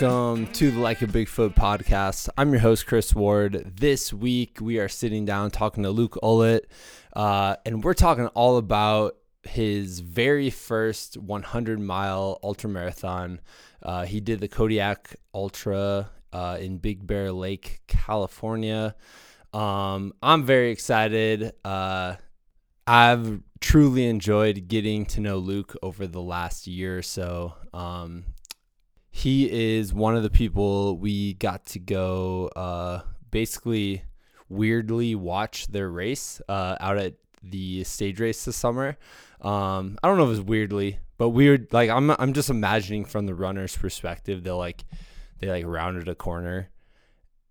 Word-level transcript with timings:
Welcome 0.00 0.46
to 0.52 0.70
the 0.70 0.78
Like 0.78 1.02
a 1.02 1.08
Bigfoot 1.08 1.56
podcast. 1.56 2.28
I'm 2.38 2.52
your 2.52 2.60
host, 2.60 2.86
Chris 2.86 3.16
Ward. 3.16 3.72
This 3.78 4.12
week, 4.12 4.60
we 4.60 4.78
are 4.78 4.86
sitting 4.86 5.24
down 5.24 5.50
talking 5.50 5.82
to 5.82 5.90
Luke 5.90 6.16
Ullett, 6.22 6.66
uh, 7.16 7.56
and 7.66 7.82
we're 7.82 7.94
talking 7.94 8.28
all 8.28 8.58
about 8.58 9.16
his 9.42 9.98
very 9.98 10.50
first 10.50 11.16
100 11.16 11.80
mile 11.80 12.38
ultra 12.44 12.70
marathon. 12.70 13.40
Uh, 13.82 14.04
he 14.04 14.20
did 14.20 14.38
the 14.38 14.46
Kodiak 14.46 15.16
Ultra 15.34 16.10
uh, 16.32 16.58
in 16.60 16.78
Big 16.78 17.04
Bear 17.04 17.32
Lake, 17.32 17.80
California. 17.88 18.94
Um, 19.52 20.12
I'm 20.22 20.44
very 20.44 20.70
excited. 20.70 21.54
Uh, 21.64 22.14
I've 22.86 23.40
truly 23.60 24.06
enjoyed 24.06 24.68
getting 24.68 25.06
to 25.06 25.20
know 25.20 25.38
Luke 25.38 25.74
over 25.82 26.06
the 26.06 26.22
last 26.22 26.68
year 26.68 26.98
or 26.98 27.02
so. 27.02 27.54
Um, 27.74 28.26
he 29.18 29.76
is 29.76 29.92
one 29.92 30.14
of 30.14 30.22
the 30.22 30.30
people 30.30 30.96
we 30.96 31.34
got 31.34 31.66
to 31.66 31.80
go 31.80 32.46
uh, 32.54 33.00
basically 33.32 34.04
weirdly 34.48 35.16
watch 35.16 35.66
their 35.66 35.90
race 35.90 36.40
uh, 36.48 36.76
out 36.78 36.98
at 36.98 37.14
the 37.42 37.82
stage 37.82 38.20
race 38.20 38.44
this 38.44 38.54
summer. 38.54 38.96
Um, 39.40 39.98
I 40.04 40.06
don't 40.06 40.18
know 40.18 40.22
if 40.22 40.28
it 40.28 40.30
was 40.30 40.40
weirdly, 40.42 41.00
but 41.16 41.30
weird. 41.30 41.72
Like 41.72 41.90
I'm, 41.90 42.12
I'm 42.12 42.32
just 42.32 42.48
imagining 42.48 43.04
from 43.04 43.26
the 43.26 43.34
runner's 43.34 43.76
perspective. 43.76 44.44
They 44.44 44.52
like, 44.52 44.84
they 45.40 45.48
like 45.48 45.66
rounded 45.66 46.06
a 46.06 46.14
corner, 46.14 46.70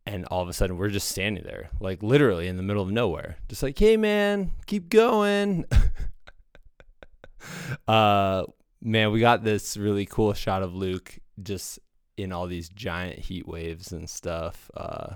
and 0.06 0.24
all 0.28 0.42
of 0.42 0.48
a 0.48 0.54
sudden 0.54 0.78
we're 0.78 0.88
just 0.88 1.10
standing 1.10 1.44
there, 1.44 1.70
like 1.82 2.02
literally 2.02 2.48
in 2.48 2.56
the 2.56 2.64
middle 2.64 2.84
of 2.84 2.92
nowhere, 2.92 3.40
just 3.50 3.62
like, 3.62 3.78
hey 3.78 3.98
man, 3.98 4.52
keep 4.68 4.88
going. 4.88 5.66
uh, 7.90 8.46
man, 8.82 9.12
we 9.12 9.20
got 9.20 9.44
this 9.44 9.76
really 9.76 10.06
cool 10.06 10.34
shot 10.34 10.64
of 10.64 10.74
Luke 10.74 11.20
just 11.42 11.80
in 12.18 12.32
all 12.32 12.48
these 12.48 12.70
giant 12.70 13.20
heat 13.20 13.48
waves 13.48 13.92
and 13.92 14.10
stuff. 14.10 14.72
Uh, 14.76 15.16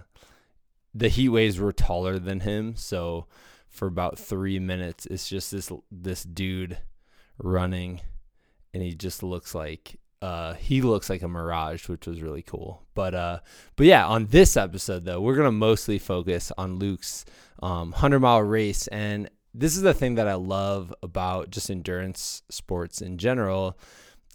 the 0.93 1.09
heat 1.09 1.29
waves 1.29 1.59
were 1.59 1.71
taller 1.71 2.19
than 2.19 2.41
him, 2.41 2.75
so 2.75 3.25
for 3.69 3.87
about 3.87 4.19
three 4.19 4.59
minutes, 4.59 5.05
it's 5.07 5.27
just 5.27 5.51
this 5.51 5.71
this 5.91 6.23
dude 6.23 6.77
running, 7.37 8.01
and 8.73 8.83
he 8.83 8.93
just 8.93 9.23
looks 9.23 9.55
like 9.55 9.97
uh, 10.21 10.53
he 10.53 10.81
looks 10.81 11.09
like 11.09 11.23
a 11.23 11.27
mirage, 11.27 11.87
which 11.87 12.05
was 12.05 12.21
really 12.21 12.43
cool. 12.43 12.83
But 12.93 13.15
uh, 13.15 13.39
but 13.75 13.87
yeah, 13.87 14.05
on 14.05 14.27
this 14.27 14.55
episode 14.55 15.05
though, 15.05 15.21
we're 15.21 15.35
gonna 15.35 15.51
mostly 15.51 15.97
focus 15.97 16.51
on 16.57 16.77
Luke's 16.77 17.25
um, 17.63 17.93
hundred 17.93 18.19
mile 18.19 18.41
race, 18.43 18.87
and 18.87 19.29
this 19.53 19.75
is 19.75 19.81
the 19.81 19.93
thing 19.93 20.15
that 20.15 20.27
I 20.27 20.35
love 20.35 20.93
about 21.01 21.49
just 21.49 21.69
endurance 21.69 22.43
sports 22.49 23.01
in 23.01 23.17
general 23.17 23.77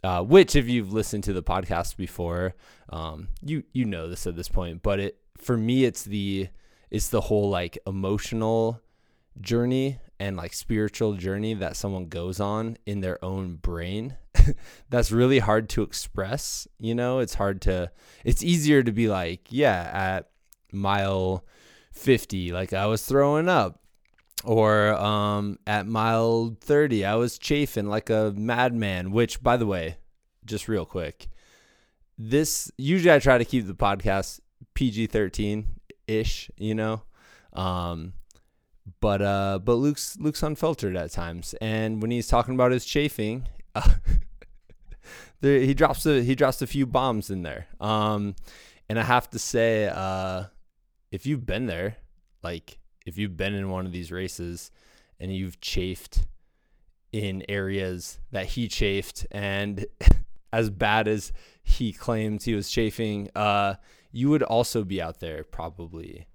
uh, 0.07 0.23
which 0.23 0.55
if 0.55 0.69
you've 0.69 0.93
listened 0.93 1.25
to 1.25 1.33
the 1.33 1.43
podcast 1.43 1.97
before, 1.97 2.55
um, 2.91 3.27
you 3.43 3.65
you 3.73 3.85
know 3.85 4.09
this 4.09 4.25
at 4.29 4.37
this 4.37 4.49
point. 4.49 4.81
But 4.81 5.01
it 5.01 5.19
for 5.37 5.57
me, 5.57 5.85
it's 5.85 6.05
the 6.05 6.49
it's 6.93 7.09
the 7.09 7.23
whole 7.23 7.51
like 7.51 7.77
emotional 7.89 8.81
journey 9.41 9.99
and 10.21 10.37
like 10.37 10.55
spiritual 10.55 11.15
journey 11.15 11.55
that 11.55 11.77
someone 11.77 12.07
goes 12.07 12.39
on 12.39 12.77
in 12.87 13.01
their 13.01 13.23
own 13.25 13.57
brain. 13.57 14.17
That's 14.91 15.11
really 15.11 15.41
hard 15.41 15.69
to 15.71 15.83
express. 15.83 16.69
You 16.79 16.95
know, 16.95 17.19
it's 17.19 17.34
hard 17.34 17.61
to. 17.62 17.91
It's 18.25 18.45
easier 18.45 18.84
to 18.84 18.93
be 18.93 19.09
like, 19.09 19.49
yeah, 19.51 19.91
at 19.93 20.31
mile 20.73 21.44
50 21.93 22.53
like 22.53 22.75
i 22.75 22.84
was 22.84 23.03
throwing 23.03 23.49
up 23.49 23.81
or 24.45 24.95
um, 24.95 25.59
at 25.67 25.87
mile 25.87 26.57
30 26.61 27.05
i 27.05 27.15
was 27.15 27.39
chafing 27.39 27.87
like 27.87 28.11
a 28.11 28.33
madman 28.37 29.11
which 29.11 29.43
by 29.43 29.57
the 29.57 29.67
way 29.67 29.97
just 30.45 30.69
real 30.69 30.85
quick 30.85 31.29
this 32.19 32.71
usually 32.77 33.13
i 33.13 33.19
try 33.19 33.39
to 33.39 33.45
keep 33.45 33.67
the 33.67 33.75
podcast 33.75 34.41
pg-13 34.75 35.65
ish 36.07 36.51
you 36.57 36.75
know? 36.75 37.03
Um, 37.53 38.13
but 39.01 39.21
uh 39.21 39.59
but 39.65 39.75
luke's 39.75 40.17
luke's 40.19 40.43
unfiltered 40.43 40.97
at 40.97 41.11
times. 41.11 41.55
And 41.61 42.01
when 42.01 42.11
he's 42.11 42.29
talking 42.29 42.55
about 42.55 42.71
his 42.71 42.85
chafing 42.85 43.49
uh, 43.75 43.95
there, 45.41 45.61
he 45.61 45.75
drops 45.75 46.07
a 46.07 46.23
he 46.23 46.35
drops 46.35 46.63
a 46.63 46.67
few 46.67 46.87
bombs 46.87 47.31
in 47.31 47.43
there. 47.43 47.67
Um 47.81 48.37
and 48.89 49.01
i 49.01 49.03
have 49.03 49.29
to 49.31 49.39
say 49.39 49.91
uh 49.93 50.45
if 51.11 51.27
you've 51.27 51.47
been 51.47 51.67
there 51.67 51.97
like 52.45 52.79
if 53.06 53.17
you've 53.17 53.37
been 53.37 53.55
in 53.55 53.71
one 53.71 53.87
of 53.87 53.93
these 53.93 54.12
races 54.12 54.71
and 55.19 55.34
you've 55.34 55.61
chafed 55.61 56.27
in 57.12 57.43
areas 57.49 58.19
that 58.33 58.47
he 58.47 58.69
chafed 58.69 59.27
and 59.31 59.87
as 60.53 60.69
bad 60.69 61.09
as 61.09 61.33
he 61.62 61.93
claims 61.93 62.44
he 62.44 62.55
was 62.55 62.71
chafing, 62.71 63.31
uh, 63.34 63.75
you 64.12 64.28
would 64.28 64.43
also 64.43 64.84
be 64.84 65.00
out 65.00 65.21
there 65.21 65.44
probably. 65.44 66.27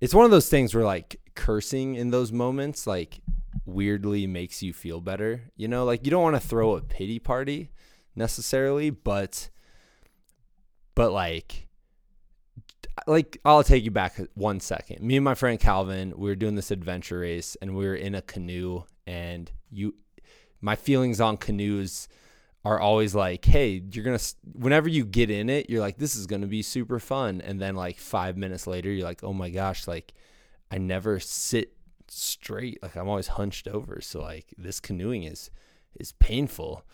It's 0.00 0.14
one 0.14 0.26
of 0.26 0.30
those 0.30 0.48
things 0.48 0.74
where 0.74 0.84
like 0.84 1.20
cursing 1.34 1.94
in 1.94 2.10
those 2.10 2.30
moments 2.30 2.86
like 2.86 3.20
weirdly 3.64 4.26
makes 4.26 4.62
you 4.62 4.72
feel 4.72 5.00
better. 5.00 5.50
You 5.56 5.68
know, 5.68 5.84
like 5.84 6.04
you 6.04 6.10
don't 6.10 6.22
want 6.22 6.36
to 6.36 6.46
throw 6.46 6.76
a 6.76 6.82
pity 6.82 7.18
party 7.18 7.70
necessarily, 8.14 8.90
but 8.90 9.48
but 10.94 11.12
like 11.12 11.65
like 13.06 13.38
I'll 13.44 13.62
take 13.62 13.84
you 13.84 13.90
back 13.90 14.18
one 14.34 14.60
second. 14.60 15.00
Me 15.00 15.16
and 15.16 15.24
my 15.24 15.34
friend 15.34 15.58
Calvin, 15.58 16.14
we 16.16 16.28
were 16.28 16.36
doing 16.36 16.54
this 16.54 16.70
adventure 16.70 17.20
race 17.20 17.56
and 17.60 17.76
we 17.76 17.86
were 17.86 17.94
in 17.94 18.14
a 18.14 18.22
canoe 18.22 18.82
and 19.06 19.50
you 19.70 19.94
my 20.60 20.76
feelings 20.76 21.20
on 21.20 21.36
canoes 21.36 22.08
are 22.64 22.80
always 22.80 23.14
like, 23.14 23.44
"Hey, 23.44 23.82
you're 23.92 24.04
going 24.04 24.18
to 24.18 24.34
whenever 24.54 24.88
you 24.88 25.04
get 25.04 25.30
in 25.30 25.48
it, 25.48 25.70
you're 25.70 25.80
like 25.80 25.98
this 25.98 26.16
is 26.16 26.26
going 26.26 26.40
to 26.40 26.48
be 26.48 26.62
super 26.62 26.98
fun." 26.98 27.40
And 27.40 27.60
then 27.60 27.76
like 27.76 27.98
5 27.98 28.36
minutes 28.36 28.66
later, 28.66 28.90
you're 28.90 29.06
like, 29.06 29.22
"Oh 29.22 29.32
my 29.32 29.50
gosh, 29.50 29.86
like 29.86 30.14
I 30.70 30.78
never 30.78 31.20
sit 31.20 31.74
straight. 32.08 32.82
Like 32.82 32.96
I'm 32.96 33.08
always 33.08 33.28
hunched 33.28 33.68
over. 33.68 34.00
So 34.00 34.20
like 34.20 34.54
this 34.58 34.80
canoeing 34.80 35.24
is 35.24 35.50
is 35.94 36.12
painful." 36.12 36.84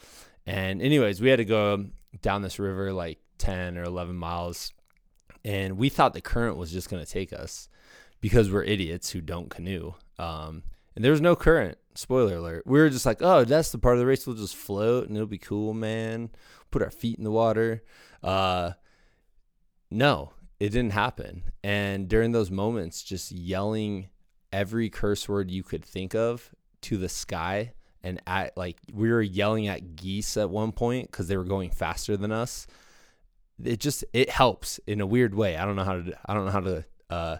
And 0.46 0.82
anyways, 0.82 1.20
we 1.20 1.30
had 1.30 1.36
to 1.36 1.44
go 1.44 1.86
down 2.20 2.42
this 2.42 2.58
river 2.58 2.92
like 2.92 3.18
10 3.38 3.78
or 3.78 3.84
11 3.84 4.14
miles 4.16 4.72
and 5.44 5.76
we 5.76 5.88
thought 5.88 6.14
the 6.14 6.20
current 6.20 6.56
was 6.56 6.72
just 6.72 6.90
going 6.90 7.04
to 7.04 7.10
take 7.10 7.32
us 7.32 7.68
because 8.20 8.50
we're 8.50 8.62
idiots 8.62 9.10
who 9.10 9.20
don't 9.20 9.50
canoe. 9.50 9.94
Um, 10.18 10.62
and 10.94 11.04
there 11.04 11.12
was 11.12 11.20
no 11.20 11.34
current. 11.34 11.78
Spoiler 11.94 12.36
alert. 12.36 12.62
We 12.66 12.78
were 12.78 12.88
just 12.88 13.04
like, 13.04 13.20
oh, 13.20 13.44
that's 13.44 13.70
the 13.70 13.78
part 13.78 13.96
of 13.96 14.00
the 14.00 14.06
race 14.06 14.26
we'll 14.26 14.36
just 14.36 14.56
float 14.56 15.08
and 15.08 15.16
it'll 15.16 15.26
be 15.26 15.38
cool, 15.38 15.74
man. 15.74 16.30
Put 16.70 16.82
our 16.82 16.90
feet 16.90 17.18
in 17.18 17.24
the 17.24 17.30
water. 17.30 17.82
Uh, 18.22 18.72
no, 19.90 20.32
it 20.58 20.70
didn't 20.70 20.92
happen. 20.92 21.44
And 21.62 22.08
during 22.08 22.32
those 22.32 22.50
moments, 22.50 23.02
just 23.02 23.32
yelling 23.32 24.08
every 24.52 24.88
curse 24.88 25.28
word 25.28 25.50
you 25.50 25.62
could 25.62 25.84
think 25.84 26.14
of 26.14 26.54
to 26.82 26.96
the 26.96 27.08
sky 27.08 27.72
and 28.02 28.20
at 28.26 28.56
like 28.56 28.78
we 28.92 29.10
were 29.10 29.22
yelling 29.22 29.68
at 29.68 29.96
geese 29.96 30.36
at 30.36 30.50
one 30.50 30.72
point 30.72 31.10
because 31.10 31.28
they 31.28 31.36
were 31.36 31.44
going 31.44 31.70
faster 31.70 32.16
than 32.16 32.32
us 32.32 32.66
it 33.64 33.80
just 33.80 34.04
it 34.12 34.30
helps 34.30 34.78
in 34.86 35.00
a 35.00 35.06
weird 35.06 35.34
way. 35.34 35.56
I 35.56 35.64
don't 35.64 35.76
know 35.76 35.84
how 35.84 35.94
to 35.94 36.18
I 36.26 36.34
don't 36.34 36.46
know 36.46 36.50
how 36.52 36.60
to 36.60 36.84
uh, 37.10 37.36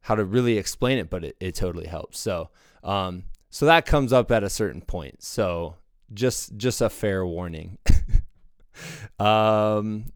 how 0.00 0.14
to 0.14 0.24
really 0.24 0.58
explain 0.58 0.98
it, 0.98 1.10
but 1.10 1.24
it, 1.24 1.36
it 1.40 1.54
totally 1.54 1.86
helps. 1.86 2.18
So 2.18 2.50
um, 2.84 3.24
so 3.50 3.66
that 3.66 3.86
comes 3.86 4.12
up 4.12 4.30
at 4.30 4.42
a 4.42 4.50
certain 4.50 4.80
point. 4.80 5.22
So 5.22 5.76
just 6.12 6.56
just 6.56 6.80
a 6.80 6.90
fair 6.90 7.26
warning. 7.26 7.78
um, 9.18 10.06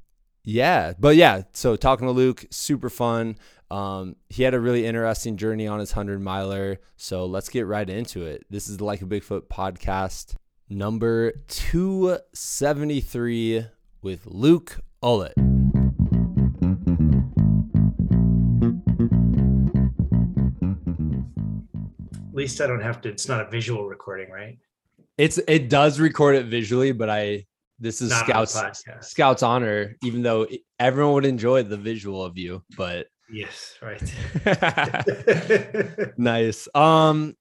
yeah, 0.45 0.95
but 0.99 1.17
yeah. 1.17 1.43
So 1.53 1.77
talking 1.77 2.07
to 2.07 2.13
Luke, 2.13 2.45
super 2.51 2.91
fun. 2.91 3.37
Um, 3.71 4.17
he 4.29 4.45
had 4.45 4.55
a 4.55 4.61
really 4.61 4.87
interesting 4.87 5.37
journey 5.37 5.67
on 5.67 5.81
his 5.81 5.93
hundred 5.93 6.21
miler. 6.21 6.81
So 6.97 7.27
let's 7.27 7.49
get 7.49 7.67
right 7.67 7.89
into 7.89 8.25
it. 8.25 8.45
This 8.49 8.69
is 8.69 8.77
the 8.79 8.85
Like 8.85 9.03
a 9.03 9.07
Bigfoot 9.07 9.49
podcast 9.49 10.35
number 10.69 11.33
two 11.49 12.19
seventy 12.33 13.01
three 13.01 13.67
with 14.03 14.27
Luke 14.27 14.81
Ullett. 15.03 15.46
Least 22.47 22.61
I 22.61 22.69
don't 22.69 22.81
have 22.81 23.01
to. 23.01 23.09
It's 23.09 23.27
not 23.27 23.41
a 23.41 23.51
visual 23.51 23.89
recording, 23.89 24.31
right? 24.31 24.57
It's 25.19 25.39
it 25.49 25.69
does 25.69 25.99
record 25.99 26.37
it 26.37 26.47
visually, 26.47 26.93
but 26.93 27.11
I 27.11 27.45
this 27.81 28.01
is 28.01 28.11
not 28.11 28.49
Scouts 28.49 28.85
Scouts 29.01 29.43
honor, 29.43 29.97
even 30.05 30.23
though 30.23 30.47
everyone 30.79 31.15
would 31.15 31.27
enjoy 31.27 31.65
the 31.65 31.77
visual 31.77 32.25
of 32.25 32.39
you. 32.39 32.63
But 32.77 33.09
yes, 33.29 33.75
right. 33.83 34.01
nice. 36.17 36.69
Um, 36.73 37.35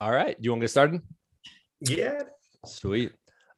all 0.00 0.10
right. 0.10 0.36
Do 0.36 0.44
you 0.44 0.50
want 0.50 0.62
to 0.62 0.64
get 0.64 0.70
started? 0.72 1.02
Yeah. 1.78 2.22
Sweet. 2.66 3.12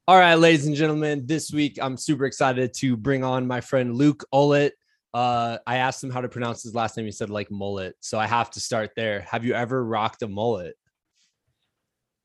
All 0.07 0.19
right, 0.19 0.35
ladies 0.35 0.67
and 0.67 0.77
gentlemen, 0.77 1.25
this 1.25 1.51
week 1.51 1.79
I'm 1.81 1.97
super 1.97 2.27
excited 2.27 2.75
to 2.75 2.95
bring 2.95 3.25
on 3.25 3.47
my 3.47 3.63
friend 3.63 3.95
Luke 3.95 4.23
Ullett. 4.35 4.73
Uh, 5.15 5.57
I 5.67 5.79
asked 5.79 6.05
him 6.05 6.11
how 6.11 6.21
to 6.21 6.29
pronounce 6.29 6.63
his 6.63 6.75
last 6.75 6.99
name. 6.99 7.07
He 7.07 7.13
said 7.13 7.31
like 7.31 7.51
mullet. 7.51 7.95
So 8.01 8.19
I 8.19 8.27
have 8.27 8.51
to 8.51 8.61
start 8.61 8.91
there. 8.97 9.23
Have 9.23 9.47
you 9.47 9.55
ever 9.55 9.83
rocked 9.83 10.21
a 10.21 10.29
mullet? 10.29 10.77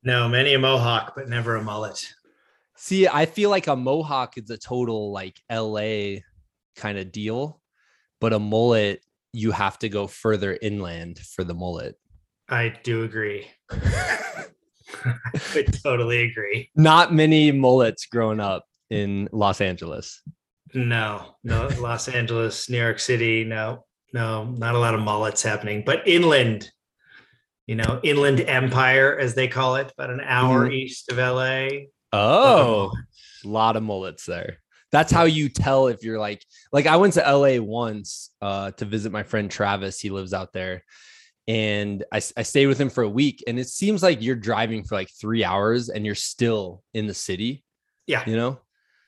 No, 0.02 0.28
many 0.28 0.54
a 0.54 0.58
mohawk, 0.58 1.14
but 1.16 1.28
never 1.28 1.56
a 1.56 1.62
mullet. 1.62 2.06
See, 2.76 3.08
I 3.08 3.26
feel 3.26 3.50
like 3.50 3.66
a 3.66 3.76
mohawk 3.76 4.36
is 4.36 4.50
a 4.50 4.58
total 4.58 5.10
like 5.10 5.40
LA 5.50 6.20
kind 6.76 6.98
of 6.98 7.10
deal, 7.10 7.60
but 8.20 8.32
a 8.32 8.38
mullet 8.38 9.00
you 9.32 9.50
have 9.50 9.78
to 9.80 9.88
go 9.88 10.06
further 10.06 10.58
inland 10.62 11.18
for 11.18 11.44
the 11.44 11.54
mullet. 11.54 11.96
I 12.48 12.74
do 12.82 13.04
agree. 13.04 13.48
I 13.70 15.62
totally 15.82 16.22
agree. 16.22 16.70
Not 16.76 17.12
many 17.12 17.50
mullets 17.52 18.06
growing 18.06 18.40
up 18.40 18.64
in 18.90 19.28
Los 19.32 19.60
Angeles. 19.60 20.22
No, 20.74 21.34
no, 21.44 21.68
Los 21.78 22.08
Angeles, 22.08 22.68
New 22.68 22.78
York 22.78 22.98
City, 22.98 23.44
no, 23.44 23.84
no, 24.12 24.44
not 24.44 24.74
a 24.74 24.78
lot 24.78 24.94
of 24.94 25.00
mullets 25.00 25.42
happening, 25.42 25.82
but 25.84 26.06
inland, 26.06 26.70
you 27.66 27.74
know, 27.74 28.00
inland 28.02 28.40
empire, 28.40 29.18
as 29.18 29.34
they 29.34 29.48
call 29.48 29.76
it, 29.76 29.92
about 29.92 30.10
an 30.10 30.20
hour 30.20 30.68
Mhm. 30.68 30.72
east 30.74 31.10
of 31.10 31.18
LA. 31.18 31.86
Oh, 32.12 32.92
a 33.44 33.48
lot 33.48 33.76
of 33.76 33.82
mullets 33.82 34.24
there. 34.26 34.58
That's 34.92 35.12
how 35.12 35.24
you 35.24 35.48
tell 35.48 35.88
if 35.88 36.02
you're 36.04 36.18
like 36.18 36.44
like 36.72 36.86
I 36.86 36.96
went 36.96 37.14
to 37.14 37.20
LA 37.28 37.58
once 37.60 38.30
uh 38.40 38.70
to 38.72 38.84
visit 38.84 39.10
my 39.12 39.22
friend 39.24 39.50
Travis. 39.50 40.00
He 40.00 40.10
lives 40.10 40.32
out 40.32 40.52
there. 40.52 40.82
And 41.48 42.04
I, 42.10 42.16
I 42.36 42.42
stayed 42.42 42.66
with 42.66 42.80
him 42.80 42.90
for 42.90 43.04
a 43.04 43.08
week. 43.08 43.44
And 43.46 43.56
it 43.58 43.68
seems 43.68 44.02
like 44.02 44.20
you're 44.20 44.34
driving 44.34 44.82
for 44.82 44.96
like 44.96 45.08
three 45.20 45.44
hours 45.44 45.88
and 45.90 46.04
you're 46.04 46.16
still 46.16 46.82
in 46.92 47.06
the 47.06 47.14
city, 47.14 47.62
Yeah. 48.08 48.24
you 48.26 48.34
know? 48.36 48.58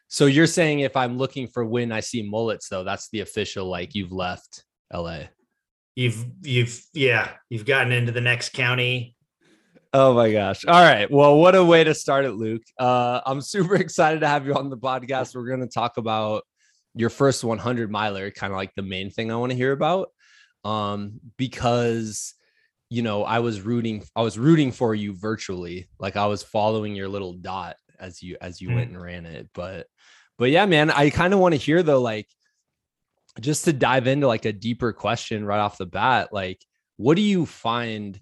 So 0.06 0.26
you're 0.26 0.46
saying 0.46 0.80
if 0.80 0.96
I'm 0.96 1.18
looking 1.18 1.48
for 1.48 1.64
when 1.64 1.90
I 1.90 1.98
see 2.00 2.22
mullets, 2.22 2.68
though, 2.68 2.84
that's 2.84 3.08
the 3.10 3.20
official 3.20 3.66
like 3.66 3.96
you've 3.96 4.12
left 4.12 4.62
LA. 4.92 5.24
You've, 5.98 6.26
you've, 6.42 6.80
yeah, 6.94 7.30
you've 7.50 7.64
gotten 7.66 7.90
into 7.90 8.12
the 8.12 8.20
next 8.20 8.52
county. 8.52 9.16
Oh 9.92 10.14
my 10.14 10.30
gosh. 10.30 10.64
All 10.64 10.80
right. 10.80 11.10
Well, 11.10 11.38
what 11.38 11.56
a 11.56 11.64
way 11.64 11.82
to 11.82 11.92
start 11.92 12.24
it, 12.24 12.34
Luke. 12.34 12.62
Uh, 12.78 13.20
I'm 13.26 13.40
super 13.40 13.74
excited 13.86 14.20
to 14.20 14.28
have 14.28 14.46
you 14.46 14.54
on 14.54 14.70
the 14.70 14.76
podcast. 14.76 15.34
We're 15.34 15.48
going 15.48 15.58
to 15.58 15.66
talk 15.66 15.96
about 15.96 16.44
your 16.94 17.10
first 17.10 17.42
100 17.42 17.90
miler, 17.90 18.30
kind 18.30 18.52
of 18.52 18.56
like 18.56 18.72
the 18.76 18.82
main 18.82 19.10
thing 19.10 19.32
I 19.32 19.36
want 19.36 19.50
to 19.50 19.56
hear 19.56 19.72
about. 19.72 20.10
Um, 20.62 21.18
because 21.36 22.32
you 22.90 23.02
know, 23.02 23.24
I 23.24 23.40
was 23.40 23.60
rooting, 23.62 24.04
I 24.14 24.22
was 24.22 24.38
rooting 24.38 24.70
for 24.70 24.94
you 24.94 25.14
virtually. 25.14 25.88
Like 25.98 26.16
I 26.16 26.26
was 26.26 26.44
following 26.44 26.94
your 26.94 27.08
little 27.08 27.32
dot 27.32 27.74
as 27.98 28.22
you 28.22 28.36
as 28.40 28.60
you 28.60 28.68
Mm. 28.68 28.74
went 28.76 28.90
and 28.90 29.02
ran 29.02 29.26
it. 29.26 29.48
But 29.52 29.88
but 30.38 30.50
yeah, 30.50 30.64
man, 30.66 30.92
I 30.92 31.10
kind 31.10 31.34
of 31.34 31.40
want 31.40 31.54
to 31.54 31.60
hear 31.60 31.82
though, 31.82 32.00
like 32.00 32.28
just 33.40 33.64
to 33.64 33.72
dive 33.72 34.06
into 34.06 34.26
like 34.26 34.44
a 34.44 34.52
deeper 34.52 34.92
question 34.92 35.44
right 35.44 35.60
off 35.60 35.78
the 35.78 35.86
bat, 35.86 36.32
like 36.32 36.64
what 36.96 37.16
do 37.16 37.22
you 37.22 37.46
find 37.46 38.20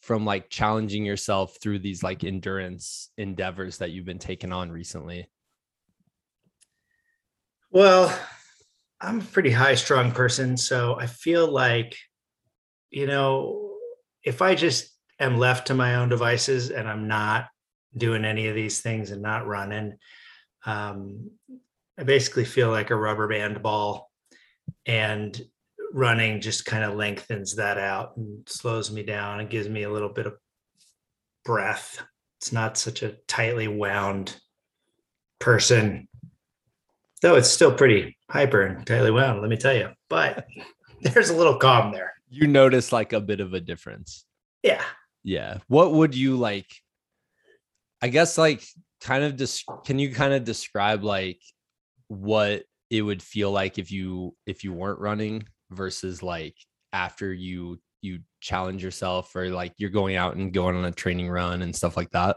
from 0.00 0.24
like 0.24 0.50
challenging 0.50 1.04
yourself 1.04 1.56
through 1.60 1.78
these 1.78 2.02
like 2.02 2.24
endurance 2.24 3.10
endeavors 3.18 3.78
that 3.78 3.90
you've 3.90 4.04
been 4.04 4.18
taking 4.18 4.52
on 4.52 4.70
recently? 4.70 5.28
Well, 7.70 8.16
I'm 9.00 9.20
a 9.20 9.24
pretty 9.24 9.50
high 9.50 9.74
strung 9.74 10.12
person. 10.12 10.56
So 10.56 10.98
I 10.98 11.06
feel 11.06 11.50
like, 11.50 11.96
you 12.90 13.06
know, 13.06 13.76
if 14.24 14.42
I 14.42 14.54
just 14.54 14.90
am 15.20 15.38
left 15.38 15.68
to 15.68 15.74
my 15.74 15.96
own 15.96 16.08
devices 16.08 16.70
and 16.70 16.88
I'm 16.88 17.08
not 17.08 17.48
doing 17.96 18.24
any 18.24 18.48
of 18.48 18.54
these 18.54 18.80
things 18.80 19.10
and 19.10 19.22
not 19.22 19.46
running, 19.46 19.96
um, 20.64 21.30
I 21.98 22.04
basically 22.04 22.44
feel 22.44 22.70
like 22.70 22.90
a 22.90 22.96
rubber 22.96 23.28
band 23.28 23.62
ball. 23.62 24.07
And 24.86 25.40
running 25.92 26.40
just 26.40 26.66
kind 26.66 26.84
of 26.84 26.94
lengthens 26.94 27.56
that 27.56 27.78
out 27.78 28.16
and 28.16 28.46
slows 28.48 28.90
me 28.90 29.02
down 29.02 29.40
and 29.40 29.50
gives 29.50 29.68
me 29.68 29.84
a 29.84 29.90
little 29.90 30.10
bit 30.10 30.26
of 30.26 30.34
breath. 31.44 32.02
It's 32.38 32.52
not 32.52 32.76
such 32.76 33.02
a 33.02 33.16
tightly 33.26 33.68
wound 33.68 34.36
person 35.38 36.08
though 37.20 37.36
it's 37.36 37.50
still 37.50 37.72
pretty 37.72 38.16
hyper 38.30 38.62
and 38.62 38.86
tightly 38.86 39.10
wound, 39.10 39.40
let 39.40 39.50
me 39.50 39.56
tell 39.56 39.74
you. 39.74 39.90
But 40.08 40.46
there's 41.02 41.30
a 41.30 41.36
little 41.36 41.56
calm 41.56 41.92
there. 41.92 42.14
You 42.28 42.46
notice 42.46 42.92
like 42.92 43.12
a 43.12 43.20
bit 43.20 43.40
of 43.40 43.54
a 43.54 43.60
difference. 43.60 44.24
Yeah. 44.62 44.82
Yeah. 45.24 45.58
What 45.68 45.92
would 45.92 46.14
you 46.14 46.36
like? 46.36 46.66
I 48.00 48.08
guess 48.08 48.38
like 48.38 48.62
kind 49.00 49.24
of 49.24 49.36
just 49.36 49.64
can 49.84 49.98
you 49.98 50.14
kind 50.14 50.32
of 50.32 50.44
describe 50.44 51.02
like 51.02 51.40
what 52.08 52.62
it 52.90 53.02
would 53.02 53.22
feel 53.22 53.50
like 53.50 53.78
if 53.78 53.90
you 53.90 54.34
if 54.46 54.64
you 54.64 54.72
weren't 54.72 55.00
running 55.00 55.44
versus 55.70 56.22
like 56.22 56.56
after 56.92 57.32
you 57.32 57.78
you 58.00 58.20
challenge 58.40 58.82
yourself 58.82 59.34
or 59.34 59.50
like 59.50 59.74
you're 59.76 59.90
going 59.90 60.16
out 60.16 60.36
and 60.36 60.52
going 60.52 60.76
on 60.76 60.84
a 60.84 60.92
training 60.92 61.28
run 61.28 61.62
and 61.62 61.74
stuff 61.74 61.96
like 61.96 62.10
that? 62.10 62.36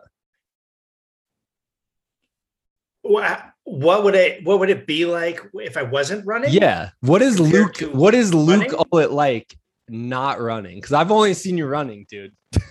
What, 3.03 3.45
what 3.63 4.03
would 4.03 4.15
it 4.15 4.45
what 4.45 4.59
would 4.59 4.69
it 4.69 4.85
be 4.85 5.05
like 5.05 5.41
if 5.53 5.77
I 5.77 5.83
wasn't 5.83 6.25
running? 6.25 6.51
Yeah. 6.51 6.91
What 7.01 7.21
is 7.21 7.39
Luke? 7.39 7.77
What 7.93 8.13
is 8.13 8.33
Luke 8.33 8.71
running? 8.71 9.03
it 9.03 9.11
like 9.11 9.55
not 9.87 10.39
running? 10.41 10.77
Because 10.77 10.93
I've 10.93 11.11
only 11.11 11.33
seen 11.33 11.57
you 11.57 11.67
running, 11.67 12.05
dude. 12.09 12.33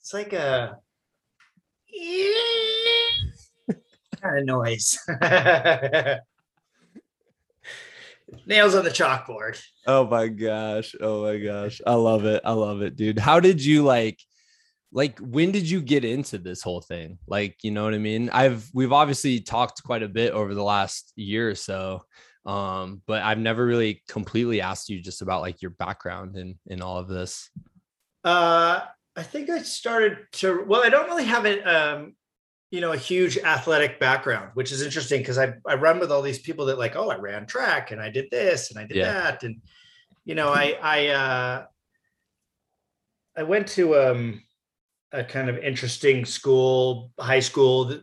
It's 0.00 0.14
like 0.14 0.32
a 0.32 0.76
kind 4.22 4.38
of 4.38 4.44
noise. 4.44 4.98
Nails 8.46 8.74
on 8.74 8.84
the 8.84 8.90
chalkboard. 8.90 9.60
Oh 9.86 10.06
my 10.06 10.28
gosh. 10.28 10.94
Oh 11.00 11.24
my 11.24 11.38
gosh. 11.38 11.80
I 11.86 11.94
love 11.94 12.24
it. 12.24 12.42
I 12.44 12.52
love 12.52 12.82
it, 12.82 12.96
dude. 12.96 13.18
How 13.18 13.40
did 13.40 13.64
you 13.64 13.82
like 13.82 14.18
like 14.92 15.18
when 15.20 15.52
did 15.52 15.68
you 15.68 15.80
get 15.80 16.04
into 16.04 16.38
this 16.38 16.62
whole 16.62 16.80
thing? 16.80 17.18
Like, 17.26 17.58
you 17.62 17.70
know 17.70 17.84
what 17.84 17.94
I 17.94 17.98
mean? 17.98 18.30
I've 18.30 18.68
we've 18.74 18.92
obviously 18.92 19.40
talked 19.40 19.82
quite 19.82 20.02
a 20.02 20.08
bit 20.08 20.32
over 20.32 20.54
the 20.54 20.64
last 20.64 21.12
year 21.16 21.48
or 21.48 21.54
so. 21.54 22.02
Um, 22.46 23.02
but 23.06 23.22
I've 23.22 23.38
never 23.38 23.64
really 23.64 24.02
completely 24.08 24.60
asked 24.60 24.88
you 24.88 25.00
just 25.00 25.22
about 25.22 25.42
like 25.42 25.60
your 25.62 25.72
background 25.72 26.36
in 26.36 26.58
in 26.66 26.82
all 26.82 26.96
of 26.96 27.08
this. 27.08 27.50
Uh, 28.24 28.80
I 29.16 29.22
think 29.22 29.50
I 29.50 29.62
started 29.62 30.18
to. 30.32 30.64
Well, 30.66 30.82
I 30.82 30.88
don't 30.88 31.06
really 31.06 31.24
have 31.24 31.46
a, 31.46 31.62
um, 31.62 32.14
you 32.70 32.80
know, 32.80 32.92
a 32.92 32.96
huge 32.96 33.36
athletic 33.38 33.98
background, 33.98 34.50
which 34.54 34.70
is 34.70 34.82
interesting 34.82 35.20
because 35.20 35.38
I 35.38 35.54
I 35.66 35.74
run 35.74 35.98
with 35.98 36.12
all 36.12 36.22
these 36.22 36.38
people 36.38 36.66
that 36.66 36.78
like, 36.78 36.96
oh, 36.96 37.10
I 37.10 37.16
ran 37.16 37.46
track 37.46 37.90
and 37.90 38.00
I 38.00 38.10
did 38.10 38.30
this 38.30 38.70
and 38.70 38.78
I 38.78 38.84
did 38.86 38.98
Yeah. 38.98 39.12
that, 39.12 39.42
and 39.42 39.60
you 40.24 40.34
know, 40.34 40.48
I 40.48 40.78
I 40.82 41.06
uh, 41.08 41.64
I 43.36 43.42
went 43.42 43.66
to 43.68 43.98
um 43.98 44.42
a 45.12 45.24
kind 45.24 45.50
of 45.50 45.58
interesting 45.58 46.24
school, 46.24 47.10
high 47.18 47.40
school, 47.40 48.00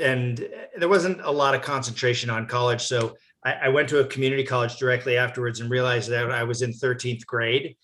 and 0.00 0.48
there 0.78 0.88
wasn't 0.88 1.20
a 1.22 1.30
lot 1.30 1.54
of 1.56 1.62
concentration 1.62 2.30
on 2.30 2.46
college, 2.46 2.82
so 2.82 3.16
I, 3.44 3.52
I 3.54 3.68
went 3.70 3.88
to 3.88 3.98
a 3.98 4.06
community 4.06 4.44
college 4.44 4.76
directly 4.76 5.16
afterwards 5.16 5.58
and 5.58 5.68
realized 5.68 6.08
that 6.10 6.30
I 6.30 6.44
was 6.44 6.62
in 6.62 6.70
13th 6.72 7.26
grade, 7.26 7.76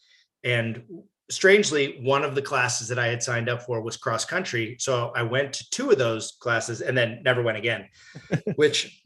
and 0.44 0.84
strangely, 1.32 1.98
one 2.02 2.24
of 2.24 2.34
the 2.34 2.42
classes 2.42 2.88
that 2.88 2.98
I 2.98 3.08
had 3.08 3.22
signed 3.22 3.48
up 3.48 3.62
for 3.62 3.80
was 3.80 3.96
cross 3.96 4.24
country. 4.24 4.76
So 4.78 5.12
I 5.16 5.22
went 5.22 5.52
to 5.54 5.70
two 5.70 5.90
of 5.90 5.98
those 5.98 6.32
classes 6.40 6.80
and 6.80 6.96
then 6.96 7.22
never 7.24 7.42
went 7.42 7.58
again, 7.58 7.88
which 8.56 9.02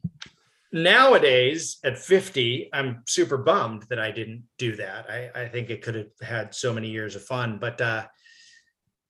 nowadays 0.72 1.78
at 1.84 1.98
50, 1.98 2.70
I'm 2.72 3.02
super 3.06 3.38
bummed 3.38 3.84
that 3.88 3.98
I 3.98 4.10
didn't 4.10 4.44
do 4.58 4.76
that. 4.76 5.08
I, 5.08 5.30
I 5.42 5.48
think 5.48 5.70
it 5.70 5.82
could 5.82 5.94
have 5.94 6.10
had 6.20 6.54
so 6.54 6.72
many 6.72 6.88
years 6.88 7.16
of 7.16 7.24
fun. 7.24 7.58
But 7.60 7.80
uh, 7.80 8.06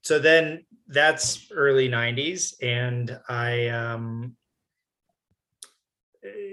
so 0.03 0.19
then 0.19 0.65
that's 0.87 1.51
early 1.51 1.89
90s. 1.89 2.55
And 2.63 3.19
I, 3.29 3.69
um, 3.69 4.37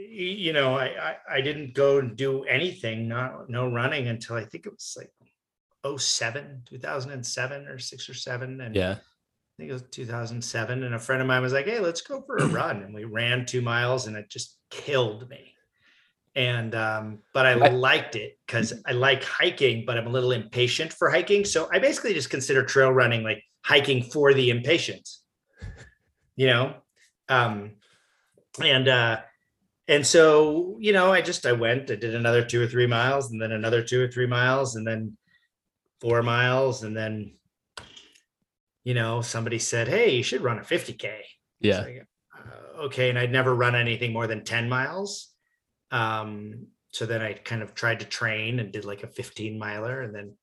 you 0.09 0.53
know, 0.53 0.75
I, 0.75 0.85
I, 0.85 1.15
I 1.35 1.41
didn't 1.41 1.73
go 1.73 1.99
and 1.99 2.15
do 2.15 2.43
anything, 2.43 3.07
not 3.07 3.49
no 3.49 3.69
running 3.69 4.07
until 4.07 4.35
I 4.35 4.45
think 4.45 4.65
it 4.65 4.71
was 4.73 4.95
like 4.97 5.11
07, 5.85 6.63
2007 6.65 7.67
or 7.67 7.79
six 7.79 8.09
or 8.09 8.13
seven. 8.13 8.61
And 8.61 8.75
Yeah. 8.75 8.91
I 8.91 9.55
think 9.57 9.69
it 9.69 9.73
was 9.73 9.83
2007. 9.91 10.83
And 10.83 10.95
a 10.95 10.99
friend 10.99 11.21
of 11.21 11.27
mine 11.27 11.41
was 11.41 11.53
like, 11.53 11.65
Hey, 11.65 11.79
let's 11.79 12.01
go 12.01 12.21
for 12.21 12.37
a 12.37 12.47
run. 12.47 12.83
And 12.83 12.93
we 12.93 13.03
ran 13.03 13.45
two 13.45 13.61
miles 13.61 14.07
and 14.07 14.15
it 14.15 14.29
just 14.29 14.57
killed 14.69 15.29
me. 15.29 15.53
And, 16.35 16.73
um, 16.73 17.19
but 17.31 17.45
I 17.45 17.53
liked 17.69 18.15
it 18.15 18.39
because 18.47 18.73
I 18.87 18.93
like 18.93 19.23
hiking, 19.23 19.83
but 19.85 19.99
I'm 19.99 20.07
a 20.07 20.09
little 20.09 20.31
impatient 20.31 20.91
for 20.91 21.11
hiking. 21.11 21.45
So 21.45 21.69
I 21.71 21.77
basically 21.77 22.15
just 22.15 22.31
consider 22.31 22.63
trail 22.63 22.91
running 22.91 23.23
like 23.23 23.43
hiking 23.63 24.01
for 24.01 24.33
the 24.33 24.49
impatient, 24.49 25.07
you 26.35 26.47
know? 26.47 26.73
Um, 27.29 27.73
and, 28.59 28.87
uh, 28.87 29.19
and 29.87 30.07
so, 30.07 30.77
you 30.79 30.91
know, 30.91 31.11
I 31.11 31.21
just, 31.21 31.45
I 31.45 31.51
went, 31.51 31.91
I 31.91 31.95
did 31.95 32.15
another 32.15 32.43
two 32.43 32.61
or 32.63 32.67
three 32.67 32.87
miles 32.87 33.31
and 33.31 33.39
then 33.39 33.51
another 33.51 33.83
two 33.83 34.01
or 34.01 34.07
three 34.07 34.27
miles 34.27 34.75
and 34.75 34.87
then 34.87 35.15
four 36.03 36.21
miles. 36.21 36.83
And 36.83 36.95
then, 36.95 37.31
you 38.83 38.93
know, 38.93 39.21
somebody 39.21 39.57
said, 39.57 39.87
Hey, 39.87 40.15
you 40.15 40.23
should 40.23 40.41
run 40.41 40.59
a 40.59 40.61
50K. 40.61 41.11
Yeah. 41.61 41.81
like, 41.81 42.07
uh, 42.37 42.81
okay. 42.83 43.09
And 43.09 43.17
I'd 43.17 43.31
never 43.31 43.55
run 43.55 43.73
anything 43.73 44.11
more 44.11 44.27
than 44.27 44.43
10 44.43 44.67
miles. 44.67 45.29
Um, 45.91 46.67
so 46.91 47.05
then 47.05 47.21
I 47.21 47.33
kind 47.33 47.63
of 47.63 47.73
tried 47.73 48.01
to 48.01 48.05
train 48.05 48.59
and 48.59 48.71
did 48.71 48.85
like 48.85 49.03
a 49.03 49.07
15 49.07 49.57
miler 49.57 50.01
and 50.01 50.13
then, 50.13 50.35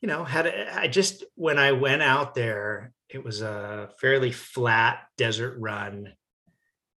you 0.00 0.08
know, 0.08 0.24
had 0.24 0.46
a, 0.46 0.78
I 0.78 0.88
just, 0.88 1.24
when 1.36 1.58
I 1.58 1.72
went 1.72 2.02
out 2.02 2.34
there, 2.34 2.92
it 3.08 3.24
was 3.24 3.40
a 3.40 3.90
fairly 4.00 4.32
flat 4.32 5.04
desert 5.16 5.56
run 5.58 6.12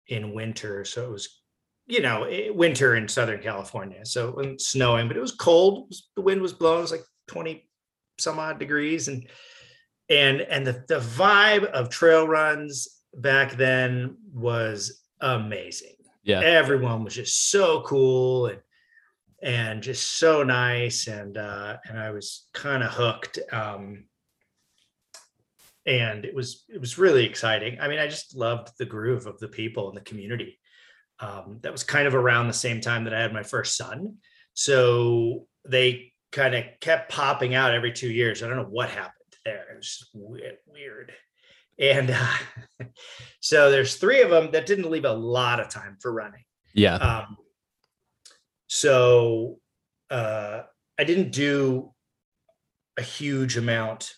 in 0.06 0.34
winter. 0.34 0.84
So 0.84 1.04
it 1.04 1.10
was 1.10 1.38
you 1.88 2.02
know, 2.02 2.28
winter 2.50 2.96
in 2.96 3.08
Southern 3.08 3.40
California. 3.40 4.04
So 4.04 4.28
it 4.28 4.36
wasn't 4.36 4.60
snowing, 4.60 5.08
but 5.08 5.16
it 5.16 5.20
was 5.20 5.32
cold. 5.32 5.90
The 6.16 6.22
wind 6.22 6.42
was 6.42 6.52
blowing. 6.52 6.80
It 6.80 6.82
was 6.82 6.92
like 6.92 7.04
20 7.28 7.68
some 8.18 8.38
odd 8.38 8.58
degrees. 8.58 9.08
And, 9.08 9.26
and, 10.10 10.40
and 10.40 10.66
the, 10.66 10.84
the 10.88 11.00
vibe 11.00 11.64
of 11.66 11.88
trail 11.88 12.26
runs 12.26 12.88
back 13.14 13.52
then 13.52 14.16
was 14.32 15.02
amazing. 15.20 15.94
Yeah. 16.24 16.40
Everyone 16.40 17.04
was 17.04 17.14
just 17.14 17.50
so 17.50 17.82
cool 17.82 18.46
and, 18.46 18.60
and 19.42 19.82
just 19.82 20.18
so 20.18 20.42
nice. 20.42 21.06
And, 21.06 21.36
uh, 21.36 21.76
and 21.88 21.98
I 21.98 22.10
was 22.10 22.48
kind 22.52 22.82
of 22.82 22.90
hooked. 22.90 23.38
Um, 23.52 24.04
and 25.86 26.24
it 26.24 26.34
was, 26.34 26.64
it 26.68 26.80
was 26.80 26.98
really 26.98 27.24
exciting. 27.24 27.78
I 27.80 27.88
mean, 27.88 27.98
I 27.98 28.08
just 28.08 28.36
loved 28.36 28.72
the 28.78 28.84
groove 28.84 29.26
of 29.26 29.38
the 29.38 29.48
people 29.48 29.88
and 29.88 29.96
the 29.96 30.02
community 30.02 30.58
um, 31.20 31.58
that 31.62 31.72
was 31.72 31.82
kind 31.82 32.06
of 32.06 32.14
around 32.14 32.46
the 32.48 32.52
same 32.52 32.80
time 32.80 33.04
that 33.04 33.14
I 33.14 33.22
had 33.22 33.32
my 33.32 33.42
first 33.42 33.76
son. 33.76 34.16
So 34.54 35.46
they 35.66 36.12
kind 36.32 36.54
of 36.54 36.64
kept 36.80 37.10
popping 37.10 37.54
out 37.54 37.74
every 37.74 37.92
two 37.92 38.10
years. 38.10 38.42
I 38.42 38.48
don't 38.48 38.56
know 38.56 38.64
what 38.64 38.90
happened 38.90 39.12
there. 39.44 39.64
It 39.72 39.76
was 39.76 40.10
weird. 40.12 41.12
And 41.78 42.10
uh, 42.10 42.36
so 43.40 43.70
there's 43.70 43.96
three 43.96 44.22
of 44.22 44.30
them 44.30 44.50
that 44.52 44.66
didn't 44.66 44.90
leave 44.90 45.04
a 45.04 45.12
lot 45.12 45.60
of 45.60 45.68
time 45.68 45.96
for 46.00 46.12
running. 46.12 46.42
Yeah. 46.74 46.96
Um, 46.96 47.36
so 48.66 49.58
uh, 50.10 50.62
I 50.98 51.04
didn't 51.04 51.32
do 51.32 51.92
a 52.96 53.02
huge 53.02 53.56
amount 53.56 54.12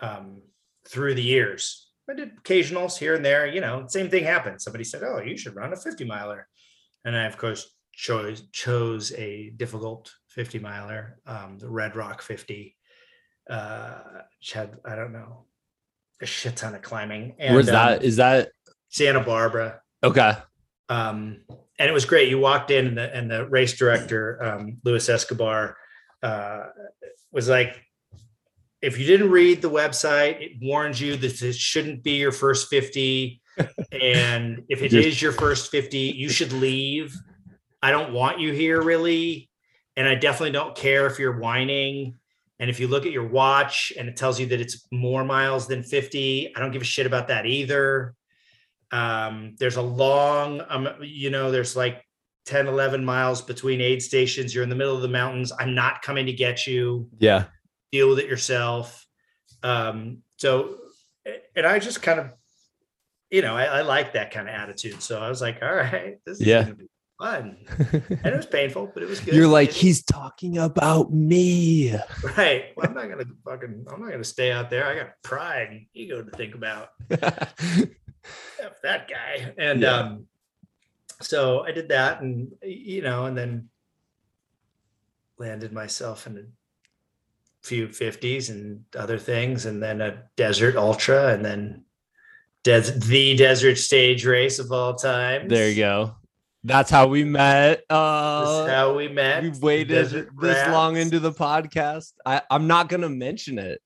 um, 0.00 0.42
through 0.88 1.14
the 1.14 1.22
years 1.22 1.86
I 2.08 2.14
did 2.14 2.36
occasionals 2.36 2.96
here 2.96 3.14
and 3.14 3.24
there. 3.24 3.46
You 3.46 3.60
know, 3.60 3.86
same 3.88 4.08
thing 4.08 4.24
happened. 4.24 4.60
Somebody 4.60 4.84
said, 4.84 5.02
"Oh, 5.02 5.20
you 5.20 5.36
should 5.36 5.56
run 5.56 5.72
a 5.72 5.76
50 5.76 6.04
miler," 6.04 6.48
and 7.04 7.16
I, 7.16 7.24
of 7.24 7.36
course, 7.36 7.74
chose 7.92 8.42
chose 8.52 9.12
a 9.12 9.50
difficult 9.56 10.12
50 10.36 10.58
miler, 10.58 11.18
um, 11.26 11.58
the 11.58 11.68
Red 11.68 11.96
Rock 11.96 12.22
50, 12.22 12.76
uh, 13.50 13.98
which 14.38 14.52
had 14.52 14.76
I 14.84 14.94
don't 14.94 15.12
know 15.12 15.46
a 16.22 16.26
shit 16.26 16.56
ton 16.56 16.74
of 16.74 16.82
climbing. 16.82 17.34
And, 17.38 17.54
Where's 17.54 17.66
that? 17.66 17.98
Um, 17.98 18.04
Is 18.04 18.16
that 18.16 18.50
Santa 18.90 19.20
Barbara? 19.20 19.80
Okay. 20.04 20.34
Um, 20.88 21.40
and 21.78 21.88
it 21.88 21.92
was 21.92 22.04
great. 22.04 22.28
You 22.28 22.38
walked 22.38 22.70
in, 22.70 22.86
and 22.86 22.98
the, 22.98 23.14
and 23.14 23.30
the 23.30 23.46
race 23.46 23.76
director, 23.76 24.42
um, 24.42 24.78
Luis 24.84 25.08
Escobar, 25.08 25.76
uh, 26.22 26.66
was 27.32 27.48
like, 27.48 27.76
if 28.82 28.98
you 28.98 29.06
didn't 29.06 29.30
read 29.30 29.62
the 29.62 29.70
website, 29.70 30.40
it 30.40 30.52
warns 30.62 31.00
you 31.00 31.16
that 31.16 31.42
it 31.42 31.56
shouldn't 31.56 32.02
be 32.02 32.12
your 32.12 32.32
first 32.32 32.68
50. 32.68 33.40
and 33.92 34.62
if 34.68 34.82
it 34.82 34.92
is 34.92 35.20
your 35.20 35.32
first 35.32 35.70
50, 35.70 35.98
you 35.98 36.28
should 36.28 36.52
leave. 36.52 37.14
I 37.82 37.90
don't 37.90 38.12
want 38.12 38.38
you 38.38 38.52
here 38.52 38.82
really. 38.82 39.50
And 39.96 40.08
I 40.08 40.14
definitely 40.14 40.52
don't 40.52 40.76
care 40.76 41.06
if 41.06 41.18
you're 41.18 41.38
whining. 41.38 42.14
And 42.58 42.70
if 42.70 42.80
you 42.80 42.88
look 42.88 43.06
at 43.06 43.12
your 43.12 43.26
watch 43.26 43.92
and 43.98 44.08
it 44.08 44.16
tells 44.16 44.40
you 44.40 44.46
that 44.46 44.60
it's 44.60 44.86
more 44.90 45.24
miles 45.24 45.66
than 45.66 45.82
50, 45.82 46.54
I 46.54 46.60
don't 46.60 46.70
give 46.70 46.82
a 46.82 46.86
shit 46.86 47.06
about 47.06 47.28
that 47.28 47.46
either. 47.46 48.14
Um, 48.92 49.56
there's 49.58 49.76
a 49.76 49.82
long, 49.82 50.62
um, 50.68 50.88
you 51.02 51.30
know, 51.30 51.50
there's 51.50 51.76
like 51.76 52.02
10, 52.46 52.66
11 52.66 53.04
miles 53.04 53.42
between 53.42 53.80
aid 53.80 54.02
stations. 54.02 54.54
You're 54.54 54.64
in 54.64 54.70
the 54.70 54.76
middle 54.76 54.94
of 54.94 55.02
the 55.02 55.08
mountains. 55.08 55.52
I'm 55.58 55.74
not 55.74 56.02
coming 56.02 56.26
to 56.26 56.32
get 56.32 56.66
you. 56.66 57.08
Yeah 57.18 57.46
deal 57.92 58.08
with 58.08 58.18
it 58.18 58.26
yourself. 58.26 59.06
Um, 59.62 60.18
so, 60.36 60.76
and 61.54 61.66
I 61.66 61.78
just 61.78 62.02
kind 62.02 62.20
of, 62.20 62.30
you 63.30 63.42
know, 63.42 63.56
I, 63.56 63.64
I 63.64 63.80
like 63.82 64.12
that 64.12 64.30
kind 64.30 64.48
of 64.48 64.54
attitude. 64.54 65.02
So 65.02 65.20
I 65.20 65.28
was 65.28 65.40
like, 65.40 65.62
all 65.62 65.74
right, 65.74 66.18
this 66.24 66.40
is 66.40 66.46
yeah. 66.46 66.62
gonna 66.62 66.74
be 66.74 66.88
fun. 67.18 67.56
and 67.92 68.26
it 68.26 68.36
was 68.36 68.46
painful, 68.46 68.90
but 68.92 69.02
it 69.02 69.08
was 69.08 69.20
good. 69.20 69.34
You're 69.34 69.48
like, 69.48 69.70
he's 69.70 70.02
talking 70.02 70.58
about 70.58 71.12
me. 71.12 71.94
Right. 72.36 72.72
Well, 72.76 72.88
I'm 72.88 72.94
not 72.94 73.08
gonna 73.08 73.24
fucking 73.44 73.86
I'm 73.90 74.00
not 74.00 74.10
gonna 74.10 74.24
stay 74.24 74.52
out 74.52 74.68
there. 74.68 74.86
I 74.86 74.94
got 74.94 75.22
pride 75.22 75.68
and 75.70 75.86
ego 75.94 76.22
to 76.22 76.30
think 76.36 76.54
about. 76.54 76.90
That 78.82 79.08
guy. 79.08 79.54
And 79.56 79.82
yeah. 79.82 79.94
um 79.94 80.26
so 81.20 81.60
I 81.60 81.70
did 81.70 81.88
that 81.88 82.20
and 82.20 82.52
you 82.62 83.02
know, 83.02 83.26
and 83.26 83.38
then 83.38 83.68
landed 85.38 85.72
myself 85.72 86.26
in 86.26 86.38
a 86.38 86.42
few 87.62 87.88
50s 87.88 88.50
and 88.50 88.84
other 88.96 89.18
things, 89.18 89.66
and 89.66 89.82
then 89.82 90.00
a 90.00 90.24
desert 90.36 90.76
ultra, 90.76 91.32
and 91.34 91.44
then 91.44 91.84
des- 92.64 92.98
the 92.98 93.36
desert 93.36 93.78
stage 93.78 94.26
race 94.26 94.58
of 94.58 94.72
all 94.72 94.94
time. 94.94 95.48
There 95.48 95.68
you 95.68 95.76
go. 95.76 96.16
That's 96.66 96.90
how 96.90 97.06
we 97.06 97.22
met. 97.22 97.84
Uh, 97.88 98.66
how 98.66 98.96
we 98.96 99.06
met. 99.06 99.40
We 99.44 99.50
waited 99.50 99.88
this 99.88 100.26
rats. 100.34 100.72
long 100.72 100.96
into 100.96 101.20
the 101.20 101.30
podcast. 101.30 102.12
I, 102.26 102.42
I'm 102.50 102.66
not 102.66 102.88
gonna 102.88 103.08
mention 103.08 103.60
it. 103.60 103.80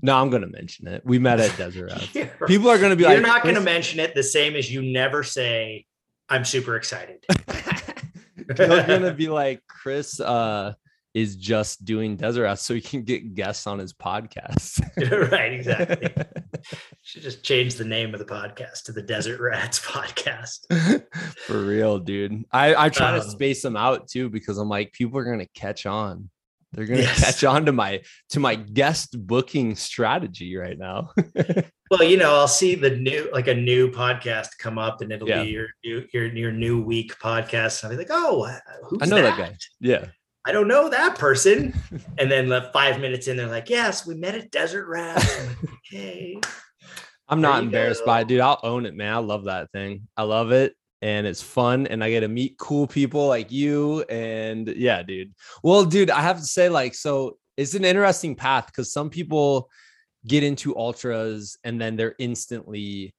No, 0.00 0.16
I'm 0.16 0.30
gonna 0.30 0.46
mention 0.46 0.88
it. 0.88 1.02
We 1.04 1.18
met 1.18 1.40
at 1.40 1.54
Desert 1.58 1.90
Rats. 1.90 2.32
People 2.46 2.70
are 2.70 2.78
gonna 2.78 2.96
be 2.96 3.02
You're 3.02 3.10
like, 3.10 3.18
You're 3.18 3.26
not 3.26 3.44
gonna 3.44 3.60
mention 3.60 4.00
it 4.00 4.14
the 4.14 4.22
same 4.22 4.56
as 4.56 4.72
you 4.72 4.80
never 4.80 5.22
say, 5.22 5.84
I'm 6.30 6.46
super 6.46 6.76
excited. 6.76 7.22
They're 8.36 8.86
gonna 8.86 9.12
be 9.12 9.28
like, 9.28 9.62
Chris, 9.68 10.18
uh, 10.18 10.72
is 11.16 11.34
just 11.34 11.82
doing 11.82 12.14
desert 12.14 12.42
rats 12.42 12.60
so 12.60 12.74
he 12.74 12.80
can 12.82 13.02
get 13.02 13.34
guests 13.34 13.66
on 13.66 13.78
his 13.78 13.94
podcast. 13.94 14.82
right, 15.32 15.50
exactly. 15.50 16.12
Should 17.00 17.22
just 17.22 17.42
change 17.42 17.76
the 17.76 17.86
name 17.86 18.12
of 18.12 18.18
the 18.18 18.26
podcast 18.26 18.82
to 18.84 18.92
the 18.92 19.00
Desert 19.00 19.40
Rats 19.40 19.80
podcast. 19.80 20.66
For 21.46 21.58
real, 21.58 21.98
dude. 22.00 22.44
I, 22.52 22.74
I 22.74 22.88
try 22.90 23.16
um, 23.16 23.22
to 23.22 23.30
space 23.30 23.62
them 23.62 23.78
out 23.78 24.08
too 24.08 24.28
because 24.28 24.58
I'm 24.58 24.68
like, 24.68 24.92
people 24.92 25.18
are 25.18 25.24
gonna 25.24 25.46
catch 25.54 25.86
on. 25.86 26.28
They're 26.72 26.84
gonna 26.84 27.00
yes. 27.00 27.24
catch 27.24 27.44
on 27.44 27.64
to 27.64 27.72
my 27.72 28.02
to 28.30 28.40
my 28.40 28.54
guest 28.54 29.16
booking 29.26 29.74
strategy 29.74 30.54
right 30.58 30.78
now. 30.78 31.12
well, 31.90 32.02
you 32.02 32.18
know, 32.18 32.34
I'll 32.34 32.46
see 32.46 32.74
the 32.74 32.90
new 32.90 33.30
like 33.32 33.48
a 33.48 33.54
new 33.54 33.90
podcast 33.90 34.48
come 34.58 34.76
up, 34.76 35.00
and 35.00 35.10
it'll 35.10 35.26
yeah. 35.26 35.44
be 35.44 35.48
your 35.48 35.68
new 35.82 36.06
your 36.12 36.26
your 36.26 36.52
new 36.52 36.82
week 36.82 37.18
podcast. 37.18 37.82
And 37.82 37.90
I'll 37.90 37.96
be 37.96 38.04
like, 38.04 38.10
oh, 38.10 38.50
who's 38.82 38.98
I 39.00 39.06
know 39.06 39.22
that? 39.22 39.38
that 39.38 39.38
guy. 39.38 39.56
Yeah. 39.80 40.04
I 40.46 40.52
don't 40.52 40.68
know 40.68 40.88
that 40.88 41.18
person. 41.18 41.74
and 42.18 42.30
then 42.30 42.48
the 42.48 42.70
five 42.72 43.00
minutes 43.00 43.26
in, 43.26 43.36
they're 43.36 43.48
like, 43.48 43.68
yes, 43.68 44.06
we 44.06 44.14
met 44.14 44.36
at 44.36 44.52
Desert 44.52 44.86
Rats. 44.86 45.46
okay. 45.92 46.40
I'm 47.28 47.40
not 47.40 47.64
embarrassed 47.64 48.02
go. 48.02 48.06
by 48.06 48.20
it, 48.20 48.28
dude. 48.28 48.40
I'll 48.40 48.60
own 48.62 48.86
it, 48.86 48.94
man. 48.94 49.12
I 49.12 49.18
love 49.18 49.44
that 49.44 49.72
thing. 49.72 50.06
I 50.16 50.22
love 50.22 50.52
it. 50.52 50.76
And 51.02 51.26
it's 51.26 51.42
fun. 51.42 51.88
And 51.88 52.02
I 52.02 52.10
get 52.10 52.20
to 52.20 52.28
meet 52.28 52.56
cool 52.58 52.86
people 52.86 53.26
like 53.26 53.50
you. 53.50 54.02
And 54.02 54.68
yeah, 54.68 55.02
dude. 55.02 55.34
Well, 55.64 55.84
dude, 55.84 56.10
I 56.10 56.20
have 56.20 56.38
to 56.38 56.44
say, 56.44 56.68
like, 56.68 56.94
so 56.94 57.38
it's 57.56 57.74
an 57.74 57.84
interesting 57.84 58.36
path 58.36 58.66
because 58.66 58.92
some 58.92 59.10
people 59.10 59.68
get 60.26 60.44
into 60.44 60.76
ultras 60.76 61.58
and 61.64 61.80
then 61.80 61.96
they're 61.96 62.14
instantly 62.20 63.12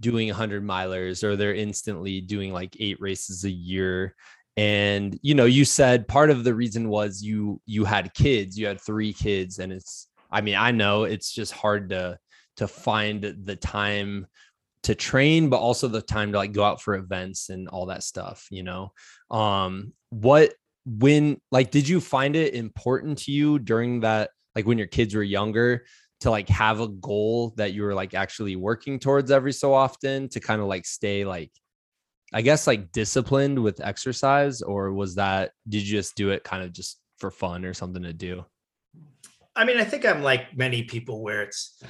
doing 0.00 0.28
100 0.28 0.62
milers 0.62 1.24
or 1.24 1.36
they're 1.36 1.54
instantly 1.54 2.20
doing 2.20 2.52
like 2.52 2.76
eight 2.78 3.00
races 3.00 3.44
a 3.44 3.50
year 3.50 4.14
and 4.56 5.18
you 5.22 5.34
know 5.34 5.44
you 5.44 5.64
said 5.64 6.06
part 6.06 6.30
of 6.30 6.44
the 6.44 6.54
reason 6.54 6.88
was 6.88 7.22
you 7.22 7.60
you 7.66 7.84
had 7.84 8.14
kids 8.14 8.56
you 8.56 8.66
had 8.66 8.80
three 8.80 9.12
kids 9.12 9.58
and 9.58 9.72
it's 9.72 10.08
i 10.30 10.40
mean 10.40 10.54
i 10.54 10.70
know 10.70 11.04
it's 11.04 11.32
just 11.32 11.52
hard 11.52 11.88
to 11.88 12.16
to 12.56 12.68
find 12.68 13.34
the 13.44 13.56
time 13.56 14.26
to 14.84 14.94
train 14.94 15.48
but 15.48 15.58
also 15.58 15.88
the 15.88 16.02
time 16.02 16.30
to 16.30 16.38
like 16.38 16.52
go 16.52 16.62
out 16.62 16.80
for 16.80 16.94
events 16.94 17.48
and 17.48 17.68
all 17.68 17.86
that 17.86 18.02
stuff 18.02 18.46
you 18.50 18.62
know? 18.62 18.92
Um 19.30 19.92
what 20.10 20.54
when 20.86 21.40
like 21.50 21.70
did 21.70 21.88
you 21.88 22.00
find 22.00 22.36
it 22.36 22.54
important 22.54 23.18
to 23.18 23.32
you 23.32 23.58
during 23.58 24.00
that 24.00 24.30
like 24.54 24.66
when 24.66 24.78
your 24.78 24.86
kids 24.86 25.14
were 25.14 25.22
younger 25.22 25.84
to 26.20 26.30
like 26.30 26.48
have 26.48 26.80
a 26.80 26.88
goal 26.88 27.54
that 27.56 27.72
you 27.72 27.82
were 27.82 27.94
like 27.94 28.14
actually 28.14 28.54
working 28.54 28.98
towards 28.98 29.30
every 29.30 29.52
so 29.52 29.74
often 29.74 30.28
to 30.28 30.40
kind 30.40 30.60
of 30.60 30.68
like 30.68 30.86
stay 30.86 31.24
like 31.24 31.50
I 32.34 32.42
guess 32.42 32.66
like 32.66 32.90
disciplined 32.90 33.62
with 33.62 33.80
exercise, 33.80 34.60
or 34.60 34.92
was 34.92 35.14
that 35.14 35.52
did 35.68 35.86
you 35.86 35.96
just 35.96 36.16
do 36.16 36.30
it 36.30 36.42
kind 36.42 36.64
of 36.64 36.72
just 36.72 36.98
for 37.18 37.30
fun 37.30 37.64
or 37.64 37.72
something 37.72 38.02
to 38.02 38.12
do? 38.12 38.44
I 39.54 39.64
mean, 39.64 39.78
I 39.78 39.84
think 39.84 40.04
I'm 40.04 40.20
like 40.20 40.56
many 40.56 40.82
people 40.82 41.22
where 41.22 41.42
it's, 41.42 41.80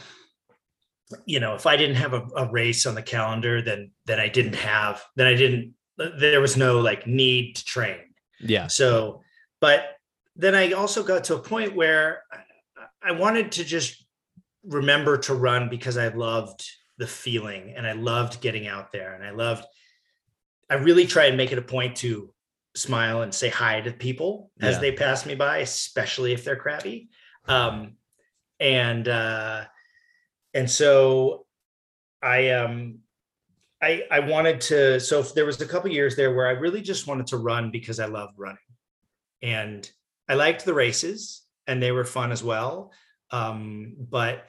you 1.24 1.40
know, 1.40 1.54
if 1.54 1.64
I 1.64 1.76
didn't 1.76 1.96
have 1.96 2.12
a, 2.12 2.26
a 2.36 2.50
race 2.52 2.84
on 2.84 2.94
the 2.94 3.02
calendar, 3.02 3.62
then 3.62 3.90
then 4.04 4.20
I 4.20 4.28
didn't 4.28 4.56
have, 4.56 5.02
then 5.16 5.26
I 5.26 5.34
didn't, 5.34 5.72
there 5.96 6.42
was 6.42 6.58
no 6.58 6.80
like 6.80 7.06
need 7.06 7.56
to 7.56 7.64
train. 7.64 8.00
Yeah. 8.38 8.66
So, 8.66 9.22
but 9.62 9.96
then 10.36 10.54
I 10.54 10.72
also 10.72 11.02
got 11.02 11.24
to 11.24 11.36
a 11.36 11.38
point 11.38 11.74
where 11.74 12.22
I 13.02 13.12
wanted 13.12 13.52
to 13.52 13.64
just 13.64 14.04
remember 14.62 15.16
to 15.18 15.34
run 15.34 15.70
because 15.70 15.96
I 15.96 16.08
loved 16.08 16.68
the 16.98 17.06
feeling 17.06 17.72
and 17.74 17.86
I 17.86 17.92
loved 17.92 18.42
getting 18.42 18.66
out 18.66 18.92
there 18.92 19.14
and 19.14 19.24
I 19.24 19.30
loved 19.30 19.64
I 20.70 20.74
really 20.74 21.06
try 21.06 21.26
and 21.26 21.36
make 21.36 21.52
it 21.52 21.58
a 21.58 21.62
point 21.62 21.96
to 21.96 22.30
smile 22.74 23.22
and 23.22 23.32
say 23.32 23.48
hi 23.48 23.80
to 23.80 23.92
people 23.92 24.50
as 24.60 24.76
yeah. 24.76 24.80
they 24.80 24.92
pass 24.92 25.26
me 25.26 25.34
by, 25.34 25.58
especially 25.58 26.32
if 26.32 26.44
they're 26.44 26.56
crabby. 26.56 27.08
Um, 27.46 27.96
and 28.58 29.06
uh, 29.08 29.64
and 30.54 30.70
so 30.70 31.46
I 32.22 32.50
um 32.50 33.00
I 33.82 34.04
I 34.10 34.20
wanted 34.20 34.60
to. 34.62 35.00
So 35.00 35.22
there 35.22 35.46
was 35.46 35.60
a 35.60 35.66
couple 35.66 35.90
years 35.90 36.16
there 36.16 36.34
where 36.34 36.46
I 36.46 36.52
really 36.52 36.80
just 36.80 37.06
wanted 37.06 37.26
to 37.28 37.36
run 37.36 37.70
because 37.70 38.00
I 38.00 38.06
loved 38.06 38.34
running, 38.38 38.58
and 39.42 39.88
I 40.28 40.34
liked 40.34 40.64
the 40.64 40.74
races 40.74 41.42
and 41.66 41.82
they 41.82 41.92
were 41.92 42.04
fun 42.04 42.32
as 42.32 42.42
well. 42.42 42.92
Um, 43.30 43.94
but 43.98 44.46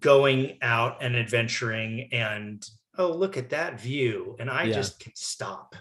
going 0.00 0.58
out 0.62 1.02
and 1.02 1.16
adventuring 1.16 2.08
and 2.12 2.64
oh 2.98 3.10
look 3.10 3.36
at 3.36 3.50
that 3.50 3.80
view 3.80 4.36
and 4.38 4.50
i 4.50 4.64
yeah. 4.64 4.74
just 4.74 4.98
can 5.00 5.12
stop 5.14 5.74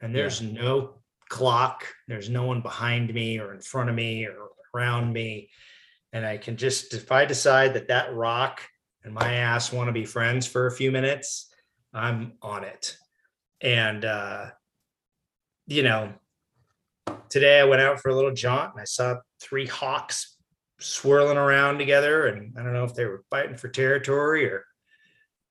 and 0.00 0.14
there's 0.14 0.40
yeah. 0.40 0.60
no 0.60 0.94
clock 1.28 1.84
there's 2.06 2.30
no 2.30 2.44
one 2.44 2.60
behind 2.60 3.12
me 3.12 3.38
or 3.38 3.52
in 3.52 3.60
front 3.60 3.88
of 3.88 3.94
me 3.94 4.26
or 4.26 4.48
around 4.74 5.12
me 5.12 5.48
and 6.12 6.26
i 6.26 6.36
can 6.36 6.56
just 6.56 6.94
if 6.94 7.12
i 7.12 7.24
decide 7.24 7.74
that 7.74 7.88
that 7.88 8.14
rock 8.14 8.62
and 9.04 9.12
my 9.14 9.34
ass 9.34 9.72
want 9.72 9.88
to 9.88 9.92
be 9.92 10.04
friends 10.04 10.46
for 10.46 10.66
a 10.66 10.72
few 10.72 10.90
minutes 10.90 11.50
i'm 11.92 12.32
on 12.42 12.64
it 12.64 12.96
and 13.60 14.04
uh 14.04 14.46
you 15.66 15.82
know 15.82 16.12
today 17.28 17.60
i 17.60 17.64
went 17.64 17.82
out 17.82 18.00
for 18.00 18.10
a 18.10 18.14
little 18.14 18.32
jaunt 18.32 18.72
and 18.72 18.80
i 18.80 18.84
saw 18.84 19.16
three 19.40 19.66
hawks 19.66 20.36
swirling 20.80 21.36
around 21.36 21.78
together 21.78 22.28
and 22.28 22.56
i 22.58 22.62
don't 22.62 22.72
know 22.72 22.84
if 22.84 22.94
they 22.94 23.04
were 23.04 23.24
fighting 23.30 23.56
for 23.56 23.68
territory 23.68 24.46
or 24.46 24.64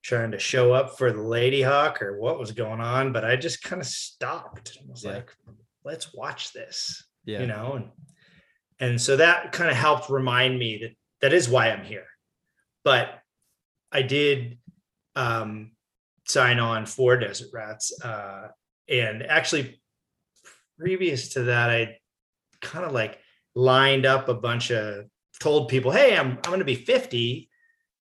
trying 0.08 0.32
to 0.32 0.40
show 0.40 0.72
up 0.72 0.98
for 0.98 1.12
the 1.12 1.22
lady 1.22 1.62
hawk 1.62 2.02
or 2.02 2.18
what 2.18 2.40
was 2.40 2.54
going 2.54 2.80
on 2.80 3.12
but 3.12 3.26
i 3.26 3.36
just 3.36 3.62
kind 3.62 3.82
of 3.82 3.88
stopped 3.88 4.78
and 4.80 4.90
was 4.90 5.04
yeah. 5.04 5.16
like 5.16 5.36
let's 5.84 6.14
watch 6.14 6.54
this 6.54 7.04
yeah. 7.26 7.42
you 7.42 7.48
know 7.48 7.74
and 7.74 7.90
and 8.80 9.02
so 9.02 9.18
that 9.18 9.52
kind 9.52 9.70
of 9.70 9.76
helped 9.76 10.10
remind 10.10 10.58
me 10.58 10.78
that 10.82 10.92
that 11.22 11.34
is 11.34 11.50
why 11.50 11.70
i'm 11.70 11.84
here 11.84 12.06
but 12.86 13.20
i 13.92 14.02
did 14.02 14.58
um 15.18 15.72
sign 16.26 16.58
on 16.58 16.86
for 16.86 17.18
desert 17.18 17.50
rats 17.54 17.92
uh 18.04 18.48
and 18.88 19.24
actually 19.24 19.82
previous 20.80 21.34
to 21.34 21.44
that 21.44 21.70
i 21.70 21.98
kind 22.62 22.86
of 22.86 22.94
like 22.94 23.20
lined 23.56 24.06
up 24.06 24.30
a 24.30 24.34
bunch 24.34 24.72
of 24.72 25.06
told 25.40 25.70
people, 25.70 25.92
hey, 25.92 26.18
I'm, 26.18 26.32
I'm 26.32 26.42
going 26.42 26.60
to 26.60 26.66
be 26.66 26.76
50. 26.76 27.47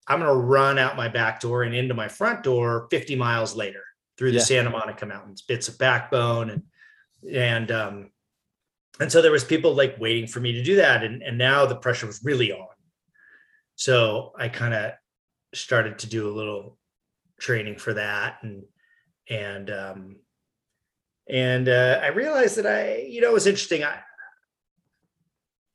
I'm 0.08 0.20
going 0.20 0.32
to 0.32 0.40
run 0.40 0.78
out 0.78 0.96
my 0.96 1.08
back 1.08 1.40
door 1.40 1.62
and 1.62 1.74
into 1.74 1.94
my 1.94 2.08
front 2.08 2.42
door 2.42 2.88
50 2.90 3.14
miles 3.16 3.54
later 3.54 3.82
through 4.16 4.32
the 4.32 4.38
yeah. 4.38 4.44
Santa 4.44 4.70
Monica 4.70 5.06
Mountains, 5.06 5.42
bits 5.42 5.68
of 5.68 5.78
backbone. 5.78 6.50
And, 6.50 6.62
and, 7.32 7.70
um, 7.70 8.10
and 9.00 9.12
so 9.12 9.20
there 9.20 9.30
was 9.30 9.44
people 9.44 9.74
like 9.74 10.00
waiting 10.00 10.26
for 10.26 10.40
me 10.40 10.52
to 10.52 10.62
do 10.62 10.76
that. 10.76 11.04
And, 11.04 11.22
and 11.22 11.36
now 11.36 11.66
the 11.66 11.76
pressure 11.76 12.06
was 12.06 12.24
really 12.24 12.52
on. 12.52 12.66
So 13.76 14.32
I 14.36 14.48
kind 14.48 14.74
of 14.74 14.92
started 15.54 16.00
to 16.00 16.08
do 16.08 16.28
a 16.28 16.34
little 16.34 16.78
training 17.38 17.76
for 17.76 17.94
that. 17.94 18.38
And, 18.42 18.64
and, 19.28 19.70
um, 19.70 20.16
and 21.28 21.68
uh, 21.68 22.00
I 22.02 22.08
realized 22.08 22.56
that 22.56 22.66
I, 22.66 23.06
you 23.08 23.20
know, 23.20 23.28
it 23.28 23.34
was 23.34 23.46
interesting. 23.46 23.84
I, 23.84 24.00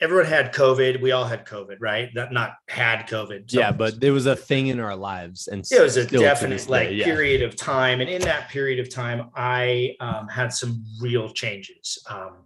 everyone 0.04 0.26
had 0.26 0.54
COVID. 0.54 1.02
We 1.02 1.12
all 1.12 1.24
had 1.24 1.46
COVID, 1.46 1.78
right? 1.80 2.10
Not 2.14 2.34
not 2.34 2.56
had 2.68 3.08
COVID. 3.08 3.50
So 3.50 3.60
yeah, 3.60 3.72
but 3.72 4.04
it 4.04 4.12
was 4.12 4.26
a 4.26 4.36
thing 4.36 4.68
in 4.68 4.80
our 4.80 4.96
lives, 4.96 5.48
and 5.48 5.66
it 5.72 5.82
was 5.82 5.98
a 5.98 6.06
definite 6.06 6.68
like 6.68 6.90
yeah. 6.92 7.06
period 7.06 7.42
of 7.42 7.56
time. 7.56 8.02
And 8.02 8.10
in 8.10 8.22
that 8.24 8.50
period 8.50 8.80
of 8.80 8.94
time, 8.94 9.30
I 9.36 9.96
um, 10.02 10.28
had 10.28 10.54
some 10.54 10.84
real 11.02 11.30
changes. 11.30 11.98
Um, 12.10 12.46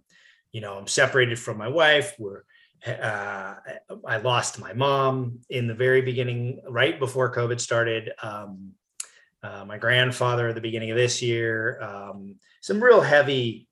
you 0.52 0.60
know, 0.60 0.78
I'm 0.78 0.86
separated 0.86 1.38
from 1.38 1.58
my 1.58 1.68
wife. 1.68 2.14
We're 2.18 2.44
uh, 2.86 3.54
I 4.06 4.16
lost 4.18 4.60
my 4.60 4.72
mom 4.72 5.40
in 5.50 5.66
the 5.66 5.74
very 5.74 6.00
beginning, 6.00 6.60
right 6.68 6.98
before 6.98 7.34
COVID 7.34 7.60
started. 7.60 8.12
Um, 8.22 8.72
uh, 9.42 9.64
my 9.64 9.78
grandfather 9.78 10.48
at 10.48 10.54
the 10.54 10.60
beginning 10.60 10.90
of 10.90 10.96
this 10.96 11.20
year. 11.22 11.80
Um, 11.82 12.36
some 12.60 12.82
real 12.82 13.00
heavy, 13.00 13.68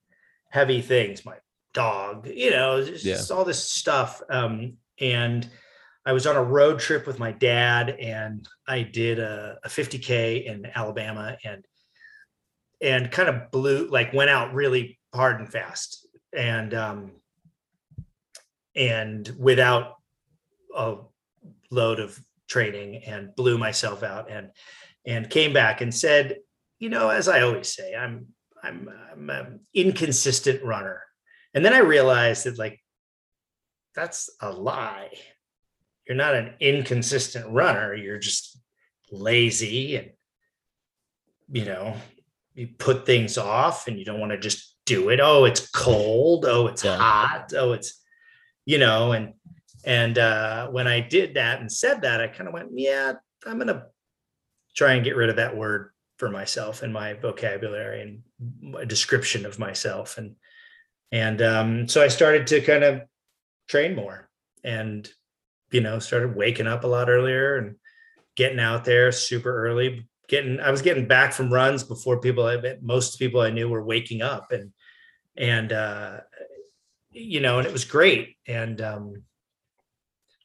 heavy 0.51 0.81
things. 0.81 1.25
My 1.25 1.37
dog, 1.77 2.27
you 2.27 2.51
know, 2.51 2.83
just, 2.83 3.05
yeah. 3.05 3.21
all 3.37 3.45
this 3.45 3.63
stuff. 3.63 4.23
Um, 4.31 4.79
and 4.99 5.47
I 6.07 6.13
was 6.13 6.27
on 6.27 6.35
a 6.35 6.43
road 6.43 6.79
trip 6.79 7.07
with 7.07 7.19
my 7.19 7.33
dad 7.33 7.91
and 7.91 8.49
I 8.67 8.83
did 8.83 9.19
a, 9.19 9.59
a 9.63 9.69
50K 9.69 10.47
in 10.47 10.67
Alabama 10.75 11.37
and 11.45 11.65
and 12.81 13.11
kind 13.11 13.29
of 13.29 13.51
blew 13.51 13.89
like 13.89 14.13
went 14.13 14.31
out 14.31 14.55
really 14.55 14.99
hard 15.15 15.41
and 15.41 15.51
fast 15.51 16.07
and 16.35 16.75
um 16.75 17.11
and 18.75 19.35
without 19.39 19.95
a 20.77 20.97
load 21.71 22.01
of 22.01 22.21
training 22.49 23.03
and 23.05 23.35
blew 23.35 23.57
myself 23.57 24.03
out 24.03 24.31
and 24.31 24.51
and 25.07 25.31
came 25.31 25.55
back 25.55 25.81
and 25.81 25.95
said 25.95 26.37
you 26.79 26.91
know 26.91 27.09
as 27.09 27.29
i 27.29 27.41
always 27.41 27.75
say 27.75 27.95
i'm 27.95 28.27
i'm 28.63 28.91
i'm 29.11 29.31
an 29.31 29.61
inconsistent 29.73 30.63
runner 30.63 31.01
and 31.57 31.65
then 31.65 31.73
I 31.73 31.79
realized 31.79 32.45
that 32.45 32.59
like 32.59 32.81
that's 33.95 34.29
a 34.43 34.53
lie. 34.53 35.09
You're 36.07 36.17
not 36.17 36.35
an 36.35 36.53
inconsistent 36.61 37.49
runner. 37.49 37.95
You're 37.95 38.19
just 38.19 38.61
lazy 39.11 39.97
and 39.97 40.11
you 41.51 41.65
know, 41.65 41.97
you 42.53 42.69
put 42.79 43.07
things 43.07 43.39
off 43.39 43.89
and 43.89 43.99
you 43.99 44.05
don't 44.05 44.21
want 44.21 44.33
to 44.33 44.39
just 44.39 44.77
do 44.85 45.09
it. 45.09 45.19
Oh, 45.19 45.47
it's 45.47 45.71
cold. 45.71 46.45
Oh, 46.47 46.67
it's 46.67 46.85
yeah. 46.85 46.99
hot. 46.99 47.53
Oh, 47.57 47.73
it's 47.73 48.03
you 48.67 48.77
know, 48.77 49.13
and 49.13 49.33
and 49.83 50.19
uh 50.19 50.69
when 50.69 50.87
I 50.87 51.01
did 51.01 51.35
that 51.35 51.61
and 51.61 51.73
said 51.73 52.03
that, 52.03 52.21
I 52.21 52.29
kind 52.29 52.49
of 52.49 52.53
went, 52.53 52.69
yeah, 52.73 53.15
I'm 53.47 53.57
gonna 53.57 53.87
try 54.77 54.93
and 54.93 55.05
get 55.05 55.17
rid 55.17 55.31
of 55.31 55.37
that 55.37 55.57
word 55.57 55.91
for 56.19 56.29
myself 56.29 56.83
and 56.83 56.93
my 56.93 57.15
vocabulary 57.15 58.03
and 58.03 58.23
my 58.61 58.85
description 58.85 59.47
of 59.47 59.59
myself. 59.59 60.19
And 60.19 60.37
and 61.13 61.41
um, 61.43 61.89
so 61.89 62.03
I 62.03 62.09
started 62.09 62.47
to 62.49 62.61
kind 62.61 62.85
of 62.85 63.03
train 63.69 63.95
more 63.95 64.29
and, 64.65 65.09
you 65.71 65.81
know, 65.81 65.99
started 65.99 66.37
waking 66.37 66.67
up 66.67 66.85
a 66.85 66.89
lot 66.89 67.09
earlier 67.09 67.57
and 67.57 67.77
getting 68.37 68.61
out 68.61 68.85
there 68.85 69.13
super 69.13 69.67
early. 69.67 70.09
Getting, 70.29 70.59
I 70.59 70.71
was 70.71 70.83
getting 70.83 71.07
back 71.07 71.33
from 71.33 71.53
runs 71.53 71.85
before 71.85 72.21
people, 72.21 72.51
most 72.83 73.19
people 73.19 73.41
I 73.41 73.51
knew 73.51 73.69
were 73.69 73.85
waking 73.85 74.23
up 74.23 74.51
and, 74.51 74.73
and, 75.37 75.73
uh, 75.73 76.21
you 77.13 77.41
know, 77.41 77.59
and 77.59 77.67
it 77.67 77.73
was 77.73 77.85
great. 77.85 78.37
And, 78.47 78.81
um, 78.81 79.23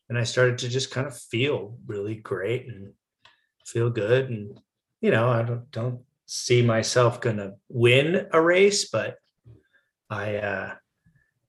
and 0.08 0.17
I 0.17 0.24
started 0.24 0.60
to 0.60 0.69
just 0.69 0.91
kind 0.91 1.08
of 1.08 1.17
feel 1.17 1.78
really 1.86 2.15
great 2.15 2.67
and 2.67 2.93
feel 3.65 3.89
good. 3.89 4.30
And, 4.30 4.60
you 5.00 5.10
know, 5.10 5.30
I 5.30 5.41
don't, 5.41 5.71
don't 5.71 6.02
see 6.28 6.62
myself 6.62 7.19
going 7.19 7.38
to 7.38 7.56
win 7.69 8.28
a 8.32 8.41
race, 8.41 8.89
but 8.89 9.17
I 10.12 10.36
uh 10.36 10.74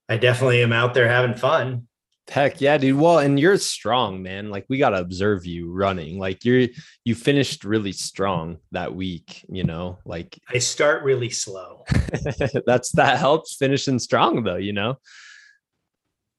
I 0.09 0.16
definitely 0.16 0.62
am 0.62 0.72
out 0.72 0.94
there 0.94 1.09
having 1.09 1.35
fun. 1.35 1.88
Heck 2.29 2.61
yeah, 2.61 2.79
dude. 2.79 2.98
Well, 2.98 3.18
and 3.18 3.38
you're 3.38 3.59
strong, 3.59 4.22
man. 4.22 4.48
Like 4.48 4.64
we 4.68 4.79
gotta 4.79 5.01
observe 5.01 5.44
you 5.44 5.72
running. 5.72 6.18
Like 6.18 6.44
you're 6.44 6.68
you 7.05 7.14
finished 7.14 7.64
really 7.64 7.92
strong 7.92 8.59
that 8.70 8.94
week, 8.94 9.44
you 9.48 9.64
know. 9.64 9.98
Like 10.05 10.38
I 10.48 10.59
start 10.59 11.03
really 11.03 11.31
slow. 11.31 11.85
That's 12.66 12.92
that 12.92 13.18
helps 13.18 13.57
finishing 13.57 13.98
strong 13.98 14.44
though, 14.44 14.57
you 14.57 14.72
know. 14.72 14.98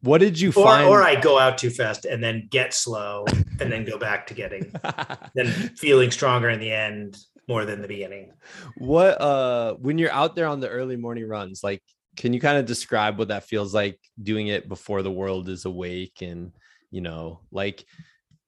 What 0.02 0.20
did 0.20 0.40
you 0.40 0.50
or, 0.50 0.66
find? 0.66 0.88
Or 0.88 1.04
I 1.04 1.20
go 1.20 1.38
out 1.38 1.58
too 1.58 1.70
fast 1.70 2.06
and 2.06 2.24
then 2.24 2.48
get 2.50 2.74
slow 2.74 3.26
and 3.60 3.72
then 3.72 3.86
go 3.86 3.98
back 3.98 4.28
to 4.28 4.34
getting 4.34 4.72
then 5.36 5.48
feeling 5.78 6.12
stronger 6.12 6.50
in 6.50 6.60
the 6.60 6.72
end 6.72 7.18
more 7.48 7.66
than 7.66 7.82
the 7.82 7.88
beginning. 7.88 8.32
What 8.78 9.22
uh 9.22 9.74
when 9.76 9.98
you're 9.98 10.12
out 10.12 10.36
there 10.36 10.48
on 10.48 10.62
the 10.62 10.70
early 10.70 10.96
morning 10.96 11.28
runs, 11.28 11.62
like 11.62 11.82
can 12.15 12.34
you 12.34 12.39
kind 12.39 12.58
of 12.58 12.65
describe 12.65 13.17
what 13.17 13.30
that 13.30 13.43
feels 13.43 13.73
like 13.73 13.99
doing 14.21 14.47
it 14.47 14.69
before 14.69 15.02
the 15.02 15.12
world 15.12 15.49
is 15.49 15.65
awake 15.65 16.21
and 16.21 16.52
you 16.91 17.02
know 17.02 17.39
like 17.52 17.86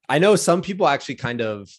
i 0.10 0.19
know 0.19 0.36
some 0.36 0.62
people 0.62 0.88
actually 0.88 1.15
kind 1.15 1.41
of 1.41 1.69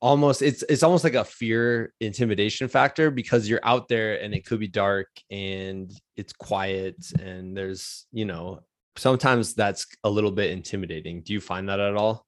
almost 0.00 0.40
it's 0.40 0.62
it's 0.68 0.82
almost 0.82 1.04
like 1.04 1.14
a 1.14 1.24
fear 1.24 1.92
intimidation 2.00 2.68
factor 2.68 3.10
because 3.10 3.48
you're 3.48 3.60
out 3.62 3.86
there 3.88 4.22
and 4.22 4.34
it 4.34 4.46
could 4.46 4.58
be 4.58 4.68
dark 4.68 5.08
and 5.30 5.92
it's 6.16 6.32
quiet 6.32 6.96
and 7.20 7.54
there's 7.54 8.06
you 8.10 8.24
know 8.24 8.60
sometimes 8.96 9.54
that's 9.54 9.86
a 10.04 10.10
little 10.10 10.30
bit 10.30 10.50
intimidating. 10.50 11.22
Do 11.22 11.32
you 11.32 11.40
find 11.40 11.68
that 11.68 11.80
at 11.80 11.96
all? 11.96 12.26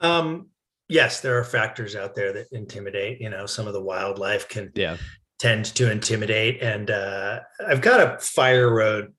Um 0.00 0.48
yes 0.88 1.20
there 1.20 1.38
are 1.38 1.44
factors 1.44 1.96
out 1.96 2.14
there 2.14 2.32
that 2.32 2.46
intimidate 2.52 3.20
you 3.20 3.30
know 3.30 3.46
some 3.46 3.66
of 3.66 3.72
the 3.72 3.80
wildlife 3.80 4.48
can 4.48 4.70
yeah 4.74 4.96
tend 5.42 5.64
to 5.64 5.90
intimidate. 5.90 6.62
And 6.62 6.88
uh, 6.88 7.40
I've 7.66 7.80
got 7.80 7.98
a 7.98 8.18
fire 8.20 8.72
road 8.72 9.12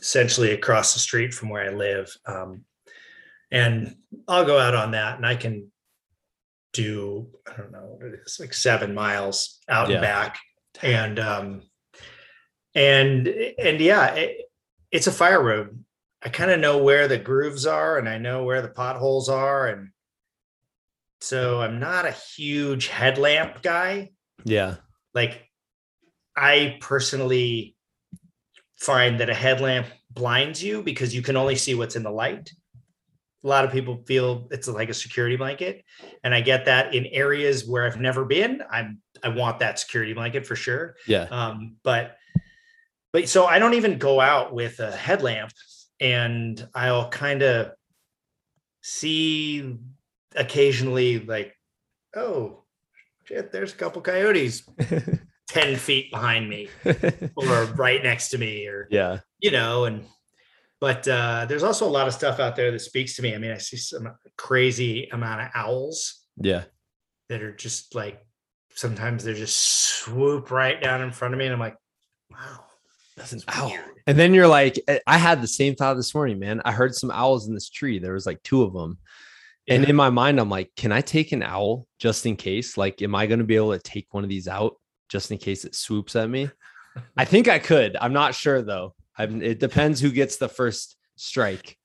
essentially 0.00 0.52
across 0.52 0.94
the 0.94 1.00
street 1.00 1.34
from 1.34 1.48
where 1.48 1.64
I 1.64 1.74
live. 1.74 2.16
Um, 2.26 2.62
and 3.50 3.96
I'll 4.28 4.44
go 4.44 4.60
out 4.60 4.76
on 4.76 4.92
that 4.92 5.16
and 5.16 5.26
I 5.26 5.34
can 5.34 5.72
do, 6.72 7.26
I 7.44 7.56
don't 7.56 7.72
know, 7.72 7.98
it's 8.22 8.38
like 8.38 8.54
seven 8.54 8.94
miles 8.94 9.58
out 9.68 9.88
yeah. 9.88 9.96
and 9.96 10.02
back. 10.02 10.38
And, 10.80 11.18
um, 11.18 11.62
and, 12.76 13.26
and 13.26 13.80
yeah, 13.80 14.14
it, 14.14 14.42
it's 14.92 15.08
a 15.08 15.12
fire 15.12 15.42
road. 15.42 15.82
I 16.22 16.28
kind 16.28 16.52
of 16.52 16.60
know 16.60 16.78
where 16.84 17.08
the 17.08 17.18
grooves 17.18 17.66
are 17.66 17.98
and 17.98 18.08
I 18.08 18.18
know 18.18 18.44
where 18.44 18.62
the 18.62 18.68
potholes 18.68 19.28
are. 19.28 19.66
And 19.66 19.88
so 21.20 21.60
I'm 21.60 21.80
not 21.80 22.06
a 22.06 22.12
huge 22.36 22.86
headlamp 22.86 23.60
guy. 23.60 24.10
Yeah. 24.44 24.76
Like 25.14 25.47
I 26.38 26.78
personally 26.80 27.74
find 28.76 29.18
that 29.18 29.28
a 29.28 29.34
headlamp 29.34 29.88
blinds 30.10 30.62
you 30.62 30.82
because 30.82 31.12
you 31.12 31.20
can 31.20 31.36
only 31.36 31.56
see 31.56 31.74
what's 31.74 31.96
in 31.96 32.04
the 32.04 32.12
light. 32.12 32.52
A 33.42 33.48
lot 33.48 33.64
of 33.64 33.72
people 33.72 34.04
feel 34.06 34.46
it's 34.52 34.68
like 34.68 34.88
a 34.88 34.94
security 34.94 35.36
blanket, 35.36 35.84
and 36.22 36.32
I 36.32 36.40
get 36.40 36.66
that 36.66 36.94
in 36.94 37.06
areas 37.06 37.66
where 37.66 37.86
I've 37.86 38.00
never 38.00 38.24
been. 38.24 38.62
I'm 38.70 39.00
I 39.22 39.30
want 39.30 39.58
that 39.58 39.80
security 39.80 40.12
blanket 40.12 40.46
for 40.46 40.54
sure. 40.54 40.94
Yeah. 41.06 41.26
Um, 41.30 41.76
but 41.82 42.16
but 43.12 43.28
so 43.28 43.46
I 43.46 43.58
don't 43.58 43.74
even 43.74 43.98
go 43.98 44.20
out 44.20 44.54
with 44.54 44.78
a 44.78 44.92
headlamp, 44.92 45.52
and 46.00 46.68
I'll 46.72 47.08
kind 47.08 47.42
of 47.42 47.72
see 48.82 49.76
occasionally 50.36 51.18
like, 51.20 51.54
oh, 52.14 52.64
shit, 53.24 53.50
there's 53.50 53.72
a 53.72 53.76
couple 53.76 54.02
coyotes 54.02 54.62
10 55.48 55.76
feet 55.76 56.10
behind 56.10 56.48
me 56.48 56.68
or 57.36 57.64
right 57.76 58.02
next 58.02 58.28
to 58.30 58.38
me 58.38 58.66
or 58.66 58.86
yeah. 58.90 59.20
you 59.40 59.50
know 59.50 59.84
and 59.84 60.04
but 60.80 61.06
uh 61.08 61.46
there's 61.48 61.62
also 61.62 61.86
a 61.86 61.90
lot 61.90 62.06
of 62.06 62.14
stuff 62.14 62.38
out 62.38 62.54
there 62.54 62.70
that 62.70 62.80
speaks 62.80 63.16
to 63.16 63.22
me 63.22 63.34
i 63.34 63.38
mean 63.38 63.50
i 63.50 63.58
see 63.58 63.76
some 63.76 64.08
crazy 64.36 65.08
amount 65.12 65.40
of 65.40 65.48
owls 65.54 66.22
Yeah. 66.36 66.64
that 67.30 67.42
are 67.42 67.52
just 67.54 67.94
like 67.94 68.20
sometimes 68.74 69.24
they're 69.24 69.34
just 69.34 69.56
swoop 69.58 70.50
right 70.50 70.80
down 70.80 71.00
in 71.02 71.10
front 71.12 71.32
of 71.34 71.38
me 71.38 71.46
and 71.46 71.54
i'm 71.54 71.60
like 71.60 71.76
wow 72.30 72.64
That's 73.16 73.32
an 73.32 73.40
owl. 73.48 73.70
weird. 73.70 73.84
And 74.06 74.18
then 74.18 74.32
you're 74.32 74.48
like, 74.48 74.78
I 75.06 75.18
had 75.18 75.42
the 75.42 75.48
same 75.48 75.74
thought 75.74 75.94
this 75.98 76.14
morning, 76.14 76.38
man. 76.38 76.62
I 76.64 76.72
heard 76.72 76.94
some 76.94 77.10
owls 77.10 77.46
in 77.48 77.52
this 77.52 77.68
tree. 77.68 77.98
There 77.98 78.14
was 78.14 78.24
like 78.24 78.42
two 78.42 78.62
of 78.62 78.72
them. 78.72 78.96
And 79.68 79.84
in 79.84 79.96
my 79.96 80.08
mind, 80.08 80.40
I'm 80.40 80.48
like, 80.48 80.70
can 80.76 80.92
I 80.92 81.02
take 81.02 81.32
an 81.32 81.42
owl 81.42 81.86
just 81.98 82.24
in 82.24 82.36
case? 82.36 82.78
Like, 82.78 83.02
am 83.02 83.14
I 83.14 83.26
going 83.26 83.40
to 83.40 83.44
be 83.44 83.56
able 83.56 83.72
to 83.72 83.78
take 83.80 84.06
one 84.12 84.24
of 84.24 84.30
these 84.30 84.48
out 84.48 84.76
just 85.08 85.30
in 85.30 85.38
case 85.38 85.64
it 85.64 85.74
swoops 85.74 86.16
at 86.16 86.28
me? 86.28 86.50
I 87.16 87.24
think 87.24 87.48
I 87.48 87.58
could. 87.58 87.96
I'm 88.00 88.12
not 88.12 88.34
sure 88.34 88.62
though. 88.62 88.94
I'm, 89.16 89.42
it 89.42 89.58
depends 89.58 90.00
who 90.00 90.10
gets 90.10 90.36
the 90.36 90.48
first 90.48 90.96
strike. 91.16 91.76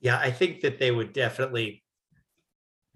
yeah 0.00 0.18
i 0.18 0.30
think 0.30 0.60
that 0.60 0.78
they 0.78 0.90
would 0.90 1.12
definitely 1.12 1.82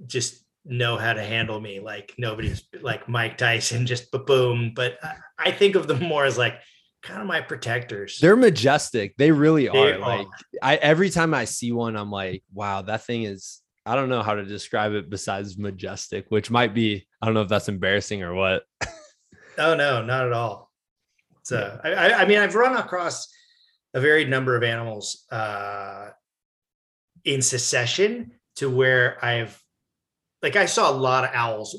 just 0.07 0.45
know 0.65 0.97
how 0.97 1.13
to 1.13 1.23
handle 1.23 1.61
me 1.61 1.81
like 1.81 2.15
nobody's 2.19 2.63
like 2.83 3.09
mike 3.09 3.39
tyson 3.39 3.87
just 3.87 4.13
boom 4.13 4.73
but 4.77 4.99
I, 5.03 5.15
I 5.39 5.51
think 5.51 5.75
of 5.75 5.87
them 5.87 6.01
more 6.05 6.25
as 6.25 6.39
like 6.39 6.55
kind 7.03 7.21
of 7.21 7.27
my 7.27 7.41
protectors 7.41 8.19
They're 8.21 8.37
majestic. 8.37 9.17
They 9.17 9.33
really 9.33 9.69
They 9.69 9.93
are. 9.93 9.99
Like, 9.99 10.29
I 10.63 10.77
every 10.77 11.11
time 11.11 11.35
I 11.35 11.45
see 11.47 11.73
one, 11.73 11.97
I'm 11.97 12.11
like, 12.11 12.43
wow, 12.53 12.83
that 12.83 13.05
thing 13.05 13.25
is. 13.25 13.61
I 13.85 13.97
don't 13.97 14.09
know 14.09 14.23
how 14.23 14.35
to 14.35 14.45
describe 14.45 14.93
it 14.93 15.11
besides 15.11 15.59
majestic, 15.59 16.27
which 16.29 16.53
might 16.53 16.73
be. 16.73 17.05
I 17.21 17.27
don't 17.27 17.35
know 17.35 17.43
if 17.43 17.49
that's 17.49 17.69
embarrassing 17.69 18.23
or 18.23 18.35
what. 18.35 18.63
Oh 19.59 19.75
no, 19.75 20.03
not 20.03 20.27
at 20.27 20.33
all. 20.33 20.71
So 21.43 21.79
I, 21.83 21.93
I, 21.93 22.21
I 22.23 22.25
mean, 22.27 22.39
I've 22.39 22.55
run 22.55 22.77
across 22.77 23.29
a 23.95 24.01
varied 24.01 24.29
number 24.31 24.57
of 24.57 24.63
animals 24.63 25.25
uh, 25.31 26.11
in 27.25 27.43
succession 27.43 28.33
to 28.57 28.71
where 28.71 29.23
I've, 29.25 29.61
like, 30.43 30.57
I 30.57 30.67
saw 30.67 30.91
a 30.91 30.95
lot 30.97 31.25
of 31.25 31.31
owls 31.35 31.77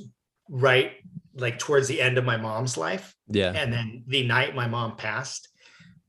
right, 0.49 0.91
like 1.36 1.57
towards 1.59 1.88
the 1.88 2.01
end 2.01 2.17
of 2.17 2.25
my 2.25 2.38
mom's 2.38 2.77
life, 2.77 3.15
Yeah. 3.29 3.51
and 3.55 3.71
then 3.73 4.03
the 4.07 4.27
night 4.27 4.55
my 4.55 4.67
mom 4.67 4.95
passed, 4.95 5.49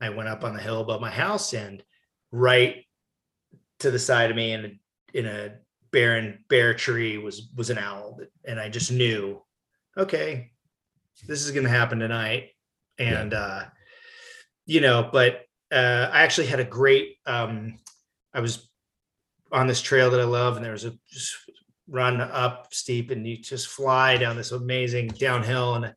I 0.01 0.11
went 0.11 0.29
up 0.29 0.45
on 0.45 0.55
the 0.55 0.61
hill 0.61 0.81
above 0.81 1.01
my 1.01 1.11
house, 1.11 1.55
and 1.55 1.83
right 2.31 2.85
to 3.79 3.91
the 3.91 3.99
side 3.99 4.31
of 4.31 4.37
me, 4.37 4.53
in 4.53 4.65
a, 4.65 5.19
in 5.19 5.27
a 5.27 5.55
barren 5.91 6.45
bare 6.49 6.75
tree, 6.75 7.19
was 7.19 7.49
was 7.57 7.71
an 7.71 7.79
owl, 7.79 8.19
and 8.45 8.61
I 8.61 8.69
just 8.69 8.91
knew, 8.93 9.41
okay, 9.97 10.51
this 11.27 11.45
is 11.45 11.51
going 11.51 11.65
to 11.65 11.71
happen 11.71 11.99
tonight. 11.99 12.51
And 12.99 13.35
uh 13.35 13.65
you 14.67 14.81
know 14.81 15.09
but 15.13 15.43
uh 15.73 16.09
i 16.13 16.23
actually 16.23 16.47
had 16.47 16.61
a 16.61 16.65
great 16.65 17.17
um 17.27 17.79
i 18.33 18.41
was 18.41 18.69
on 19.53 19.67
this 19.67 19.83
trail 19.83 20.11
that 20.11 20.21
i 20.21 20.25
love 20.25 20.57
and 20.57 20.65
there 20.65 20.73
was 20.73 20.85
a 20.85 20.93
just 21.11 21.37
run 21.89 22.21
up 22.21 22.73
steep 22.73 23.11
and 23.11 23.27
you 23.27 23.37
just 23.37 23.69
fly 23.69 24.17
down 24.17 24.37
this 24.37 24.53
amazing 24.53 25.09
downhill 25.09 25.75
and, 25.75 25.85
and 25.85 25.95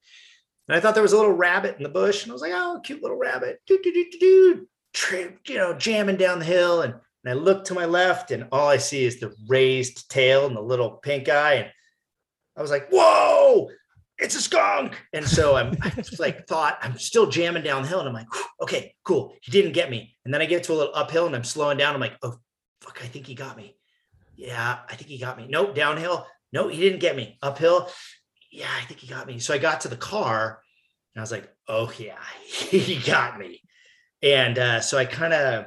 i 0.70 0.80
thought 0.80 0.94
there 0.94 1.04
was 1.04 1.14
a 1.14 1.18
little 1.18 1.32
rabbit 1.32 1.78
in 1.78 1.84
the 1.84 1.90
bush 1.90 2.24
and 2.24 2.32
i 2.32 2.34
was 2.34 2.42
like 2.42 2.52
oh 2.54 2.80
cute 2.84 3.02
little 3.02 3.18
rabbit. 3.18 3.62
Do 3.66 3.80
do 3.82 3.94
do 3.94 4.06
do 4.20 4.68
do 5.10 5.34
you 5.48 5.58
know 5.58 5.74
jamming 5.74 6.18
down 6.18 6.40
the 6.40 6.46
hill 6.46 6.82
and, 6.82 6.94
and 7.24 7.32
i 7.32 7.34
look 7.34 7.64
to 7.66 7.74
my 7.74 7.86
left 7.86 8.32
and 8.32 8.48
all 8.52 8.68
i 8.68 8.78
see 8.78 9.06
is 9.06 9.20
the 9.20 9.34
raised 9.48 10.10
tail 10.10 10.46
and 10.46 10.56
the 10.56 10.62
little 10.62 10.92
pink 10.92 11.30
eye 11.30 11.54
and 11.54 11.72
i 12.58 12.62
was 12.62 12.72
like 12.72 12.90
whoa 12.90 13.70
it's 14.20 14.36
a 14.36 14.42
skunk. 14.42 15.02
And 15.14 15.28
so 15.28 15.56
I'm 15.56 15.78
I 15.82 15.90
just 15.90 16.20
like 16.20 16.48
thought 16.48 16.78
I'm 16.82 16.98
still 16.98 17.28
jamming 17.28 17.64
downhill 17.64 18.00
and 18.00 18.10
I'm 18.10 18.16
like, 18.16 18.28
okay, 18.62 18.96
cool. 19.04 19.34
He 19.42 19.52
didn't 19.52 19.74
get 19.74 19.90
me. 19.90 20.16
And 20.26 20.34
then 20.34 20.42
I 20.42 20.46
get 20.46 20.64
to 20.66 20.74
a 20.74 20.76
little 20.76 20.96
uphill 20.96 21.28
and 21.28 21.36
I'm 21.36 21.44
slowing 21.44 21.78
down. 21.78 21.94
I'm 21.94 22.02
like, 22.02 22.18
oh 22.24 22.38
fuck, 22.82 23.00
I 23.04 23.08
think 23.08 23.28
he 23.28 23.36
got 23.36 23.58
me. 23.58 23.76
Yeah, 24.36 24.80
I 24.88 24.96
think 24.96 25.10
he 25.10 25.18
got 25.18 25.38
me. 25.38 25.48
Nope, 25.50 25.76
downhill. 25.76 26.26
No, 26.54 26.68
he 26.68 26.80
didn't 26.80 27.00
get 27.00 27.16
me. 27.16 27.38
Uphill. 27.42 27.90
Yeah, 28.52 28.70
I 28.82 28.86
think 28.86 29.00
he 29.00 29.08
got 29.08 29.28
me. 29.28 29.40
So 29.40 29.54
I 29.54 29.58
got 29.58 29.82
to 29.82 29.88
the 29.88 29.98
car 29.98 30.62
and 31.14 31.22
I 31.22 31.24
was 31.24 31.32
like, 31.32 31.52
oh 31.68 31.92
yeah, 31.98 32.18
he 32.46 33.00
got 33.00 33.38
me. 33.38 33.62
And 34.22 34.58
uh, 34.58 34.82
so 34.82 34.98
I 34.98 35.06
kind 35.06 35.34
of 35.34 35.66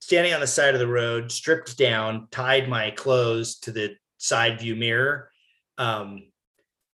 standing 0.00 0.32
on 0.34 0.40
the 0.40 0.46
side 0.46 0.74
of 0.74 0.80
the 0.80 0.86
road, 0.86 1.32
stripped 1.32 1.76
down, 1.76 2.28
tied 2.30 2.68
my 2.68 2.90
clothes 2.90 3.58
to 3.60 3.72
the 3.72 3.96
side 4.18 4.60
view 4.60 4.76
mirror. 4.76 5.30
Um, 5.78 6.24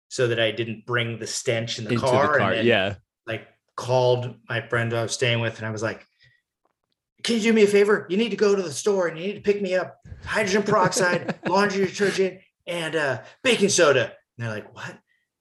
so 0.09 0.27
that 0.27 0.39
I 0.39 0.51
didn't 0.51 0.85
bring 0.85 1.19
the 1.19 1.27
stench 1.27 1.77
in 1.77 1.85
the 1.85 1.91
Into 1.91 2.05
car. 2.05 2.33
the 2.33 2.39
car. 2.39 2.55
Then, 2.55 2.65
yeah. 2.65 2.95
like 3.25 3.47
called 3.75 4.35
my 4.49 4.59
friend 4.59 4.93
I 4.93 5.03
was 5.03 5.13
staying 5.13 5.39
with, 5.39 5.57
and 5.57 5.65
I 5.65 5.71
was 5.71 5.81
like, 5.81 6.05
"Can 7.23 7.35
you 7.35 7.41
do 7.41 7.53
me 7.53 7.63
a 7.63 7.67
favor? 7.67 8.05
You 8.09 8.17
need 8.17 8.29
to 8.29 8.35
go 8.35 8.55
to 8.55 8.61
the 8.61 8.73
store 8.73 9.07
and 9.07 9.17
you 9.17 9.27
need 9.27 9.35
to 9.35 9.41
pick 9.41 9.61
me 9.61 9.75
up 9.75 9.97
hydrogen 10.25 10.63
peroxide, 10.63 11.39
laundry 11.47 11.85
detergent, 11.85 12.39
and 12.67 12.95
uh, 12.95 13.21
baking 13.43 13.69
soda." 13.69 14.05
And 14.37 14.47
they're 14.47 14.53
like, 14.53 14.75
"What?" 14.75 14.97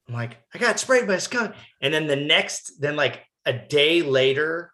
I'm 0.07 0.15
like, 0.15 0.37
"I 0.55 0.59
got 0.59 0.79
sprayed 0.79 1.07
by 1.07 1.15
a 1.15 1.21
skunk." 1.21 1.55
And 1.81 1.93
then 1.93 2.07
the 2.07 2.17
next, 2.17 2.81
then 2.81 2.95
like 2.95 3.25
a 3.45 3.53
day 3.53 4.03
later, 4.03 4.71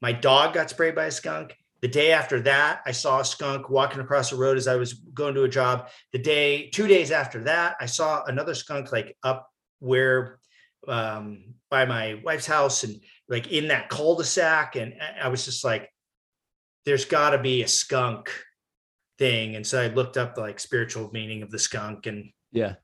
my 0.00 0.12
dog 0.12 0.54
got 0.54 0.70
sprayed 0.70 0.94
by 0.94 1.04
a 1.04 1.10
skunk. 1.10 1.54
The 1.84 1.88
day 1.88 2.12
after 2.12 2.40
that, 2.40 2.80
I 2.86 2.92
saw 2.92 3.20
a 3.20 3.24
skunk 3.26 3.68
walking 3.68 4.00
across 4.00 4.30
the 4.30 4.36
road 4.36 4.56
as 4.56 4.66
I 4.66 4.76
was 4.76 4.94
going 4.94 5.34
to 5.34 5.42
a 5.42 5.48
job. 5.50 5.90
The 6.14 6.18
day, 6.18 6.70
two 6.70 6.86
days 6.86 7.10
after 7.10 7.44
that, 7.44 7.76
I 7.78 7.84
saw 7.84 8.24
another 8.24 8.54
skunk 8.54 8.90
like 8.90 9.18
up 9.22 9.50
where 9.80 10.38
um, 10.88 11.52
by 11.68 11.84
my 11.84 12.22
wife's 12.24 12.46
house 12.46 12.84
and 12.84 12.98
like 13.28 13.52
in 13.52 13.68
that 13.68 13.90
cul-de-sac. 13.90 14.76
And 14.76 14.94
I- 15.22 15.28
was 15.28 15.44
just 15.44 15.62
like, 15.62 15.90
there's 16.86 17.04
got 17.04 17.30
to 17.30 17.38
be 17.38 17.62
a 17.62 17.68
skunk 17.68 18.30
thing. 19.18 19.54
And 19.54 19.66
so 19.66 19.82
I 19.82 19.88
looked 19.88 20.16
up 20.16 20.36
the 20.36 20.40
like 20.40 20.60
spiritual 20.60 21.10
meaning 21.12 21.42
of 21.42 21.50
the 21.50 21.58
skunk, 21.58 22.06
and 22.06 22.30
Yeah. 22.50 22.76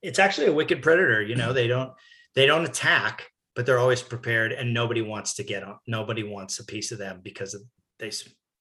it's 0.00 0.18
actually 0.18 0.46
a 0.46 0.52
wicked 0.54 0.80
predator. 0.82 1.20
You 1.20 1.36
know, 1.36 1.52
they 1.52 1.66
don't 1.66 1.92
they 2.34 2.46
don't 2.46 2.64
attack, 2.64 3.28
but 3.54 3.66
they're 3.66 3.78
always 3.78 4.00
prepared, 4.00 4.52
and 4.52 4.72
nobody 4.72 5.02
wants 5.02 5.34
to 5.34 5.44
get 5.44 5.62
on. 5.62 5.76
Nobody 5.86 6.22
wants 6.22 6.58
a 6.58 6.64
piece 6.64 6.90
of 6.90 6.96
them 6.96 7.20
because 7.22 7.52
of, 7.52 7.60
they 8.00 8.10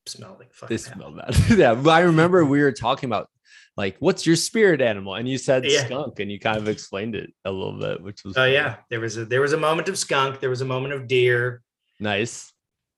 smell 0.06 0.36
like 0.40 0.54
fucking. 0.54 0.76
They 0.76 0.78
smell 0.82 1.12
bad. 1.12 1.36
yeah. 1.58 1.72
I 1.92 2.02
remember 2.02 2.46
we 2.46 2.62
were 2.62 2.72
talking 2.72 3.10
about 3.10 3.30
like, 3.78 3.96
what's 4.00 4.26
your 4.28 4.36
spirit 4.36 4.82
animal? 4.82 5.16
And 5.16 5.28
you 5.28 5.38
said 5.38 5.66
Yeah. 5.66 5.86
skunk 5.86 6.20
and 6.20 6.32
you 6.32 6.40
kind 6.40 6.58
of 6.58 6.68
explained 6.68 7.16
it 7.16 7.32
a 7.46 7.52
little 7.52 7.80
bit, 7.80 8.02
which 8.04 8.24
was 8.24 8.38
Oh 8.38 8.46
yeah, 8.46 8.78
there 8.90 9.00
was 9.00 9.18
a 9.18 9.26
there 9.26 9.42
was 9.42 9.54
a 9.54 9.58
moment 9.58 9.88
of 9.90 9.98
skunk. 9.98 10.40
There 10.40 10.50
was 10.50 10.62
a 10.62 10.66
moment 10.66 10.94
of 10.94 11.08
deer. 11.08 11.62
nice. 12.00 12.52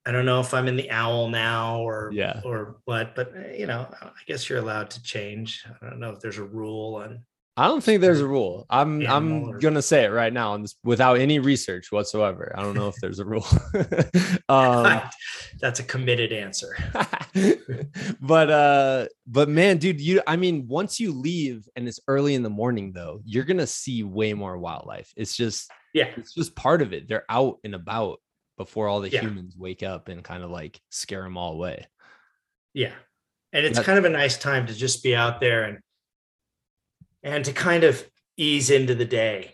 I 0.03 0.11
don't 0.11 0.25
know 0.25 0.39
if 0.39 0.51
I'm 0.55 0.67
in 0.67 0.77
the 0.77 0.89
owl 0.89 1.29
now 1.29 1.79
or 1.81 2.09
Yeah. 2.11 2.41
or 2.43 2.77
what, 2.85 3.13
but 3.13 3.33
uh, 3.37 3.49
you 3.55 3.67
know, 3.67 3.87
I 4.01 4.09
guess 4.25 4.49
you're 4.49 4.57
allowed 4.57 4.89
to 4.91 5.03
change. 5.03 5.63
I 5.79 5.89
don't 5.91 5.99
know 5.99 6.09
if 6.09 6.19
there's 6.19 6.39
a 6.39 6.43
rule 6.43 6.95
on. 6.95 7.23
I 7.57 7.67
don't 7.67 7.83
think 7.83 7.99
there's 8.01 8.21
a 8.21 8.27
rule. 8.27 8.65
I'm 8.69 9.05
I'm 9.07 9.59
gonna 9.59 9.81
say 9.81 10.05
it 10.05 10.09
right 10.09 10.31
now 10.31 10.53
and 10.53 10.73
without 10.83 11.19
any 11.19 11.39
research 11.39 11.91
whatsoever. 11.91 12.53
I 12.55 12.63
don't 12.63 12.75
know 12.75 12.87
if 12.87 12.95
there's 13.01 13.19
a 13.19 13.25
rule. 13.25 13.45
um, 14.49 15.01
That's 15.59 15.79
a 15.79 15.83
committed 15.83 16.31
answer. 16.31 16.75
but 18.21 18.49
uh 18.49 19.05
but 19.27 19.47
man 19.47 19.77
dude 19.77 20.01
you 20.01 20.21
i 20.27 20.35
mean 20.35 20.67
once 20.67 20.99
you 20.99 21.11
leave 21.13 21.67
and 21.75 21.87
it's 21.87 21.99
early 22.07 22.35
in 22.35 22.43
the 22.43 22.49
morning 22.49 22.91
though 22.91 23.21
you're 23.23 23.45
gonna 23.45 23.65
see 23.67 24.03
way 24.03 24.33
more 24.33 24.57
wildlife 24.57 25.13
it's 25.15 25.35
just 25.35 25.71
Yeah, 25.93 26.09
it's 26.17 26.33
just 26.33 26.55
part 26.55 26.81
of 26.81 26.91
it 26.93 27.07
they're 27.07 27.23
out 27.29 27.59
and 27.63 27.73
about 27.73 28.19
before 28.57 28.87
all 28.89 28.99
the 28.99 29.09
Yeah. 29.09 29.21
humans 29.21 29.55
wake 29.57 29.81
up 29.83 30.09
and 30.09 30.21
kind 30.23 30.43
of 30.43 30.51
like 30.51 30.79
scare 30.89 31.23
them 31.23 31.37
all 31.37 31.53
away 31.53 31.87
yeah, 32.73 32.93
and 33.53 33.65
it's 33.65 33.77
That- 33.77 33.85
kind 33.85 33.99
of 33.99 34.05
a 34.05 34.09
nice 34.09 34.37
time 34.37 34.67
to 34.67 34.73
just 34.73 35.03
be 35.03 35.15
out 35.15 35.39
there 35.39 35.63
and 35.63 35.79
and 37.23 37.45
to 37.45 37.53
kind 37.53 37.83
of 37.83 38.03
ease 38.37 38.69
into 38.69 38.95
the 38.95 39.05
day. 39.05 39.53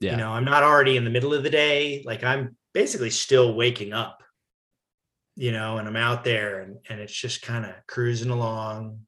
yeah 0.00 0.12
You 0.12 0.16
know, 0.16 0.30
I'm 0.30 0.44
not 0.44 0.62
already 0.62 0.96
in 0.96 1.04
the 1.04 1.10
middle 1.10 1.34
of 1.34 1.42
the 1.42 1.50
day. 1.50 2.02
Like 2.04 2.24
I'm 2.24 2.56
basically 2.72 3.10
still 3.10 3.54
waking 3.54 3.92
up. 3.92 4.22
You 5.36 5.50
know, 5.50 5.78
and 5.78 5.88
I'm 5.88 5.96
out 5.96 6.22
there 6.24 6.60
and 6.60 6.76
and 6.88 7.00
it's 7.00 7.12
just 7.12 7.42
kind 7.42 7.64
of 7.64 7.72
cruising 7.86 8.30
along. 8.30 9.00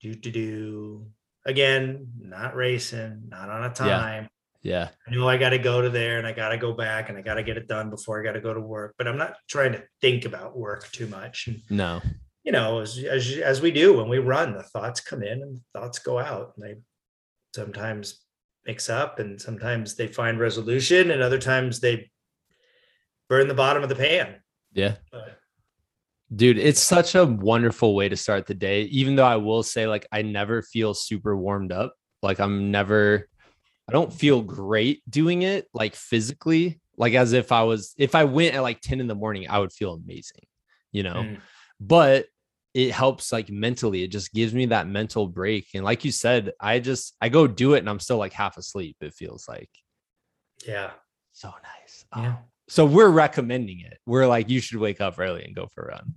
Do 0.00 0.14
do 0.14 0.30
do. 0.30 1.06
again, 1.46 2.08
not 2.18 2.54
racing, 2.56 3.24
not 3.28 3.50
on 3.50 3.64
a 3.64 3.70
time. 3.70 4.28
Yeah. 4.62 4.88
I 5.06 5.14
know 5.14 5.28
I 5.28 5.36
got 5.36 5.50
to 5.50 5.58
go 5.58 5.82
to 5.82 5.90
there 5.90 6.16
and 6.16 6.26
I 6.26 6.32
got 6.32 6.48
to 6.48 6.56
go 6.56 6.72
back 6.72 7.10
and 7.10 7.18
I 7.18 7.20
got 7.20 7.34
to 7.34 7.42
get 7.42 7.58
it 7.58 7.68
done 7.68 7.90
before 7.90 8.18
I 8.18 8.24
got 8.24 8.32
to 8.32 8.40
go 8.40 8.54
to 8.54 8.60
work. 8.60 8.94
But 8.96 9.06
I'm 9.06 9.18
not 9.18 9.36
trying 9.46 9.72
to 9.72 9.82
think 10.00 10.24
about 10.24 10.56
work 10.56 10.90
too 10.90 11.06
much. 11.06 11.50
No. 11.68 12.00
you 12.44 12.52
know, 12.52 12.80
as, 12.80 12.98
as 12.98 13.36
as 13.38 13.60
we 13.60 13.70
do 13.70 13.96
when 13.98 14.08
we 14.08 14.18
run, 14.18 14.54
the 14.54 14.62
thoughts 14.62 15.00
come 15.00 15.22
in 15.22 15.42
and 15.42 15.60
thoughts 15.74 15.98
go 15.98 16.18
out. 16.18 16.52
And 16.56 16.64
they 16.64 16.74
sometimes 17.54 18.20
mix 18.66 18.90
up, 18.90 19.18
and 19.18 19.40
sometimes 19.40 19.94
they 19.94 20.06
find 20.08 20.38
resolution, 20.38 21.10
and 21.10 21.22
other 21.22 21.38
times 21.38 21.80
they 21.80 22.10
burn 23.28 23.48
the 23.48 23.54
bottom 23.54 23.82
of 23.82 23.88
the 23.88 23.94
pan. 23.94 24.36
Yeah. 24.72 24.96
But 25.12 25.38
Dude, 26.34 26.58
it's 26.58 26.82
such 26.82 27.14
a 27.14 27.24
wonderful 27.24 27.94
way 27.94 28.08
to 28.08 28.16
start 28.16 28.46
the 28.46 28.54
day. 28.54 28.82
Even 28.84 29.14
though 29.14 29.26
I 29.26 29.36
will 29.36 29.62
say, 29.62 29.86
like, 29.86 30.06
I 30.10 30.22
never 30.22 30.62
feel 30.62 30.94
super 30.94 31.36
warmed 31.36 31.70
up. 31.70 31.94
Like, 32.22 32.40
I'm 32.40 32.70
never, 32.70 33.28
I 33.88 33.92
don't 33.92 34.12
feel 34.12 34.42
great 34.42 35.02
doing 35.08 35.42
it, 35.42 35.68
like 35.74 35.94
physically. 35.94 36.80
Like, 36.96 37.14
as 37.14 37.34
if 37.34 37.52
I 37.52 37.62
was, 37.62 37.94
if 37.98 38.14
I 38.14 38.24
went 38.24 38.54
at 38.54 38.62
like 38.62 38.80
10 38.80 39.00
in 39.00 39.06
the 39.06 39.14
morning, 39.14 39.46
I 39.48 39.58
would 39.58 39.72
feel 39.72 39.92
amazing, 39.92 40.46
you 40.90 41.02
know? 41.02 41.14
Mm. 41.14 41.38
But 41.78 42.26
it 42.74 42.90
helps 42.90 43.32
like 43.32 43.48
mentally. 43.50 44.02
It 44.02 44.08
just 44.08 44.32
gives 44.32 44.52
me 44.52 44.66
that 44.66 44.86
mental 44.88 45.26
break. 45.28 45.68
And 45.74 45.84
like 45.84 46.04
you 46.04 46.10
said, 46.12 46.52
I 46.60 46.80
just, 46.80 47.14
I 47.20 47.28
go 47.28 47.46
do 47.46 47.74
it 47.74 47.78
and 47.78 47.88
I'm 47.88 48.00
still 48.00 48.18
like 48.18 48.32
half 48.32 48.56
asleep. 48.56 48.96
It 49.00 49.14
feels 49.14 49.46
like 49.48 49.70
yeah, 50.66 50.90
so 51.32 51.48
nice. 51.62 52.04
yeah, 52.16 52.34
Oh. 52.36 52.44
So 52.68 52.84
we're 52.86 53.10
recommending 53.10 53.80
it. 53.80 53.98
We're 54.06 54.26
like, 54.26 54.48
you 54.48 54.60
should 54.60 54.78
wake 54.78 55.00
up 55.00 55.18
early 55.18 55.44
and 55.44 55.54
go 55.54 55.68
for 55.74 55.84
a 55.84 55.88
run. 55.88 56.14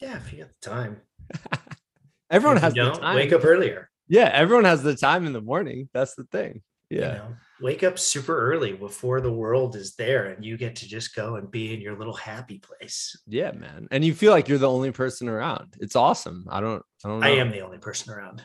yeah. 0.00 0.16
If 0.16 0.32
you 0.32 0.38
got 0.40 0.48
the 0.60 0.70
time, 0.70 1.00
Everyone 2.30 2.56
If 2.56 2.62
has 2.62 2.74
the 2.74 2.90
time. 2.92 3.14
wake 3.16 3.32
up 3.32 3.44
earlier. 3.44 3.90
Yeah, 4.08 4.30
everyone 4.32 4.64
has 4.64 4.82
the 4.82 4.96
time 4.96 5.26
in 5.26 5.32
the 5.34 5.40
morning. 5.42 5.88
That's 5.92 6.14
the 6.14 6.24
thing. 6.24 6.62
You 6.92 7.00
Yeah. 7.00 7.14
know, 7.14 7.34
wake 7.60 7.82
up 7.84 7.98
super 7.98 8.36
early 8.52 8.72
before 8.72 9.20
the 9.20 9.30
world 9.32 9.76
is 9.76 9.94
there, 9.94 10.26
and 10.26 10.44
you 10.44 10.56
get 10.56 10.76
to 10.76 10.88
just 10.88 11.14
go 11.14 11.36
and 11.36 11.50
be 11.50 11.72
in 11.72 11.80
your 11.80 11.96
little 11.96 12.14
happy 12.14 12.58
place. 12.58 13.16
Yeah, 13.26 13.52
man. 13.52 13.88
And 13.90 14.04
you 14.04 14.14
feel 14.14 14.32
like 14.32 14.48
you're 14.48 14.58
the 14.58 14.68
only 14.68 14.90
person 14.90 15.28
around. 15.28 15.74
It's 15.80 15.96
awesome. 15.96 16.46
I 16.50 16.60
don't 16.60 16.82
I 17.04 17.08
don't 17.08 17.20
know. 17.20 17.26
I 17.26 17.30
am 17.30 17.50
the 17.50 17.60
only 17.60 17.78
person 17.78 18.12
around. 18.12 18.42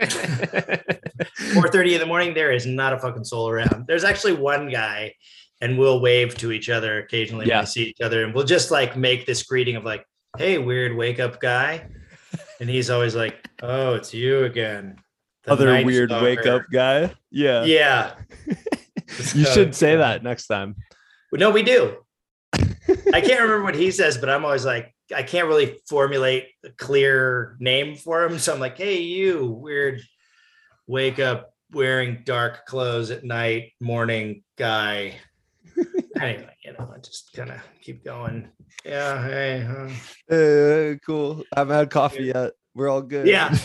4:30 0.00 1.94
in 1.94 2.00
the 2.00 2.06
morning, 2.06 2.34
there 2.34 2.52
is 2.52 2.66
not 2.66 2.92
a 2.92 2.98
fucking 2.98 3.24
soul 3.24 3.48
around. 3.48 3.86
There's 3.86 4.04
actually 4.04 4.34
one 4.34 4.68
guy, 4.68 5.14
and 5.60 5.78
we'll 5.78 6.00
wave 6.00 6.36
to 6.38 6.52
each 6.52 6.68
other 6.68 6.98
occasionally 7.00 7.46
Yeah. 7.46 7.56
when 7.58 7.62
we 7.62 7.66
see 7.66 7.82
each 7.84 8.00
other, 8.00 8.24
and 8.24 8.34
we'll 8.34 8.44
just 8.44 8.70
like 8.70 8.96
make 8.96 9.26
this 9.26 9.42
greeting 9.42 9.76
of 9.76 9.84
like, 9.84 10.04
"Hey, 10.38 10.58
weird 10.58 10.96
wake 10.96 11.20
up 11.20 11.40
guy," 11.40 11.88
and 12.60 12.68
he's 12.68 12.90
always 12.90 13.14
like, 13.14 13.46
"Oh, 13.62 13.94
it's 13.94 14.12
you 14.14 14.44
again." 14.44 14.96
The 15.44 15.52
Other 15.52 15.84
weird 15.84 16.10
wake 16.10 16.46
up 16.46 16.62
guy. 16.72 17.12
Yeah. 17.30 17.64
Yeah, 17.64 18.14
You 19.06 19.44
So, 19.44 19.52
should 19.52 19.74
say 19.74 19.96
that 19.96 20.22
next 20.22 20.46
time. 20.46 20.76
No, 21.32 21.50
we 21.50 21.62
do. 21.62 21.98
I 22.54 23.20
can't 23.20 23.40
remember 23.40 23.62
what 23.62 23.74
he 23.74 23.90
says, 23.90 24.18
but 24.18 24.30
I'm 24.30 24.44
always 24.44 24.64
like, 24.64 24.94
I 25.14 25.22
can't 25.22 25.48
really 25.48 25.78
formulate 25.88 26.48
a 26.64 26.70
clear 26.70 27.56
name 27.58 27.96
for 27.96 28.24
him. 28.24 28.38
So 28.38 28.54
I'm 28.54 28.60
like, 28.60 28.78
hey, 28.78 29.00
you 29.02 29.46
weird 29.46 30.00
wake 30.86 31.18
up 31.18 31.52
wearing 31.72 32.22
dark 32.24 32.66
clothes 32.66 33.10
at 33.10 33.24
night, 33.24 33.72
morning 33.80 34.42
guy. 34.56 35.16
anyway, 36.20 36.54
you 36.64 36.72
know, 36.72 36.92
I 36.94 36.98
just 37.00 37.32
kind 37.34 37.50
of 37.50 37.60
keep 37.82 38.04
going. 38.04 38.48
Yeah. 38.84 39.22
Hey. 39.22 39.60
huh. 39.60 40.34
Uh, 40.34 40.94
cool. 41.04 41.44
I 41.54 41.60
haven't 41.60 41.76
had 41.76 41.90
coffee 41.90 42.24
yet. 42.24 42.52
We're 42.74 42.88
all 42.88 43.02
good. 43.02 43.26
Yeah. 43.26 43.56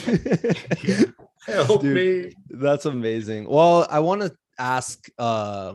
Yeah. 0.84 1.04
Help 1.46 1.82
Dude. 1.82 1.96
me. 1.96 2.34
That's 2.50 2.86
amazing. 2.86 3.48
Well, 3.50 3.88
I 3.90 4.00
want 4.00 4.22
to 4.22 4.36
ask 4.58 5.08
uh 5.18 5.74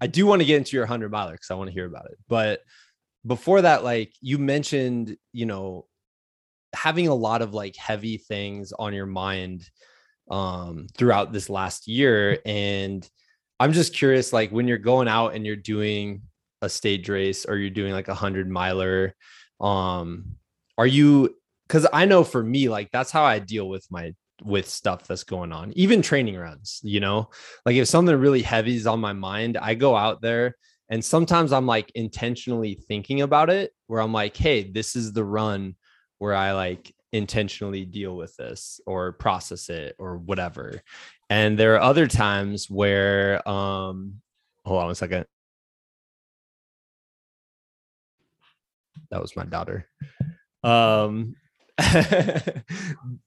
I 0.00 0.06
do 0.06 0.26
want 0.26 0.40
to 0.40 0.46
get 0.46 0.58
into 0.58 0.76
your 0.76 0.84
100 0.84 1.10
miler 1.10 1.36
cuz 1.36 1.50
I 1.50 1.54
want 1.54 1.68
to 1.68 1.74
hear 1.74 1.86
about 1.86 2.06
it. 2.06 2.18
But 2.28 2.60
before 3.26 3.62
that 3.62 3.82
like 3.82 4.12
you 4.20 4.38
mentioned, 4.38 5.16
you 5.32 5.46
know, 5.46 5.86
having 6.74 7.08
a 7.08 7.14
lot 7.14 7.42
of 7.42 7.54
like 7.54 7.76
heavy 7.76 8.18
things 8.18 8.72
on 8.78 8.92
your 8.92 9.06
mind 9.06 9.68
um 10.30 10.86
throughout 10.96 11.32
this 11.32 11.48
last 11.48 11.88
year 11.88 12.38
and 12.44 13.08
I'm 13.58 13.72
just 13.72 13.94
curious 13.94 14.32
like 14.32 14.50
when 14.50 14.68
you're 14.68 14.76
going 14.76 15.08
out 15.08 15.34
and 15.34 15.46
you're 15.46 15.56
doing 15.56 16.22
a 16.60 16.68
stage 16.68 17.08
race 17.08 17.46
or 17.46 17.56
you're 17.56 17.70
doing 17.70 17.92
like 17.92 18.08
a 18.08 18.10
100 18.10 18.50
miler 18.50 19.14
um 19.60 20.36
are 20.76 20.86
you 20.86 21.36
cuz 21.68 21.86
I 21.92 22.04
know 22.04 22.24
for 22.24 22.42
me 22.42 22.68
like 22.68 22.90
that's 22.90 23.12
how 23.12 23.24
I 23.24 23.38
deal 23.38 23.68
with 23.68 23.86
my 23.90 24.12
with 24.44 24.68
stuff 24.68 25.06
that's 25.06 25.24
going 25.24 25.52
on, 25.52 25.72
even 25.76 26.02
training 26.02 26.36
runs, 26.36 26.80
you 26.82 27.00
know, 27.00 27.30
like 27.64 27.76
if 27.76 27.88
something 27.88 28.14
really 28.16 28.42
heavy 28.42 28.76
is 28.76 28.86
on 28.86 29.00
my 29.00 29.12
mind, 29.12 29.56
I 29.56 29.74
go 29.74 29.96
out 29.96 30.20
there 30.20 30.56
and 30.90 31.04
sometimes 31.04 31.52
I'm 31.52 31.66
like 31.66 31.90
intentionally 31.94 32.74
thinking 32.88 33.22
about 33.22 33.50
it 33.50 33.72
where 33.86 34.00
I'm 34.00 34.12
like, 34.12 34.36
hey, 34.36 34.70
this 34.70 34.94
is 34.94 35.12
the 35.12 35.24
run 35.24 35.74
where 36.18 36.34
I 36.34 36.52
like 36.52 36.94
intentionally 37.12 37.84
deal 37.84 38.16
with 38.16 38.36
this 38.36 38.80
or 38.86 39.12
process 39.12 39.68
it 39.68 39.96
or 39.98 40.18
whatever. 40.18 40.82
And 41.28 41.58
there 41.58 41.74
are 41.74 41.80
other 41.80 42.06
times 42.06 42.70
where, 42.70 43.46
um, 43.48 44.20
hold 44.64 44.82
on 44.82 44.90
a 44.90 44.94
second. 44.94 45.26
That 49.10 49.20
was 49.20 49.36
my 49.36 49.44
daughter. 49.44 49.88
Um, 50.62 51.34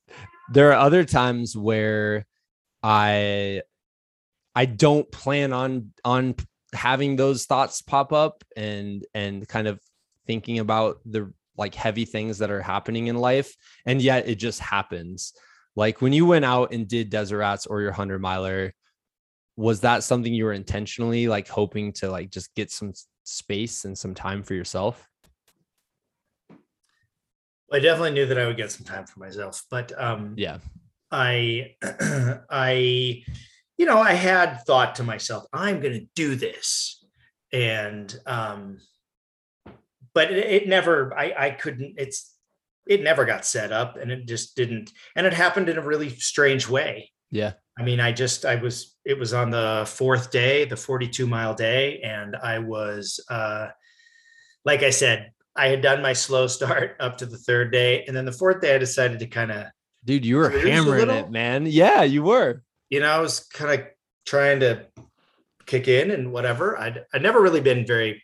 there 0.52 0.72
are 0.72 0.80
other 0.80 1.04
times 1.06 1.56
where 1.56 2.26
I 2.82 3.62
I 4.56 4.66
don't 4.66 5.10
plan 5.12 5.54
on 5.54 5.92
on 6.04 6.36
having 6.74 7.16
those 7.16 7.46
thoughts 7.46 7.82
pop 7.82 8.14
up 8.14 8.44
and 8.56 9.06
and 9.14 9.48
kind 9.48 9.68
of 9.68 9.80
thinking 10.28 10.60
about 10.60 11.00
the 11.06 11.32
like 11.58 11.76
heavy 11.76 12.06
things 12.06 12.38
that 12.38 12.52
are 12.52 12.62
happening 12.62 13.08
in 13.08 13.18
life 13.18 13.56
and 13.86 14.02
yet 14.02 14.28
it 14.28 14.36
just 14.36 14.60
happens. 14.60 15.34
Like 15.76 16.02
when 16.02 16.14
you 16.14 16.26
went 16.26 16.46
out 16.46 16.74
and 16.74 16.88
did 16.88 17.10
Desert 17.10 17.40
Rats 17.40 17.66
or 17.66 17.82
your 17.82 17.92
100 17.92 18.20
miler 18.20 18.74
was 19.56 19.82
that 19.82 20.04
something 20.04 20.34
you 20.34 20.46
were 20.46 20.54
intentionally 20.54 21.28
like 21.28 21.48
hoping 21.50 21.92
to 21.92 22.10
like 22.10 22.30
just 22.30 22.54
get 22.56 22.72
some 22.72 22.94
space 23.24 23.84
and 23.84 23.98
some 23.98 24.16
time 24.16 24.42
for 24.42 24.54
yourself? 24.54 25.09
I 27.72 27.80
definitely 27.80 28.12
knew 28.12 28.26
that 28.26 28.40
I 28.40 28.48
would 28.48 28.58
get 28.58 28.72
some 28.72 28.86
time 28.86 29.06
for 29.06 29.20
myself, 29.20 29.64
but 29.70 29.92
um, 30.02 30.34
Yeah. 30.38 30.58
I, 31.12 31.76
I, 32.50 33.24
you 33.78 33.86
know, 33.86 34.00
I 34.00 34.14
had 34.14 34.66
thought 34.66 34.96
to 34.96 35.04
myself, 35.04 35.46
I'm 35.54 35.80
going 35.80 35.94
to 35.94 36.08
do 36.16 36.36
this, 36.36 37.04
and 37.52 38.14
um, 38.26 38.80
but 40.14 40.32
it, 40.32 40.46
it 40.46 40.68
never, 40.68 41.18
I, 41.18 41.34
I 41.38 41.50
couldn't. 41.52 41.96
It's, 41.98 42.36
it 42.88 43.04
never 43.04 43.24
got 43.26 43.46
set 43.46 43.72
up, 43.72 43.98
and 43.98 44.12
it 44.12 44.28
just 44.28 44.56
didn't, 44.56 44.92
and 45.16 45.26
it 45.26 45.34
happened 45.34 45.70
in 45.70 45.78
a 45.78 45.82
really 45.82 46.10
strange 46.10 46.68
way. 46.68 47.12
Yeah. 47.32 47.54
I 47.78 47.84
mean, 47.84 48.00
I 48.00 48.12
just, 48.12 48.46
I 48.46 48.56
was, 48.56 48.98
it 49.06 49.18
was 49.18 49.34
on 49.34 49.52
the 49.52 49.86
fourth 49.88 50.32
day, 50.32 50.66
the 50.66 50.76
42 50.76 51.26
mile 51.26 51.54
day, 51.54 52.02
and 52.02 52.36
I 52.36 52.60
was, 52.60 53.24
uh, 53.30 53.68
like 54.66 54.84
I 54.84 54.90
said, 54.90 55.32
I 55.60 55.68
had 55.68 55.82
done 55.82 56.02
my 56.02 56.14
slow 56.14 56.48
start 56.48 56.96
up 57.02 57.18
to 57.18 57.26
the 57.26 57.38
third 57.38 57.74
day, 57.74 58.06
and 58.06 58.16
then 58.16 58.24
the 58.24 58.32
fourth 58.32 58.62
day, 58.62 58.76
I 58.76 58.78
decided 58.78 59.20
to 59.20 59.28
kind 59.28 59.52
of 59.52 59.66
Dude, 60.06 60.26
you 60.26 60.38
were 60.38 60.50
hammering 60.50 61.10
it, 61.10 61.30
man. 61.30 61.66
Yeah, 61.66 62.04
you 62.04 62.24
were. 62.24 62.64
you 62.90 63.02
know, 63.02 63.10
I 63.10 63.20
was 63.20 63.42
kind 63.42 63.80
of 63.82 63.88
trying 64.26 64.62
to 64.62 64.86
kick 65.66 65.90
in 65.90 66.12
and 66.12 66.32
whatever. 66.32 66.80
I'd 66.80 67.04
I'd 67.14 67.22
never 67.22 67.42
really 67.42 67.60
been 67.60 67.86
very 67.86 68.24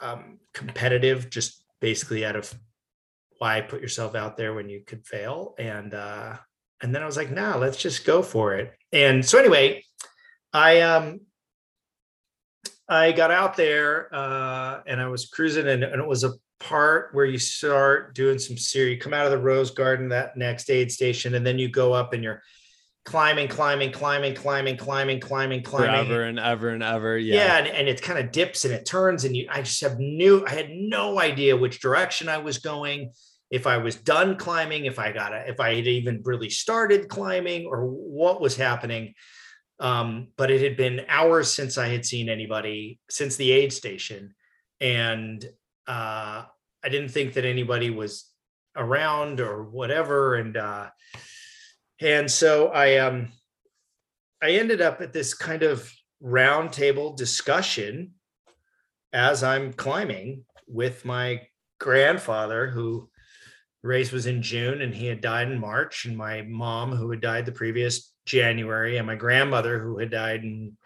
um, 0.00 0.40
competitive, 0.52 1.30
just 1.30 1.62
basically 1.80 2.24
out 2.24 2.34
of 2.34 2.52
why 3.38 3.60
put 3.60 3.80
yourself 3.80 4.16
out 4.16 4.36
there 4.36 4.52
when 4.54 4.68
you 4.68 4.82
could 4.84 5.06
fail. 5.06 5.54
And 5.56 5.94
uh, 5.94 6.36
and 6.82 6.92
then 6.92 7.02
I 7.02 7.06
was 7.06 7.16
like, 7.16 7.30
nah, 7.30 7.56
let's 7.56 7.76
just 7.76 8.04
go 8.04 8.22
for 8.22 8.54
it. 8.56 8.74
And 8.92 9.24
so 9.24 9.38
anyway, 9.38 9.84
I 10.52 10.80
um 10.80 11.20
I 12.92 13.12
got 13.12 13.30
out 13.30 13.56
there 13.56 14.14
uh, 14.14 14.80
and 14.86 15.00
I 15.00 15.08
was 15.08 15.26
cruising, 15.26 15.68
and, 15.68 15.82
and 15.82 16.00
it 16.00 16.06
was 16.06 16.24
a 16.24 16.32
part 16.60 17.10
where 17.12 17.24
you 17.24 17.38
start 17.38 18.14
doing 18.14 18.38
some 18.38 18.56
series. 18.56 18.94
You 18.94 19.00
come 19.00 19.14
out 19.14 19.26
of 19.26 19.32
the 19.32 19.38
rose 19.38 19.70
garden, 19.70 20.08
that 20.10 20.36
next 20.36 20.70
aid 20.70 20.92
station, 20.92 21.34
and 21.34 21.44
then 21.46 21.58
you 21.58 21.68
go 21.68 21.92
up 21.92 22.12
and 22.12 22.22
you're 22.22 22.42
climbing, 23.04 23.48
climbing, 23.48 23.90
climbing, 23.90 24.34
climbing, 24.34 24.76
climbing, 24.76 25.18
climbing, 25.18 25.62
climbing. 25.62 26.06
Forever 26.06 26.22
and 26.22 26.38
ever 26.38 26.68
and 26.68 26.82
ever. 26.82 27.18
Yeah, 27.18 27.34
Yeah. 27.34 27.56
and, 27.58 27.66
and 27.66 27.88
it 27.88 28.00
kind 28.00 28.18
of 28.18 28.30
dips 28.30 28.64
and 28.64 28.72
it 28.72 28.86
turns, 28.86 29.24
and 29.24 29.36
you 29.36 29.48
I 29.50 29.62
just 29.62 29.80
have 29.80 29.98
new, 29.98 30.46
I 30.46 30.50
had 30.50 30.70
no 30.70 31.18
idea 31.18 31.56
which 31.56 31.80
direction 31.80 32.28
I 32.28 32.38
was 32.38 32.58
going, 32.58 33.10
if 33.50 33.66
I 33.66 33.78
was 33.78 33.96
done 33.96 34.36
climbing, 34.36 34.84
if 34.84 34.98
I 34.98 35.12
got 35.12 35.34
a, 35.34 35.48
if 35.48 35.60
I 35.60 35.74
had 35.74 35.86
even 35.86 36.22
really 36.24 36.48
started 36.48 37.08
climbing 37.08 37.66
or 37.66 37.86
what 37.86 38.40
was 38.40 38.56
happening. 38.56 39.14
Um, 39.82 40.28
but 40.36 40.52
it 40.52 40.62
had 40.62 40.76
been 40.76 41.04
hours 41.08 41.52
since 41.52 41.76
I 41.76 41.88
had 41.88 42.06
seen 42.06 42.28
anybody 42.28 43.00
since 43.10 43.34
the 43.34 43.50
aid 43.50 43.72
station. 43.72 44.34
And 44.80 45.44
uh 45.88 46.44
I 46.84 46.88
didn't 46.88 47.10
think 47.10 47.34
that 47.34 47.44
anybody 47.44 47.90
was 47.90 48.30
around 48.76 49.40
or 49.40 49.64
whatever. 49.64 50.36
And 50.36 50.56
uh 50.56 50.90
and 52.00 52.30
so 52.30 52.68
I 52.68 52.98
um 52.98 53.32
I 54.40 54.50
ended 54.50 54.80
up 54.80 55.00
at 55.00 55.12
this 55.12 55.34
kind 55.34 55.64
of 55.64 55.92
roundtable 56.22 57.16
discussion 57.16 58.12
as 59.12 59.42
I'm 59.42 59.72
climbing 59.72 60.44
with 60.68 61.04
my 61.04 61.42
grandfather 61.80 62.68
who 62.68 63.10
race 63.82 64.12
was 64.12 64.26
in 64.26 64.42
June 64.42 64.80
and 64.80 64.94
he 64.94 65.06
had 65.06 65.20
died 65.20 65.50
in 65.50 65.58
March 65.58 66.04
and 66.04 66.16
my 66.16 66.42
mom 66.42 66.92
who 66.92 67.10
had 67.10 67.20
died 67.20 67.46
the 67.46 67.52
previous 67.52 68.11
January 68.26 68.96
and 68.98 69.06
my 69.06 69.16
grandmother 69.16 69.78
who 69.78 69.98
had 69.98 70.10
died 70.10 70.42
in 70.44 70.76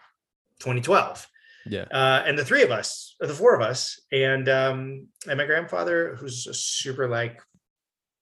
2012 0.59 1.27
Yeah. 1.67 1.85
uh, 1.91 2.23
and 2.25 2.37
the 2.37 2.45
three 2.45 2.63
of 2.63 2.71
us, 2.71 3.15
the 3.19 3.27
four 3.33 3.55
of 3.55 3.61
us, 3.61 3.99
and 4.11 4.47
um, 4.49 5.07
and 5.27 5.37
my 5.37 5.45
grandfather, 5.45 6.15
who's 6.15 6.47
a 6.47 6.53
super 6.53 7.07
like 7.07 7.41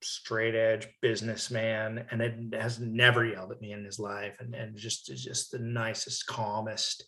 straight 0.02 0.54
edge 0.56 0.88
businessman, 1.02 2.06
and 2.12 2.22
it 2.22 2.54
has 2.60 2.80
never 2.80 3.26
yelled 3.26 3.52
at 3.52 3.62
me 3.62 3.72
in 3.72 3.84
his 3.86 4.00
life, 4.00 4.38
and 4.40 4.54
and 4.54 4.76
just 4.78 5.10
is 5.12 5.24
just 5.24 5.52
the 5.52 5.60
nicest, 5.60 6.26
calmest, 6.28 7.06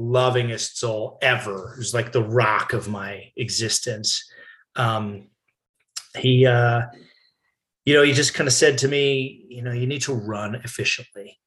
lovingest 0.00 0.76
soul 0.76 1.18
ever. 1.22 1.72
Who's 1.76 1.92
like 1.94 2.12
the 2.12 2.22
rock 2.22 2.72
of 2.72 2.88
my 2.88 3.30
existence. 3.36 4.30
Um, 4.76 5.28
he, 6.16 6.46
uh, 6.46 6.82
you 7.84 7.94
know, 7.94 8.02
he 8.02 8.12
just 8.12 8.34
kind 8.34 8.46
of 8.46 8.54
said 8.54 8.78
to 8.78 8.88
me, 8.88 9.44
you 9.48 9.62
know, 9.62 9.72
you 9.72 9.86
need 9.86 10.02
to 10.02 10.14
run 10.14 10.54
efficiently. 10.56 11.38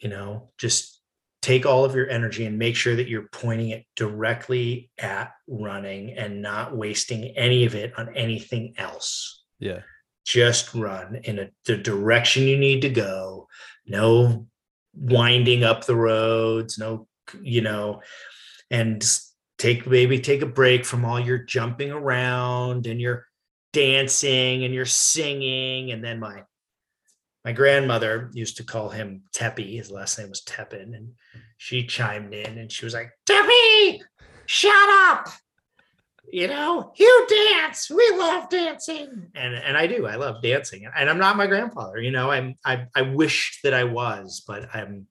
You 0.00 0.08
know, 0.08 0.50
just 0.58 1.00
take 1.40 1.66
all 1.66 1.84
of 1.84 1.94
your 1.94 2.08
energy 2.08 2.46
and 2.46 2.58
make 2.58 2.76
sure 2.76 2.94
that 2.94 3.08
you're 3.08 3.28
pointing 3.32 3.70
it 3.70 3.84
directly 3.96 4.90
at 4.98 5.32
running 5.48 6.12
and 6.12 6.42
not 6.42 6.76
wasting 6.76 7.24
any 7.36 7.64
of 7.64 7.74
it 7.74 7.92
on 7.98 8.14
anything 8.14 8.74
else. 8.78 9.42
Yeah. 9.58 9.80
Just 10.24 10.74
run 10.74 11.16
in 11.24 11.38
a, 11.40 11.50
the 11.64 11.76
direction 11.76 12.44
you 12.44 12.56
need 12.56 12.82
to 12.82 12.88
go. 12.88 13.48
No 13.86 14.46
winding 14.94 15.64
up 15.64 15.84
the 15.84 15.96
roads, 15.96 16.78
no, 16.78 17.08
you 17.40 17.60
know, 17.60 18.02
and 18.70 19.04
take 19.58 19.86
maybe 19.86 20.18
take 20.20 20.42
a 20.42 20.46
break 20.46 20.84
from 20.84 21.04
all 21.04 21.18
your 21.18 21.38
jumping 21.38 21.90
around 21.90 22.86
and 22.86 23.00
your 23.00 23.26
dancing 23.72 24.64
and 24.64 24.74
you're 24.74 24.84
singing. 24.84 25.92
And 25.92 26.04
then 26.04 26.20
my 26.20 26.44
my 27.44 27.52
grandmother 27.52 28.30
used 28.34 28.58
to 28.58 28.64
call 28.64 28.88
him 28.88 29.22
Teppy. 29.34 29.76
His 29.76 29.90
last 29.90 30.18
name 30.18 30.28
was 30.28 30.42
Tepin. 30.42 30.94
And 30.94 31.12
she 31.56 31.84
chimed 31.84 32.34
in 32.34 32.58
and 32.58 32.70
she 32.70 32.84
was 32.84 32.94
like, 32.94 33.10
Teppy, 33.28 34.00
shut 34.46 34.72
up. 35.08 35.28
You 36.32 36.48
know, 36.48 36.92
you 36.96 37.26
dance. 37.28 37.90
We 37.90 38.14
love 38.16 38.48
dancing. 38.48 39.28
And 39.34 39.54
and 39.54 39.76
I 39.76 39.86
do. 39.86 40.06
I 40.06 40.14
love 40.14 40.40
dancing. 40.42 40.88
And 40.96 41.10
I'm 41.10 41.18
not 41.18 41.36
my 41.36 41.46
grandfather. 41.46 41.98
You 41.98 42.10
know, 42.10 42.30
I'm 42.30 42.54
I 42.64 42.86
I 42.94 43.02
wish 43.02 43.60
that 43.64 43.74
I 43.74 43.84
was, 43.84 44.42
but 44.46 44.74
I'm 44.74 45.06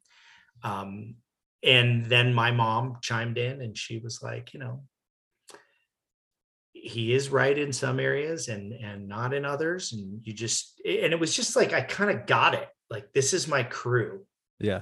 um 0.64 1.16
and 1.64 2.06
then 2.06 2.34
my 2.34 2.52
mom 2.52 2.98
chimed 3.02 3.38
in 3.38 3.62
and 3.62 3.78
she 3.78 4.00
was 4.00 4.22
like, 4.24 4.54
you 4.54 4.60
know, 4.60 4.84
he 6.84 7.14
is 7.14 7.30
right 7.30 7.58
in 7.60 7.72
some 7.72 8.00
areas 8.00 8.48
and 8.48 8.74
and 8.74 9.08
not 9.08 9.34
in 9.36 9.46
others 9.46 9.94
and 9.94 10.20
you 10.26 10.34
just 10.34 10.82
and 10.84 11.14
it 11.14 11.20
was 11.20 11.36
just 11.36 11.56
like 11.56 11.74
i 11.74 11.82
kind 11.82 12.10
of 12.10 12.26
got 12.26 12.56
it 12.56 12.68
like 12.90 13.14
this 13.14 13.34
is 13.34 13.48
my 13.48 13.62
crew 13.62 14.26
Yeah. 14.60 14.82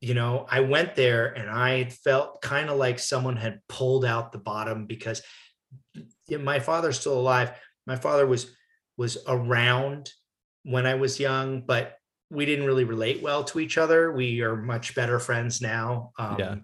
you 0.00 0.12
know 0.12 0.46
i 0.50 0.60
went 0.60 0.94
there 0.96 1.26
and 1.32 1.48
i 1.48 1.84
felt 2.04 2.42
kind 2.42 2.68
of 2.68 2.76
like 2.76 2.98
someone 2.98 3.36
had 3.36 3.60
pulled 3.66 4.04
out 4.04 4.30
the 4.32 4.38
bottom 4.38 4.84
because 4.86 5.22
my 6.30 6.60
father's 6.60 7.00
still 7.00 7.18
alive 7.18 7.52
my 7.86 7.96
father 7.96 8.26
was 8.26 8.54
was 8.98 9.16
around 9.26 10.10
when 10.64 10.84
i 10.86 10.94
was 10.94 11.18
young 11.18 11.62
but 11.62 11.96
we 12.30 12.44
didn't 12.44 12.66
really 12.66 12.84
relate 12.84 13.22
well 13.22 13.42
to 13.44 13.58
each 13.58 13.78
other 13.78 14.12
we 14.12 14.42
are 14.42 14.54
much 14.56 14.94
better 14.94 15.18
friends 15.18 15.62
now 15.62 16.12
um 16.18 16.36
Yeah. 16.38 16.54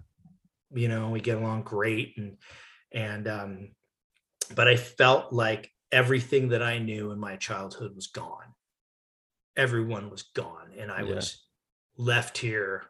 you 0.75 0.89
know 0.89 1.09
we 1.09 1.21
get 1.21 1.39
along 1.39 1.63
great 1.63 2.19
and 2.19 2.37
and 2.93 3.27
um 3.29 3.69
but 4.55 4.69
i 4.69 4.77
felt 4.77 5.33
like 5.33 5.71
everything 5.93 6.49
that 6.49 6.63
i 6.63 6.79
knew 6.79 7.11
in 7.11 7.19
my 7.19 7.37
childhood 7.37 7.95
was 7.95 8.07
gone 8.09 8.55
everyone 9.57 10.11
was 10.11 10.23
gone 10.35 10.71
and 10.79 10.91
i 10.91 11.03
Yeah. 11.03 11.15
was 11.15 11.43
left 11.97 12.39
here 12.39 12.85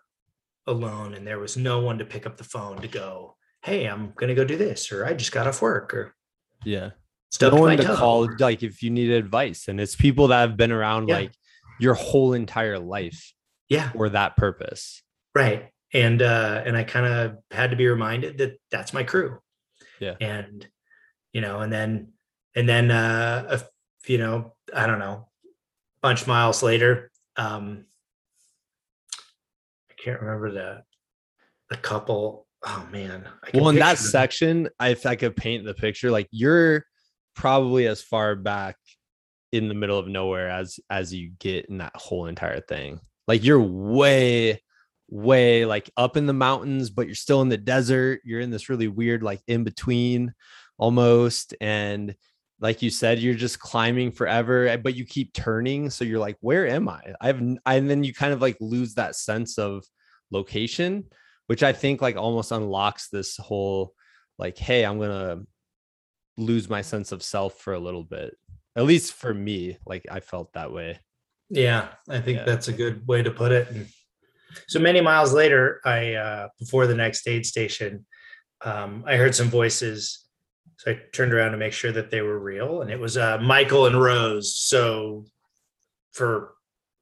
alone 0.67 1.15
and 1.15 1.27
there 1.27 1.39
was 1.39 1.57
no 1.57 1.81
one 1.81 1.99
to 1.99 2.05
pick 2.05 2.27
up 2.27 2.37
the 2.37 2.45
phone 2.45 2.81
to 2.83 2.89
go 2.89 3.37
hey 3.63 3.87
i'm 3.87 4.13
going 4.17 4.29
to 4.29 4.35
go 4.35 4.45
do 4.45 4.57
this 4.57 4.91
or 4.91 5.07
i 5.07 5.13
just 5.15 5.33
got 5.33 5.47
off 5.47 5.63
work 5.63 5.95
or 5.95 6.15
Yeah. 6.65 6.91
stubbed 7.31 7.55
no 7.55 7.61
one 7.63 7.77
to 7.77 7.95
call 7.95 8.29
like 8.41 8.63
if 8.63 8.83
you 8.83 8.91
need 8.91 9.11
advice 9.11 9.69
and 9.69 9.81
it's 9.81 9.95
people 9.95 10.29
that 10.29 10.41
have 10.41 10.57
been 10.57 10.73
around 10.73 11.09
Yeah. 11.09 11.17
like 11.17 11.33
your 11.79 11.95
whole 11.95 12.33
entire 12.33 12.79
life 12.79 13.33
yeah 13.69 13.91
for 13.93 14.09
that 14.09 14.37
purpose 14.37 15.03
right 15.35 15.71
and 15.95 16.21
uh 16.23 16.63
and 16.67 16.77
i 16.77 16.83
kind 16.83 17.07
of 17.07 17.37
had 17.53 17.71
to 17.71 17.77
be 17.77 17.87
reminded 17.87 18.39
that 18.39 18.59
that's 18.73 18.93
my 18.93 19.05
crew 19.05 19.39
Yeah. 20.01 20.15
and 20.21 20.67
you 21.37 21.43
know 21.43 21.61
and 21.61 21.71
then 21.71 22.09
and 22.55 22.67
then 22.67 22.91
uh 22.91 23.45
a, 23.51 24.11
you 24.11 24.17
know 24.17 24.55
i 24.75 24.87
don't 24.87 24.99
know 24.99 25.29
bunch 26.01 26.27
miles 26.27 26.63
later 26.63 27.11
um 27.37 27.85
i 29.91 29.95
can't 30.03 30.21
remember 30.23 30.51
the 30.51 30.83
the 31.69 31.77
couple 31.77 32.47
oh 32.65 32.89
man 32.91 33.29
well 33.53 33.69
in 33.69 33.77
that 33.77 33.99
them. 33.99 34.07
section 34.07 34.69
I- 34.81 34.89
if 34.89 35.05
i 35.05 35.15
could 35.15 35.37
paint 35.37 35.67
the 35.67 35.75
picture 35.75 36.11
like 36.11 36.29
you're 36.31 36.87
probably 37.35 37.87
as 37.87 38.01
far 38.03 38.35
back 38.35 38.77
in 39.53 39.69
the 39.69 39.75
middle 39.75 39.99
of 39.99 40.09
nowhere 40.09 40.49
as 40.51 40.81
as 40.91 41.15
you 41.15 41.33
get 41.39 41.67
in 41.67 41.79
that 41.79 41.95
whole 41.95 42.27
entire 42.27 42.61
thing. 42.61 43.01
Like 43.29 43.45
you're 43.45 43.61
way 43.61 44.63
way 45.09 45.65
like 45.65 45.89
up 45.97 46.17
in 46.17 46.27
the 46.27 46.33
mountains 46.33 46.91
but 46.91 47.07
you're 47.07 47.15
still 47.15 47.43
in 47.43 47.49
the 47.49 47.57
desert. 47.57 48.21
You're 48.25 48.41
in 48.41 48.51
this 48.51 48.69
really 48.69 48.89
weird 48.89 49.23
like 49.23 49.41
in 49.47 49.65
between 49.65 50.35
almost 50.79 51.55
and 51.61 52.15
like 52.61 52.83
you 52.83 52.91
said 52.91 53.19
you're 53.19 53.35
just 53.35 53.59
climbing 53.59 54.11
forever 54.11 54.67
eh, 54.69 54.77
but 54.77 54.95
you 54.95 55.05
keep 55.05 55.33
turning 55.33 55.91
so 55.91 56.05
you're 56.05 56.19
like 56.19 56.37
where 56.41 56.67
am 56.67 56.89
i 56.89 57.01
i've 57.21 57.39
and 57.39 57.61
then 57.91 58.05
you 58.05 58.13
kind 58.13 58.33
of 58.33 58.41
like 58.41 58.57
lose 58.61 58.95
that 58.95 59.15
sense 59.15 59.59
of 59.59 59.85
location 60.31 61.05
which 61.47 61.63
i 61.63 61.73
think 61.73 62.01
like 62.03 62.17
almost 62.17 62.53
unlocks 62.53 63.09
this 63.09 63.37
whole 63.37 63.93
like 64.39 64.59
hey 64.59 64.85
i'm 64.85 64.99
gonna 64.99 65.41
lose 66.37 66.69
my 66.69 66.83
sense 66.83 67.13
of 67.13 67.23
self 67.23 67.59
for 67.61 67.73
a 67.73 67.79
little 67.79 68.05
bit 68.05 68.37
at 68.77 68.85
least 68.85 69.13
for 69.15 69.33
me 69.33 69.79
like 69.87 70.05
i 70.11 70.21
felt 70.21 70.53
that 70.53 70.73
way 70.73 70.99
Yeah, 71.49 71.91
I 72.11 72.21
think 72.21 72.39
Yeah. 72.39 72.45
that's 72.45 72.67
a 72.69 72.73
good 72.73 73.07
way 73.07 73.23
to 73.23 73.31
put 73.31 73.53
it. 73.53 73.71
And 73.71 73.87
so 74.67 74.81
many 74.81 75.01
miles 75.01 75.33
later, 75.33 75.81
I 75.85 76.15
uh, 76.15 76.49
before 76.59 76.89
the 76.89 76.95
next 76.97 77.29
aid 77.29 77.47
station, 77.47 78.05
um, 78.65 79.05
I 79.07 79.15
heard 79.17 79.33
some 79.33 79.49
voices. 79.49 80.26
So 80.79 80.91
I 80.93 81.01
turned 81.13 81.33
around 81.33 81.53
to 81.53 81.57
make 81.57 81.73
sure 81.73 81.93
that 81.93 82.11
they 82.11 82.21
were 82.21 82.39
real, 82.39 82.83
and 82.83 82.91
it 82.91 83.01
was 83.01 83.17
uh, 83.17 83.39
Michael 83.39 83.87
and 83.87 84.01
Rose. 84.01 84.55
So 84.55 85.25
for 86.13 86.53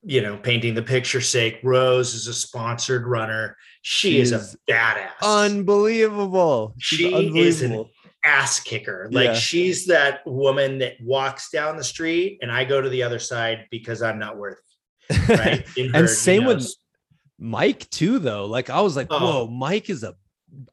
you 0.06 0.20
know, 0.20 0.36
painting 0.36 0.74
the 0.74 0.82
picture 0.82 1.22
sake, 1.22 1.58
Rose 1.62 2.12
is 2.14 2.26
a 2.26 2.34
sponsored 2.34 3.06
runner. 3.06 3.56
She 3.80 4.20
is 4.20 4.32
a 4.32 4.44
badass 4.70 5.08
unbelievable 5.22 6.74
She's 6.78 6.98
She 6.98 7.38
is 7.38 7.62
an 7.62 7.86
ass 8.24 8.60
kicker. 8.60 9.08
Like 9.10 9.26
Yeah. 9.28 9.34
she's 9.34 9.86
that 9.86 10.20
woman 10.26 10.78
that 10.78 10.94
walks 11.02 11.50
down 11.50 11.76
the 11.76 11.84
street, 11.84 12.38
and 12.42 12.52
I 12.52 12.64
go 12.64 12.80
to 12.80 12.88
the 12.88 13.02
other 13.02 13.18
side 13.18 13.66
because 13.70 14.02
I'm 14.02 14.18
not 14.18 14.36
worthy. 14.36 14.60
Right? 15.28 15.66
Her, 15.66 15.72
and 15.76 15.94
you 15.94 16.06
same 16.06 16.42
know, 16.44 16.54
with 16.54 16.74
mike 17.38 17.90
too 17.90 18.20
though 18.20 18.46
like 18.46 18.70
i 18.70 18.80
was 18.80 18.94
like 18.94 19.08
Oh. 19.10 19.18
whoa 19.18 19.46
mike 19.48 19.90
is 19.90 20.04
a 20.04 20.14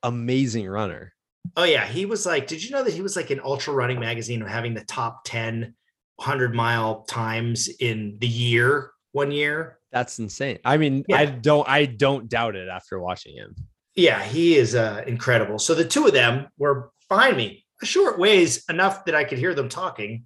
amazing 0.04 0.68
runner 0.70 1.12
Oh 1.58 1.64
yeah, 1.64 1.86
he 1.86 2.06
was 2.06 2.26
like. 2.26 2.48
Did 2.48 2.64
you 2.64 2.72
know 2.72 2.84
that 2.84 2.94
he 2.94 3.02
was 3.02 3.16
like 3.16 3.30
an 3.30 3.42
ultra 3.44 3.74
running 3.74 4.00
magazine 4.00 4.42
of 4.42 4.48
having 4.48 4.74
the 4.74 4.84
top 4.86 5.24
10 5.26 5.74
100 6.18 6.54
mile 6.56 7.02
times 7.04 7.68
in 7.80 8.18
the 8.20 8.28
year 8.28 8.92
one 9.12 9.32
year? 9.32 9.78
that's 9.92 10.20
insane 10.20 10.58
i 10.64 10.78
mean 10.78 11.04
Yeah. 11.10 11.18
i 11.18 11.26
don't 11.26 11.68
i 11.68 11.86
don't 11.86 12.30
doubt 12.30 12.56
it 12.56 12.70
after 12.70 12.98
watching 12.98 13.36
him 13.36 13.56
Yeah, 13.94 14.24
he 14.24 14.56
is 14.56 14.74
uh, 14.74 15.04
incredible. 15.06 15.60
So 15.60 15.76
the 15.76 15.84
two 15.84 16.06
of 16.08 16.14
them 16.14 16.48
were 16.58 16.92
behind 17.10 17.36
me 17.36 17.66
a 17.82 17.86
short 17.86 18.18
ways 18.18 18.64
enough 18.70 19.04
that 19.06 19.16
I 19.16 19.26
could 19.26 19.38
hear 19.38 19.54
them 19.54 19.68
talking. 19.68 20.26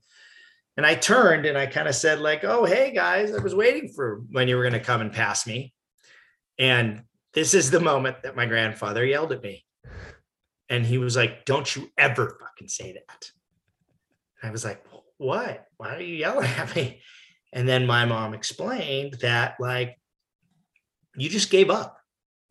And 0.78 0.86
I 0.86 0.94
turned 0.94 1.48
and 1.48 1.58
I 1.58 1.66
kind 1.66 1.88
of 1.88 1.96
said, 1.96 2.20
like, 2.20 2.44
oh, 2.44 2.66
hey 2.66 2.92
guys, 2.94 3.34
I 3.34 3.42
was 3.42 3.56
waiting 3.56 3.90
for 3.96 4.22
when 4.30 4.48
you 4.48 4.56
were 4.56 4.62
going 4.62 4.74
to 4.74 4.80
come 4.92 5.02
and 5.02 5.12
pass 5.12 5.48
me. 5.48 5.74
And 6.60 7.02
this 7.34 7.56
is 7.56 7.72
the 7.72 7.80
moment 7.80 8.18
that 8.22 8.36
my 8.36 8.46
grandfather 8.46 9.04
yelled 9.04 9.32
at 9.32 9.42
me. 9.42 9.66
And 10.70 10.86
he 10.86 10.98
was 10.98 11.16
like, 11.16 11.46
don't 11.46 11.76
you 11.76 11.92
ever 11.98 12.38
fucking 12.40 12.68
say 12.70 12.94
that. 12.94 13.32
I 14.42 14.52
was 14.52 14.66
like, 14.66 14.84
what? 15.18 15.66
Why 15.78 15.96
are 15.96 16.02
you 16.02 16.16
yelling 16.16 16.50
at 16.58 16.76
me? 16.76 17.02
And 17.54 17.68
then 17.68 17.86
my 17.86 18.06
mom 18.06 18.34
explained 18.34 19.18
that, 19.22 19.56
like, 19.60 20.00
you 21.18 21.30
just 21.30 21.50
gave 21.50 21.70
up 21.70 21.98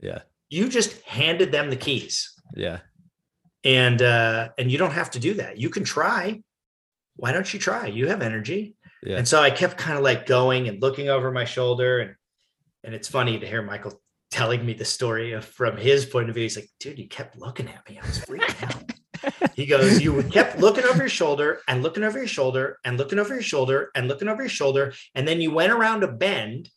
yeah 0.01 0.21
you 0.49 0.69
just 0.69 1.01
handed 1.03 1.53
them 1.53 1.69
the 1.69 1.77
keys 1.77 2.33
yeah 2.57 2.79
and 3.62 4.01
uh 4.01 4.49
and 4.57 4.73
you 4.73 4.79
don't 4.79 4.93
have 4.93 5.11
to 5.11 5.19
do 5.19 5.35
that 5.35 5.59
you 5.59 5.69
can 5.69 5.85
try 5.85 6.43
why 7.17 7.31
don't 7.31 7.53
you 7.53 7.61
try 7.61 7.87
you 7.87 8.09
have 8.09 8.23
energy 8.23 8.75
Yeah. 9.05 9.19
And 9.19 9.29
so 9.29 9.41
I 9.43 9.51
kept 9.51 9.77
kind 9.77 9.99
of 9.99 10.05
like 10.05 10.25
going 10.25 10.69
and 10.69 10.81
looking 10.81 11.09
over 11.11 11.31
my 11.31 11.45
shoulder. 11.45 12.01
And 12.01 12.15
and 12.83 12.95
it's 12.95 13.09
funny 13.09 13.39
to 13.39 13.47
hear 13.47 13.62
Michael 13.62 14.01
telling 14.35 14.66
me 14.66 14.72
the 14.72 14.85
story 14.85 15.30
of 15.30 15.45
from 15.45 15.76
his 15.76 16.05
point 16.05 16.28
of 16.28 16.35
view. 16.35 16.43
He's 16.43 16.57
like, 16.57 16.68
dude, 16.80 16.99
you 16.99 17.07
kept 17.07 17.39
looking 17.39 17.68
at 17.68 17.89
me. 17.89 18.01
I 18.03 18.05
was 18.05 18.18
freaking 18.18 18.74
out. 18.74 18.91
He 19.55 19.64
goes, 19.64 20.03
You 20.03 20.22
kept 20.24 20.59
looking 20.59 20.85
over 20.85 20.99
your 20.99 21.09
shoulder 21.09 21.61
and 21.68 21.82
looking 21.82 22.03
over 22.03 22.18
your 22.18 22.26
shoulder 22.26 22.78
and 22.85 22.99
looking 22.99 23.20
over 23.20 23.32
your 23.32 23.43
shoulder 23.43 23.91
and 23.95 24.09
looking 24.09 24.28
over 24.28 24.43
your 24.43 24.51
shoulder. 24.51 24.93
And 25.14 25.26
then 25.26 25.41
you 25.41 25.53
went 25.53 25.72
around 25.72 26.03
a 26.03 26.09
bend. 26.09 26.68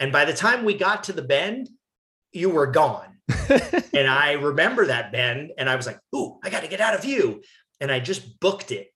And 0.00 0.10
by 0.10 0.24
the 0.24 0.34
time 0.34 0.64
we 0.64 0.74
got 0.74 1.04
to 1.04 1.12
the 1.12 1.22
bend, 1.22 1.70
you 2.32 2.50
were 2.50 2.66
gone. 2.66 3.20
and 3.94 4.08
I 4.08 4.32
remember 4.32 4.86
that 4.86 5.12
bend 5.12 5.52
and 5.56 5.70
I 5.70 5.76
was 5.76 5.86
like, 5.86 6.00
Ooh, 6.14 6.40
I 6.42 6.50
got 6.50 6.62
to 6.62 6.68
get 6.68 6.80
out 6.80 6.94
of 6.94 7.02
view. 7.02 7.42
And 7.80 7.90
I 7.92 8.00
just 8.00 8.40
booked 8.40 8.72
it. 8.72 8.88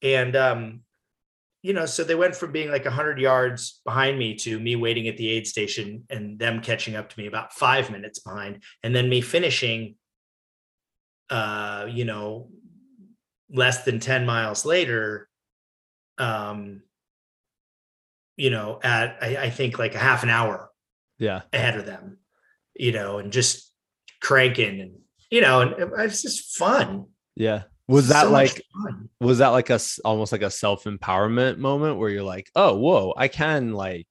And, 0.00 0.36
um, 0.36 0.80
you 1.66 1.72
know, 1.72 1.84
so 1.84 2.04
they 2.04 2.14
went 2.14 2.36
from 2.36 2.52
being 2.52 2.70
like 2.70 2.84
100 2.84 3.18
yards 3.18 3.80
behind 3.84 4.16
me 4.16 4.36
to 4.36 4.60
me 4.60 4.76
waiting 4.76 5.08
at 5.08 5.16
the 5.16 5.28
aid 5.28 5.48
station 5.48 6.04
and 6.10 6.38
them 6.38 6.60
catching 6.60 6.94
up 6.94 7.08
to 7.08 7.18
me 7.18 7.26
about 7.26 7.52
five 7.52 7.90
minutes 7.90 8.20
behind, 8.20 8.62
and 8.84 8.94
then 8.94 9.08
me 9.08 9.20
finishing 9.20 9.96
uh, 11.28 11.86
you 11.90 12.04
know, 12.04 12.48
less 13.50 13.82
than 13.82 13.98
10 13.98 14.26
miles 14.26 14.64
later, 14.64 15.28
um, 16.18 16.82
you 18.36 18.50
know, 18.50 18.78
at 18.84 19.18
I, 19.20 19.36
I 19.36 19.50
think 19.50 19.76
like 19.76 19.96
a 19.96 19.98
half 19.98 20.22
an 20.22 20.30
hour 20.30 20.70
yeah. 21.18 21.42
ahead 21.52 21.76
of 21.76 21.84
them, 21.84 22.18
you 22.74 22.92
know, 22.92 23.18
and 23.18 23.32
just 23.32 23.72
cranking 24.22 24.80
and 24.80 24.92
you 25.32 25.40
know, 25.40 25.62
and 25.62 25.72
it, 25.72 25.88
it's 25.98 26.22
just 26.22 26.56
fun. 26.56 27.06
Yeah. 27.34 27.64
Was 27.88 28.08
that 28.08 28.24
So 28.24 28.30
like 28.30 28.60
was 29.20 29.38
that 29.38 29.48
like 29.48 29.70
a 29.70 29.78
almost 30.04 30.32
like 30.32 30.42
a 30.42 30.50
self-empowerment 30.50 31.58
moment 31.58 31.98
where 31.98 32.10
you're 32.10 32.22
like, 32.24 32.50
"Oh, 32.56 32.76
whoa, 32.76 33.14
I 33.16 33.28
can 33.28 33.72
like 33.72 34.08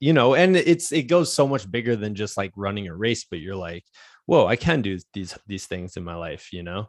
you 0.00 0.12
know, 0.12 0.34
and 0.34 0.56
it's 0.56 0.92
it 0.92 1.04
goes 1.04 1.32
so 1.32 1.46
much 1.48 1.70
bigger 1.70 1.96
than 1.96 2.14
just 2.14 2.36
like 2.36 2.52
running 2.56 2.88
a 2.88 2.94
race, 2.96 3.24
but 3.24 3.40
you're 3.40 3.56
like, 3.56 3.84
"Whoa, 4.26 4.46
I 4.46 4.56
can 4.56 4.82
do 4.82 4.98
these 5.12 5.36
these 5.46 5.66
things 5.66 5.96
in 5.96 6.04
my 6.04 6.14
life," 6.14 6.52
you 6.52 6.62
know? 6.62 6.88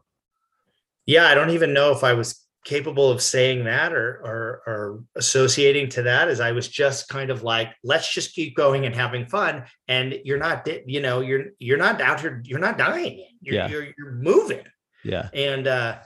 yeah, 1.05 1.27
I 1.27 1.35
don't 1.35 1.51
even 1.51 1.73
know 1.73 1.91
if 1.91 2.03
I 2.03 2.13
was 2.13 2.41
capable 2.65 3.11
of 3.11 3.21
saying 3.21 3.65
that 3.65 3.93
or 3.93 4.19
or 4.25 4.61
or 4.65 5.03
associating 5.15 5.87
to 5.89 6.01
that 6.03 6.27
as 6.29 6.39
I 6.39 6.51
was 6.51 6.67
just 6.67 7.07
kind 7.09 7.29
of 7.29 7.43
like, 7.43 7.69
let's 7.83 8.11
just 8.11 8.33
keep 8.33 8.55
going 8.55 8.85
and 8.87 8.95
having 8.95 9.27
fun. 9.27 9.65
And 9.87 10.19
you're 10.23 10.39
not, 10.39 10.67
you 10.87 10.99
know, 11.01 11.21
you're 11.21 11.45
you're 11.59 11.77
not 11.77 12.01
out 12.01 12.21
here, 12.21 12.41
you're 12.45 12.59
not 12.59 12.77
dying. 12.77 13.23
You're 13.41 13.55
Yeah. 13.55 13.67
you're 13.69 13.87
you're 13.97 14.13
moving. 14.13 14.63
Yeah. 15.05 15.29
And 15.33 15.67
uh 15.67 15.99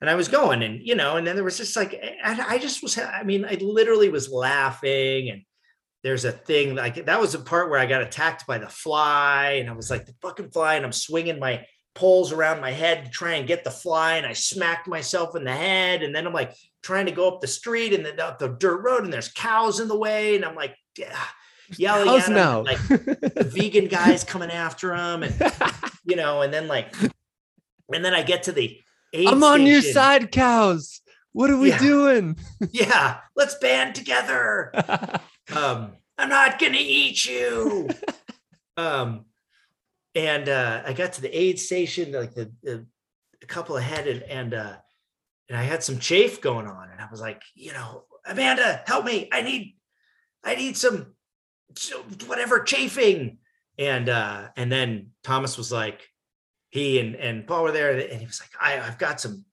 and 0.00 0.08
I 0.08 0.14
was 0.14 0.28
going 0.28 0.62
and 0.62 0.80
you 0.80 0.94
know, 0.94 1.16
and 1.16 1.26
then 1.26 1.34
there 1.36 1.44
was 1.44 1.58
just 1.58 1.76
like 1.76 1.92
and 2.24 2.40
I 2.40 2.58
just 2.58 2.82
was 2.82 2.98
I 2.98 3.22
mean, 3.22 3.44
I 3.44 3.54
literally 3.60 4.08
was 4.08 4.30
laughing 4.30 5.30
and 5.30 5.42
there's 6.04 6.24
a 6.24 6.32
thing 6.32 6.74
like 6.76 7.06
that 7.06 7.20
was 7.20 7.32
the 7.32 7.40
part 7.40 7.70
where 7.70 7.78
I 7.80 7.86
got 7.86 8.02
attacked 8.02 8.46
by 8.46 8.58
the 8.58 8.68
fly 8.68 9.58
and 9.60 9.68
I 9.68 9.72
was 9.72 9.90
like 9.90 10.06
the 10.06 10.14
fucking 10.22 10.50
fly 10.50 10.76
and 10.76 10.84
I'm 10.84 10.92
swinging 10.92 11.38
my 11.38 11.66
poles 11.94 12.30
around 12.32 12.60
my 12.60 12.70
head 12.70 13.04
to 13.04 13.10
try 13.10 13.34
and 13.34 13.48
get 13.48 13.64
the 13.64 13.70
fly 13.72 14.14
and 14.14 14.24
I 14.26 14.32
smacked 14.32 14.86
myself 14.86 15.34
in 15.34 15.42
the 15.42 15.52
head 15.52 16.02
and 16.04 16.14
then 16.14 16.26
I'm 16.26 16.32
like 16.32 16.54
trying 16.82 17.06
to 17.06 17.12
go 17.12 17.26
up 17.26 17.40
the 17.40 17.48
street 17.48 17.92
and 17.92 18.06
then 18.06 18.20
up 18.20 18.38
the 18.38 18.48
dirt 18.48 18.82
road 18.82 19.02
and 19.02 19.12
there's 19.12 19.32
cows 19.32 19.80
in 19.80 19.88
the 19.88 19.98
way 19.98 20.36
and 20.36 20.44
I'm 20.44 20.54
like 20.54 20.76
yeah, 20.96 21.16
yelling 21.76 22.06
How's 22.06 22.22
at 22.22 22.28
'em, 22.28 22.34
now? 22.34 22.62
like 22.62 22.78
the 22.86 23.50
vegan 23.52 23.86
guys 23.88 24.22
coming 24.22 24.50
after 24.52 24.94
him 24.94 25.24
and 25.24 25.34
you 26.04 26.14
know 26.14 26.42
and 26.42 26.54
then 26.54 26.68
like 26.68 26.94
and 27.92 28.04
then 28.04 28.14
I 28.14 28.22
get 28.22 28.44
to 28.44 28.52
the 28.52 28.64
aid 29.12 29.26
station. 29.26 29.34
I'm 29.34 29.42
on 29.42 29.66
your 29.66 29.82
side, 29.82 30.30
cows. 30.32 31.00
What 31.32 31.50
are 31.50 31.58
we 31.58 31.68
Yeah. 31.70 31.78
doing? 31.78 32.38
yeah 32.72 33.18
let's 33.36 33.54
band 33.56 33.94
together 33.94 34.72
um 35.54 35.92
i'm 36.18 36.28
not 36.28 36.58
gonna 36.58 36.76
eat 36.78 37.24
you 37.24 37.88
um 38.76 39.24
and 40.16 40.48
uh 40.48 40.82
i 40.84 40.92
got 40.92 41.12
to 41.12 41.20
the 41.22 41.38
aid 41.38 41.58
station 41.60 42.10
like 42.12 42.34
the, 42.34 42.50
the 42.64 42.84
a 43.42 43.46
couple 43.46 43.76
ahead 43.76 44.08
and 44.08 44.22
and 44.24 44.54
uh 44.54 44.76
and 45.48 45.56
i 45.56 45.62
had 45.62 45.82
some 45.84 45.98
chafe 46.00 46.40
going 46.40 46.66
on 46.66 46.90
and 46.90 47.00
i 47.00 47.06
was 47.10 47.20
like 47.20 47.42
you 47.54 47.72
know 47.72 48.04
amanda 48.26 48.82
help 48.86 49.04
me 49.04 49.28
i 49.32 49.40
need 49.42 49.76
i 50.44 50.56
need 50.56 50.76
some 50.76 51.14
whatever 52.26 52.60
chafing 52.64 53.38
and 53.78 54.08
uh 54.08 54.48
and 54.56 54.70
then 54.72 55.10
thomas 55.22 55.56
was 55.56 55.70
like 55.70 56.07
he 56.70 56.98
and 57.00 57.14
and 57.16 57.46
paul 57.46 57.62
were 57.62 57.72
there 57.72 57.98
and 57.98 58.20
he 58.20 58.26
was 58.26 58.40
like 58.40 58.50
i 58.60 58.80
i've 58.80 58.98
got 58.98 59.20
some 59.20 59.44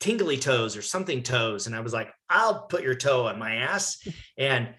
tingly 0.00 0.36
toes 0.36 0.76
or 0.76 0.82
something 0.82 1.22
toes 1.22 1.66
and 1.66 1.74
i 1.74 1.80
was 1.80 1.92
like 1.92 2.12
i'll 2.28 2.62
put 2.66 2.82
your 2.82 2.94
toe 2.94 3.26
on 3.26 3.38
my 3.38 3.56
ass. 3.56 4.06
And 4.38 4.74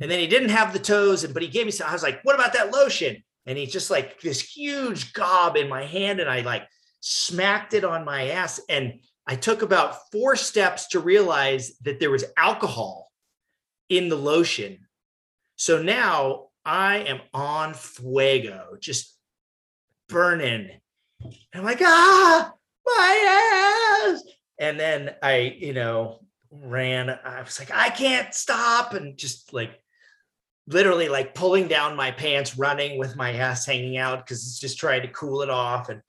and 0.00 0.08
then 0.08 0.20
he 0.20 0.28
didn't 0.28 0.50
have 0.50 0.72
the 0.72 0.78
toes 0.78 1.24
and 1.24 1.34
but 1.34 1.42
he 1.42 1.48
gave 1.48 1.66
me 1.66 1.72
some 1.72 1.88
i 1.88 1.92
was 1.92 2.02
like 2.02 2.20
what 2.22 2.34
about 2.34 2.52
that 2.52 2.70
lotion? 2.72 3.22
And 3.46 3.56
he 3.56 3.64
just 3.64 3.90
like 3.90 4.20
this 4.20 4.40
huge 4.40 5.12
gob 5.14 5.56
in 5.56 5.68
my 5.68 5.84
hand 5.84 6.20
and 6.20 6.30
i 6.30 6.42
like 6.42 6.66
smacked 7.00 7.74
it 7.74 7.84
on 7.84 8.04
my 8.04 8.28
ass 8.28 8.60
and 8.68 9.00
i 9.26 9.34
took 9.34 9.62
about 9.62 10.10
four 10.12 10.36
steps 10.36 10.88
to 10.88 11.00
realize 11.00 11.76
that 11.78 11.98
there 11.98 12.10
was 12.10 12.24
alcohol 12.36 13.10
in 13.88 14.08
the 14.08 14.16
lotion. 14.16 14.86
So 15.56 15.82
now 15.82 16.48
i 16.64 16.98
am 16.98 17.20
on 17.32 17.74
fuego 17.74 18.76
just 18.78 19.16
burning 20.08 20.70
and 21.22 21.34
i'm 21.54 21.64
like 21.64 21.80
ah 21.82 22.52
my 22.86 24.10
ass 24.12 24.22
and 24.58 24.78
then 24.78 25.14
i 25.22 25.54
you 25.58 25.72
know 25.72 26.20
ran 26.50 27.10
i 27.24 27.40
was 27.42 27.58
like 27.58 27.70
i 27.72 27.90
can't 27.90 28.34
stop 28.34 28.94
and 28.94 29.16
just 29.18 29.52
like 29.52 29.80
literally 30.66 31.08
like 31.08 31.34
pulling 31.34 31.66
down 31.68 31.96
my 31.96 32.10
pants 32.10 32.56
running 32.58 32.98
with 32.98 33.16
my 33.16 33.32
ass 33.32 33.64
hanging 33.66 33.96
out 33.96 34.24
because 34.24 34.46
it's 34.46 34.58
just 34.58 34.78
trying 34.78 35.02
to 35.02 35.08
cool 35.08 35.42
it 35.42 35.50
off 35.50 35.88
and 35.88 36.00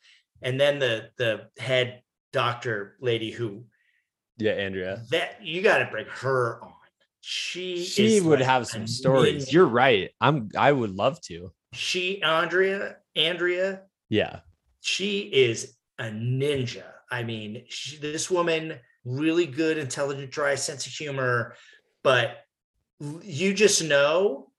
and 0.41 0.59
then 0.59 0.79
the 0.79 1.09
the 1.17 1.47
head 1.57 2.01
doctor 2.31 2.95
lady 3.01 3.31
who 3.31 3.63
yeah, 4.37 4.53
Andrea. 4.53 5.03
that 5.11 5.43
you 5.43 5.61
got 5.61 5.79
to 5.79 5.85
bring 5.91 6.05
her 6.07 6.63
on 6.63 6.71
she 7.21 7.83
She 7.83 8.21
would 8.21 8.39
like 8.39 8.47
have 8.47 8.65
some 8.67 8.87
stories. 8.87 9.51
You're 9.51 9.65
right. 9.67 10.11
I'm 10.21 10.49
I 10.57 10.71
would 10.71 10.91
love 10.95 11.19
to. 11.23 11.51
she 11.73 12.21
andrea 12.23 12.97
andrea 13.15 13.81
Yeah. 14.07 14.39
She 14.81 15.19
is 15.19 15.75
a 15.97 16.05
ninja. 16.05 16.83
I 17.11 17.23
mean, 17.23 17.63
she, 17.69 17.97
this 17.97 18.29
woman 18.29 18.79
really 19.05 19.45
good, 19.45 19.77
intelligent, 19.77 20.31
dry 20.31 20.55
sense 20.55 20.85
of 20.85 20.93
humor, 20.93 21.55
but 22.03 22.37
you 23.21 23.53
just 23.53 23.83
know 23.83 24.51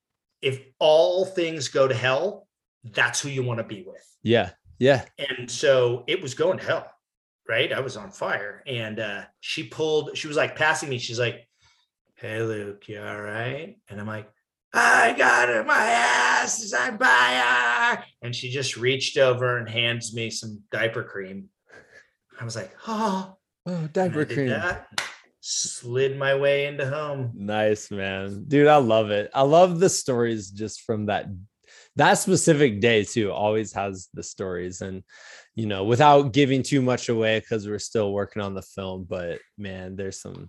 if 0.42 0.60
all 0.78 1.24
things 1.24 1.68
go 1.68 1.86
to 1.86 1.94
hell, 1.94 2.48
that's 2.84 3.20
who 3.20 3.28
you 3.28 3.42
want 3.42 3.58
to 3.58 3.64
be 3.64 3.82
with. 3.82 4.04
Yeah. 4.22 4.50
Yeah. 4.78 5.04
And 5.18 5.50
so 5.50 6.04
it 6.06 6.22
was 6.22 6.34
going 6.34 6.58
to 6.58 6.64
hell, 6.64 6.90
right? 7.48 7.72
I 7.72 7.80
was 7.80 7.98
on 7.98 8.10
fire, 8.10 8.62
and 8.66 8.98
uh, 8.98 9.22
she 9.40 9.64
pulled. 9.64 10.16
She 10.16 10.26
was 10.26 10.38
like 10.38 10.56
passing 10.56 10.88
me. 10.88 10.98
She's 10.98 11.18
like, 11.18 11.46
"Hey, 12.14 12.40
Luke, 12.40 12.88
you 12.88 13.00
all 13.00 13.20
right?" 13.20 13.76
And 13.88 14.00
I'm 14.00 14.06
like. 14.06 14.28
I 14.72 15.14
got 15.16 15.48
it, 15.48 15.66
my 15.66 15.74
ass 15.84 16.60
is 16.62 16.72
on 16.72 16.98
fire. 16.98 18.04
And 18.22 18.34
she 18.34 18.50
just 18.50 18.76
reached 18.76 19.16
over 19.18 19.58
and 19.58 19.68
hands 19.68 20.14
me 20.14 20.30
some 20.30 20.62
diaper 20.70 21.02
cream. 21.02 21.48
I 22.40 22.44
was 22.44 22.56
like, 22.56 22.72
oh, 22.86 23.36
Oh, 23.66 23.88
diaper 23.92 24.24
cream. 24.24 24.48
that, 24.48 24.88
slid 25.40 26.16
my 26.18 26.34
way 26.34 26.66
into 26.66 26.88
home. 26.88 27.32
Nice, 27.34 27.90
man. 27.90 28.44
Dude, 28.48 28.68
I 28.68 28.76
love 28.76 29.10
it. 29.10 29.30
I 29.34 29.42
love 29.42 29.80
the 29.80 29.88
stories 29.88 30.50
just 30.50 30.82
from 30.82 31.06
that 31.06 31.26
that 31.96 32.14
specific 32.14 32.80
day 32.80 33.04
too. 33.04 33.30
Always 33.32 33.72
has 33.74 34.08
the 34.14 34.22
stories 34.22 34.80
and 34.80 35.02
you 35.54 35.66
know, 35.66 35.84
without 35.84 36.32
giving 36.32 36.62
too 36.62 36.80
much 36.80 37.08
away 37.08 37.42
cuz 37.42 37.68
we're 37.68 37.78
still 37.78 38.12
working 38.12 38.40
on 38.40 38.54
the 38.54 38.62
film, 38.62 39.04
but 39.08 39.40
man, 39.58 39.96
there's 39.96 40.20
some 40.20 40.48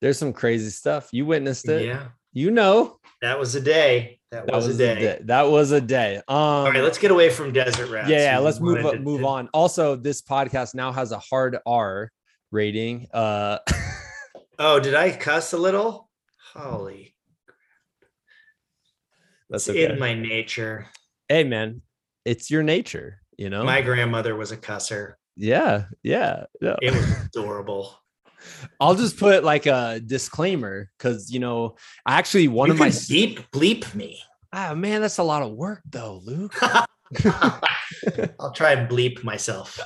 there's 0.00 0.18
some 0.18 0.32
crazy 0.32 0.70
stuff. 0.70 1.08
You 1.12 1.26
witnessed 1.26 1.68
it. 1.68 1.86
Yeah, 1.86 2.08
You 2.32 2.50
know. 2.50 2.98
that 3.22 3.38
was 3.38 3.54
a 3.54 3.60
day. 3.60 4.18
That, 4.30 4.46
That 4.46 4.54
was, 4.54 4.68
was 4.68 4.78
a 4.80 4.94
day. 4.94 5.18
That 5.24 5.42
was 5.50 5.72
a 5.72 5.80
day. 5.80 6.16
Um 6.16 6.24
All 6.28 6.70
right, 6.70 6.82
let's 6.82 6.98
get 6.98 7.10
away 7.10 7.30
from 7.30 7.52
desert 7.52 7.90
rats. 7.90 8.08
yeah, 8.08 8.34
yeah, 8.34 8.38
let's 8.38 8.60
move 8.60 8.84
up, 8.86 9.00
move 9.00 9.24
on. 9.24 9.48
Also, 9.52 9.96
this 9.96 10.22
podcast 10.22 10.74
now 10.74 10.92
has 10.92 11.10
a 11.10 11.18
hard 11.18 11.58
R 11.66 12.12
rating. 12.52 13.08
Uh 13.12 13.58
Oh, 14.58 14.78
did 14.78 14.94
I 14.94 15.10
cuss 15.10 15.52
a 15.54 15.56
little? 15.58 16.10
Holy, 16.52 17.14
crap. 17.46 17.56
that's 19.48 19.68
okay. 19.70 19.90
in 19.90 19.98
my 19.98 20.12
nature. 20.14 20.86
hey 21.28 21.44
man, 21.44 21.80
it's 22.24 22.50
your 22.50 22.62
nature, 22.62 23.22
you 23.38 23.48
know? 23.50 23.64
My 23.64 23.80
grandmother 23.80 24.36
was 24.36 24.52
a 24.52 24.56
cusser. 24.56 25.14
yeah, 25.36 25.86
yeah. 26.02 26.44
yeah. 26.60 26.76
It 26.82 26.92
was 26.92 27.10
adorable. 27.26 27.99
I'll 28.80 28.94
just 28.94 29.18
put 29.18 29.44
like 29.44 29.66
a 29.66 30.00
disclaimer 30.04 30.90
because 30.96 31.30
you 31.30 31.40
know, 31.40 31.76
I 32.04 32.18
actually 32.18 32.48
one 32.48 32.68
you 32.68 32.74
of 32.74 32.78
my 32.78 32.88
bleep 32.88 33.94
me. 33.94 34.20
ah 34.52 34.74
man, 34.74 35.00
that's 35.00 35.18
a 35.18 35.22
lot 35.22 35.42
of 35.42 35.52
work 35.52 35.82
though, 35.88 36.20
Luke. 36.24 36.54
I'll 38.38 38.52
try 38.52 38.72
and 38.72 38.88
bleep 38.88 39.24
myself. 39.24 39.78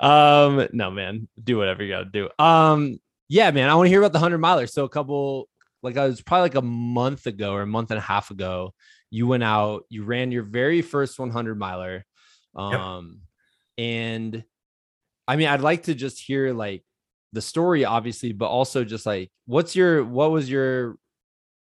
um, 0.00 0.68
no 0.72 0.90
man, 0.90 1.28
do 1.42 1.58
whatever 1.58 1.82
you 1.82 1.92
gotta 1.92 2.10
do. 2.10 2.28
Um, 2.38 2.98
yeah, 3.28 3.50
man, 3.50 3.70
I 3.70 3.74
want 3.74 3.86
to 3.86 3.90
hear 3.90 4.00
about 4.00 4.12
the 4.12 4.18
hundred 4.18 4.38
miler. 4.38 4.66
So 4.66 4.84
a 4.84 4.88
couple, 4.88 5.48
like 5.82 5.96
I 5.96 6.06
was 6.06 6.20
probably 6.20 6.42
like 6.42 6.54
a 6.56 6.62
month 6.62 7.26
ago 7.26 7.52
or 7.52 7.62
a 7.62 7.66
month 7.66 7.90
and 7.90 7.98
a 7.98 8.02
half 8.02 8.30
ago, 8.30 8.74
you 9.10 9.26
went 9.26 9.44
out, 9.44 9.84
you 9.88 10.04
ran 10.04 10.32
your 10.32 10.42
very 10.42 10.82
first 10.82 11.18
100 11.18 11.58
miler. 11.58 12.04
Um, 12.56 13.20
yep. 13.78 13.86
and 13.86 14.44
I 15.26 15.36
mean, 15.36 15.48
I'd 15.48 15.60
like 15.60 15.84
to 15.84 15.94
just 15.94 16.20
hear 16.20 16.52
like 16.52 16.84
the 17.34 17.42
story, 17.42 17.84
obviously, 17.84 18.32
but 18.32 18.46
also 18.46 18.84
just 18.84 19.04
like, 19.04 19.30
what's 19.46 19.76
your, 19.76 20.04
what 20.04 20.30
was 20.30 20.48
your 20.48 20.96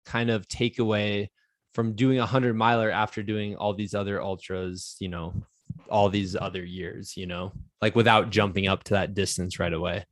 kind 0.04 0.30
of 0.30 0.48
takeaway 0.48 1.28
from 1.74 1.94
doing 1.94 2.18
a 2.18 2.26
hundred 2.26 2.56
miler 2.56 2.90
after 2.90 3.22
doing 3.22 3.54
all 3.54 3.74
these 3.74 3.94
other 3.94 4.20
ultras, 4.20 4.96
you 4.98 5.08
know, 5.08 5.34
all 5.90 6.08
these 6.08 6.34
other 6.34 6.64
years, 6.64 7.16
you 7.16 7.26
know, 7.26 7.52
like 7.80 7.94
without 7.94 8.30
jumping 8.30 8.66
up 8.66 8.82
to 8.84 8.94
that 8.94 9.14
distance 9.14 9.58
right 9.58 9.72
away? 9.72 10.04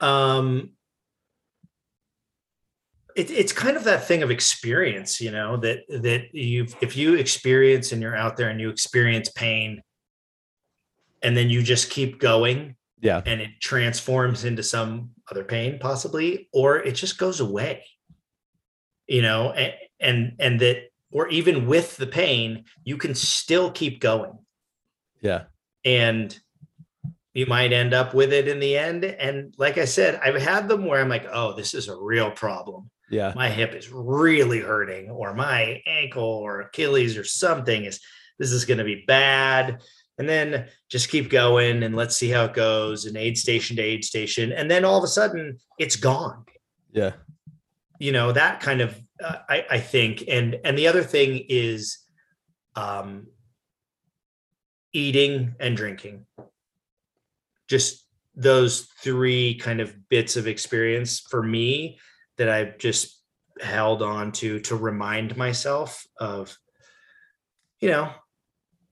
Um, 0.00 0.72
it, 3.14 3.30
it's 3.30 3.52
kind 3.52 3.76
of 3.76 3.84
that 3.84 4.06
thing 4.06 4.22
of 4.22 4.30
experience, 4.30 5.20
you 5.20 5.30
know, 5.30 5.56
that 5.58 5.84
that 5.88 6.34
you 6.34 6.66
if 6.80 6.96
you 6.96 7.14
experience 7.14 7.92
and 7.92 8.02
you're 8.02 8.16
out 8.16 8.36
there 8.36 8.48
and 8.48 8.60
you 8.60 8.68
experience 8.68 9.28
pain, 9.30 9.82
and 11.22 11.36
then 11.36 11.50
you 11.50 11.62
just 11.62 11.90
keep 11.90 12.18
going, 12.18 12.74
yeah, 13.02 13.20
and 13.26 13.42
it 13.42 13.50
transforms 13.60 14.44
into 14.44 14.62
some 14.62 15.10
other 15.30 15.44
pain 15.44 15.78
possibly, 15.78 16.48
or 16.52 16.78
it 16.78 16.92
just 16.92 17.18
goes 17.18 17.40
away, 17.40 17.84
you 19.06 19.20
know, 19.20 19.50
and 19.50 19.74
and 20.00 20.32
and 20.38 20.60
that 20.60 20.84
or 21.12 21.28
even 21.28 21.66
with 21.66 21.96
the 21.98 22.06
pain, 22.06 22.64
you 22.84 22.96
can 22.96 23.14
still 23.14 23.70
keep 23.70 24.00
going. 24.00 24.32
Yeah. 25.20 25.44
And 25.84 26.36
you 27.34 27.46
might 27.46 27.72
end 27.72 27.94
up 27.94 28.14
with 28.14 28.32
it 28.32 28.48
in 28.48 28.60
the 28.60 28.76
end. 28.76 29.04
And 29.04 29.54
like 29.58 29.78
I 29.78 29.84
said, 29.84 30.20
I've 30.22 30.40
had 30.40 30.68
them 30.68 30.86
where 30.86 31.00
I'm 31.00 31.08
like, 31.08 31.26
oh, 31.30 31.54
this 31.54 31.74
is 31.74 31.88
a 31.88 31.96
real 31.96 32.30
problem. 32.30 32.90
Yeah. 33.10 33.32
My 33.36 33.50
hip 33.50 33.74
is 33.74 33.90
really 33.90 34.60
hurting, 34.60 35.10
or 35.10 35.34
my 35.34 35.82
ankle 35.86 36.24
or 36.24 36.62
Achilles 36.62 37.18
or 37.18 37.24
something 37.24 37.84
is 37.84 38.00
this 38.38 38.52
is 38.52 38.64
going 38.64 38.78
to 38.78 38.84
be 38.84 39.04
bad. 39.06 39.82
And 40.18 40.28
then 40.28 40.68
just 40.90 41.08
keep 41.08 41.30
going 41.30 41.82
and 41.82 41.96
let's 41.96 42.16
see 42.16 42.28
how 42.28 42.44
it 42.44 42.54
goes 42.54 43.06
and 43.06 43.16
aid 43.16 43.38
station 43.38 43.76
to 43.76 43.82
aid 43.82 44.04
station. 44.04 44.52
And 44.52 44.70
then 44.70 44.84
all 44.84 44.98
of 44.98 45.04
a 45.04 45.08
sudden 45.08 45.58
it's 45.78 45.96
gone. 45.96 46.44
Yeah. 46.92 47.12
You 47.98 48.12
know, 48.12 48.32
that 48.32 48.60
kind 48.60 48.80
of 48.80 49.00
uh, 49.22 49.38
I, 49.48 49.64
I 49.70 49.78
think. 49.80 50.24
And 50.28 50.60
and 50.64 50.76
the 50.76 50.88
other 50.88 51.02
thing 51.02 51.44
is 51.48 51.98
um 52.76 53.26
eating 54.92 55.54
and 55.58 55.76
drinking. 55.76 56.26
Just 57.68 58.06
those 58.34 58.88
three 59.02 59.54
kind 59.54 59.80
of 59.80 60.08
bits 60.08 60.36
of 60.36 60.46
experience 60.46 61.20
for 61.20 61.42
me 61.42 61.98
that 62.36 62.48
I've 62.48 62.78
just 62.78 63.20
held 63.60 64.02
on 64.02 64.32
to 64.32 64.60
to 64.60 64.76
remind 64.76 65.36
myself 65.36 66.06
of, 66.18 66.56
you 67.80 67.88
know, 67.88 68.10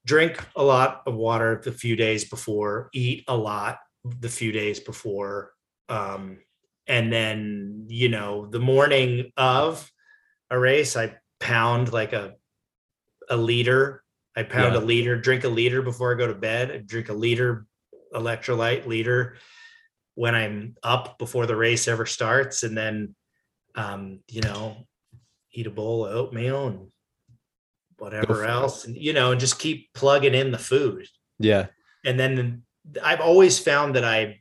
drink 0.05 0.43
a 0.57 0.63
lot 0.63 1.03
of 1.07 1.15
water 1.15 1.61
the 1.63 1.73
few 1.73 1.97
days 1.97 2.29
before, 2.29 2.91
eat 2.93 3.25
a 3.29 3.37
lot 3.37 3.79
the 4.05 4.29
few 4.29 4.53
days 4.53 4.81
before, 4.81 5.53
um, 5.89 6.39
and 6.87 7.13
then 7.13 7.85
you 7.89 8.09
know 8.09 8.47
the 8.47 8.59
morning 8.59 9.31
of 9.37 9.91
a 10.51 10.59
race, 10.59 10.97
I 10.97 11.17
pound 11.39 11.93
like 11.93 12.13
a 12.13 12.35
a 13.29 13.37
liter. 13.37 14.03
I 14.37 14.45
pound 14.45 14.75
yeah. 14.75 14.81
a 14.81 14.83
liter, 14.83 15.17
drink 15.17 15.45
a 15.45 15.49
liter 15.49 15.83
before 15.83 16.15
I 16.15 16.19
go 16.19 16.27
to 16.27 16.35
bed. 16.35 16.71
I 16.71 16.79
drink 16.79 17.09
a 17.09 17.15
liter 17.15 17.67
electrolyte 18.15 18.87
liter 18.87 19.37
when 20.15 20.35
I'm 20.35 20.77
up 20.83 21.19
before 21.19 21.47
the 21.47 21.57
race 21.57 21.89
ever 21.89 22.07
starts, 22.07 22.63
and 22.63 22.77
then 22.77 23.15
um, 23.75 24.21
you 24.29 24.41
know, 24.41 24.87
eat 25.53 25.67
a 25.67 25.71
bowl 25.71 26.07
of 26.07 26.15
oatmeal 26.15 26.67
and 26.67 26.89
whatever 28.01 28.45
else, 28.45 28.85
and 28.85 28.97
you 28.97 29.13
know, 29.13 29.33
and 29.33 29.41
just 29.41 29.59
keep 29.59 29.93
plugging 29.95 30.35
in 30.35 30.51
the 30.51 30.59
food. 30.59 31.07
Yeah. 31.39 31.67
And 32.05 32.19
then 32.19 32.63
I've 33.03 33.21
always 33.21 33.59
found 33.59 33.95
that 33.97 34.05
I 34.05 34.41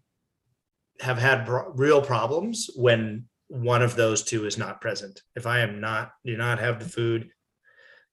have 1.01 1.17
had 1.17 1.47
real 1.47 2.01
problems 2.01 2.69
when 2.75 3.25
one 3.47 3.81
of 3.81 3.95
those 3.95 4.23
two 4.23 4.45
is 4.45 4.57
not 4.57 4.81
present. 4.81 5.21
If 5.35 5.47
I 5.47 5.59
am 5.59 5.81
not, 5.81 6.11
do 6.25 6.37
not 6.37 6.59
have 6.59 6.79
the 6.79 6.89
food, 6.89 7.29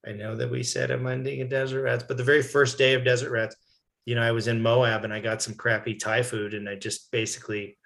I 0.06 0.12
know 0.12 0.36
that 0.36 0.50
we 0.50 0.62
said 0.62 0.90
I'm 0.90 1.06
ending 1.06 1.40
in 1.40 1.48
desert 1.48 1.82
rats, 1.82 2.04
but 2.06 2.16
the 2.16 2.24
very 2.24 2.42
first 2.42 2.78
day 2.78 2.94
of 2.94 3.04
desert 3.04 3.30
rats, 3.30 3.56
you 4.04 4.14
know, 4.14 4.22
I 4.22 4.30
was 4.30 4.46
in 4.46 4.62
Moab 4.62 5.04
and 5.04 5.12
I 5.12 5.20
got 5.20 5.42
some 5.42 5.54
crappy 5.54 5.94
Thai 5.94 6.22
food 6.22 6.54
and 6.54 6.68
I 6.68 6.76
just 6.76 7.10
basically 7.10 7.76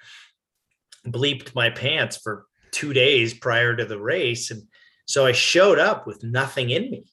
bleeped 1.06 1.54
my 1.54 1.70
pants 1.70 2.18
for 2.18 2.46
two 2.72 2.92
days 2.92 3.32
prior 3.32 3.74
to 3.74 3.86
the 3.86 3.98
race. 3.98 4.50
And 4.50 4.62
so 5.06 5.24
I 5.24 5.32
showed 5.32 5.78
up 5.78 6.06
with 6.06 6.22
nothing 6.22 6.70
in 6.70 6.90
me. 6.90 7.09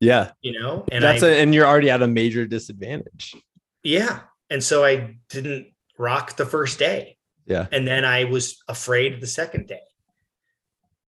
Yeah. 0.00 0.32
You 0.42 0.58
know, 0.58 0.84
and 0.90 1.04
that's 1.04 1.22
I, 1.22 1.28
a, 1.28 1.42
and 1.42 1.54
you're 1.54 1.66
already 1.66 1.90
at 1.90 2.02
a 2.02 2.08
major 2.08 2.46
disadvantage. 2.46 3.34
Yeah. 3.82 4.20
And 4.48 4.64
so 4.64 4.84
I 4.84 5.16
didn't 5.28 5.68
rock 5.98 6.36
the 6.36 6.46
first 6.46 6.78
day. 6.78 7.16
Yeah. 7.46 7.66
And 7.70 7.86
then 7.86 8.04
I 8.04 8.24
was 8.24 8.62
afraid 8.68 9.20
the 9.20 9.26
second 9.26 9.68
day. 9.68 9.80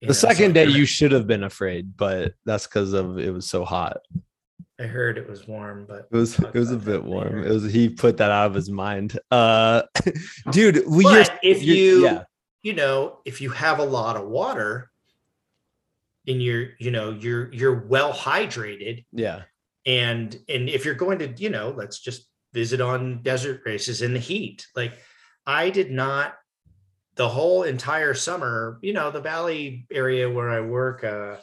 You 0.01 0.07
the 0.07 0.13
know, 0.13 0.13
second 0.13 0.49
so 0.49 0.53
day 0.53 0.65
you 0.67 0.85
should 0.85 1.13
have 1.13 1.27
been 1.27 1.43
afraid, 1.43 1.95
but 1.95 2.33
that's 2.45 2.67
because 2.67 2.93
of 2.93 3.17
it 3.17 3.31
was 3.31 3.49
so 3.49 3.63
hot. 3.63 3.99
I 4.79 4.83
heard 4.83 5.17
it 5.17 5.29
was 5.29 5.47
warm, 5.47 5.85
but 5.87 6.07
it 6.11 6.15
was 6.15 6.37
it 6.39 6.53
was 6.53 6.71
a 6.71 6.77
bit 6.77 7.03
warm. 7.03 7.37
Later. 7.37 7.47
It 7.47 7.53
was 7.53 7.71
he 7.71 7.87
put 7.87 8.17
that 8.17 8.31
out 8.31 8.47
of 8.47 8.53
his 8.53 8.69
mind. 8.69 9.17
Uh 9.31 9.83
dude, 10.51 10.83
we 10.87 11.03
but 11.03 11.39
if 11.41 11.63
you 11.63 12.03
yeah 12.03 12.23
you 12.63 12.73
know, 12.73 13.19
if 13.25 13.41
you 13.41 13.49
have 13.51 13.79
a 13.79 13.83
lot 13.83 14.15
of 14.15 14.27
water 14.27 14.89
and 16.27 16.41
you're, 16.41 16.69
you 16.79 16.91
know, 16.91 17.11
you're 17.11 17.53
you're 17.53 17.85
well 17.87 18.13
hydrated. 18.13 19.05
Yeah. 19.11 19.43
And 19.85 20.37
and 20.47 20.69
if 20.69 20.85
you're 20.85 20.95
going 20.95 21.19
to, 21.19 21.33
you 21.37 21.49
know, 21.49 21.73
let's 21.75 21.99
just 21.99 22.27
visit 22.53 22.81
on 22.81 23.21
desert 23.23 23.61
races 23.65 24.01
in 24.01 24.13
the 24.13 24.19
heat. 24.19 24.65
Like 24.75 24.93
I 25.45 25.69
did 25.69 25.91
not 25.91 26.35
the 27.15 27.29
whole 27.29 27.63
entire 27.63 28.13
summer, 28.13 28.79
you 28.81 28.93
know, 28.93 29.11
the 29.11 29.21
valley 29.21 29.85
area 29.91 30.29
where 30.29 30.49
I 30.49 30.61
work 30.61 31.03
uh 31.03 31.37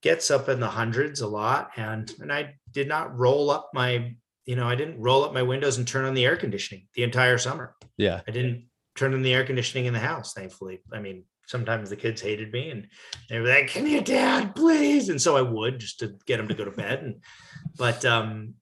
gets 0.00 0.30
up 0.30 0.48
in 0.48 0.60
the 0.60 0.68
hundreds 0.68 1.22
a 1.22 1.26
lot 1.26 1.70
and 1.76 2.12
and 2.20 2.32
I 2.32 2.54
did 2.70 2.88
not 2.88 3.18
roll 3.18 3.50
up 3.50 3.70
my 3.74 4.14
you 4.48 4.56
know, 4.56 4.66
I 4.66 4.76
didn't 4.76 4.98
roll 4.98 5.24
up 5.24 5.34
my 5.34 5.42
windows 5.42 5.76
and 5.76 5.86
turn 5.86 6.06
on 6.06 6.14
the 6.14 6.24
air 6.24 6.36
conditioning 6.36 6.88
the 6.94 7.02
entire 7.02 7.36
summer. 7.36 7.74
Yeah. 7.98 8.22
I 8.26 8.30
didn't 8.30 8.68
turn 8.96 9.12
on 9.12 9.20
the 9.20 9.34
air 9.34 9.44
conditioning 9.44 9.84
in 9.84 9.92
the 9.92 10.00
house, 10.00 10.32
thankfully. 10.32 10.80
I 10.90 11.00
mean, 11.00 11.24
sometimes 11.48 11.90
the 11.90 11.96
kids 11.96 12.20
hated 12.20 12.52
me 12.52 12.70
and 12.70 12.86
they 13.28 13.40
were 13.40 13.48
like, 13.48 13.68
Can 13.68 13.86
you 13.86 14.00
dad, 14.00 14.54
please? 14.54 15.08
And 15.08 15.20
so 15.20 15.36
I 15.36 15.42
would 15.42 15.78
just 15.78 16.00
to 16.00 16.14
get 16.26 16.36
them 16.36 16.48
to 16.48 16.54
go 16.54 16.64
to 16.64 16.70
bed. 16.70 17.02
And 17.02 17.22
but 17.76 18.04
um, 18.04 18.54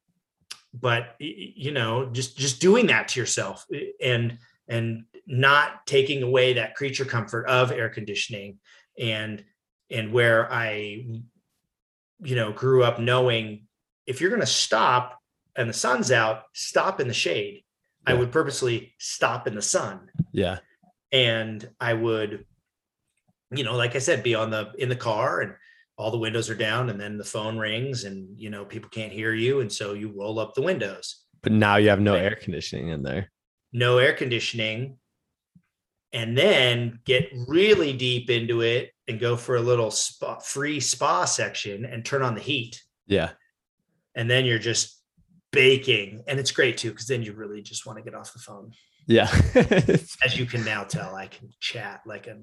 but 0.72 1.14
you 1.18 1.72
know, 1.72 2.06
just 2.06 2.36
just 2.36 2.60
doing 2.60 2.86
that 2.86 3.08
to 3.08 3.20
yourself 3.20 3.66
eh, 3.72 3.86
and 4.02 4.38
and 4.68 5.04
not 5.26 5.86
taking 5.86 6.22
away 6.22 6.54
that 6.54 6.74
creature 6.74 7.04
comfort 7.04 7.46
of 7.48 7.72
air 7.72 7.88
conditioning 7.88 8.58
and 8.98 9.44
and 9.90 10.12
where 10.12 10.52
I 10.52 11.06
you 12.20 12.36
know 12.36 12.52
grew 12.52 12.82
up 12.82 12.98
knowing 12.98 13.66
if 14.06 14.20
you're 14.20 14.30
going 14.30 14.40
to 14.40 14.46
stop 14.46 15.20
and 15.56 15.68
the 15.68 15.74
sun's 15.74 16.12
out, 16.12 16.42
stop 16.52 17.00
in 17.00 17.08
the 17.08 17.14
shade 17.14 17.64
I 18.06 18.14
would 18.14 18.30
purposely 18.30 18.94
stop 18.98 19.46
in 19.46 19.54
the 19.54 19.62
sun. 19.62 20.10
Yeah. 20.32 20.58
And 21.10 21.68
I 21.80 21.94
would, 21.94 22.44
you 23.50 23.64
know, 23.64 23.76
like 23.76 23.96
I 23.96 23.98
said, 23.98 24.22
be 24.22 24.34
on 24.34 24.50
the 24.50 24.72
in 24.78 24.88
the 24.88 24.96
car 24.96 25.40
and 25.40 25.54
all 25.98 26.10
the 26.10 26.18
windows 26.18 26.50
are 26.50 26.54
down 26.54 26.90
and 26.90 27.00
then 27.00 27.16
the 27.16 27.24
phone 27.24 27.56
rings 27.56 28.04
and 28.04 28.38
you 28.38 28.50
know 28.50 28.64
people 28.64 28.90
can't 28.90 29.12
hear 29.12 29.32
you 29.32 29.60
and 29.60 29.72
so 29.72 29.94
you 29.94 30.12
roll 30.16 30.38
up 30.38 30.54
the 30.54 30.62
windows. 30.62 31.24
But 31.42 31.52
now 31.52 31.76
you 31.76 31.88
have 31.90 32.00
no 32.00 32.14
air 32.14 32.34
conditioning 32.34 32.88
in 32.88 33.02
there. 33.02 33.30
No 33.72 33.98
air 33.98 34.12
conditioning. 34.12 34.98
And 36.12 36.36
then 36.36 37.00
get 37.04 37.30
really 37.46 37.92
deep 37.92 38.30
into 38.30 38.62
it 38.62 38.92
and 39.06 39.20
go 39.20 39.36
for 39.36 39.56
a 39.56 39.60
little 39.60 39.90
spa, 39.90 40.38
free 40.38 40.80
spa 40.80 41.24
section 41.24 41.84
and 41.84 42.04
turn 42.04 42.22
on 42.22 42.34
the 42.34 42.40
heat. 42.40 42.82
Yeah. 43.06 43.30
And 44.14 44.30
then 44.30 44.46
you're 44.46 44.58
just 44.58 44.96
baking 45.56 46.22
and 46.28 46.38
it's 46.38 46.50
great 46.50 46.76
too 46.76 46.90
because 46.90 47.06
then 47.06 47.22
you 47.22 47.32
really 47.32 47.62
just 47.62 47.86
want 47.86 47.96
to 47.96 48.04
get 48.04 48.14
off 48.14 48.32
the 48.32 48.38
phone 48.38 48.70
yeah 49.06 49.26
as 50.24 50.38
you 50.38 50.44
can 50.44 50.62
now 50.64 50.84
tell 50.84 51.14
i 51.14 51.26
can 51.26 51.48
chat 51.60 52.00
like 52.04 52.26
a 52.26 52.36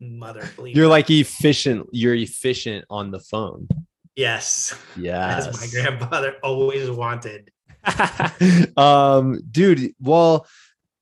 mother 0.00 0.48
you're 0.64 0.88
like 0.88 1.10
efficient 1.10 1.86
you're 1.92 2.14
efficient 2.14 2.84
on 2.90 3.10
the 3.10 3.20
phone. 3.20 3.68
Yes. 4.16 4.76
Yeah 4.96 5.36
as 5.36 5.60
my 5.60 5.66
grandfather 5.68 6.36
always 6.42 6.90
wanted. 6.90 7.50
Um 8.76 9.40
dude 9.50 9.94
well 10.00 10.46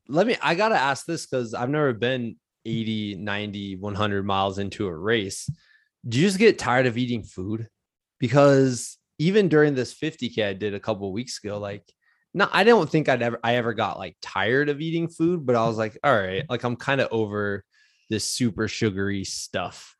let 0.09 0.27
me 0.27 0.37
i 0.41 0.55
gotta 0.55 0.77
ask 0.77 1.05
this 1.05 1.27
because 1.27 1.53
i've 1.53 1.69
never 1.69 1.93
been 1.93 2.37
80 2.69 3.17
90 3.17 3.77
100 3.77 4.27
miles 4.27 4.59
into 4.59 4.87
a 4.87 4.97
race. 4.97 5.51
Do 6.09 6.19
you 6.19 6.27
just 6.27 6.39
get 6.39 6.59
tired 6.59 6.87
of 6.87 6.99
eating 6.99 7.23
food? 7.23 7.69
Because 8.19 8.99
even 9.19 9.49
during 9.49 9.75
this 9.75 9.95
50k 9.95 10.45
I 10.45 10.53
did 10.53 10.75
a 10.75 10.81
couple 10.81 11.13
weeks 11.13 11.41
ago, 11.43 11.59
like 11.59 11.83
no, 12.35 12.49
I 12.53 12.63
don't 12.63 12.89
think 12.89 13.09
I'd 13.09 13.23
ever 13.23 13.41
I 13.43 13.57
ever 13.57 13.73
got 13.73 13.99
like 13.99 14.17
tired 14.21 14.69
of 14.69 14.81
eating 14.81 15.09
food, 15.09 15.47
but 15.47 15.57
I 15.57 15.67
was 15.67 15.79
like, 15.79 15.99
all 16.05 16.15
right, 16.15 16.45
like 16.49 16.63
I'm 16.63 16.77
kind 16.77 17.01
of 17.01 17.09
over 17.11 17.65
this 18.09 18.25
super 18.25 18.69
sugary 18.69 19.25
stuff, 19.25 19.97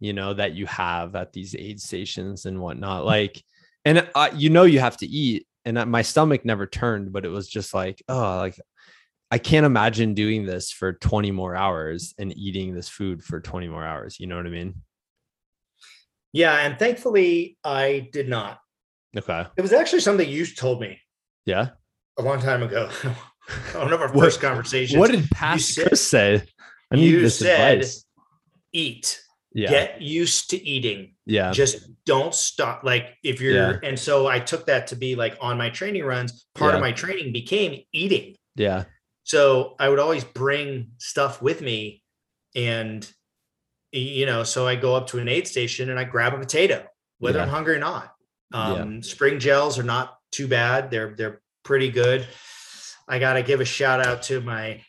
you 0.00 0.12
know, 0.12 0.34
that 0.34 0.54
you 0.54 0.66
have 0.66 1.14
at 1.14 1.32
these 1.32 1.54
aid 1.54 1.80
stations 1.80 2.46
and 2.46 2.60
whatnot. 2.60 3.04
Like, 3.04 3.42
and 3.84 4.08
uh, 4.14 4.30
you 4.34 4.50
know, 4.50 4.64
you 4.64 4.80
have 4.80 4.96
to 4.98 5.06
eat, 5.06 5.46
and 5.64 5.90
my 5.90 6.02
stomach 6.02 6.44
never 6.44 6.66
turned, 6.66 7.12
but 7.12 7.24
it 7.24 7.30
was 7.30 7.48
just 7.48 7.74
like, 7.74 8.02
oh, 8.08 8.38
like 8.38 8.58
I 9.30 9.38
can't 9.38 9.66
imagine 9.66 10.14
doing 10.14 10.46
this 10.46 10.70
for 10.70 10.94
20 10.94 11.30
more 11.32 11.54
hours 11.54 12.14
and 12.18 12.36
eating 12.36 12.74
this 12.74 12.88
food 12.88 13.22
for 13.22 13.40
20 13.40 13.68
more 13.68 13.84
hours. 13.84 14.18
You 14.18 14.26
know 14.26 14.36
what 14.36 14.46
I 14.46 14.50
mean? 14.50 14.74
Yeah, 16.32 16.54
and 16.54 16.78
thankfully 16.78 17.58
I 17.64 18.08
did 18.12 18.28
not. 18.28 18.58
Okay. 19.16 19.46
It 19.56 19.62
was 19.62 19.72
actually 19.72 20.00
something 20.00 20.28
you 20.28 20.46
told 20.46 20.80
me. 20.80 21.00
Yeah. 21.44 21.70
A 22.18 22.22
long 22.22 22.40
time 22.40 22.62
ago. 22.62 22.88
One 23.74 23.92
of 23.92 24.00
our 24.00 24.12
what, 24.12 24.24
first 24.24 24.40
conversations. 24.40 24.98
What 24.98 25.10
did 25.10 25.30
past 25.30 25.78
Chris 25.78 26.06
say? 26.06 26.42
I 26.90 26.96
need 26.96 27.10
you 27.10 27.20
this 27.20 27.38
said, 27.38 27.78
advice. 27.78 28.04
Eat. 28.72 29.20
Yeah. 29.52 29.70
Get 29.70 30.02
used 30.02 30.50
to 30.50 30.62
eating. 30.62 31.14
Yeah. 31.26 31.52
Just 31.52 31.88
don't 32.04 32.34
stop. 32.34 32.84
Like 32.84 33.16
if 33.22 33.40
you're, 33.40 33.54
yeah. 33.54 33.78
and 33.82 33.98
so 33.98 34.26
I 34.26 34.38
took 34.38 34.66
that 34.66 34.88
to 34.88 34.96
be 34.96 35.16
like 35.16 35.36
on 35.40 35.58
my 35.58 35.70
training 35.70 36.04
runs. 36.04 36.46
Part 36.54 36.72
yeah. 36.72 36.76
of 36.76 36.80
my 36.80 36.92
training 36.92 37.32
became 37.32 37.82
eating. 37.92 38.36
Yeah. 38.56 38.84
So 39.24 39.74
I 39.78 39.88
would 39.88 39.98
always 39.98 40.24
bring 40.24 40.92
stuff 40.98 41.42
with 41.42 41.60
me, 41.60 42.02
and 42.54 43.10
you 43.92 44.24
know, 44.24 44.42
so 44.42 44.66
I 44.66 44.74
go 44.74 44.94
up 44.94 45.08
to 45.08 45.18
an 45.18 45.28
aid 45.28 45.46
station 45.46 45.90
and 45.90 45.98
I 45.98 46.04
grab 46.04 46.32
a 46.32 46.38
potato, 46.38 46.86
whether 47.18 47.38
yeah. 47.38 47.44
I'm 47.44 47.50
hungry 47.50 47.76
or 47.76 47.80
not. 47.80 48.14
Um. 48.52 49.02
Spring 49.02 49.38
gels 49.38 49.78
are 49.78 49.82
not 49.82 50.16
too 50.32 50.48
bad; 50.48 50.90
they're 50.90 51.14
they're 51.14 51.42
pretty 51.62 51.90
good. 51.90 52.26
I 53.06 53.18
got 53.18 53.34
to 53.34 53.42
give 53.42 53.60
a 53.60 53.64
shout 53.64 54.06
out 54.06 54.22
to 54.24 54.40
my 54.40 54.82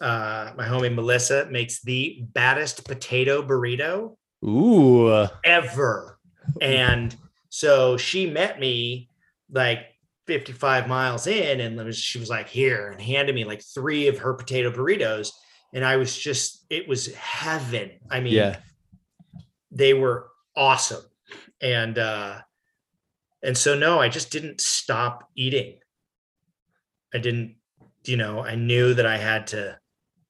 uh, 0.00 0.52
my 0.56 0.64
homie 0.64 0.94
Melissa 0.94 1.46
makes 1.50 1.82
the 1.82 2.24
baddest 2.32 2.84
potato 2.84 3.42
burrito 3.42 4.16
ooh 4.44 5.28
ever, 5.44 6.18
and 6.60 7.14
so 7.48 7.96
she 7.96 8.28
met 8.28 8.58
me 8.58 9.08
like 9.50 9.86
55 10.26 10.88
miles 10.88 11.26
in, 11.26 11.60
and 11.60 11.76
was, 11.76 11.96
she 11.96 12.18
was 12.18 12.28
like, 12.28 12.48
"Here," 12.48 12.90
and 12.90 13.00
handed 13.00 13.34
me 13.34 13.44
like 13.44 13.62
three 13.62 14.08
of 14.08 14.18
her 14.18 14.34
potato 14.34 14.70
burritos 14.70 15.30
and 15.74 15.84
I 15.84 15.96
was 15.96 16.16
just 16.16 16.64
it 16.70 16.88
was 16.88 17.12
heaven. 17.14 17.90
I 18.08 18.20
mean, 18.20 18.32
yeah. 18.32 18.56
they 19.72 19.92
were 19.92 20.30
awesome. 20.56 21.02
And 21.60 21.98
uh 21.98 22.40
and 23.42 23.58
so 23.58 23.74
no, 23.74 24.00
I 24.00 24.08
just 24.08 24.30
didn't 24.30 24.60
stop 24.60 25.28
eating. 25.36 25.80
I 27.12 27.18
didn't, 27.18 27.56
you 28.06 28.16
know, 28.16 28.42
I 28.42 28.54
knew 28.54 28.94
that 28.94 29.04
I 29.04 29.18
had 29.18 29.48
to 29.48 29.78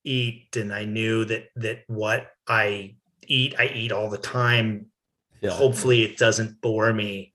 eat 0.04 0.56
and 0.56 0.72
I 0.72 0.84
knew 0.84 1.24
that 1.24 1.48
that 1.56 1.84
what 1.86 2.28
I 2.46 2.96
eat, 3.26 3.54
I 3.58 3.66
eat 3.68 3.92
all 3.92 4.10
the 4.10 4.18
time. 4.18 4.86
Yeah. 5.40 5.50
Hopefully 5.50 6.02
it 6.02 6.16
doesn't 6.16 6.60
bore 6.60 6.92
me. 6.92 7.32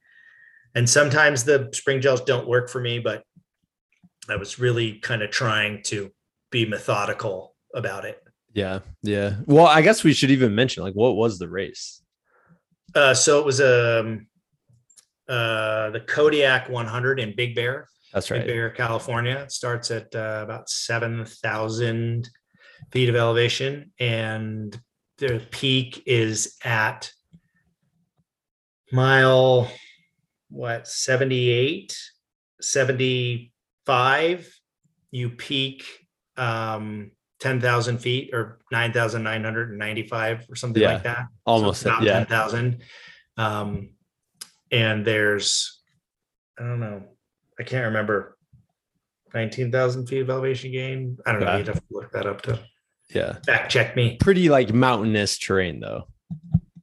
And 0.75 0.89
sometimes 0.89 1.43
the 1.43 1.69
spring 1.73 1.99
gels 2.01 2.21
don't 2.21 2.47
work 2.47 2.69
for 2.69 2.79
me, 2.79 2.99
but 2.99 3.23
I 4.29 4.35
was 4.35 4.59
really 4.59 4.99
kind 4.99 5.21
of 5.21 5.31
trying 5.31 5.81
to 5.83 6.11
be 6.51 6.65
methodical 6.65 7.55
about 7.73 8.05
it. 8.05 8.21
Yeah, 8.53 8.79
yeah. 9.01 9.35
Well, 9.45 9.67
I 9.67 9.81
guess 9.81 10.03
we 10.03 10.13
should 10.13 10.31
even 10.31 10.55
mention 10.55 10.83
like 10.83 10.93
what 10.93 11.15
was 11.15 11.39
the 11.39 11.49
race? 11.49 12.01
Uh, 12.95 13.13
so 13.13 13.39
it 13.39 13.45
was 13.45 13.61
um 13.61 14.27
uh 15.27 15.91
the 15.91 15.99
Kodiak 15.99 16.69
100 16.69 17.19
in 17.19 17.35
Big 17.35 17.55
Bear. 17.55 17.87
That's 18.13 18.31
right. 18.31 18.39
Big 18.39 18.47
Bear, 18.47 18.69
California. 18.71 19.37
It 19.37 19.51
starts 19.51 19.91
at 19.91 20.13
uh, 20.15 20.41
about 20.43 20.69
seven 20.69 21.25
thousand 21.25 22.29
feet 22.91 23.09
of 23.09 23.15
elevation, 23.15 23.91
and 23.99 24.79
the 25.17 25.41
peak 25.51 26.03
is 26.05 26.57
at 26.63 27.11
mile 28.91 29.71
what 30.49 30.87
78 30.87 31.95
75 32.59 34.59
you 35.11 35.29
peak 35.29 35.85
um 36.37 37.11
10,000 37.39 37.99
feet 37.99 38.31
or 38.33 38.59
9,995 38.71 40.45
or 40.49 40.55
something 40.55 40.81
yeah, 40.81 40.93
like 40.93 41.03
that. 41.03 41.27
Almost 41.45 41.81
so 41.81 41.95
yeah. 42.01 42.25
10,000. 42.25 42.81
Um, 43.37 43.91
and 44.71 45.05
there's, 45.05 45.81
I 46.59 46.63
don't 46.63 46.81
know, 46.81 47.03
I 47.57 47.63
can't 47.63 47.85
remember 47.85 48.37
19,000 49.33 50.07
feet 50.07 50.21
of 50.21 50.29
elevation 50.29 50.71
gain. 50.71 51.17
I 51.25 51.31
don't 51.31 51.41
know. 51.41 51.57
You'd 51.57 51.67
have 51.67 51.77
to 51.77 51.83
look 51.91 52.11
that 52.11 52.25
up 52.25 52.41
to 52.43 52.59
yeah. 53.09 53.37
fact 53.45 53.71
check 53.71 53.95
me. 53.95 54.17
Pretty 54.19 54.49
like 54.49 54.73
mountainous 54.73 55.37
terrain 55.37 55.79
though. 55.79 56.07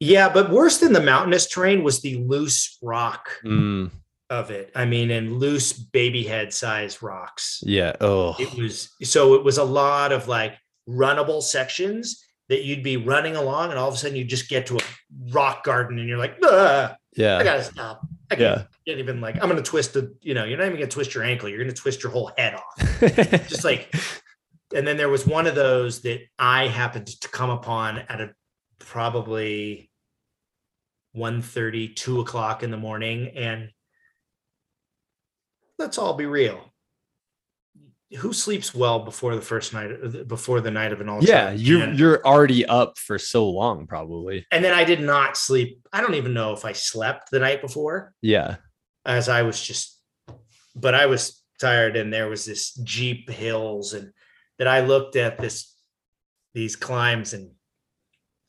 Yeah. 0.01 0.29
But 0.29 0.51
worse 0.51 0.79
than 0.79 0.93
the 0.93 1.03
mountainous 1.03 1.49
terrain 1.49 1.83
was 1.83 2.03
the 2.03 2.17
loose 2.17 2.79
rock. 2.83 3.31
Mm 3.45 3.91
of 4.31 4.51
it. 4.51 4.71
I 4.75 4.85
mean, 4.85 5.11
and 5.11 5.39
loose 5.39 5.73
baby 5.73 6.25
head 6.25 6.53
size 6.53 7.03
rocks. 7.03 7.63
Yeah. 7.65 7.95
Oh, 8.01 8.35
it 8.39 8.55
was 8.55 8.91
so 9.03 9.35
it 9.35 9.45
was 9.45 9.59
a 9.59 9.65
lot 9.65 10.13
of 10.13 10.29
like 10.29 10.57
runnable 10.89 11.43
sections 11.43 12.25
that 12.49 12.65
you'd 12.65 12.83
be 12.83 12.97
running 12.97 13.37
along, 13.37 13.71
and 13.71 13.79
all 13.79 13.89
of 13.89 13.95
a 13.95 13.97
sudden 13.97 14.17
you 14.17 14.25
just 14.25 14.49
get 14.49 14.67
to 14.67 14.77
a 14.77 14.81
rock 15.31 15.65
garden, 15.65 15.99
and 15.99 16.09
you're 16.09 16.19
like, 16.19 16.37
yeah, 16.41 17.39
I 17.39 17.45
gotta 17.45 17.65
stop. 17.65 18.07
I 18.31 18.35
can't, 18.35 18.41
yeah. 18.41 18.65
can't 18.87 18.99
even 18.99 19.21
like 19.21 19.37
I'm 19.37 19.49
gonna 19.49 19.63
twist 19.63 19.95
the, 19.95 20.15
you 20.21 20.35
know, 20.35 20.45
you're 20.45 20.59
not 20.59 20.67
even 20.67 20.79
gonna 20.79 20.91
twist 20.91 21.15
your 21.15 21.25
ankle, 21.25 21.49
you're 21.49 21.59
gonna 21.59 21.73
twist 21.73 22.03
your 22.03 22.13
whole 22.13 22.31
head 22.37 22.55
off. 22.55 23.01
just 23.49 23.65
like, 23.65 23.95
and 24.75 24.87
then 24.87 24.97
there 24.97 25.09
was 25.09 25.27
one 25.27 25.47
of 25.47 25.55
those 25.55 26.03
that 26.03 26.21
I 26.39 26.67
happened 26.67 27.07
to 27.07 27.29
come 27.29 27.51
upon 27.51 27.99
at 27.99 28.21
a 28.21 28.31
probably 28.79 29.91
1 31.13 31.43
30, 31.43 31.89
2 31.89 32.21
o'clock 32.21 32.63
in 32.63 32.71
the 32.71 32.77
morning, 32.77 33.33
and 33.37 33.71
let's 35.79 35.99
all 35.99 36.15
be 36.15 36.27
real. 36.27 36.73
Who 38.19 38.33
sleeps 38.33 38.73
well 38.73 39.01
before 39.01 39.35
the 39.35 39.43
first 39.43 39.73
night 39.73 40.29
before 40.29 40.61
the 40.61 40.71
night 40.71 40.93
of 40.93 41.01
an 41.01 41.09
ultra? 41.09 41.29
Yeah, 41.29 41.49
and, 41.49 41.99
you're 41.99 42.25
already 42.25 42.65
up 42.65 42.99
for 42.99 43.19
so 43.19 43.51
long, 43.51 43.87
probably. 43.87 44.47
And 44.53 44.65
then 44.65 44.73
I 44.73 44.85
did 44.85 45.01
not 45.01 45.37
sleep. 45.37 45.81
I 45.93 46.01
don't 46.01 46.15
even 46.15 46.33
know 46.33 46.53
if 46.53 46.65
I 46.65 46.73
slept 46.73 47.31
the 47.31 47.41
night 47.41 47.61
before. 47.61 48.15
Yeah. 48.23 48.57
As 49.05 49.29
I 49.29 49.43
was 49.43 49.61
just 49.61 49.97
but 50.77 50.95
I 50.95 51.07
was 51.07 51.43
tired 51.59 51.97
and 51.97 52.13
there 52.13 52.29
was 52.29 52.45
this 52.45 52.75
Jeep 52.75 53.31
hills 53.31 53.95
and 53.95 54.13
that 54.59 54.69
I 54.69 54.81
looked 54.81 55.17
at 55.17 55.39
this 55.39 55.75
these 56.55 56.77
climbs 56.77 57.35
and 57.35 57.51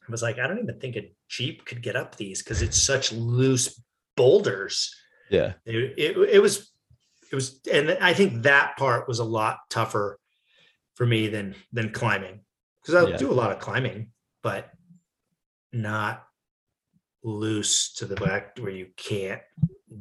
I 0.07 0.11
was 0.11 0.21
like, 0.21 0.39
I 0.39 0.47
don't 0.47 0.59
even 0.59 0.79
think 0.79 0.95
a 0.95 1.11
Jeep 1.27 1.65
could 1.65 1.81
get 1.81 1.97
up 1.97 2.15
these 2.15 2.41
because 2.41 2.61
it's 2.61 2.81
such 2.81 3.11
loose 3.11 3.81
boulders. 4.15 4.95
Yeah. 5.29 5.53
It, 5.65 5.93
it, 5.97 6.17
it 6.17 6.41
was 6.41 6.71
it 7.31 7.35
was 7.35 7.59
and 7.71 7.91
i 8.01 8.13
think 8.13 8.43
that 8.43 8.77
part 8.77 9.07
was 9.07 9.19
a 9.19 9.23
lot 9.23 9.59
tougher 9.69 10.19
for 10.95 11.05
me 11.05 11.27
than 11.27 11.55
than 11.73 11.91
climbing 11.91 12.39
because 12.81 12.95
i 12.95 13.09
yeah. 13.09 13.17
do 13.17 13.31
a 13.31 13.33
lot 13.33 13.51
of 13.51 13.59
climbing 13.59 14.09
but 14.43 14.69
not 15.73 16.23
loose 17.23 17.93
to 17.93 18.05
the 18.05 18.15
back 18.15 18.57
where 18.59 18.71
you 18.71 18.87
can't 18.95 19.41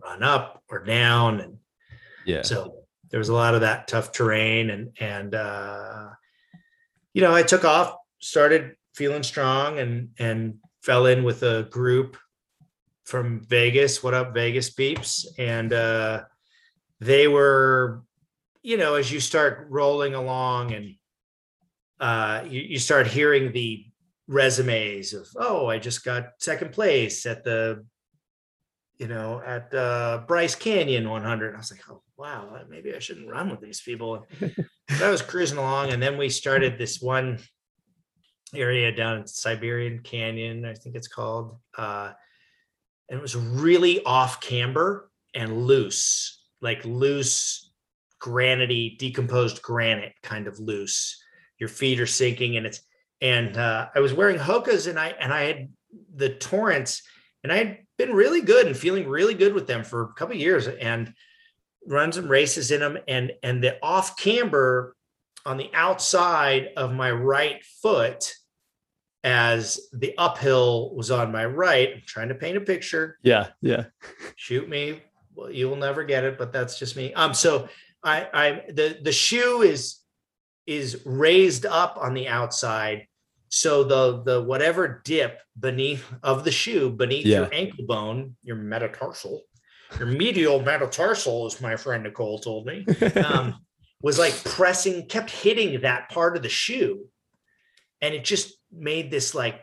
run 0.03 0.23
up 0.23 0.63
or 0.71 0.85
down 0.85 1.41
and 1.41 1.57
yeah 2.25 2.43
so 2.43 2.83
there 3.11 3.19
was 3.19 3.29
a 3.29 3.35
lot 3.35 3.55
of 3.55 3.61
that 3.61 3.89
tough 3.89 4.13
terrain 4.13 4.71
and 4.71 4.97
and 5.01 5.35
uh 5.35 6.09
you 7.13 7.23
know 7.23 7.35
i 7.35 7.43
took 7.43 7.65
off 7.65 7.97
started 8.21 8.75
feeling 8.95 9.23
strong 9.23 9.79
and 9.79 10.11
and 10.19 10.55
fell 10.83 11.07
in 11.07 11.25
with 11.25 11.43
a 11.43 11.65
group 11.65 12.17
from 13.05 13.41
vegas 13.41 14.03
what 14.03 14.15
up 14.15 14.35
vegas 14.35 14.71
peeps 14.71 15.27
and 15.39 15.73
uh 15.73 16.23
they 17.01 17.29
were, 17.29 18.03
you 18.63 18.77
know, 18.77 18.95
as 18.95 19.11
you 19.13 19.21
start 19.21 19.67
rolling 19.71 20.15
along 20.15 20.73
and 20.73 20.95
uh, 22.01 22.45
you, 22.49 22.61
you 22.61 22.79
start 22.79 23.07
hearing 23.07 23.53
the 23.53 23.85
resumes 24.29 25.13
of, 25.13 25.29
oh, 25.37 25.67
I 25.67 25.79
just 25.79 26.05
got 26.05 26.31
second 26.39 26.73
place 26.73 27.27
at 27.27 27.45
the, 27.45 27.85
you 28.99 29.09
know, 29.09 29.43
at 29.45 29.73
uh, 29.75 30.23
Bryce 30.27 30.55
Canyon 30.55 31.09
100. 31.09 31.55
I 31.55 31.59
was 31.59 31.71
like, 31.71 31.83
oh, 31.91 32.03
wow, 32.19 32.59
maybe 32.69 32.95
I 32.95 32.99
shouldn't 32.99 33.31
run 33.31 33.51
with 33.51 33.61
these 33.61 33.81
people. 33.81 34.27
I 35.03 35.11
was 35.11 35.23
cruising 35.23 35.59
along, 35.59 35.93
and 35.93 36.03
then 36.03 36.17
we 36.17 36.29
started 36.29 36.79
this 36.79 37.01
one 37.01 37.39
area 38.55 38.93
down 38.93 39.19
in 39.19 39.27
Siberian 39.27 40.01
Canyon, 40.01 40.65
I 40.65 40.75
think 40.75 40.95
it's 40.95 41.09
called. 41.09 41.59
Uh, 41.77 42.13
and 43.09 43.19
it 43.19 43.23
was 43.23 43.37
really 43.37 44.03
off 44.05 44.41
camber 44.41 45.11
and 45.35 45.67
loose 45.67 46.37
like 46.61 46.85
loose, 46.85 47.71
granity, 48.19 48.97
decomposed 48.99 49.63
granite 49.63 50.15
kind 50.23 50.47
of 50.47 50.59
loose. 50.59 51.23
Your 51.59 51.69
feet 51.69 52.01
are 52.01 52.07
sinking, 52.07 52.57
and 52.57 52.67
it's 52.67 52.81
and 53.21 53.57
uh, 53.57 53.89
I 53.95 54.01
was 54.01 54.13
wearing 54.13 54.39
Hokas, 54.39 54.89
and 54.89 54.99
I 54.99 55.09
and 55.09 55.33
I 55.33 55.43
had 55.45 55.69
the 56.15 56.31
Torrents, 56.31 57.03
and 57.43 57.53
I 57.53 57.57
had 57.57 57.79
been 57.99 58.13
really 58.13 58.43
good 58.43 58.67
and 58.67 58.77
feeling 58.77 59.09
really 59.09 59.35
good 59.35 59.55
with 59.55 59.67
them 59.67 59.85
for 59.85 60.03
a 60.03 60.13
couple 60.15 60.37
years, 60.37 60.67
and 60.67 61.13
run 61.87 62.13
some 62.13 62.29
races 62.29 62.71
in 62.71 62.81
them, 62.81 62.99
and 63.09 63.33
and 63.43 63.63
the 63.63 63.79
off 63.83 64.17
camber 64.17 64.95
on 65.45 65.57
the 65.57 65.71
outside 65.75 66.71
of 66.77 66.93
my 66.93 67.11
right 67.11 67.65
foot 67.83 68.35
as 69.25 69.81
the 69.93 70.15
uphill 70.19 70.95
was 70.95 71.11
on 71.11 71.33
my 71.33 71.45
right. 71.45 71.91
I'm 71.95 72.03
trying 72.07 72.29
to 72.29 72.35
paint 72.35 72.57
a 72.57 72.61
picture. 72.61 73.19
Yeah. 73.23 73.49
Yeah. 73.61 73.87
Shoot 74.37 74.69
me. 74.69 75.03
Well, 75.35 75.51
you 75.51 75.69
will 75.69 75.77
never 75.77 76.05
get 76.05 76.25
it, 76.25 76.39
but 76.39 76.53
that's 76.53 76.79
just 76.79 76.97
me. 76.97 77.13
Um, 77.15 77.35
so 77.35 77.69
I 78.03 78.29
I 78.33 78.63
the 78.73 78.99
the 79.03 79.13
shoe 79.13 79.63
is 79.63 80.01
is 80.67 81.03
raised 81.05 81.67
up 81.67 81.99
on 82.01 82.15
the 82.15 82.29
outside. 82.29 83.07
So 83.49 83.85
the 83.85 84.23
the 84.23 84.43
whatever 84.43 85.03
dip 85.05 85.41
beneath 85.59 86.05
of 86.23 86.45
the 86.45 86.51
shoe 86.51 86.91
beneath 86.91 87.27
Yeah. 87.27 87.41
your 87.41 87.49
ankle 87.53 87.85
bone, 87.87 88.37
your 88.43 88.57
metatarsal, 88.57 89.43
your 89.99 90.09
medial 90.09 90.61
metatarsal, 90.61 91.47
as 91.47 91.61
my 91.61 91.77
friend 91.77 92.03
Nicole 92.05 92.39
told 92.39 92.67
me, 92.67 92.85
um, 93.25 93.55
was 94.03 94.19
like 94.19 94.35
pressing, 94.45 95.07
kept 95.07 95.31
hitting 95.31 95.81
that 95.83 96.11
part 96.11 96.37
of 96.37 96.43
the 96.43 96.49
shoe. 96.49 97.07
And 98.03 98.15
it 98.15 98.25
just 98.25 98.55
made 98.71 99.11
this 99.11 99.35
like 99.35 99.61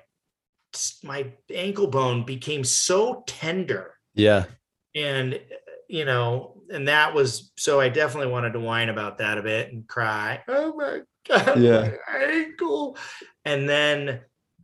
my 1.03 1.31
ankle 1.53 1.87
bone 1.87 2.25
became 2.25 2.63
so 2.63 3.23
tender. 3.27 3.93
yeah. 4.15 4.45
And, 4.95 5.39
you 5.89 6.05
know, 6.05 6.61
and 6.71 6.87
that 6.87 7.13
was 7.13 7.51
so 7.57 7.79
I 7.79 7.89
definitely 7.89 8.31
wanted 8.31 8.53
to 8.53 8.59
whine 8.59 8.89
about 8.89 9.17
that 9.19 9.37
a 9.37 9.43
bit 9.43 9.71
and 9.71 9.87
cry. 9.87 10.41
Oh 10.47 10.73
my 10.75 11.01
God, 11.27 11.59
Yeah. 11.59 11.91
my 12.11 12.17
ankle. 12.25 12.97
And 13.45 13.67
then 13.69 14.21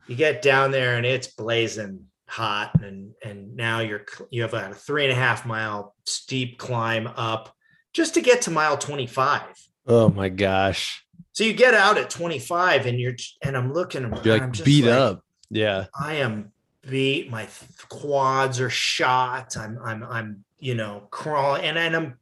you 0.07 0.15
get 0.15 0.41
down 0.41 0.71
there 0.71 0.97
and 0.97 1.05
it's 1.05 1.27
blazing 1.27 2.05
hot 2.29 2.71
and 2.83 3.11
and 3.23 3.55
now 3.55 3.79
you're 3.79 4.05
you 4.29 4.43
have 4.43 4.53
a 4.53 4.73
three 4.75 5.03
and 5.03 5.11
a 5.11 5.15
half 5.15 5.47
mile 5.47 5.95
steep 6.05 6.59
climb 6.59 7.07
up 7.15 7.55
just 7.91 8.13
to 8.13 8.21
get 8.21 8.43
to 8.43 8.51
mile 8.51 8.77
25 8.77 9.41
Oh 9.87 10.09
my 10.09 10.29
gosh. 10.29 11.03
so 11.31 11.43
you 11.43 11.53
get 11.53 11.73
out 11.73 11.97
at 11.97 12.11
25 12.11 12.85
and 12.85 12.99
you're 12.99 13.15
and 13.41 13.57
i'm 13.57 13.73
looking 13.73 14.03
and 14.03 14.13
I'm 14.13 14.23
like 14.23 14.51
just 14.51 14.65
beat 14.65 14.85
like, 14.85 14.93
up. 14.93 15.23
Yeah. 15.49 15.85
i 15.99 16.15
am 16.15 16.51
beat 16.87 17.31
my 17.31 17.47
quads 17.89 18.59
are 18.59 18.69
shot 18.69 19.57
i'm 19.57 19.79
i'm 19.83 20.03
i'm 20.03 20.45
you 20.59 20.75
know 20.75 21.07
crawling 21.09 21.63
and, 21.63 21.79
and 21.79 21.95
i'm 21.95 22.17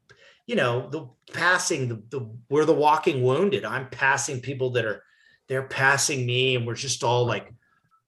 you 0.45 0.55
know 0.55 0.89
the 0.89 1.07
passing 1.33 1.89
the, 1.89 2.01
the 2.09 2.29
we're 2.49 2.63
the 2.65 2.73
walking 2.73 3.23
wounded 3.23 3.65
i'm 3.65 3.89
passing 3.89 4.39
people 4.39 4.69
that 4.71 4.85
are 4.85 5.03
they're 5.49 5.67
passing 5.67 6.25
me 6.25 6.55
and 6.55 6.65
we're 6.65 6.75
just 6.75 7.03
all 7.03 7.25
like 7.25 7.53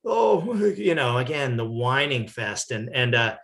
oh 0.06 0.56
you 0.78 0.96
know 0.96 1.18
again 1.18 1.58
the 1.58 1.66
whining 1.66 2.28
fest 2.28 2.72
and 2.72 2.90
and 2.94 3.16
uh 3.16 3.36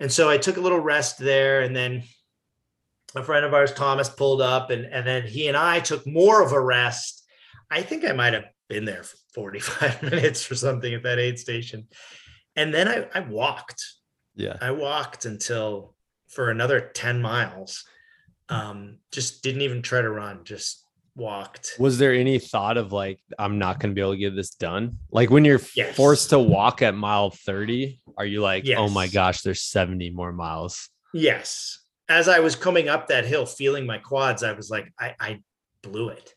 and 0.00 0.10
so 0.12 0.28
i 0.28 0.38
took 0.38 0.56
a 0.56 0.60
little 0.60 0.80
rest 0.80 1.18
there 1.18 1.62
and 1.62 1.74
then 1.74 2.02
a 3.14 3.22
friend 3.22 3.44
of 3.44 3.54
ours 3.54 3.72
thomas 3.72 4.08
pulled 4.08 4.40
up 4.40 4.70
and 4.70 4.84
and 4.84 5.06
then 5.06 5.26
he 5.26 5.48
and 5.48 5.56
i 5.56 5.80
took 5.80 6.06
more 6.06 6.42
of 6.42 6.52
a 6.52 6.60
rest 6.60 7.24
i 7.70 7.82
think 7.82 8.04
i 8.04 8.12
might 8.12 8.32
have 8.34 8.46
been 8.68 8.84
there 8.84 9.02
for 9.02 9.16
45 9.34 10.02
minutes 10.10 10.50
or 10.50 10.54
something 10.54 10.94
at 10.94 11.02
that 11.02 11.18
aid 11.18 11.38
station 11.38 11.86
and 12.56 12.72
then 12.72 12.88
i 12.88 13.08
i 13.14 13.20
walked 13.20 13.82
Yeah. 14.36 14.56
I 14.60 14.72
walked 14.72 15.26
until 15.26 15.94
for 16.28 16.50
another 16.50 16.90
10 16.94 17.22
miles. 17.22 17.84
Um, 18.48 18.98
just 19.12 19.42
didn't 19.42 19.62
even 19.62 19.80
try 19.82 20.02
to 20.02 20.10
run, 20.10 20.44
just 20.44 20.83
walked. 21.16 21.74
Was 21.78 21.98
there 21.98 22.12
any 22.12 22.38
thought 22.38 22.76
of 22.76 22.92
like, 22.92 23.20
I'm 23.38 23.58
not 23.58 23.78
going 23.80 23.90
to 23.90 23.94
be 23.94 24.00
able 24.00 24.12
to 24.12 24.18
get 24.18 24.34
this 24.34 24.50
done? 24.50 24.98
Like 25.10 25.30
when 25.30 25.44
you're 25.44 25.60
Yes. 25.76 25.96
forced 25.96 26.30
to 26.30 26.38
walk 26.38 26.82
at 26.82 26.94
mile 26.94 27.30
30, 27.30 28.00
are 28.18 28.26
you 28.26 28.40
like, 28.40 28.68
oh 28.76 28.88
my 28.88 29.06
gosh, 29.08 29.42
there's 29.42 29.62
70 29.62 30.10
more 30.10 30.32
miles? 30.32 30.88
Yes. 31.12 31.78
As 32.08 32.28
I 32.28 32.40
was 32.40 32.56
coming 32.56 32.88
up 32.88 33.08
that 33.08 33.24
hill, 33.24 33.46
feeling 33.46 33.86
my 33.86 33.98
quads, 33.98 34.42
I 34.42 34.52
was 34.52 34.70
like, 34.70 34.92
I, 34.98 35.14
I 35.20 35.40
blew 35.82 36.08
it. 36.08 36.34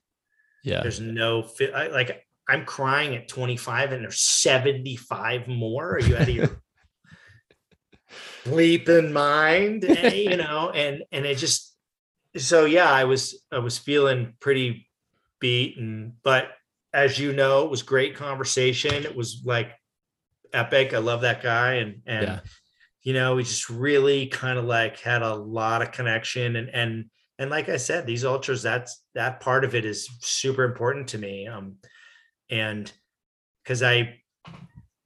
Yeah. 0.64 0.82
There's 0.82 1.00
no 1.00 1.44
fit. 1.44 1.74
I, 1.74 1.88
like 1.88 2.24
I'm 2.50 2.64
crying 2.66 3.16
at 3.16 3.28
25 3.28 3.92
and 3.92 4.04
there's 4.04 4.20
75 4.22 5.48
more. 5.48 5.96
Are 5.96 6.00
you 6.00 6.16
out 6.16 6.22
of 6.24 6.30
your 6.30 6.62
bleeping 8.46 9.12
mind? 9.12 9.84
Eh, 9.86 10.14
you 10.14 10.38
know, 10.38 10.70
and 10.70 11.04
and 11.12 11.26
it 11.26 11.36
just 11.38 11.76
so 12.38 12.66
yeah, 12.66 12.92
I 12.92 13.04
was 13.06 13.44
I 13.52 13.60
was 13.60 13.78
feeling 13.78 14.34
pretty 14.40 14.88
beaten, 15.40 16.18
but 16.24 16.50
as 16.94 17.20
you 17.20 17.34
know, 17.34 17.64
it 17.64 17.72
was 17.72 17.84
great 17.84 18.16
conversation. 18.16 19.06
It 19.06 19.16
was 19.16 19.42
like 19.46 19.72
epic. 20.54 20.94
I 20.94 21.00
love 21.00 21.22
that 21.22 21.42
guy 21.42 21.76
and 21.76 22.02
and 22.06 22.24
Yeah. 22.24 22.40
you 23.04 23.14
know, 23.14 23.36
we 23.36 23.44
just 23.44 23.70
really 23.70 24.28
kind 24.28 24.60
of 24.60 24.66
like 24.66 25.00
had 25.00 25.22
a 25.22 25.36
lot 25.36 25.82
of 25.82 25.92
connection 25.92 26.56
and 26.56 26.70
and 26.70 27.06
and 27.40 27.52
like 27.52 27.70
I 27.70 27.78
said, 27.78 28.08
these 28.08 28.26
ultras, 28.26 28.64
that's 28.64 29.04
that 29.14 29.40
part 29.40 29.64
of 29.64 29.76
it 29.76 29.86
is 29.86 30.10
super 30.22 30.64
important 30.64 31.10
to 31.10 31.20
me. 31.20 31.48
Um, 31.48 31.78
and 32.50 32.92
because 33.64 33.84
I 33.84 34.22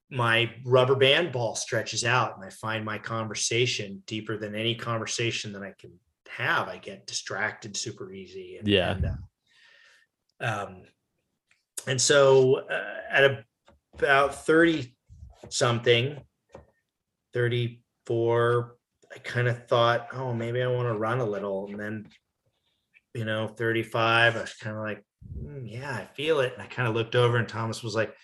my 0.10 0.54
rubber 0.66 0.96
band 0.96 1.32
ball 1.32 1.56
stretches 1.56 2.04
out 2.04 2.36
and 2.36 2.46
I 2.46 2.50
find 2.50 2.84
my 2.84 2.98
conversation 2.98 4.04
deeper 4.06 4.38
than 4.38 4.56
any 4.56 4.76
conversation 4.76 5.54
that 5.54 5.64
I 5.64 5.74
can 5.80 5.92
have. 6.38 6.68
I 6.68 6.78
get 6.78 7.08
distracted 7.08 7.76
super 7.78 8.12
easy. 8.12 8.58
And, 8.58 8.68
Yeah. 8.68 8.92
And, 8.92 9.06
uh, 9.06 9.12
um, 10.44 10.84
and 11.88 12.02
so 12.02 12.68
uh, 12.70 13.00
at 13.10 13.24
a, 13.24 13.46
about 13.98 14.46
30 14.46 14.96
something, 15.50 16.20
34, 17.34 18.76
I 19.14 19.18
kind 19.20 19.48
of 19.48 19.68
thought, 19.68 20.08
oh, 20.14 20.34
maybe 20.34 20.62
I 20.62 20.68
want 20.68 20.88
to 20.88 20.98
run 20.98 21.20
a 21.20 21.26
little. 21.26 21.68
And 21.68 21.80
then, 21.80 22.08
you 23.14 23.26
know, 23.26 23.48
35, 23.48 24.36
I 24.36 24.42
was 24.42 24.54
kind 24.54 24.76
of 24.76 24.84
like, 24.84 25.04
"Mm, 25.38 25.70
yeah, 25.70 25.92
I 25.92 26.06
feel 26.16 26.40
it. 26.40 26.54
And 26.54 26.62
I 26.62 26.68
kind 26.68 26.88
of 26.88 26.96
looked 26.96 27.16
over 27.16 27.38
and 27.38 27.48
Thomas 27.48 27.84
was 27.84 27.96
like, 27.96 28.16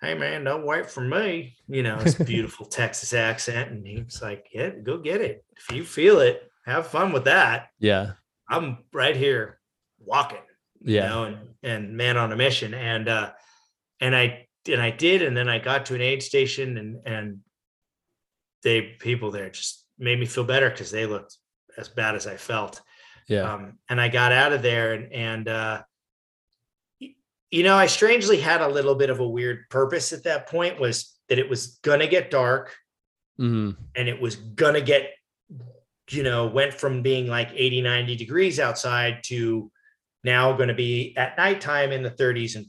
hey, 0.00 0.14
man, 0.14 0.44
don't 0.44 0.66
wait 0.66 0.90
for 0.90 1.02
me. 1.02 1.56
You 1.68 1.82
know, 1.82 1.96
his 1.96 2.14
beautiful 2.26 2.66
Texas 2.66 3.12
accent. 3.12 3.70
And 3.70 3.86
he 3.86 4.02
was 4.02 4.22
like, 4.22 4.48
yeah, 4.52 4.70
go 4.70 4.98
get 4.98 5.20
it. 5.20 5.44
If 5.56 5.74
you 5.74 5.84
feel 5.84 6.20
it, 6.20 6.49
have 6.66 6.86
fun 6.88 7.12
with 7.12 7.24
that. 7.24 7.68
Yeah. 7.78 8.12
I'm 8.48 8.78
right 8.92 9.16
here 9.16 9.58
walking 9.98 10.38
you 10.82 10.96
Yeah. 10.96 11.08
know, 11.08 11.24
and 11.24 11.38
and 11.62 11.96
man 11.96 12.16
on 12.16 12.32
a 12.32 12.36
mission. 12.36 12.72
And 12.74 13.08
uh 13.08 13.32
and 14.00 14.16
I 14.16 14.48
and 14.68 14.80
I 14.80 14.90
did, 14.90 15.22
and 15.22 15.36
then 15.36 15.48
I 15.48 15.58
got 15.58 15.86
to 15.86 15.94
an 15.94 16.00
aid 16.00 16.22
station 16.22 16.76
and 16.78 17.06
and 17.06 17.40
they 18.62 18.82
people 18.98 19.30
there 19.30 19.50
just 19.50 19.86
made 19.98 20.18
me 20.18 20.26
feel 20.26 20.44
better 20.44 20.70
because 20.70 20.90
they 20.90 21.06
looked 21.06 21.36
as 21.76 21.88
bad 21.88 22.14
as 22.14 22.26
I 22.26 22.36
felt. 22.36 22.80
Yeah. 23.28 23.42
Um, 23.52 23.78
and 23.88 24.00
I 24.00 24.08
got 24.08 24.32
out 24.32 24.52
of 24.52 24.62
there 24.62 24.94
and 24.94 25.12
and 25.12 25.48
uh 25.48 25.82
you 27.52 27.64
know, 27.64 27.74
I 27.74 27.86
strangely 27.86 28.38
had 28.40 28.60
a 28.60 28.68
little 28.68 28.94
bit 28.94 29.10
of 29.10 29.18
a 29.18 29.26
weird 29.28 29.68
purpose 29.70 30.12
at 30.12 30.22
that 30.24 30.48
point 30.48 30.78
was 30.78 31.18
that 31.28 31.38
it 31.38 31.48
was 31.48 31.78
gonna 31.82 32.06
get 32.06 32.30
dark 32.30 32.76
Mhm. 33.40 33.76
and 33.96 34.08
it 34.08 34.20
was 34.20 34.36
gonna 34.36 34.80
get 34.80 35.12
you 36.10 36.22
know 36.22 36.46
went 36.46 36.74
from 36.74 37.02
being 37.02 37.26
like 37.28 37.50
80 37.54 37.82
90 37.82 38.16
degrees 38.16 38.58
outside 38.60 39.22
to 39.24 39.70
now 40.24 40.52
going 40.52 40.68
to 40.68 40.74
be 40.74 41.14
at 41.16 41.36
nighttime 41.38 41.92
in 41.92 42.02
the 42.02 42.10
30s 42.10 42.56
and 42.56 42.66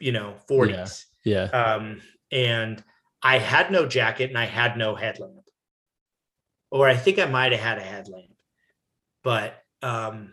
you 0.00 0.12
know 0.12 0.34
40s 0.50 1.04
Yeah. 1.24 1.44
um 1.44 2.00
and 2.30 2.82
i 3.22 3.38
had 3.38 3.70
no 3.70 3.86
jacket 3.86 4.30
and 4.30 4.38
i 4.38 4.46
had 4.46 4.76
no 4.76 4.94
headlamp. 4.94 5.34
Or 6.70 6.88
i 6.88 6.96
think 6.96 7.18
i 7.18 7.26
might 7.26 7.52
have 7.52 7.60
had 7.60 7.78
a 7.78 7.82
headlamp 7.82 8.32
but 9.22 9.62
um 9.82 10.32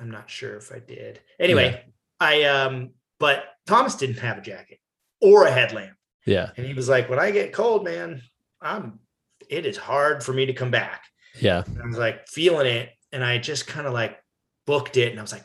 i'm 0.00 0.10
not 0.10 0.30
sure 0.30 0.56
if 0.56 0.72
i 0.72 0.78
did. 0.78 1.20
Anyway 1.40 1.84
i 2.20 2.44
um 2.44 2.90
but 3.18 3.44
thomas 3.66 3.94
didn't 3.96 4.18
have 4.18 4.38
a 4.38 4.42
jacket 4.42 4.78
or 5.20 5.46
a 5.46 5.50
headlamp. 5.50 5.96
Yeah. 6.26 6.50
and 6.56 6.66
he 6.66 6.74
was 6.74 6.88
like 6.88 7.08
when 7.08 7.18
i 7.18 7.30
get 7.30 7.52
cold 7.52 7.84
man 7.84 8.22
i'm 8.60 9.00
it 9.48 9.64
is 9.66 9.76
hard 9.78 10.22
for 10.22 10.32
me 10.32 10.46
to 10.46 10.52
come 10.52 10.70
back 10.70 11.04
Yeah. 11.40 11.64
and 11.66 11.82
I 11.82 11.86
was 11.86 11.98
like 11.98 12.28
feeling 12.28 12.66
it, 12.66 12.90
and 13.12 13.24
I 13.24 13.38
just 13.38 13.66
kind 13.66 13.86
of 13.86 13.92
like 13.92 14.16
booked 14.66 14.96
it, 14.96 15.10
and 15.10 15.18
I 15.18 15.22
was 15.22 15.32
like, 15.32 15.44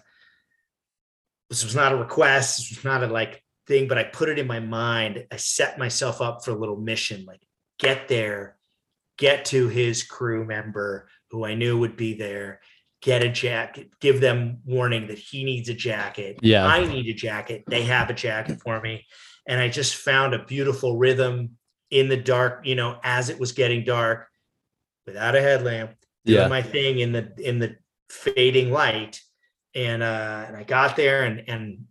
this 1.50 1.64
was 1.64 1.76
not 1.76 1.94
a 1.94 1.98
request, 1.98 2.58
this 2.58 2.78
was 2.78 2.84
not 2.84 3.04
a 3.04 3.08
like 3.08 3.44
thing, 3.68 3.88
but 3.88 3.98
I 3.98 4.04
put 4.04 4.30
it 4.30 4.40
in 4.40 4.48
my 4.48 4.60
mind. 4.60 5.26
I 5.32 5.38
set 5.38 5.78
myself 5.78 6.22
up 6.22 6.44
for 6.44 6.52
a 6.52 6.58
little 6.58 6.78
mission, 6.78 7.26
like 7.26 7.42
get 7.80 8.08
there, 8.08 8.58
get 9.18 9.46
to 9.46 9.68
his 9.68 10.04
crew 10.04 10.46
member 10.46 11.08
who 11.32 11.46
I 11.46 11.54
knew 11.54 11.78
would 11.80 11.96
be 11.96 12.14
there, 12.16 12.60
get 13.02 13.24
a 13.24 13.30
jacket, 13.30 13.90
give 14.00 14.22
them 14.22 14.60
warning 14.66 15.08
that 15.08 15.18
he 15.18 15.44
needs 15.44 15.70
a 15.70 15.74
jacket. 15.74 16.40
Yeah. 16.42 16.66
I 16.66 16.86
need 16.86 17.08
a 17.08 17.14
jacket. 17.14 17.64
They 17.68 17.84
have 17.84 18.10
a 18.10 18.14
jacket 18.14 18.62
for 18.62 18.80
me. 18.82 19.06
And 19.48 19.60
I 19.60 19.68
just 19.68 19.96
found 19.96 20.34
a 20.34 20.46
beautiful 20.46 20.98
rhythm 20.98 21.58
in 21.92 22.08
the 22.08 22.18
dark, 22.18 22.66
you 22.66 22.76
know, 22.76 23.00
as 23.04 23.30
it 23.30 23.40
was 23.40 23.52
getting 23.52 23.84
dark 23.84 24.28
without 25.06 25.36
a 25.36 25.42
headlamp, 25.42 25.92
doing 26.26 26.42
Yeah. 26.44 26.48
my 26.48 26.62
thing 26.62 27.00
in 27.00 27.12
the 27.12 27.34
in 27.38 27.60
the 27.60 27.76
fading 28.10 28.72
light. 28.72 29.22
And 29.76 30.04
uh 30.04 30.46
and 30.48 30.56
I 30.58 30.64
got 30.64 30.96
there 30.96 31.24
and 31.24 31.44
and 31.48 31.86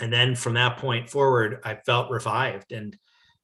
and 0.00 0.12
then 0.12 0.34
from 0.34 0.54
that 0.54 0.78
point 0.78 1.08
forward, 1.10 1.60
I 1.64 1.76
felt 1.76 2.10
revived 2.10 2.72
and 2.72 2.96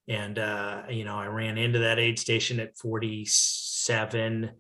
and 0.09 0.39
uh 0.39 0.85
you 0.91 1.05
know, 1.05 1.16
I 1.16 1.26
ran 1.26 1.59
into 1.59 1.80
that 1.80 1.99
aid 1.99 2.18
station 2.18 2.61
at 2.61 2.76
47 2.78 4.51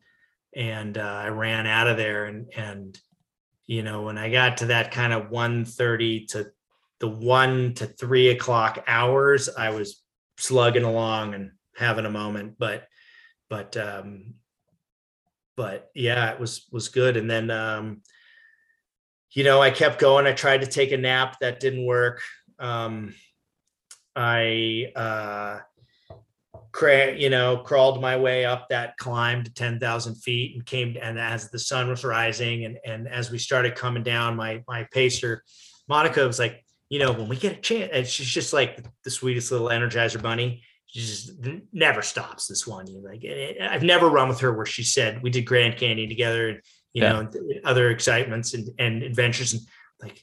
and 0.54 0.98
uh, 0.98 1.00
I 1.00 1.28
ran 1.28 1.66
out 1.66 1.86
of 1.88 1.96
there 1.96 2.26
and 2.26 2.52
and 2.54 2.98
you 3.66 3.82
know 3.82 4.02
when 4.02 4.18
I 4.18 4.28
got 4.30 4.58
to 4.58 4.66
that 4.66 4.90
kind 4.90 5.12
of 5.12 5.30
1:30 5.30 6.28
to 6.28 6.50
the 7.00 7.08
one 7.08 7.74
to 7.74 7.86
three 7.86 8.28
o'clock 8.28 8.84
hours, 8.86 9.48
I 9.48 9.70
was 9.70 10.02
slugging 10.38 10.84
along 10.84 11.34
and 11.34 11.52
having 11.76 12.04
a 12.06 12.10
moment, 12.10 12.56
but 12.58 12.86
but 13.52 13.76
um 13.76 14.32
but 15.58 15.90
yeah, 15.94 16.30
it 16.32 16.40
was 16.40 16.66
was 16.72 16.88
good. 16.88 17.18
And 17.18 17.30
then 17.30 17.50
um 17.50 18.00
you 19.30 19.44
know, 19.44 19.60
I 19.60 19.70
kept 19.70 19.98
going. 19.98 20.26
I 20.26 20.32
tried 20.32 20.62
to 20.62 20.66
take 20.66 20.92
a 20.92 20.96
nap, 20.96 21.36
that 21.42 21.60
didn't 21.60 21.84
work. 21.84 22.22
Um 22.58 23.14
I 24.16 24.90
uh 24.96 25.58
cra- 26.72 27.14
you 27.14 27.28
know, 27.28 27.58
crawled 27.58 28.00
my 28.00 28.16
way 28.16 28.46
up 28.46 28.70
that 28.70 28.96
climb 28.96 29.44
to 29.44 29.52
10,000 29.52 30.14
feet 30.14 30.54
and 30.54 30.64
came, 30.64 30.96
and 31.02 31.18
as 31.18 31.50
the 31.50 31.58
sun 31.58 31.90
was 31.90 32.04
rising 32.04 32.64
and, 32.64 32.78
and 32.86 33.06
as 33.06 33.30
we 33.30 33.36
started 33.36 33.74
coming 33.74 34.02
down, 34.02 34.34
my, 34.34 34.64
my 34.66 34.88
pacer, 34.92 35.42
Monica 35.88 36.26
was 36.26 36.38
like, 36.38 36.64
you 36.88 36.98
know, 36.98 37.12
when 37.12 37.28
we 37.28 37.36
get 37.36 37.58
a 37.58 37.60
chance, 37.60 37.90
and 37.92 38.06
she's 38.06 38.28
just 38.28 38.54
like 38.54 38.82
the 39.04 39.10
sweetest 39.10 39.52
little 39.52 39.68
energizer 39.68 40.22
bunny. 40.22 40.62
She 40.92 41.00
just 41.00 41.32
never 41.72 42.02
stops 42.02 42.46
this 42.46 42.66
one. 42.66 42.86
You 42.86 43.02
like, 43.02 43.24
I've 43.60 43.82
never 43.82 44.08
run 44.08 44.28
with 44.28 44.40
her 44.40 44.52
where 44.52 44.66
she 44.66 44.84
said 44.84 45.22
we 45.22 45.30
did 45.30 45.46
Grand 45.46 45.76
Canyon 45.76 46.08
together 46.08 46.48
and, 46.50 46.60
you 46.92 47.02
yeah. 47.02 47.12
know, 47.12 47.30
other 47.64 47.90
excitements 47.90 48.54
and, 48.54 48.68
and 48.78 49.02
adventures 49.02 49.54
and 49.54 49.62
like, 50.02 50.22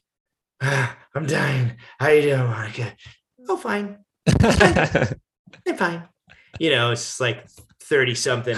ah, 0.61 0.95
I'm 1.15 1.25
dying. 1.25 1.77
How 1.99 2.09
you 2.09 2.21
doing, 2.21 2.43
Monica? 2.45 2.93
Oh, 3.47 3.57
fine. 3.57 3.97
I'm 4.41 5.75
fine 5.75 6.07
you 6.59 6.71
know, 6.71 6.91
it's 6.91 7.19
like 7.19 7.47
30 7.83 8.15
something 8.15 8.57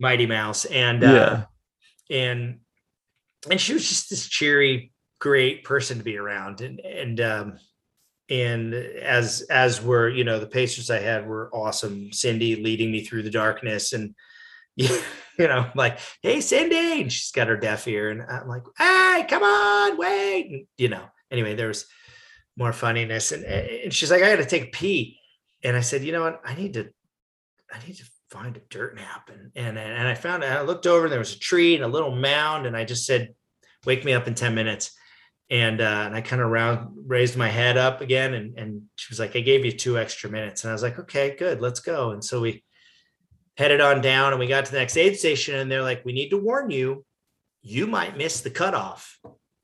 Mighty 0.00 0.26
Mouse. 0.26 0.64
And, 0.64 1.02
uh, 1.02 1.44
yeah. 2.10 2.16
and, 2.16 2.60
and 3.50 3.60
she 3.60 3.72
was 3.72 3.88
just 3.88 4.10
this 4.10 4.28
cheery, 4.28 4.92
great 5.20 5.64
person 5.64 5.98
to 5.98 6.04
be 6.04 6.18
around. 6.18 6.60
And, 6.60 6.80
and, 6.80 7.20
um, 7.20 7.58
and 8.28 8.74
as, 8.74 9.42
as 9.50 9.82
were, 9.82 10.08
you 10.08 10.24
know, 10.24 10.38
the 10.38 10.46
Pacers 10.46 10.90
I 10.90 10.98
had 10.98 11.26
were 11.26 11.50
awesome. 11.52 12.12
Cindy 12.12 12.56
leading 12.56 12.90
me 12.90 13.04
through 13.04 13.22
the 13.22 13.30
darkness 13.30 13.92
and, 13.92 14.14
you 14.76 14.88
know, 15.38 15.70
like, 15.74 15.98
hey, 16.22 16.40
Cindy, 16.40 17.00
and 17.02 17.12
she's 17.12 17.32
got 17.32 17.48
her 17.48 17.56
deaf 17.56 17.88
ear, 17.88 18.10
and 18.10 18.22
I'm 18.22 18.46
like, 18.46 18.62
hey, 18.76 19.24
come 19.28 19.42
on, 19.42 19.96
wait, 19.96 20.50
and, 20.50 20.66
you 20.76 20.88
know. 20.88 21.04
Anyway, 21.30 21.54
there 21.54 21.68
was 21.68 21.86
more 22.56 22.72
funniness, 22.72 23.32
and, 23.32 23.44
and 23.44 23.92
she's 23.92 24.10
like, 24.10 24.22
I 24.22 24.36
got 24.36 24.42
to 24.42 24.44
take 24.44 24.72
pee, 24.72 25.18
and 25.64 25.76
I 25.76 25.80
said, 25.80 26.04
you 26.04 26.12
know 26.12 26.22
what, 26.22 26.42
I 26.44 26.54
need 26.54 26.74
to 26.74 26.90
I 27.72 27.86
need 27.86 27.96
to 27.96 28.04
find 28.30 28.56
a 28.56 28.60
dirt 28.70 28.96
nap. 28.96 29.30
And 29.32 29.50
and 29.54 29.78
and 29.78 30.08
I 30.08 30.14
found 30.14 30.44
I 30.44 30.62
looked 30.62 30.86
over 30.86 31.04
and 31.04 31.12
there 31.12 31.18
was 31.18 31.34
a 31.34 31.38
tree 31.38 31.74
and 31.74 31.84
a 31.84 31.88
little 31.88 32.14
mound, 32.14 32.66
and 32.66 32.76
I 32.76 32.84
just 32.84 33.06
said, 33.06 33.34
"Wake 33.84 34.04
me 34.04 34.12
up 34.12 34.26
in 34.26 34.34
ten 34.34 34.54
minutes." 34.54 34.92
And 35.48 35.80
uh, 35.80 36.04
and 36.06 36.14
I 36.14 36.20
kind 36.22 36.42
of 36.42 36.50
round 36.50 36.88
raised 37.06 37.36
my 37.36 37.48
head 37.48 37.76
up 37.76 38.00
again, 38.00 38.34
and 38.34 38.58
and 38.58 38.82
she 38.96 39.06
was 39.10 39.20
like, 39.20 39.36
"I 39.36 39.40
gave 39.40 39.64
you 39.64 39.70
two 39.70 39.96
extra 39.96 40.28
minutes," 40.28 40.64
and 40.64 40.70
I 40.70 40.72
was 40.72 40.82
like, 40.82 40.98
"Okay, 40.98 41.36
good, 41.38 41.60
let's 41.60 41.78
go." 41.78 42.10
And 42.10 42.24
so 42.24 42.40
we 42.40 42.64
headed 43.56 43.80
on 43.80 44.00
down, 44.00 44.32
and 44.32 44.40
we 44.40 44.48
got 44.48 44.64
to 44.64 44.72
the 44.72 44.78
next 44.78 44.96
aid 44.96 45.16
station, 45.16 45.54
and 45.54 45.70
they're 45.70 45.82
like, 45.82 46.04
"We 46.04 46.12
need 46.12 46.30
to 46.30 46.36
warn 46.36 46.70
you, 46.70 47.04
you 47.62 47.86
might 47.86 48.16
miss 48.16 48.40
the 48.40 48.50
cutoff." 48.50 49.18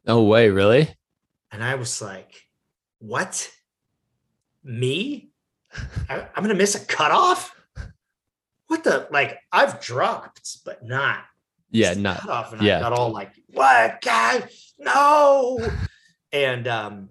No 0.06 0.22
way, 0.22 0.50
really? 0.50 0.94
And 1.50 1.64
I 1.64 1.74
was 1.74 2.00
like, 2.00 2.42
"What? 3.00 3.50
Me? 4.62 5.30
I, 6.08 6.28
I'm 6.36 6.44
gonna 6.44 6.54
miss 6.54 6.76
a 6.76 6.86
cutoff?" 6.86 7.56
what 8.72 8.84
the 8.84 9.06
like 9.10 9.38
I've 9.52 9.80
dropped, 9.80 10.64
but 10.64 10.84
not 10.84 11.24
yeah, 11.72 11.94
not 11.94 12.28
off. 12.28 12.52
And 12.52 12.62
yeah. 12.62 12.78
I 12.78 12.80
got 12.80 12.92
all 12.92 13.10
like, 13.10 13.32
what 13.48 14.00
guy? 14.00 14.44
No. 14.78 15.58
and 16.32 16.68
um 16.68 17.08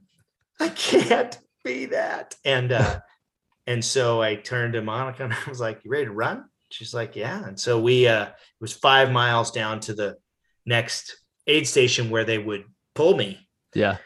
I 0.60 0.70
can't 0.70 1.38
be 1.64 1.86
that. 1.88 2.36
And 2.46 2.72
uh 2.72 3.00
and 3.68 3.84
so 3.84 4.22
I 4.22 4.36
turned 4.36 4.74
to 4.74 4.82
Monica 4.82 5.24
and 5.24 5.34
I 5.34 5.50
was 5.50 5.60
like, 5.60 5.84
You 5.84 5.92
ready 5.92 6.06
to 6.06 6.12
run? 6.12 6.46
She's 6.70 6.94
like, 6.94 7.16
Yeah. 7.16 7.44
And 7.44 7.60
so 7.60 7.80
we 7.80 8.08
uh 8.08 8.26
it 8.26 8.34
was 8.60 8.74
five 8.74 9.12
miles 9.12 9.52
down 9.52 9.80
to 9.82 9.94
the 9.94 10.18
next 10.66 11.18
aid 11.48 11.68
station 11.68 12.10
where 12.10 12.24
they 12.24 12.38
would 12.38 12.66
pull 12.94 13.18
me. 13.18 13.48
Yeah. 13.74 13.98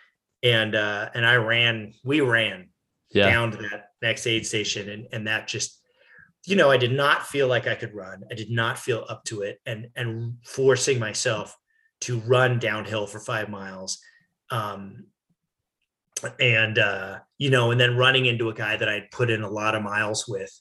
And 0.42 0.74
uh 0.74 1.10
and 1.14 1.26
I 1.26 1.36
ran, 1.36 1.94
we 2.04 2.22
ran 2.22 2.70
yeah. 3.12 3.30
down 3.30 3.52
to 3.52 3.58
that 3.58 3.90
next 4.02 4.26
aid 4.26 4.46
station 4.46 4.90
and 4.90 5.08
and 5.12 5.28
that 5.28 5.48
just 5.48 5.82
you 6.46 6.56
know, 6.56 6.70
I 6.70 6.78
did 6.78 6.92
not 6.92 7.26
feel 7.26 7.48
like 7.48 7.68
I 7.68 7.76
could 7.76 7.94
run. 7.94 8.24
I 8.32 8.36
did 8.36 8.52
not 8.52 8.78
feel 8.78 9.06
up 9.10 9.24
to 9.26 9.42
it, 9.42 9.60
and 9.66 9.88
and 9.96 10.36
forcing 10.46 11.00
myself 11.00 11.56
to 12.02 12.20
run 12.20 12.60
downhill 12.60 13.08
for 13.08 13.20
five 13.20 13.50
miles, 13.50 14.00
um, 14.52 15.06
and 16.40 16.78
uh, 16.78 17.20
you 17.38 17.50
know, 17.50 17.72
and 17.72 17.80
then 17.80 17.98
running 17.98 18.26
into 18.28 18.50
a 18.50 18.54
guy 18.54 18.78
that 18.78 18.90
I'd 18.90 19.12
put 19.12 19.30
in 19.30 19.42
a 19.42 19.50
lot 19.50 19.76
of 19.76 19.84
miles 19.84 20.28
with, 20.28 20.52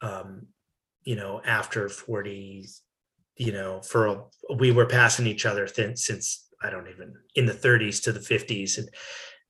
um, 0.00 0.46
you 1.02 1.16
know, 1.16 1.42
after 1.44 1.88
forty, 1.88 2.66
you 3.36 3.52
know, 3.52 3.82
for 3.82 4.06
a, 4.06 4.24
we 4.56 4.72
were 4.72 4.86
passing 4.86 5.26
each 5.26 5.44
other 5.44 5.66
th- 5.66 5.98
since 5.98 6.48
I 6.62 6.70
don't 6.70 6.88
even 6.88 7.14
in 7.34 7.46
the 7.46 7.52
30s 7.52 8.02
to 8.04 8.12
the 8.12 8.20
50s, 8.20 8.78
and 8.78 8.88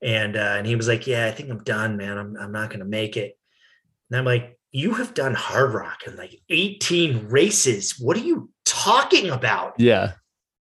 and 0.01 0.35
uh, 0.35 0.55
and 0.57 0.67
he 0.67 0.75
was 0.75 0.87
like, 0.87 1.07
"Yeah, 1.07 1.25
I 1.25 1.31
think 1.31 1.49
I'm 1.49 1.63
done, 1.63 1.97
man. 1.97 2.17
I'm 2.17 2.35
I'm 2.37 2.51
not 2.51 2.69
gonna 2.69 2.85
make 2.85 3.15
it." 3.17 3.37
And 4.11 4.19
I'm 4.19 4.25
like, 4.25 4.58
you 4.71 4.93
have 4.95 5.13
done 5.13 5.35
Hardrock 5.35 6.07
in 6.07 6.15
like 6.15 6.39
18 6.49 7.27
races. 7.29 7.99
What 7.99 8.17
are 8.17 8.21
you 8.21 8.49
talking 8.65 9.29
about? 9.29 9.79
Yeah. 9.79 10.13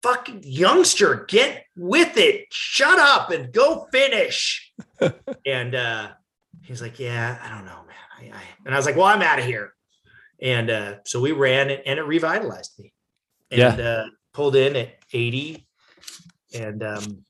Fucking 0.02 0.42
youngster, 0.44 1.26
get 1.28 1.64
with 1.76 2.16
it. 2.16 2.46
Shut 2.50 2.98
up 2.98 3.30
and 3.30 3.52
go 3.52 3.86
finish. 3.92 4.72
and 5.46 5.74
uh 5.74 6.10
he's 6.62 6.80
like, 6.80 6.98
Yeah, 7.00 7.38
I 7.42 7.48
don't 7.48 7.64
know, 7.64 7.82
man. 7.86 8.32
I, 8.32 8.36
I, 8.36 8.42
and 8.64 8.74
I 8.74 8.78
was 8.78 8.86
like, 8.86 8.96
Well, 8.96 9.06
I'm 9.06 9.22
out 9.22 9.40
of 9.40 9.44
here. 9.44 9.74
And 10.40 10.70
uh 10.70 10.94
so 11.04 11.20
we 11.20 11.32
ran 11.32 11.70
it 11.70 11.82
and 11.84 11.98
it 11.98 12.02
revitalized 12.02 12.78
me. 12.78 12.92
And 13.50 13.78
yeah. 13.78 13.84
uh 13.84 14.06
pulled 14.32 14.54
in 14.54 14.76
at 14.76 14.94
80 15.12 15.66
and 16.54 16.82
um 16.84 17.24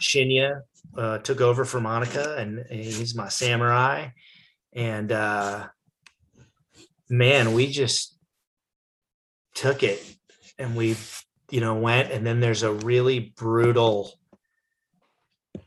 Shinya 0.00 0.60
uh 0.96 1.18
took 1.18 1.40
over 1.40 1.64
for 1.64 1.80
Monica 1.80 2.36
and 2.36 2.64
he's 2.70 3.16
my 3.16 3.28
samurai 3.28 4.10
and 4.72 5.10
uh 5.12 5.66
man 7.12 7.52
we 7.52 7.70
just 7.70 8.16
took 9.54 9.82
it 9.82 10.02
and 10.58 10.74
we 10.74 10.96
you 11.50 11.60
know 11.60 11.74
went 11.74 12.10
and 12.10 12.26
then 12.26 12.40
there's 12.40 12.62
a 12.62 12.72
really 12.72 13.34
brutal 13.36 14.18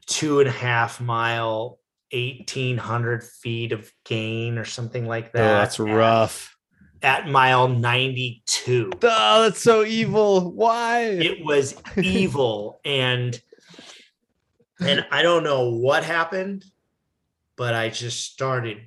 two 0.07 0.39
and 0.39 0.49
a 0.49 0.51
half 0.51 0.99
mile 0.99 1.77
1800 2.11 3.23
feet 3.23 3.71
of 3.73 3.91
gain 4.05 4.57
or 4.57 4.65
something 4.65 5.05
like 5.05 5.27
oh, 5.27 5.37
that 5.37 5.51
oh, 5.51 5.57
that's 5.59 5.79
rough. 5.79 6.57
at 7.03 7.27
mile 7.27 7.67
92 7.67 8.89
oh 9.03 9.43
that's 9.43 9.61
so 9.61 9.83
evil. 9.83 10.51
Why? 10.51 11.01
It 11.01 11.45
was 11.45 11.75
evil 11.95 12.79
and 12.83 13.39
and 14.79 15.05
i 15.11 15.21
don't 15.21 15.43
know 15.43 15.69
what 15.69 16.03
happened 16.03 16.65
but 17.55 17.73
i 17.73 17.87
just 17.87 18.31
started 18.31 18.79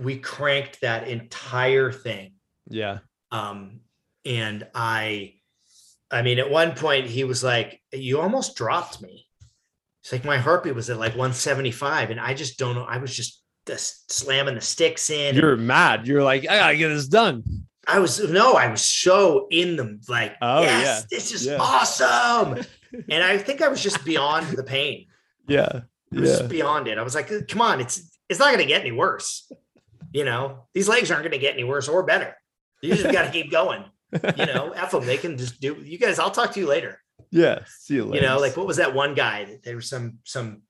we 0.00 0.18
cranked 0.18 0.80
that 0.80 1.08
entire 1.08 1.92
thing. 1.92 2.32
Yeah. 2.68 2.98
Um, 3.30 3.80
and 4.24 4.66
I, 4.74 5.34
I 6.10 6.22
mean, 6.22 6.38
at 6.38 6.50
one 6.50 6.74
point 6.74 7.06
he 7.06 7.24
was 7.24 7.42
like, 7.42 7.80
"You 7.92 8.20
almost 8.20 8.56
dropped 8.56 9.02
me." 9.02 9.26
It's 10.02 10.12
like 10.12 10.24
my 10.24 10.38
heartbeat 10.38 10.74
was 10.74 10.90
at 10.90 10.98
like 10.98 11.12
175, 11.12 12.10
and 12.10 12.20
I 12.20 12.34
just 12.34 12.58
don't 12.58 12.74
know. 12.74 12.84
I 12.84 12.98
was 12.98 13.14
just, 13.14 13.42
slamming 13.68 14.54
the 14.54 14.60
sticks 14.60 15.10
in. 15.10 15.34
You're 15.34 15.56
mad. 15.56 16.06
You're 16.06 16.22
like, 16.22 16.42
I 16.42 16.56
gotta 16.58 16.76
get 16.76 16.88
this 16.90 17.08
done. 17.08 17.42
I 17.88 17.98
was 17.98 18.20
no, 18.30 18.54
I 18.54 18.68
was 18.68 18.84
so 18.84 19.48
in 19.50 19.74
them, 19.74 20.00
like, 20.08 20.36
oh 20.40 20.62
yes, 20.62 20.84
yeah, 20.84 21.06
this 21.10 21.32
is 21.32 21.46
yeah. 21.46 21.56
awesome. 21.58 22.64
and 23.10 23.24
I 23.24 23.38
think 23.38 23.62
I 23.62 23.68
was 23.68 23.82
just 23.82 24.04
beyond 24.04 24.46
the 24.56 24.62
pain. 24.62 25.06
Yeah, 25.48 25.80
yeah. 26.12 26.20
just 26.20 26.48
beyond 26.48 26.86
it. 26.86 26.98
I 26.98 27.02
was 27.02 27.16
like, 27.16 27.28
come 27.48 27.60
on, 27.60 27.80
it's 27.80 28.18
it's 28.28 28.38
not 28.38 28.52
gonna 28.52 28.66
get 28.66 28.82
any 28.82 28.92
worse 28.92 29.50
you 30.16 30.24
know, 30.24 30.64
these 30.72 30.88
legs 30.88 31.10
aren't 31.10 31.24
going 31.24 31.32
to 31.32 31.38
get 31.38 31.52
any 31.52 31.64
worse 31.64 31.88
or 31.88 32.02
better. 32.02 32.34
You 32.80 32.94
just 32.94 33.12
got 33.12 33.26
to 33.26 33.30
keep 33.30 33.50
going. 33.50 33.84
You 34.12 34.46
know, 34.46 34.70
F 34.76 34.92
them. 34.92 35.04
They 35.04 35.18
can 35.18 35.36
just 35.36 35.60
do. 35.60 35.76
You 35.84 35.98
guys, 35.98 36.18
I'll 36.18 36.30
talk 36.30 36.52
to 36.52 36.60
you 36.60 36.66
later. 36.66 37.02
Yeah, 37.30 37.58
see 37.66 37.96
you 37.96 38.06
later. 38.06 38.24
You 38.24 38.30
know, 38.30 38.38
like 38.38 38.56
what 38.56 38.66
was 38.66 38.78
that 38.78 38.94
one 38.94 39.14
guy? 39.14 39.58
There 39.62 39.76
was 39.76 39.90
some 39.90 40.20
some 40.24 40.62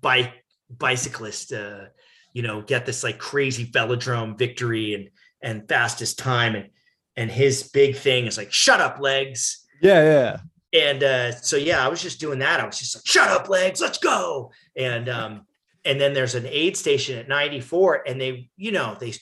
bike 0.00 0.32
bicyclist. 0.68 1.52
Uh, 1.52 1.84
you 2.32 2.42
know, 2.42 2.60
get 2.60 2.86
this 2.86 3.04
like 3.04 3.18
crazy 3.18 3.66
velodrome 3.66 4.36
victory 4.36 4.94
and 4.94 5.10
and 5.40 5.68
fastest 5.68 6.18
time 6.18 6.56
and 6.56 6.70
and 7.16 7.30
his 7.30 7.70
big 7.70 7.94
thing 7.94 8.26
is 8.26 8.36
like 8.36 8.52
shut 8.52 8.80
up 8.80 8.98
legs. 8.98 9.64
Yeah, 9.80 10.02
yeah. 10.02 10.36
And 10.72 11.04
uh, 11.04 11.32
so 11.36 11.56
yeah, 11.56 11.84
I 11.84 11.88
was 11.88 12.02
just 12.02 12.18
doing 12.18 12.40
that. 12.40 12.58
I 12.58 12.66
was 12.66 12.80
just 12.80 12.96
like, 12.96 13.06
shut 13.06 13.28
up, 13.28 13.48
legs, 13.48 13.80
let's 13.80 13.98
go. 13.98 14.50
And 14.76 15.08
um, 15.08 15.46
and 15.86 16.00
then 16.00 16.12
there's 16.12 16.34
an 16.34 16.46
aid 16.46 16.76
station 16.76 17.18
at 17.18 17.28
94 17.28 18.02
and 18.06 18.20
they 18.20 18.50
you 18.56 18.72
know 18.72 18.96
they 19.00 19.14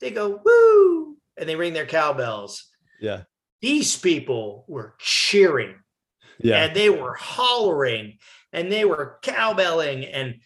they 0.00 0.10
go 0.10 0.40
woo 0.44 1.16
and 1.38 1.48
they 1.48 1.56
ring 1.56 1.72
their 1.72 1.86
cowbells 1.86 2.68
Yeah. 3.00 3.22
These 3.62 3.96
people 3.96 4.64
were 4.68 4.94
cheering 4.98 5.74
Yeah. 6.38 6.62
and 6.64 6.76
they 6.76 6.90
were 6.90 7.14
hollering 7.14 8.18
and 8.52 8.70
they 8.70 8.84
were 8.84 9.18
cowbelling 9.22 10.04
and 10.04 10.36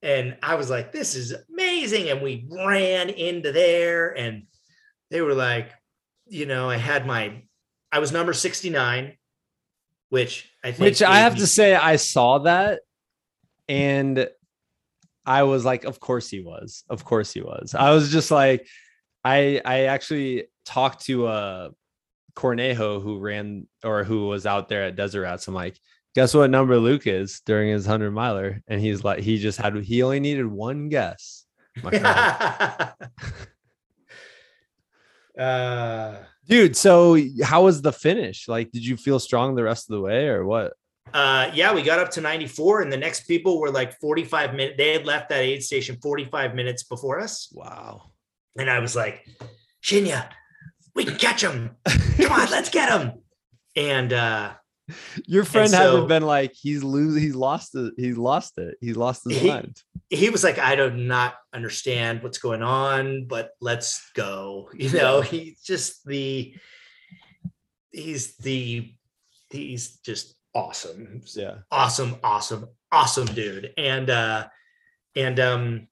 and 0.00 0.36
I 0.44 0.54
was 0.54 0.70
like, 0.70 0.92
this 0.92 1.16
is 1.16 1.34
amazing. 1.52 2.08
And 2.08 2.22
we 2.22 2.46
ran 2.48 3.08
into 3.08 3.50
there 3.50 4.16
and 4.16 4.44
they 5.10 5.20
were 5.22 5.34
like, 5.34 5.72
you 6.28 6.46
know, 6.46 6.70
I 6.70 6.76
had 6.76 7.04
my 7.04 7.42
I 7.90 7.98
was 7.98 8.12
number 8.12 8.32
69, 8.32 9.16
which 10.10 10.48
I 10.62 10.70
think 10.70 10.80
Which 10.80 11.02
I 11.02 11.18
have 11.20 11.36
to 11.38 11.46
say, 11.46 11.74
I 11.74 11.96
saw 11.96 12.38
that 12.40 12.80
and 13.68 14.28
I 15.28 15.42
was 15.42 15.62
like, 15.62 15.84
of 15.84 16.00
course 16.00 16.30
he 16.30 16.40
was. 16.40 16.84
Of 16.88 17.04
course 17.04 17.30
he 17.30 17.42
was. 17.42 17.74
I 17.74 17.90
was 17.90 18.10
just 18.10 18.30
like, 18.30 18.66
I 19.22 19.60
I 19.62 19.80
actually 19.82 20.46
talked 20.64 21.04
to 21.04 21.26
uh 21.26 21.68
Cornejo 22.34 23.02
who 23.02 23.18
ran 23.18 23.66
or 23.84 24.04
who 24.04 24.26
was 24.28 24.46
out 24.46 24.70
there 24.70 24.84
at 24.84 24.96
Desert 24.96 25.20
Rats. 25.22 25.46
I'm 25.46 25.52
like, 25.52 25.78
guess 26.14 26.32
what 26.32 26.48
number 26.48 26.78
Luke 26.78 27.06
is 27.06 27.42
during 27.44 27.70
his 27.70 27.84
hundred 27.84 28.12
miler? 28.12 28.62
And 28.68 28.80
he's 28.80 29.04
like, 29.04 29.20
he 29.20 29.38
just 29.38 29.58
had 29.58 29.76
he 29.76 30.02
only 30.02 30.20
needed 30.20 30.46
one 30.46 30.88
guess. 30.88 31.44
my 31.82 31.90
uh 35.38 36.16
Dude, 36.48 36.74
so 36.74 37.18
how 37.42 37.64
was 37.64 37.82
the 37.82 37.92
finish? 37.92 38.48
Like, 38.48 38.70
did 38.70 38.86
you 38.86 38.96
feel 38.96 39.18
strong 39.18 39.54
the 39.54 39.64
rest 39.64 39.90
of 39.90 39.94
the 39.96 40.00
way 40.00 40.28
or 40.28 40.46
what? 40.46 40.72
Uh 41.14 41.50
yeah 41.54 41.72
we 41.74 41.82
got 41.82 41.98
up 41.98 42.10
to 42.10 42.20
94 42.20 42.82
and 42.82 42.92
the 42.92 42.96
next 42.96 43.26
people 43.26 43.60
were 43.60 43.70
like 43.70 43.98
45 44.00 44.54
minutes 44.54 44.76
they 44.78 44.92
had 44.92 45.06
left 45.06 45.28
that 45.30 45.40
aid 45.40 45.62
station 45.62 45.96
45 46.02 46.54
minutes 46.54 46.82
before 46.84 47.18
us 47.20 47.48
Wow. 47.52 48.10
and 48.58 48.68
i 48.70 48.78
was 48.78 48.94
like 48.96 49.26
shinya 49.82 50.28
we 50.94 51.04
can 51.04 51.16
catch 51.16 51.42
him 51.42 51.76
come 52.16 52.32
on 52.32 52.50
let's 52.50 52.70
get 52.70 52.88
him 52.90 53.12
and 53.76 54.12
uh 54.12 54.52
Your 55.26 55.44
friend 55.44 55.70
so- 55.70 55.76
hasn't 55.76 56.08
been 56.08 56.22
like 56.24 56.52
he's 56.54 56.82
lose 56.82 57.20
he's 57.20 57.34
lost 57.36 57.74
it. 57.74 57.94
He's 57.96 58.16
lost 58.16 58.56
it. 58.58 58.76
He's 58.80 58.96
lost 58.96 59.22
his 59.28 59.38
He- 59.38 59.48
mind. 59.48 59.76
he 60.10 60.30
was 60.30 60.42
like 60.42 60.58
i 60.58 60.74
do 60.74 60.90
not 60.90 61.34
understand 61.52 62.22
what's 62.22 62.38
going 62.38 62.62
on 62.62 63.26
but 63.26 63.50
let's 63.60 64.10
go 64.14 64.70
you 64.74 64.90
know 64.90 65.20
he's 65.20 65.60
just 65.62 66.04
the 66.06 66.54
he's 67.92 68.36
the 68.38 68.92
he's 69.50 69.96
just 69.98 70.34
awesome 70.58 71.22
Yeah. 71.36 71.58
awesome 71.70 72.16
awesome 72.24 72.66
awesome 72.90 73.26
dude 73.26 73.72
and 73.78 74.10
uh 74.10 74.48
and 75.14 75.38
um 75.38 75.88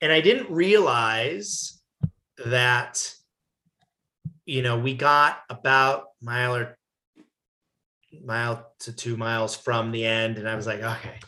and 0.00 0.10
i 0.12 0.20
didn't 0.20 0.50
realize 0.50 1.80
that 2.44 3.14
you 4.46 4.62
know 4.62 4.78
we 4.78 4.94
got 4.94 5.38
about 5.48 6.06
mile 6.20 6.56
or 6.56 6.76
mile 8.24 8.72
to 8.80 8.92
two 8.92 9.16
miles 9.16 9.54
from 9.56 9.92
the 9.92 10.04
end 10.04 10.38
and 10.38 10.48
i 10.48 10.54
was 10.54 10.66
like 10.66 10.80
okay 10.82 11.18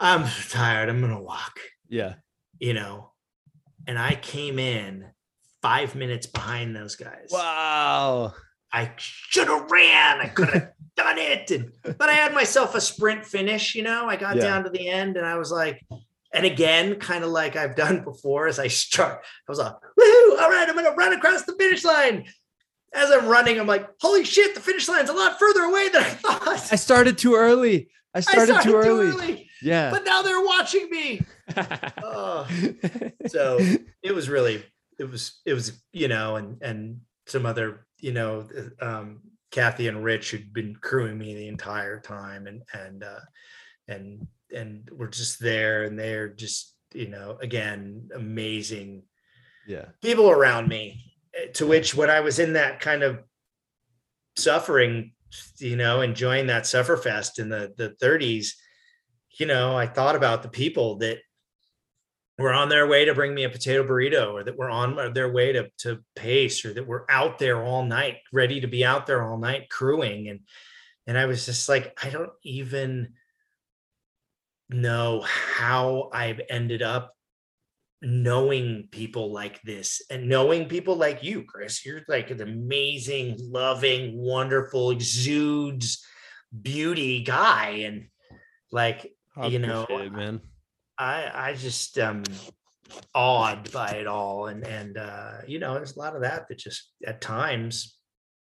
i'm 0.00 0.26
tired 0.50 0.88
i'm 0.88 1.00
gonna 1.00 1.20
walk 1.20 1.58
Yeah. 1.88 2.14
you 2.58 2.72
know 2.74 3.12
and 3.86 3.98
i 3.98 4.14
came 4.14 4.58
in 4.58 5.06
five 5.62 5.94
minutes 5.94 6.26
behind 6.26 6.74
those 6.74 6.96
guys 6.96 7.28
Wow. 7.30 8.34
I 8.72 8.92
should 8.98 9.46
have 9.48 9.70
ran. 9.70 10.20
I 10.20 10.26
could 10.28 10.48
have 10.50 10.72
done 10.96 11.18
it. 11.18 11.50
And, 11.50 11.72
but 11.98 12.08
I 12.08 12.12
had 12.14 12.32
myself 12.34 12.74
a 12.74 12.80
sprint 12.80 13.24
finish, 13.24 13.74
you 13.74 13.82
know. 13.82 14.06
I 14.06 14.16
got 14.16 14.36
Yeah. 14.36 14.42
down 14.42 14.64
to 14.64 14.70
the 14.70 14.88
end 14.88 15.16
and 15.16 15.26
I 15.26 15.36
was 15.38 15.50
like, 15.50 15.84
and 16.32 16.44
again, 16.44 16.96
kind 16.96 17.24
of 17.24 17.30
like 17.30 17.56
I've 17.56 17.76
done 17.76 18.02
before, 18.04 18.46
as 18.48 18.58
I 18.58 18.66
start, 18.68 19.22
I 19.24 19.52
was 19.52 19.58
like, 19.58 19.72
woohoo, 19.72 20.40
all 20.40 20.50
right, 20.50 20.66
I'm 20.68 20.74
gonna 20.74 20.92
run 20.92 21.12
across 21.12 21.42
the 21.44 21.54
finish 21.54 21.84
line. 21.84 22.24
As 22.94 23.10
I'm 23.10 23.26
running, 23.26 23.58
I'm 23.60 23.66
like, 23.66 23.88
holy 24.00 24.24
shit, 24.24 24.54
the 24.54 24.60
finish 24.60 24.88
line's 24.88 25.10
a 25.10 25.12
lot 25.12 25.38
further 25.38 25.62
away 25.62 25.88
than 25.90 26.02
I 26.02 26.08
thought. 26.08 26.48
I 26.72 26.76
started 26.76 27.18
too 27.18 27.34
early. 27.34 27.90
I 28.14 28.18
I 28.18 28.20
started, 28.20 28.60
too 28.62 28.74
early. 28.76 29.50
Yeah. 29.62 29.90
but 29.90 30.04
now 30.04 30.22
they're 30.22 30.44
watching 30.44 30.88
me. 30.90 31.20
Oh. 32.02 32.46
so 33.28 33.58
it 34.02 34.14
was 34.14 34.28
really 34.28 34.64
it 34.98 35.04
was 35.10 35.40
it 35.46 35.52
was 35.54 35.80
you 35.92 36.08
know 36.08 36.36
and 36.36 36.60
and 36.62 37.00
some 37.26 37.46
other 37.46 37.86
you 38.00 38.12
know 38.12 38.48
um 38.80 39.20
kathy 39.56 39.88
and 39.88 40.04
rich 40.04 40.30
who'd 40.30 40.52
been 40.52 40.76
crewing 40.76 41.16
me 41.16 41.34
the 41.34 41.48
entire 41.48 41.98
time 41.98 42.46
and 42.46 42.62
and 42.74 43.02
uh 43.02 43.20
and 43.88 44.26
and 44.54 44.90
we're 44.92 45.06
just 45.06 45.40
there 45.40 45.84
and 45.84 45.98
they're 45.98 46.28
just 46.28 46.74
you 46.92 47.08
know 47.08 47.38
again 47.40 48.06
amazing 48.14 49.02
yeah. 49.66 49.86
people 50.02 50.28
around 50.28 50.68
me 50.68 51.02
eh, 51.34 51.46
to 51.54 51.66
which 51.66 51.94
when 51.94 52.10
i 52.10 52.20
was 52.20 52.38
in 52.38 52.52
that 52.52 52.80
kind 52.80 53.02
of 53.02 53.20
suffering 54.36 55.12
you 55.56 55.76
know 55.76 56.02
enjoying 56.02 56.48
that 56.48 56.64
sufferfest 56.64 57.38
in 57.38 57.48
the 57.48 57.72
the 57.78 57.96
30s 58.02 58.48
you 59.40 59.46
know 59.46 59.74
i 59.74 59.86
thought 59.86 60.16
about 60.16 60.42
the 60.42 60.50
people 60.50 60.98
that 60.98 61.16
were 62.38 62.52
on 62.52 62.68
their 62.68 62.86
way 62.86 63.04
to 63.04 63.14
bring 63.14 63.34
me 63.34 63.44
a 63.44 63.50
potato 63.50 63.82
burrito 63.82 64.32
or 64.32 64.44
that 64.44 64.58
were 64.58 64.70
on 64.70 65.12
their 65.14 65.32
way 65.32 65.52
to 65.52 65.68
to 65.78 66.02
pace 66.14 66.64
or 66.64 66.74
that 66.74 66.86
were 66.86 67.06
out 67.10 67.38
there 67.38 67.64
all 67.64 67.84
night 67.84 68.18
ready 68.32 68.60
to 68.60 68.66
be 68.66 68.84
out 68.84 69.06
there 69.06 69.22
all 69.22 69.38
night 69.38 69.70
crewing 69.70 70.28
and 70.28 70.40
and 71.06 71.16
i 71.16 71.24
was 71.24 71.46
just 71.46 71.68
like 71.68 71.98
i 72.04 72.10
don't 72.10 72.32
even 72.42 73.14
know 74.68 75.22
how 75.22 76.10
i've 76.12 76.40
ended 76.50 76.82
up 76.82 77.16
knowing 78.02 78.88
people 78.90 79.32
like 79.32 79.60
this 79.62 80.02
and 80.10 80.28
knowing 80.28 80.68
people 80.68 80.96
like 80.96 81.22
you, 81.22 81.42
Chris. 81.42 81.84
You're 81.84 82.02
like 82.08 82.30
an 82.30 82.40
amazing, 82.40 83.36
loving, 83.40 84.16
wonderful, 84.16 84.90
exudes 84.90 86.04
beauty 86.62 87.22
guy. 87.22 87.82
And 87.86 88.08
like, 88.70 89.12
I 89.36 89.46
You 89.46 89.58
know, 89.58 89.86
it, 89.88 90.12
man. 90.12 90.40
I 90.98 91.30
I 91.50 91.54
just 91.54 91.98
um 91.98 92.24
awed 93.14 93.70
by 93.72 93.90
it 93.92 94.06
all. 94.06 94.46
And 94.46 94.66
and 94.66 94.96
uh, 94.96 95.38
you 95.46 95.58
know, 95.58 95.74
there's 95.74 95.96
a 95.96 95.98
lot 95.98 96.14
of 96.14 96.22
that 96.22 96.48
that 96.48 96.58
just 96.58 96.92
at 97.06 97.20
times 97.20 97.98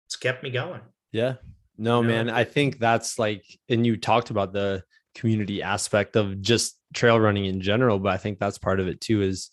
it's 0.05 0.15
kept 0.15 0.43
me 0.43 0.49
going. 0.49 0.81
Yeah. 1.11 1.35
No, 1.77 2.01
You 2.01 2.07
know? 2.07 2.13
man. 2.13 2.29
I 2.29 2.43
think 2.43 2.79
that's 2.79 3.19
like, 3.19 3.43
and 3.69 3.85
you 3.85 3.97
talked 3.97 4.29
about 4.29 4.53
the 4.53 4.83
community 5.15 5.61
aspect 5.61 6.15
of 6.15 6.41
just 6.41 6.79
trail 6.93 7.19
running 7.19 7.45
in 7.45 7.61
general, 7.61 7.99
but 7.99 8.13
I 8.13 8.17
think 8.17 8.39
that's 8.39 8.57
part 8.57 8.79
of 8.79 8.87
it 8.87 9.01
too 9.01 9.21
is 9.21 9.49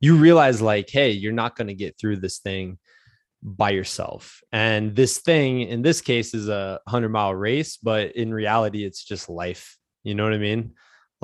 you 0.00 0.16
realize 0.16 0.60
like, 0.60 0.90
hey, 0.90 1.10
you're 1.10 1.32
not 1.32 1.56
going 1.56 1.68
to 1.68 1.74
get 1.74 1.98
through 1.98 2.16
this 2.16 2.38
thing 2.38 2.78
by 3.42 3.70
yourself. 3.70 4.40
And 4.52 4.94
this 4.94 5.18
thing 5.18 5.62
in 5.62 5.82
this 5.82 6.00
case 6.00 6.34
is 6.34 6.48
a 6.48 6.80
100 6.84 7.08
mile 7.08 7.34
race, 7.34 7.76
but 7.76 8.16
in 8.16 8.32
reality, 8.32 8.84
it's 8.84 9.04
just 9.04 9.28
life. 9.28 9.76
You 10.02 10.14
know 10.14 10.24
what 10.24 10.34
I 10.34 10.38
mean? 10.38 10.74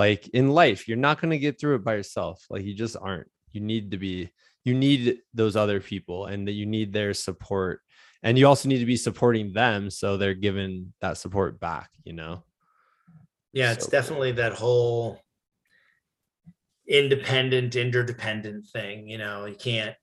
Like 0.01 0.23
in 0.29 0.47
life, 0.63 0.89
you're 0.89 0.97
not 1.09 1.21
going 1.21 1.31
to 1.37 1.39
get 1.47 1.61
through 1.61 1.77
it 1.77 1.85
by 1.85 1.95
yourself. 2.01 2.37
Like 2.49 2.65
you 2.65 2.75
just 2.75 2.97
aren't. 3.01 3.29
You 3.53 3.61
need 3.61 3.91
to 3.91 3.99
be, 3.99 4.31
you 4.65 4.75
need 4.75 5.19
those 5.35 5.57
other 5.57 5.81
people 5.81 6.27
and 6.31 6.47
that 6.47 6.53
you 6.61 6.65
need 6.65 6.93
their 6.93 7.13
support 7.13 7.81
and 8.23 8.39
you 8.39 8.47
also 8.47 8.69
need 8.69 8.79
to 8.79 8.87
be 8.95 8.97
supporting 8.97 9.53
them 9.53 9.91
so 9.91 10.17
they're 10.17 10.35
given 10.49 10.93
that 11.01 11.17
support 11.17 11.59
back 11.59 11.89
you 12.05 12.13
know 12.13 12.45
Yeah, 13.53 13.73
it's 13.73 13.85
So 13.85 13.91
cool. 13.91 14.01
definitely 14.01 14.33
that 14.33 14.55
whole 14.55 15.21
independent, 16.87 17.77
interdependent 17.77 18.67
thing. 18.69 19.09
You 19.09 19.19
know, 19.19 19.47
you 19.47 19.57
can't, 19.57 19.97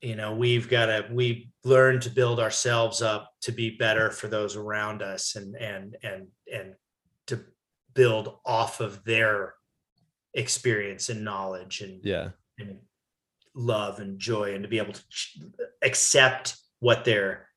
you 0.00 0.16
know, 0.16 0.34
we've 0.34 0.68
got 0.68 0.86
to, 0.86 1.06
we 1.10 1.50
learn 1.64 2.00
to 2.00 2.10
build 2.10 2.40
ourselves 2.40 3.02
up 3.02 3.32
to 3.42 3.52
be 3.52 3.76
better 3.76 4.10
for 4.10 4.28
those 4.28 4.56
around 4.56 5.02
us 5.02 5.36
and, 5.36 5.54
and, 5.56 5.96
and, 6.02 6.28
and 6.52 6.74
to 7.28 7.44
build 7.96 8.36
off 8.44 8.80
of 8.80 9.02
their 9.04 9.54
experience 10.34 11.08
and 11.08 11.24
knowledge 11.24 11.80
and, 11.80 12.00
yeah. 12.04 12.28
and 12.58 12.78
love 13.54 13.98
and 13.98 14.20
joy 14.20 14.54
and 14.54 14.62
to 14.62 14.68
be 14.68 14.78
able 14.78 14.92
to 14.92 15.02
ch- 15.08 15.38
accept 15.82 16.56
what 16.78 17.04
they're, 17.04 17.48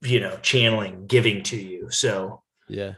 you 0.00 0.20
know, 0.20 0.36
channeling, 0.40 1.06
giving 1.06 1.42
to 1.42 1.56
you. 1.56 1.90
So, 1.90 2.42
yeah. 2.68 2.94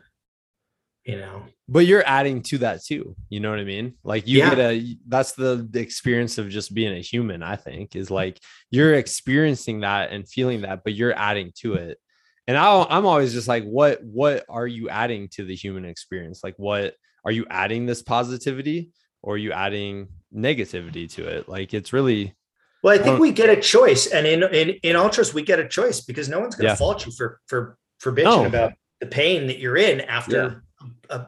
you 1.04 1.16
know, 1.16 1.42
but 1.68 1.86
you're 1.86 2.06
adding 2.06 2.42
to 2.42 2.58
that 2.58 2.84
too 2.84 3.16
you 3.28 3.40
know 3.40 3.50
what 3.50 3.58
i 3.58 3.64
mean? 3.64 3.94
Like 4.04 4.26
you 4.26 4.38
Yeah. 4.38 4.54
get 4.54 4.58
a 4.58 4.96
that's 5.08 5.32
the, 5.32 5.66
the 5.68 5.80
experience 5.80 6.38
of 6.38 6.48
just 6.48 6.72
being 6.74 6.94
a 6.96 7.00
human 7.00 7.42
i 7.42 7.56
think 7.56 7.96
is 7.96 8.10
like 8.10 8.38
you're 8.70 8.94
experiencing 8.94 9.80
that 9.80 10.10
and 10.12 10.28
feeling 10.28 10.62
that 10.62 10.84
but 10.84 10.94
you're 10.94 11.16
adding 11.16 11.52
to 11.62 11.74
it 11.74 11.98
and 12.46 12.56
I, 12.56 12.86
i'm 12.90 13.06
always 13.06 13.32
just 13.32 13.48
like 13.48 13.64
what 13.64 14.02
what 14.04 14.44
are 14.48 14.66
you 14.66 14.88
adding 14.88 15.28
to 15.32 15.44
the 15.44 15.54
human 15.54 15.84
experience 15.84 16.42
like 16.44 16.54
what 16.58 16.94
are 17.24 17.32
you 17.32 17.44
adding 17.50 17.86
this 17.86 18.02
positivity 18.02 18.90
or 19.22 19.34
are 19.34 19.38
you 19.38 19.52
adding 19.52 20.08
negativity 20.34 21.10
to 21.14 21.26
it 21.26 21.48
like 21.48 21.74
it's 21.74 21.92
really 21.92 22.34
Well, 22.82 22.94
I 22.94 22.98
think 23.02 23.14
Um, 23.14 23.20
we 23.20 23.32
get 23.32 23.48
a 23.50 23.60
choice, 23.60 24.06
and 24.06 24.26
in 24.26 24.42
in 24.54 24.68
in 24.82 24.94
ultras 24.96 25.34
we 25.34 25.42
get 25.42 25.58
a 25.58 25.66
choice 25.66 26.00
because 26.02 26.28
no 26.28 26.38
one's 26.40 26.54
going 26.54 26.66
to 26.66 26.72
Yeah. 26.72 26.76
fault 26.76 27.04
you 27.06 27.12
for 27.12 27.40
for 27.48 27.76
for 27.98 28.12
bitching 28.12 28.42
No. 28.42 28.46
about 28.46 28.72
the 29.00 29.06
pain 29.06 29.46
that 29.48 29.58
you're 29.58 29.76
in 29.76 30.02
after 30.02 30.62
a 31.10 31.26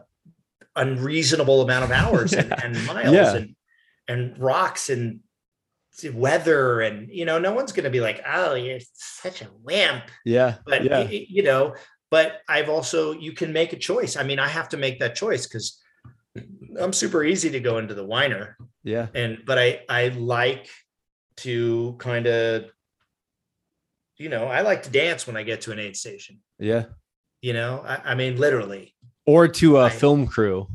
unreasonable 0.77 1.63
amount 1.63 1.85
of 1.85 1.91
hours 1.91 2.33
and, 2.33 2.49
Yeah. 2.51 2.61
and 2.65 2.87
miles 2.87 3.15
Yeah. 3.15 3.37
and 3.37 3.57
and 4.07 4.39
rocks 4.39 4.89
and 4.91 5.21
weather 6.15 6.81
and 6.81 7.09
you 7.11 7.25
know 7.25 7.39
no 7.39 7.53
one's 7.53 7.73
going 7.73 7.85
to 7.85 7.91
be 7.91 8.01
like 8.01 8.23
oh 8.27 8.55
you're 8.55 8.79
such 8.95 9.43
a 9.43 9.49
wimp 9.63 10.05
Yeah. 10.25 10.57
but 10.67 10.85
yeah. 10.85 11.03
you 11.11 11.43
know 11.43 11.75
but 12.11 12.41
i've 12.49 12.69
also 12.69 13.13
you 13.13 13.33
can 13.33 13.53
make 13.53 13.73
a 13.73 13.77
choice 13.79 14.17
i 14.17 14.23
mean 14.23 14.39
i 14.39 14.47
have 14.49 14.69
to 14.71 14.77
make 14.77 15.01
that 15.01 15.15
choice 15.17 15.47
because 15.47 15.81
i'm 16.81 16.93
super 16.93 17.25
easy 17.25 17.51
to 17.51 17.61
go 17.61 17.79
into 17.79 17.95
the 17.95 18.05
whiner 18.05 18.57
Yeah. 18.85 19.09
and 19.15 19.39
but 19.45 19.59
i 19.59 19.81
i 19.89 20.09
like 20.09 20.69
to 21.39 21.97
kind 21.99 22.27
of 22.27 22.67
you 24.17 24.29
know 24.29 24.45
i 24.47 24.61
like 24.63 24.85
to 24.85 24.91
dance 24.91 25.27
when 25.27 25.37
i 25.37 25.43
get 25.43 25.63
to 25.63 25.73
an 25.73 25.79
aid 25.79 25.97
station 25.97 26.41
Yeah. 26.59 26.85
you 27.43 27.53
know 27.55 27.83
i, 27.87 28.13
I 28.13 28.15
mean 28.15 28.37
literally 28.37 28.95
Or 29.27 29.49
to 29.49 29.79
a 29.79 29.91
film 29.91 30.27
crew. 30.27 30.69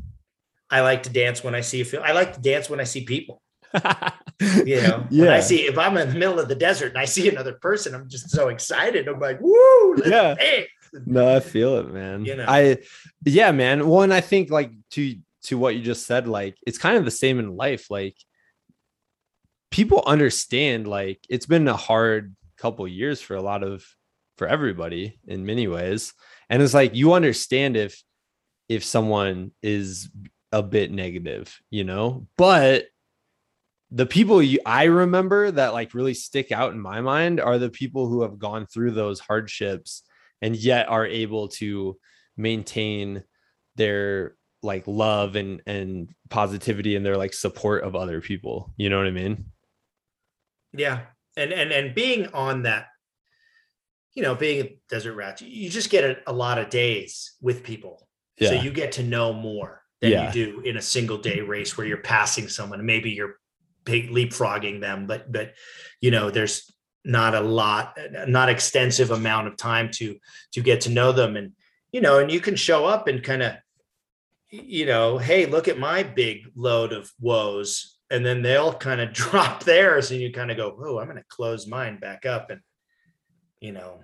i 0.70 0.80
like 0.82 1.02
to 1.04 1.10
dance 1.10 1.42
when 1.42 1.54
i 1.54 1.60
see 1.62 1.80
a 1.80 1.84
film 1.84 2.02
i 2.06 2.12
like 2.12 2.34
to 2.34 2.40
dance 2.40 2.68
when 2.68 2.80
i 2.80 2.84
see 2.84 3.04
people 3.04 3.40
you 4.64 4.80
know 4.82 5.06
yeah. 5.10 5.34
i 5.34 5.40
see 5.40 5.62
if 5.62 5.76
i'm 5.78 5.96
in 5.96 6.08
the 6.08 6.18
middle 6.18 6.38
of 6.38 6.48
the 6.48 6.54
desert 6.54 6.88
and 6.88 6.98
i 6.98 7.04
see 7.04 7.28
another 7.28 7.54
person 7.54 7.94
i'm 7.94 8.08
just 8.08 8.30
so 8.30 8.48
excited 8.48 9.08
i'm 9.08 9.18
like 9.20 9.38
woo 9.40 9.96
Yeah. 10.06 10.34
dance." 10.34 10.68
No, 11.06 11.34
I 11.34 11.40
feel 11.40 11.78
it, 11.78 11.92
man. 11.92 12.24
You 12.24 12.36
know. 12.36 12.44
I 12.46 12.78
yeah, 13.24 13.50
man. 13.50 13.88
Well, 13.88 14.02
and 14.02 14.14
I 14.14 14.20
think 14.20 14.50
like 14.50 14.70
to 14.92 15.16
to 15.44 15.58
what 15.58 15.74
you 15.74 15.82
just 15.82 16.06
said, 16.06 16.28
like 16.28 16.56
it's 16.66 16.78
kind 16.78 16.96
of 16.96 17.04
the 17.04 17.10
same 17.10 17.38
in 17.40 17.56
life. 17.56 17.90
Like 17.90 18.16
people 19.70 20.02
understand, 20.06 20.86
like 20.86 21.18
it's 21.28 21.46
been 21.46 21.66
a 21.66 21.76
hard 21.76 22.34
couple 22.58 22.86
years 22.86 23.20
for 23.20 23.34
a 23.34 23.42
lot 23.42 23.64
of 23.64 23.84
for 24.38 24.46
everybody 24.46 25.18
in 25.26 25.44
many 25.44 25.66
ways. 25.66 26.14
And 26.48 26.62
it's 26.62 26.74
like 26.74 26.94
you 26.94 27.14
understand 27.14 27.76
if 27.76 28.00
if 28.68 28.84
someone 28.84 29.50
is 29.62 30.08
a 30.52 30.62
bit 30.62 30.92
negative, 30.92 31.58
you 31.70 31.82
know, 31.84 32.28
but 32.36 32.86
the 33.94 34.06
people 34.06 34.42
you, 34.42 34.58
I 34.66 34.84
remember 34.84 35.52
that 35.52 35.72
like 35.72 35.94
really 35.94 36.14
stick 36.14 36.50
out 36.50 36.72
in 36.72 36.80
my 36.80 37.00
mind 37.00 37.40
are 37.40 37.58
the 37.58 37.70
people 37.70 38.08
who 38.08 38.22
have 38.22 38.40
gone 38.40 38.66
through 38.66 38.90
those 38.90 39.20
hardships 39.20 40.02
and 40.42 40.56
yet 40.56 40.88
are 40.88 41.06
able 41.06 41.46
to 41.48 41.96
maintain 42.36 43.22
their 43.76 44.34
like 44.64 44.82
love 44.88 45.36
and 45.36 45.62
and 45.66 46.10
positivity 46.28 46.96
and 46.96 47.06
their 47.06 47.16
like 47.16 47.32
support 47.32 47.84
of 47.84 47.94
other 47.94 48.20
people. 48.20 48.74
You 48.76 48.90
know 48.90 48.98
what 48.98 49.06
I 49.06 49.12
mean? 49.12 49.44
Yeah, 50.72 51.02
and 51.36 51.52
and 51.52 51.70
and 51.70 51.94
being 51.94 52.26
on 52.34 52.62
that, 52.64 52.86
you 54.14 54.22
know, 54.24 54.34
being 54.34 54.64
a 54.66 54.76
desert 54.88 55.14
rat, 55.14 55.40
you- 55.40 55.70
just 55.70 55.90
get 55.90 56.02
a, 56.04 56.16
a 56.26 56.32
lot 56.32 56.58
of 56.58 56.68
days 56.68 57.34
with 57.40 57.62
people, 57.62 58.08
so 58.42 58.52
you 58.52 58.72
get 58.72 58.92
to 58.92 59.04
know 59.04 59.32
more 59.32 59.82
than 60.00 60.10
Yeah. 60.10 60.32
you 60.32 60.32
do 60.32 60.60
in 60.62 60.76
a 60.76 60.82
single 60.82 61.18
day 61.18 61.40
race 61.42 61.78
where 61.78 61.86
you're 61.86 61.98
passing 61.98 62.48
someone. 62.48 62.84
Maybe 62.84 63.10
you're 63.10 63.36
pig- 63.84 64.10
leapfrogging 64.10 64.80
them, 64.80 65.06
but 65.06 65.30
but 65.30 65.54
you 66.00 66.10
know, 66.10 66.30
there's 66.30 66.70
not 67.04 67.34
a 67.34 67.40
lot, 67.40 67.98
not 68.28 68.48
extensive 68.48 69.10
amount 69.10 69.48
of 69.48 69.56
time 69.56 69.90
to 69.92 70.18
to 70.52 70.60
get 70.60 70.82
to 70.82 70.90
know 70.90 71.12
them, 71.12 71.36
and 71.36 71.52
you 71.92 72.00
know, 72.00 72.18
and 72.18 72.30
you 72.30 72.40
can 72.40 72.56
show 72.56 72.84
up 72.86 73.06
and 73.08 73.22
kind 73.22 73.42
of, 73.42 73.52
you 74.50 74.86
know, 74.86 75.18
hey, 75.18 75.46
look 75.46 75.68
at 75.68 75.78
my 75.78 76.02
big 76.02 76.46
load 76.56 76.92
of 76.92 77.10
woes. 77.20 77.90
And 78.10 78.24
then 78.24 78.42
they'll 78.42 78.74
kind 78.74 79.00
of 79.00 79.12
drop 79.22 79.64
theirs 79.64 80.10
and 80.10 80.20
you 80.20 80.30
kind 80.32 80.50
of 80.50 80.56
go 80.56 80.76
oh 80.78 80.98
i'm 80.98 81.06
going 81.06 81.16
to 81.16 81.24
close 81.28 81.66
mine 81.66 81.98
back 81.98 82.26
up. 82.26 82.50
And 82.50 82.60
you 83.60 83.72
know 83.72 84.00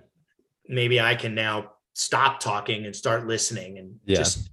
maybe 0.67 0.99
i 0.99 1.13
can 1.15 1.35
now 1.35 1.71
stop 1.93 2.39
talking 2.39 2.85
and 2.85 2.95
start 2.95 3.27
listening 3.27 3.77
and 3.77 3.99
Yeah. 4.05 4.17
just 4.17 4.49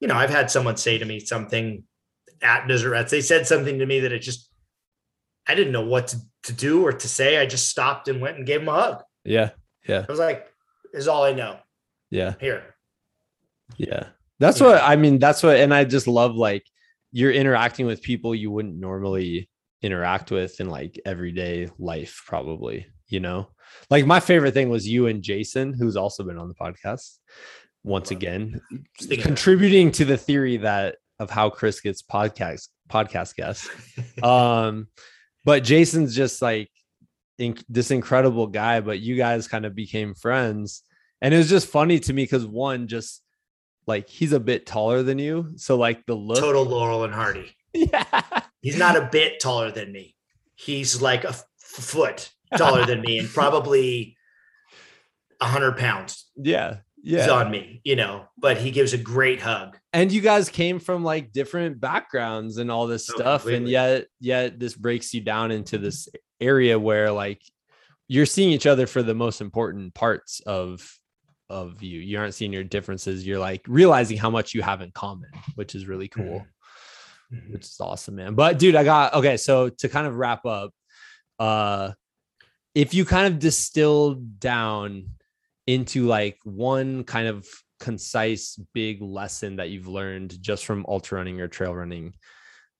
you 0.00 0.06
know 0.06 0.14
i've 0.14 0.30
had 0.30 0.48
someone 0.50 0.76
say 0.76 0.96
to 0.98 1.04
me 1.04 1.18
something 1.18 1.82
at 2.40 2.68
desert 2.68 2.90
rats 2.90 3.10
they 3.10 3.20
said 3.20 3.46
something 3.48 3.80
to 3.80 3.86
me 3.86 4.00
that 4.00 4.12
it 4.12 4.20
just 4.20 4.47
i 5.48 5.54
didn't 5.54 5.72
know 5.72 5.84
what 5.86 6.08
to, 6.08 6.16
to 6.44 6.52
do 6.52 6.84
or 6.86 6.92
to 6.92 7.08
say 7.08 7.38
i 7.38 7.46
just 7.46 7.68
stopped 7.68 8.08
and 8.08 8.20
went 8.20 8.36
and 8.36 8.46
gave 8.46 8.60
him 8.62 8.68
a 8.68 8.72
hug 8.72 9.02
Yeah. 9.24 9.50
Yeah. 9.88 10.04
i 10.08 10.10
was 10.12 10.18
like 10.20 10.46
is 10.94 11.08
all 11.08 11.24
i 11.24 11.32
know 11.32 11.58
Yeah. 12.10 12.34
here 12.40 12.74
Yeah. 13.76 14.08
That's 14.40 14.60
Yeah. 14.60 14.66
what 14.68 14.82
I 14.82 14.96
mean. 14.96 15.18
That's 15.18 15.42
what, 15.42 15.56
and 15.56 15.74
I 15.74 15.84
just 15.84 16.06
love 16.06 16.34
like 16.36 16.64
you're 17.12 17.32
interacting 17.32 17.86
with 17.86 18.02
people 18.02 18.34
you 18.34 18.50
wouldn't 18.50 18.76
normally 18.78 19.50
interact 19.82 20.30
with 20.30 20.60
in 20.60 20.68
like 20.70 20.98
everyday 21.04 21.68
life, 21.78 22.22
probably, 22.26 22.86
you 23.08 23.20
know? 23.20 23.48
Like 23.90 24.06
my 24.06 24.20
favorite 24.20 24.54
thing 24.54 24.68
was 24.70 24.86
you 24.88 25.06
and 25.08 25.22
Jason, 25.22 25.74
who's 25.74 25.96
also 25.96 26.22
been 26.24 26.38
on 26.38 26.48
the 26.48 26.54
podcast 26.54 27.18
once 27.84 28.10
again, 28.10 28.60
Speaking 29.00 29.24
contributing 29.24 29.90
to 29.92 30.04
the 30.04 30.16
theory 30.16 30.56
that 30.58 30.96
of 31.18 31.30
how 31.30 31.50
Chris 31.50 31.80
gets 31.80 32.02
podcast 32.02 32.68
podcast 32.88 33.34
guests. 33.36 33.68
Um, 34.22 34.88
but 35.48 35.64
Jason's 35.64 36.14
just 36.14 36.42
like 36.42 36.70
in, 37.38 37.56
this 37.70 37.90
incredible 37.90 38.48
guy, 38.48 38.80
but 38.80 39.00
you 39.00 39.16
guys 39.16 39.48
kind 39.48 39.64
of 39.64 39.74
became 39.74 40.12
friends. 40.12 40.82
And 41.22 41.32
it 41.32 41.38
was 41.38 41.48
just 41.48 41.68
funny 41.68 41.98
to 42.00 42.12
me 42.12 42.24
because 42.24 42.44
one, 42.44 42.86
just 42.86 43.22
like 43.86 44.10
he's 44.10 44.34
a 44.34 44.40
bit 44.40 44.66
taller 44.66 45.02
than 45.02 45.18
you. 45.18 45.52
So 45.56 45.78
like 45.78 46.04
the 46.04 46.14
look. 46.14 46.38
total 46.38 46.64
laurel 46.64 47.04
and 47.04 47.14
hardy 47.14 47.56
Yeah. 47.72 48.42
He's 48.60 48.76
not 48.76 48.96
a 48.96 49.08
bit 49.10 49.40
taller 49.40 49.70
than 49.70 49.90
me. 49.90 50.14
He's 50.54 51.00
like 51.00 51.24
a 51.24 51.30
f- 51.30 51.46
foot 51.56 52.30
taller 52.58 52.84
than 52.84 53.00
me 53.00 53.18
and 53.18 53.26
probably 53.26 54.18
a 55.40 55.46
hundred 55.46 55.78
pounds 55.78 56.26
Yeah. 56.36 56.80
Is 57.08 57.26
Yeah. 57.26 57.30
on 57.32 57.50
me, 57.50 57.80
you 57.84 57.96
know, 57.96 58.26
but 58.36 58.58
he 58.58 58.70
gives 58.70 58.92
a 58.92 58.98
great 58.98 59.40
hug. 59.40 59.76
And 59.92 60.12
you 60.12 60.20
guys 60.20 60.48
came 60.48 60.78
from 60.78 61.02
like 61.04 61.32
different 61.32 61.80
backgrounds 61.80 62.58
and 62.58 62.70
all 62.70 62.86
this 62.86 63.08
Oh, 63.10 63.14
stuff. 63.14 63.46
And 63.46 63.68
yet, 63.68 64.06
yet 64.20 64.58
this 64.60 64.74
breaks 64.74 65.14
you 65.14 65.20
down 65.22 65.50
into 65.50 65.78
this 65.78 66.08
area 66.40 66.78
where 66.78 67.10
like 67.10 67.40
you're 68.08 68.26
seeing 68.26 68.50
each 68.50 68.66
other 68.66 68.86
for 68.86 69.02
the 69.02 69.14
most 69.14 69.40
important 69.40 69.94
parts 69.94 70.40
of 70.40 70.86
of 71.50 71.82
you. 71.82 71.98
You 71.98 72.18
aren't 72.18 72.34
seeing 72.34 72.52
your 72.52 72.62
differences. 72.64 73.26
You're 73.26 73.38
like 73.38 73.62
realizing 73.66 74.18
how 74.18 74.28
much 74.28 74.52
you 74.52 74.60
have 74.60 74.82
in 74.82 74.90
common, 74.90 75.30
which 75.54 75.74
is 75.74 75.86
really 75.88 76.08
cool. 76.08 76.44
Mhm. 77.32 77.52
which 77.52 77.64
is 77.64 77.76
awesome, 77.80 78.16
man. 78.16 78.34
But 78.34 78.58
dude, 78.58 78.74
I 78.74 78.84
got 78.84 79.12
okay. 79.14 79.36
So 79.36 79.68
to 79.70 79.88
kind 79.88 80.06
of 80.06 80.16
wrap 80.16 80.46
up, 80.46 80.72
uh, 81.38 81.92
if 82.74 82.92
you 82.94 83.04
kind 83.04 83.32
of 83.32 83.38
distill 83.38 84.14
down 84.14 85.08
into 85.68 86.06
like 86.06 86.38
one 86.44 87.04
kind 87.04 87.28
of 87.28 87.46
concise 87.78 88.58
big 88.72 89.02
lesson 89.02 89.56
that 89.56 89.68
you've 89.68 89.86
learned 89.86 90.40
just 90.42 90.64
from 90.64 90.86
ultra 90.88 91.18
running 91.18 91.42
or 91.42 91.46
trail 91.46 91.74
running, 91.74 92.14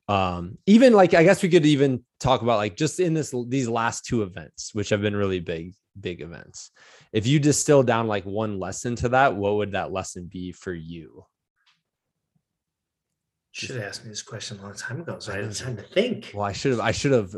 um, 0.09 0.57
even 0.65 0.95
like 0.95 1.13
I 1.13 1.23
guess 1.23 1.43
we 1.43 1.51
could 1.51 1.67
even 1.67 2.03
talk 2.19 2.41
about 2.41 2.57
like 2.57 2.77
just 2.77 2.99
in 2.99 3.13
this 3.13 3.35
these 3.47 3.69
last 3.69 4.07
two 4.07 4.23
events, 4.23 4.75
which 4.75 4.89
have 4.89 5.03
been 5.03 5.15
really 5.15 5.39
big, 5.39 5.75
big 6.01 6.23
events. 6.23 6.71
If 7.13 7.27
you 7.27 7.39
distill 7.39 7.83
down 7.83 8.09
like 8.09 8.25
one 8.25 8.59
lesson 8.59 8.97
to 8.97 9.11
that, 9.11 9.37
what 9.37 9.57
would 9.57 9.73
that 9.73 9.93
lesson 9.93 10.25
be 10.25 10.53
for 10.53 10.73
you? 10.73 11.27
Should 13.53 13.77
have 13.77 13.85
asked 13.85 14.05
me 14.05 14.11
this 14.11 14.23
question 14.23 14.59
a 14.61 14.63
long 14.63 14.75
time 14.75 15.03
ago, 15.03 15.19
so 15.19 15.33
I 15.33 15.37
didn't 15.37 15.59
have 15.59 15.67
time 15.67 15.77
to 15.77 15.83
think. 15.83 16.31
Well, 16.33 16.45
I 16.45 16.53
should 16.53 16.73
have. 16.73 16.81
I 16.81 16.93
should 16.93 17.13
have. 17.13 17.37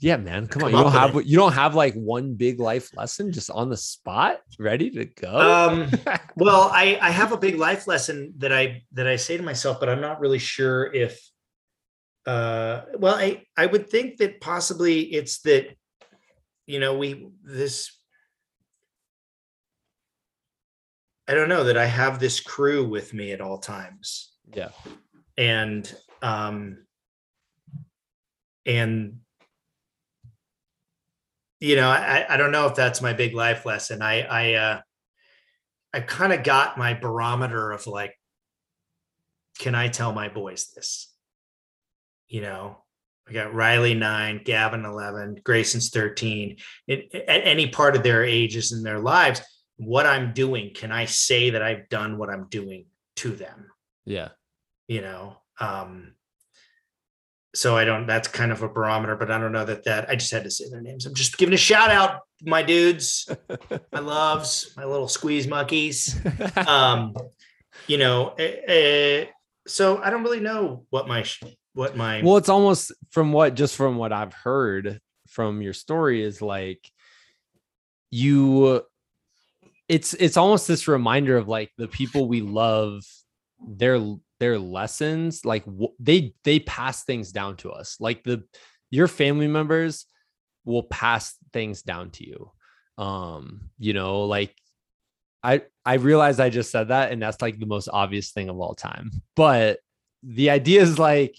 Yeah, 0.00 0.16
man. 0.16 0.46
Come, 0.46 0.64
on. 0.64 0.70
You 0.70 0.78
don't 0.78 0.92
have. 0.92 1.14
You 1.26 1.36
don't 1.36 1.52
have 1.52 1.74
like 1.74 1.94
one 1.94 2.34
big 2.34 2.58
life 2.58 2.96
lesson 2.96 3.32
just 3.32 3.50
on 3.50 3.68
the 3.68 3.76
spot, 3.76 4.40
ready 4.58 4.90
to 4.90 5.04
go. 5.04 5.38
Um, 5.38 5.90
well, 6.36 6.70
I, 6.72 6.98
I 7.02 7.10
have 7.10 7.32
a 7.32 7.36
big 7.36 7.56
life 7.56 7.86
lesson 7.86 8.32
that 8.38 8.50
I 8.50 8.82
that 8.92 9.06
I 9.06 9.16
say 9.16 9.36
to 9.36 9.42
myself, 9.42 9.78
but 9.78 9.90
I'm 9.90 10.00
not 10.00 10.20
really 10.20 10.38
sure 10.38 10.90
if 10.92 11.20
uh 12.26 12.82
well 12.98 13.14
I 13.14 13.44
I 13.56 13.66
would 13.66 13.88
think 13.88 14.18
that 14.18 14.40
possibly 14.40 15.00
it's 15.00 15.40
that 15.40 15.68
you 16.66 16.78
know 16.78 16.96
we 16.96 17.28
this 17.42 17.96
I 21.26 21.34
don't 21.34 21.48
know 21.48 21.64
that 21.64 21.78
I 21.78 21.86
have 21.86 22.18
this 22.18 22.40
crew 22.40 22.86
with 22.86 23.14
me 23.14 23.32
at 23.32 23.40
all 23.40 23.58
times 23.58 24.32
yeah. 24.52 24.68
and 25.38 25.90
um 26.20 26.84
and 28.66 29.20
you 31.60 31.76
know 31.76 31.88
i 31.88 32.26
i 32.28 32.36
don't 32.36 32.52
know 32.52 32.66
if 32.66 32.74
that's 32.74 33.02
my 33.02 33.12
big 33.12 33.34
life 33.34 33.64
lesson. 33.64 34.02
I 34.02 34.22
i 34.22 34.54
uh 34.54 34.80
i 35.92 36.00
kind 36.00 36.32
of 36.32 36.42
got 36.42 36.78
my 36.78 36.94
barometer 36.94 37.70
of 37.70 37.86
like 37.86 38.18
can 39.58 39.74
i 39.74 39.88
tell 39.88 40.12
my 40.12 40.28
boys 40.28 40.72
this? 40.74 41.12
You 42.28 42.42
know 42.42 42.78
i 43.28 43.32
got 43.32 43.54
riley 43.54 43.94
9 43.94 44.42
gavin 44.44 44.84
11 44.84 45.40
grayson's 45.44 45.90
13 45.90 46.56
it, 46.86 47.14
at 47.14 47.46
any 47.46 47.68
part 47.68 47.96
of 47.96 48.02
their 48.02 48.24
ages 48.24 48.72
in 48.72 48.82
their 48.82 49.00
lives 49.00 49.42
what 49.76 50.06
i'm 50.06 50.32
doing 50.32 50.72
can 50.74 50.92
i 50.92 51.04
say 51.04 51.50
that 51.50 51.62
i've 51.62 51.88
done 51.88 52.18
what 52.18 52.30
i'm 52.30 52.46
doing 52.48 52.86
to 53.16 53.30
them? 53.30 53.66
Yeah. 54.04 54.28
you 54.88 55.02
know 55.02 55.36
um 55.58 56.14
so 57.54 57.76
i 57.76 57.84
don't 57.84 58.06
that's 58.06 58.28
kind 58.28 58.52
of 58.52 58.62
a 58.62 58.68
barometer 58.68 59.16
but 59.16 59.30
i 59.30 59.38
don't 59.38 59.52
know 59.52 59.64
that 59.64 59.84
that 59.84 60.08
i 60.08 60.14
just 60.14 60.30
had 60.30 60.44
to 60.44 60.50
say 60.50 60.68
their 60.70 60.80
names. 60.80 61.06
I'm 61.06 61.14
just 61.14 61.38
giving 61.38 61.54
a 61.54 61.58
shout 61.58 61.90
out 61.90 62.20
my 62.42 62.62
dudes 62.62 63.28
my 63.92 64.00
loves 64.00 64.72
my 64.76 64.84
little 64.84 65.08
squeeze 65.08 65.46
monkeys. 65.46 66.18
Um 66.56 67.14
you 67.86 67.98
know 67.98 68.34
eh, 68.38 68.56
eh, 68.66 69.26
so 69.66 69.98
i 69.98 70.10
don't 70.10 70.22
really 70.22 70.40
know 70.40 70.84
what 70.90 71.08
my 71.08 71.24
what 71.74 71.96
my 71.96 72.22
well, 72.22 72.36
it's 72.36 72.48
almost 72.48 72.92
from 73.10 73.32
what 73.32 73.54
just 73.54 73.76
from 73.76 73.96
what 73.96 74.12
I've 74.12 74.34
heard 74.34 75.00
from 75.28 75.62
your 75.62 75.72
story 75.72 76.22
is 76.22 76.42
like 76.42 76.90
you 78.10 78.82
it's 79.88 80.14
it's 80.14 80.36
almost 80.36 80.66
this 80.66 80.88
reminder 80.88 81.36
of 81.36 81.48
like 81.48 81.70
the 81.78 81.88
people 81.88 82.26
we 82.28 82.40
love 82.40 83.02
their 83.66 83.98
their 84.40 84.58
lessons 84.58 85.44
like 85.44 85.64
w- 85.66 85.94
they 86.00 86.34
they 86.44 86.58
pass 86.58 87.04
things 87.04 87.30
down 87.30 87.56
to 87.58 87.70
us. 87.70 87.96
Like 88.00 88.24
the 88.24 88.42
your 88.90 89.06
family 89.06 89.46
members 89.46 90.06
will 90.64 90.82
pass 90.82 91.36
things 91.52 91.82
down 91.82 92.10
to 92.12 92.26
you. 92.26 92.50
Um 92.98 93.70
you 93.78 93.92
know 93.92 94.24
like 94.24 94.54
i 95.42 95.62
i 95.86 95.94
realize 95.94 96.38
i 96.38 96.50
just 96.50 96.70
said 96.70 96.88
that 96.88 97.12
and 97.12 97.22
that's 97.22 97.40
like 97.40 97.58
the 97.58 97.64
most 97.66 97.88
obvious 97.92 98.32
thing 98.32 98.48
of 98.48 98.58
all 98.58 98.74
time. 98.74 99.10
But 99.36 99.78
the 100.22 100.50
idea 100.50 100.82
is 100.82 100.98
like 100.98 101.36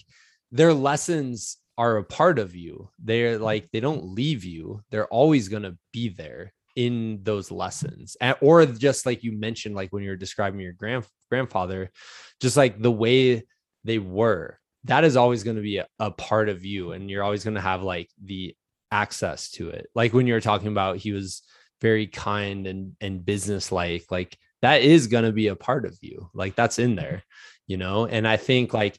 their 0.50 0.72
lessons 0.72 1.58
are 1.78 1.96
a 1.96 2.04
part 2.04 2.38
of 2.38 2.54
you. 2.54 2.88
They're 3.02 3.38
like 3.38 3.70
they 3.72 3.80
don't 3.80 4.14
leave 4.14 4.44
you. 4.44 4.82
They're 4.90 5.08
always 5.08 5.48
going 5.48 5.62
to 5.64 5.76
be 5.92 6.08
there 6.08 6.52
in 6.74 7.20
those 7.22 7.50
lessons 7.50 8.16
and, 8.20 8.36
or 8.40 8.64
just 8.64 9.04
like 9.06 9.22
you 9.22 9.32
mentioned 9.32 9.74
like 9.74 9.92
when 9.92 10.02
you're 10.02 10.16
describing 10.16 10.60
your 10.60 10.72
grand 10.72 11.06
grandfather 11.28 11.90
just 12.40 12.56
like 12.56 12.80
the 12.80 12.90
way 12.90 13.42
they 13.84 13.98
were 13.98 14.58
that 14.84 15.04
is 15.04 15.16
always 15.16 15.44
going 15.44 15.56
to 15.56 15.62
be 15.62 15.78
a, 15.78 15.86
a 15.98 16.10
part 16.10 16.48
of 16.48 16.64
you 16.64 16.92
and 16.92 17.10
you're 17.10 17.22
always 17.22 17.44
going 17.44 17.54
to 17.54 17.60
have 17.60 17.82
like 17.82 18.10
the 18.22 18.56
access 18.92 19.50
to 19.50 19.70
it. 19.70 19.88
Like 19.94 20.12
when 20.12 20.26
you're 20.26 20.40
talking 20.40 20.68
about 20.68 20.98
he 20.98 21.12
was 21.12 21.42
very 21.80 22.06
kind 22.06 22.68
and 22.68 22.94
and 23.00 23.24
business 23.24 23.72
like 23.72 24.04
like 24.10 24.36
that 24.60 24.82
is 24.82 25.08
going 25.08 25.24
to 25.24 25.32
be 25.32 25.48
a 25.48 25.56
part 25.56 25.84
of 25.84 25.98
you 26.00 26.30
like 26.32 26.54
that's 26.54 26.78
in 26.78 26.90
mm-hmm. 26.90 27.00
there 27.00 27.24
you 27.66 27.76
know? 27.76 28.06
And 28.06 28.28
i 28.28 28.36
think 28.36 28.72
like 28.72 28.98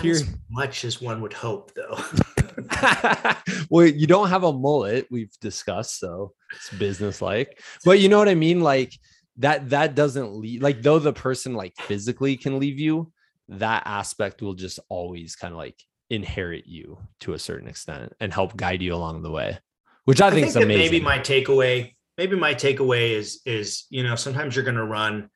here 0.00 0.14
as 0.14 0.26
much 0.50 0.84
as 0.84 1.00
one 1.00 1.20
would 1.20 1.32
hope 1.32 1.72
though 1.74 1.96
well 3.70 3.86
you 3.86 4.06
don't 4.06 4.28
have 4.28 4.44
a 4.44 4.52
mullet 4.52 5.06
we've 5.10 5.32
discussed 5.40 5.98
so 5.98 6.32
it's 6.54 6.70
business 6.70 7.22
like 7.22 7.60
but 7.84 7.98
you 7.98 8.08
know 8.08 8.18
what 8.18 8.28
i 8.28 8.34
mean? 8.34 8.60
Like 8.60 8.92
that 9.38 9.70
that 9.70 9.94
doesn't 9.94 10.32
leave 10.32 10.62
like 10.62 10.82
though 10.82 10.98
the 10.98 11.12
person 11.12 11.54
like 11.54 11.74
physically 11.76 12.36
can 12.36 12.58
leave 12.58 12.78
you 12.78 13.12
that 13.48 13.82
aspect 13.84 14.40
will 14.40 14.54
just 14.54 14.78
always 14.88 15.34
kind 15.36 15.52
of 15.52 15.58
like 15.58 15.76
inherit 16.10 16.66
you 16.66 16.98
to 17.20 17.32
a 17.32 17.38
certain 17.38 17.68
extent 17.68 18.12
and 18.20 18.32
help 18.32 18.56
guide 18.56 18.80
you 18.80 18.94
along 18.94 19.22
the 19.22 19.30
way 19.30 19.58
which 20.04 20.20
i, 20.20 20.28
I 20.28 20.30
think, 20.30 20.46
is 20.46 20.56
amazing 20.56 20.78
maybe 20.78 21.00
my 21.00 21.18
takeaway 21.18 21.94
maybe 22.16 22.36
my 22.36 22.54
takeaway 22.54 23.10
is 23.10 23.40
is 23.44 23.86
you 23.90 24.02
know 24.02 24.14
sometimes 24.14 24.54
you're 24.54 24.64
going 24.64 24.76
to 24.76 24.84
run 24.84 25.30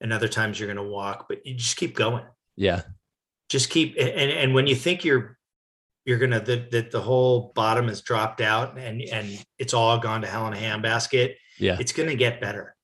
and 0.00 0.12
other 0.12 0.28
times 0.28 0.58
you're 0.58 0.72
going 0.72 0.84
to 0.84 0.90
walk 0.90 1.26
but 1.28 1.44
you 1.46 1.54
just 1.54 1.76
keep 1.76 1.94
going. 1.94 2.24
Yeah. 2.56 2.82
Just 3.48 3.70
keep 3.70 3.96
and 3.98 4.30
and 4.30 4.54
when 4.54 4.66
you 4.66 4.76
think 4.76 5.04
you're 5.04 5.36
you're 6.04 6.18
gonna 6.18 6.40
that 6.40 6.70
the, 6.70 6.88
the 6.90 7.00
whole 7.00 7.52
bottom 7.54 7.88
has 7.88 8.02
dropped 8.02 8.40
out 8.40 8.78
and 8.78 9.02
and 9.02 9.44
it's 9.58 9.74
all 9.74 9.98
gone 9.98 10.22
to 10.22 10.26
hell 10.26 10.46
in 10.46 10.52
a 10.52 10.56
handbasket 10.56 11.34
yeah. 11.58 11.76
it's 11.78 11.92
gonna 11.92 12.14
get 12.14 12.40
better. 12.40 12.74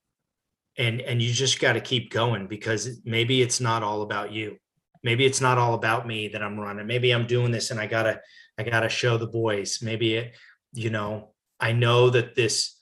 And 0.78 1.00
and 1.00 1.22
you 1.22 1.32
just 1.32 1.58
got 1.58 1.72
to 1.72 1.80
keep 1.80 2.10
going 2.12 2.48
because 2.48 3.00
maybe 3.04 3.40
it's 3.40 3.60
not 3.60 3.82
all 3.82 4.02
about 4.02 4.32
you. 4.32 4.58
Maybe 5.02 5.24
it's 5.24 5.40
not 5.40 5.56
all 5.56 5.72
about 5.72 6.06
me 6.06 6.28
that 6.28 6.42
i'm 6.42 6.60
running. 6.60 6.86
Maybe 6.86 7.12
i'm 7.12 7.26
doing 7.26 7.50
this 7.50 7.70
and 7.70 7.80
i 7.80 7.86
gotta 7.86 8.20
i 8.58 8.62
gotta 8.62 8.90
show 8.90 9.16
the 9.16 9.26
boys. 9.26 9.80
Maybe 9.82 10.16
it 10.16 10.34
you 10.76 10.90
know 10.90 11.30
i 11.58 11.72
know 11.72 12.10
that 12.10 12.34
this 12.34 12.80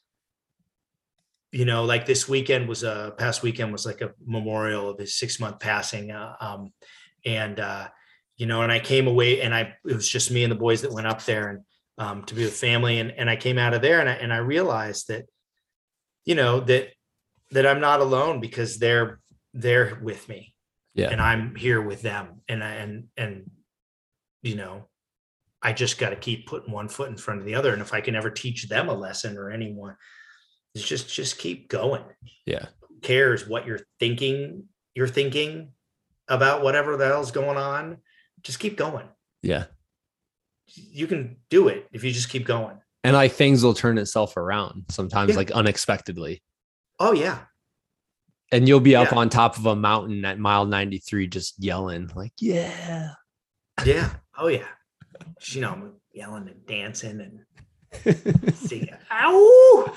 you 1.52 1.64
know 1.64 1.84
like 1.84 2.04
this 2.04 2.28
weekend 2.28 2.68
was 2.68 2.82
a 2.82 3.14
past 3.16 3.42
weekend 3.42 3.72
was 3.72 3.86
like 3.86 4.00
a 4.00 4.12
memorial 4.26 4.90
of 4.90 4.98
his 4.98 5.14
six 5.14 5.38
month 5.38 5.60
passing 5.60 6.10
uh, 6.10 6.34
um 6.40 6.72
and 7.24 7.60
uh 7.60 7.88
you 8.36 8.46
know 8.46 8.62
and 8.62 8.72
i 8.72 8.78
came 8.78 9.06
away 9.06 9.40
and 9.40 9.54
i 9.54 9.60
it 9.60 9.94
was 9.94 10.08
just 10.08 10.30
me 10.30 10.42
and 10.42 10.50
the 10.50 10.56
boys 10.56 10.82
that 10.82 10.92
went 10.92 11.06
up 11.06 11.24
there 11.24 11.48
and 11.48 11.60
um 11.98 12.24
to 12.24 12.34
be 12.34 12.44
with 12.44 12.54
family 12.56 12.98
and 12.98 13.12
and 13.12 13.30
i 13.30 13.36
came 13.36 13.58
out 13.58 13.74
of 13.74 13.82
there 13.82 14.00
and 14.00 14.08
i 14.08 14.12
and 14.12 14.32
i 14.32 14.38
realized 14.38 15.08
that 15.08 15.26
you 16.24 16.34
know 16.34 16.60
that 16.60 16.88
that 17.50 17.66
i'm 17.66 17.80
not 17.80 18.00
alone 18.00 18.40
because 18.40 18.78
they're 18.78 19.20
they're 19.56 20.00
with 20.02 20.28
me. 20.28 20.52
Yeah. 20.94 21.10
And 21.10 21.20
i'm 21.20 21.54
here 21.54 21.80
with 21.80 22.02
them 22.02 22.40
and 22.48 22.62
I, 22.62 22.70
and 22.74 23.08
and 23.16 23.50
you 24.42 24.54
know 24.54 24.88
i 25.60 25.72
just 25.72 25.98
got 25.98 26.10
to 26.10 26.16
keep 26.16 26.46
putting 26.46 26.72
one 26.72 26.88
foot 26.88 27.10
in 27.10 27.16
front 27.16 27.40
of 27.40 27.46
the 27.46 27.56
other 27.56 27.72
and 27.72 27.82
if 27.82 27.92
i 27.92 28.00
can 28.00 28.14
ever 28.14 28.30
teach 28.30 28.68
them 28.68 28.88
a 28.88 28.94
lesson 28.94 29.36
or 29.36 29.50
anyone 29.50 29.96
it's 30.74 30.86
just 30.86 31.12
just 31.12 31.38
keep 31.38 31.68
going. 31.68 32.02
Yeah. 32.46 32.66
Who 32.88 32.98
cares 33.00 33.46
what 33.46 33.66
you're 33.66 33.86
thinking 34.00 34.64
you're 34.94 35.08
thinking 35.08 35.72
about 36.28 36.62
whatever 36.62 36.96
the 36.96 37.06
hell's 37.06 37.32
going 37.32 37.58
on 37.58 37.98
just 38.44 38.58
keep 38.60 38.76
going. 38.76 39.06
Yeah. 39.42 39.64
You 40.66 41.06
can 41.06 41.36
do 41.50 41.68
it 41.68 41.86
if 41.92 42.04
you 42.04 42.10
just 42.12 42.28
keep 42.30 42.46
going. 42.46 42.78
And 43.02 43.14
like 43.14 43.32
things 43.32 43.62
will 43.62 43.74
turn 43.74 43.98
itself 43.98 44.36
around 44.36 44.84
sometimes 44.90 45.30
Yeah. 45.30 45.36
like 45.36 45.50
unexpectedly. 45.50 46.42
Oh 46.98 47.12
yeah. 47.12 47.40
And 48.52 48.68
you'll 48.68 48.80
be 48.80 48.94
up 48.96 49.10
Yeah. 49.12 49.18
on 49.18 49.28
top 49.28 49.58
of 49.58 49.66
a 49.66 49.74
mountain 49.76 50.24
at 50.24 50.38
mile 50.38 50.64
93 50.64 51.26
just 51.26 51.54
yelling 51.62 52.10
like 52.14 52.32
yeah. 52.40 53.10
Yeah. 53.84 54.10
Oh 54.38 54.48
yeah. 54.48 54.66
You 55.42 55.60
know 55.60 55.70
I'm 55.70 55.92
yelling 56.12 56.48
and 56.48 56.66
dancing 56.66 57.20
and 57.20 58.54
singing 58.56 58.94
ow! 59.12 59.96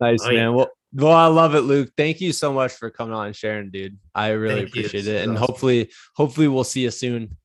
Nice 0.00 0.20
Oh, 0.22 0.30
yeah. 0.30 0.40
man. 0.44 0.54
Well 0.54 0.70
well 0.94 1.12
i 1.12 1.26
love 1.26 1.54
it 1.54 1.60
luke 1.62 1.90
thank 1.96 2.20
you 2.20 2.32
so 2.32 2.52
much 2.52 2.72
for 2.72 2.88
coming 2.90 3.14
on 3.14 3.26
and 3.26 3.36
sharing 3.36 3.70
dude 3.70 3.98
i 4.14 4.28
really 4.28 4.62
Thank 4.62 4.74
you. 4.74 4.80
appreciate 4.82 5.00
This 5.02 5.08
it 5.08 5.16
is 5.16 5.22
and 5.22 5.32
awesome. 5.32 5.46
hopefully 5.46 5.90
hopefully 6.14 6.48
we'll 6.48 6.64
see 6.64 6.82
you 6.82 6.90
soon 6.90 7.36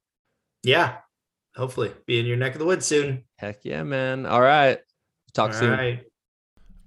yeah 0.64 0.98
hopefully 1.56 1.92
be 2.06 2.20
in 2.20 2.26
your 2.26 2.38
neck 2.38 2.54
of 2.54 2.60
the 2.60 2.66
woods 2.66 2.86
soon 2.86 3.24
heck 3.38 3.66
yeah 3.66 3.84
man 3.84 4.26
all 4.26 4.42
right 4.42 4.80
talk 5.34 5.52
All 5.54 5.60
soon 5.60 5.72
right. 5.72 6.04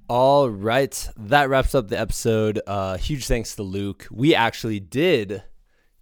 All 0.08 0.50
right. 0.50 1.08
That 1.16 1.48
wraps 1.48 1.74
up 1.74 1.88
the 1.88 1.98
episode. 1.98 2.60
Uh 2.66 2.98
huge 2.98 3.26
thanks 3.26 3.54
to 3.56 3.62
Luke. 3.62 4.06
We 4.10 4.34
actually 4.34 4.78
did 4.80 5.42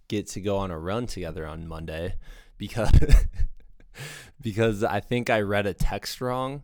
get 0.09 0.27
to 0.29 0.41
go 0.41 0.57
on 0.57 0.69
a 0.71 0.77
run 0.77 1.05
together 1.07 1.45
on 1.47 1.65
Monday 1.67 2.15
because 2.57 2.89
because 4.41 4.83
I 4.83 4.99
think 4.99 5.29
I 5.29 5.41
read 5.41 5.65
a 5.65 5.73
text 5.73 6.19
wrong 6.19 6.63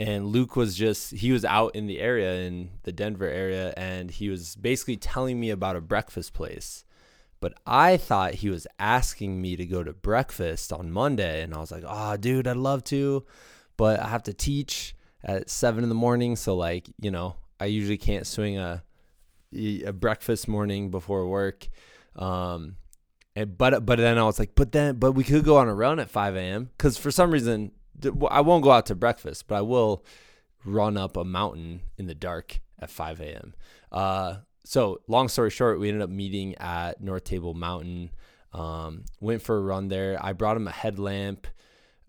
and 0.00 0.28
Luke 0.28 0.56
was 0.56 0.76
just 0.76 1.10
he 1.12 1.30
was 1.30 1.44
out 1.44 1.76
in 1.76 1.86
the 1.86 2.00
area 2.00 2.46
in 2.46 2.70
the 2.84 2.90
Denver 2.92 3.28
area 3.28 3.74
and 3.76 4.10
he 4.10 4.30
was 4.30 4.56
basically 4.56 4.96
telling 4.96 5.38
me 5.38 5.50
about 5.50 5.76
a 5.76 5.80
breakfast 5.82 6.32
place. 6.32 6.84
But 7.38 7.52
I 7.66 7.98
thought 7.98 8.34
he 8.34 8.48
was 8.48 8.66
asking 8.78 9.40
me 9.42 9.56
to 9.56 9.66
go 9.66 9.84
to 9.84 9.92
breakfast 9.92 10.72
on 10.72 10.90
Monday 10.90 11.42
and 11.42 11.52
I 11.52 11.58
was 11.58 11.70
like, 11.70 11.84
"Oh, 11.86 12.16
dude, 12.16 12.48
I'd 12.48 12.56
love 12.56 12.82
to, 12.84 13.26
but 13.76 14.00
I 14.00 14.08
have 14.08 14.22
to 14.24 14.32
teach 14.32 14.94
at 15.22 15.50
seven 15.50 15.82
in 15.82 15.90
the 15.90 15.94
morning. 15.94 16.34
So 16.34 16.56
like, 16.56 16.88
you 16.98 17.10
know, 17.10 17.36
I 17.60 17.66
usually 17.66 17.98
can't 17.98 18.26
swing 18.26 18.56
a 18.56 18.82
a 19.54 19.92
breakfast 19.92 20.48
morning 20.48 20.90
before 20.90 21.26
work. 21.26 21.68
Um, 22.16 22.76
and 23.36 23.58
but 23.58 23.84
but 23.84 23.98
then 23.98 24.16
I 24.16 24.22
was 24.22 24.38
like, 24.38 24.54
but 24.54 24.72
then 24.72 24.96
but 24.96 25.12
we 25.12 25.24
could 25.24 25.44
go 25.44 25.58
on 25.58 25.68
a 25.68 25.74
run 25.74 26.00
at 26.00 26.08
five 26.08 26.36
a.m. 26.36 26.70
because 26.76 26.96
for 26.96 27.10
some 27.10 27.30
reason 27.30 27.72
I 28.30 28.40
won't 28.40 28.64
go 28.64 28.70
out 28.70 28.86
to 28.86 28.94
breakfast, 28.94 29.46
but 29.46 29.56
I 29.56 29.62
will 29.62 30.04
run 30.64 30.96
up 30.96 31.16
a 31.16 31.24
mountain 31.24 31.82
in 31.96 32.06
the 32.06 32.14
dark 32.14 32.60
at 32.78 32.90
five 32.90 33.20
a.m. 33.20 33.54
Uh, 33.92 34.36
so 34.64 35.00
long 35.08 35.28
story 35.28 35.50
short, 35.50 35.80
we 35.80 35.88
ended 35.88 36.02
up 36.02 36.10
meeting 36.10 36.54
at 36.56 37.00
North 37.00 37.24
Table 37.24 37.54
Mountain. 37.54 38.10
Um, 38.52 39.04
went 39.20 39.42
for 39.42 39.56
a 39.56 39.60
run 39.60 39.88
there. 39.88 40.18
I 40.20 40.32
brought 40.32 40.56
him 40.56 40.66
a 40.66 40.72
headlamp. 40.72 41.46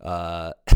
Uh, 0.00 0.52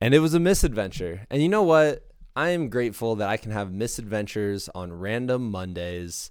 and 0.00 0.14
it 0.14 0.18
was 0.18 0.34
a 0.34 0.40
misadventure. 0.40 1.26
And 1.30 1.42
you 1.42 1.48
know 1.48 1.62
what? 1.62 2.04
I 2.34 2.50
am 2.50 2.68
grateful 2.68 3.16
that 3.16 3.28
I 3.28 3.36
can 3.36 3.52
have 3.52 3.72
misadventures 3.72 4.68
on 4.74 4.92
random 4.92 5.50
Mondays 5.50 6.30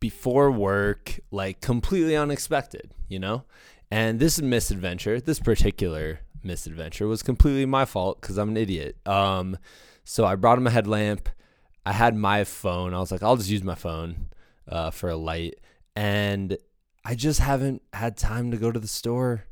before 0.00 0.50
work, 0.50 1.20
like 1.30 1.60
completely 1.60 2.16
unexpected, 2.16 2.94
you 3.08 3.18
know? 3.18 3.44
And 3.90 4.20
this 4.20 4.40
misadventure, 4.40 5.20
this 5.20 5.40
particular 5.40 6.20
misadventure 6.42 7.06
was 7.06 7.22
completely 7.22 7.66
my 7.66 7.84
fault 7.84 8.20
because 8.20 8.36
I'm 8.36 8.50
an 8.50 8.56
idiot. 8.56 8.96
Um, 9.06 9.56
so 10.04 10.24
I 10.24 10.36
brought 10.36 10.58
him 10.58 10.66
a 10.66 10.70
headlamp. 10.70 11.28
I 11.86 11.92
had 11.92 12.14
my 12.14 12.44
phone. 12.44 12.92
I 12.92 12.98
was 12.98 13.10
like, 13.10 13.22
I'll 13.22 13.36
just 13.36 13.50
use 13.50 13.64
my 13.64 13.74
phone 13.74 14.28
uh, 14.68 14.90
for 14.90 15.08
a 15.08 15.16
light. 15.16 15.54
And 15.96 16.58
I 17.04 17.14
just 17.14 17.40
haven't 17.40 17.82
had 17.92 18.16
time 18.16 18.50
to 18.50 18.56
go 18.58 18.70
to 18.70 18.78
the 18.78 18.88
store 18.88 19.44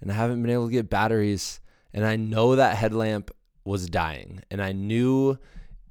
and 0.00 0.10
I 0.10 0.14
haven't 0.14 0.42
been 0.42 0.50
able 0.50 0.66
to 0.66 0.72
get 0.72 0.90
batteries 0.90 1.60
and 1.92 2.04
I 2.04 2.16
know 2.16 2.56
that 2.56 2.76
headlamp 2.76 3.30
was 3.64 3.88
dying 3.88 4.42
and 4.50 4.60
I 4.60 4.72
knew 4.72 5.38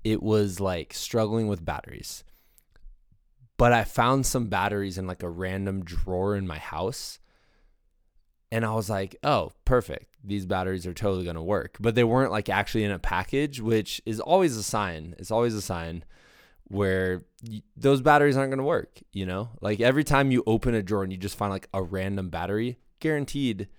it 0.03 0.21
was 0.21 0.59
like 0.59 0.93
struggling 0.93 1.47
with 1.47 1.65
batteries. 1.65 2.23
But 3.57 3.71
I 3.71 3.85
found 3.85 4.25
some 4.25 4.47
batteries 4.47 4.97
in 4.97 5.07
like 5.07 5.23
a 5.23 5.29
random 5.29 5.85
drawer 5.85 6.35
in 6.35 6.45
my 6.45 6.57
house. 6.57 7.19
And 8.53 8.63
I 8.63 8.73
was 8.73 8.87
like, 8.87 9.15
"Oh, 9.23 9.51
perfect. 9.65 10.15
These 10.23 10.45
batteries 10.45 10.85
are 10.85 10.93
totally 10.93 11.23
going 11.23 11.35
to 11.35 11.41
work." 11.41 11.77
But 11.79 11.95
they 11.95 12.03
weren't 12.03 12.31
like 12.31 12.49
actually 12.49 12.83
in 12.83 12.91
a 12.91 12.99
package, 12.99 13.59
which 13.59 13.99
is 14.05 14.19
always 14.19 14.55
a 14.55 14.63
sign. 14.63 15.15
It's 15.17 15.31
always 15.31 15.55
a 15.55 15.61
sign 15.61 16.03
where 16.67 17.23
those 17.75 18.01
batteries 18.01 18.37
aren't 18.37 18.51
going 18.51 18.59
to 18.59 18.63
work, 18.63 18.99
you 19.11 19.25
know? 19.25 19.49
Like 19.61 19.79
every 19.79 20.03
time 20.03 20.31
you 20.31 20.43
open 20.47 20.73
a 20.75 20.83
drawer 20.83 21.03
and 21.03 21.11
you 21.11 21.17
just 21.17 21.37
find 21.37 21.51
like 21.51 21.67
a 21.73 21.81
random 21.81 22.29
battery, 22.29 22.77
guaranteed 22.99 23.69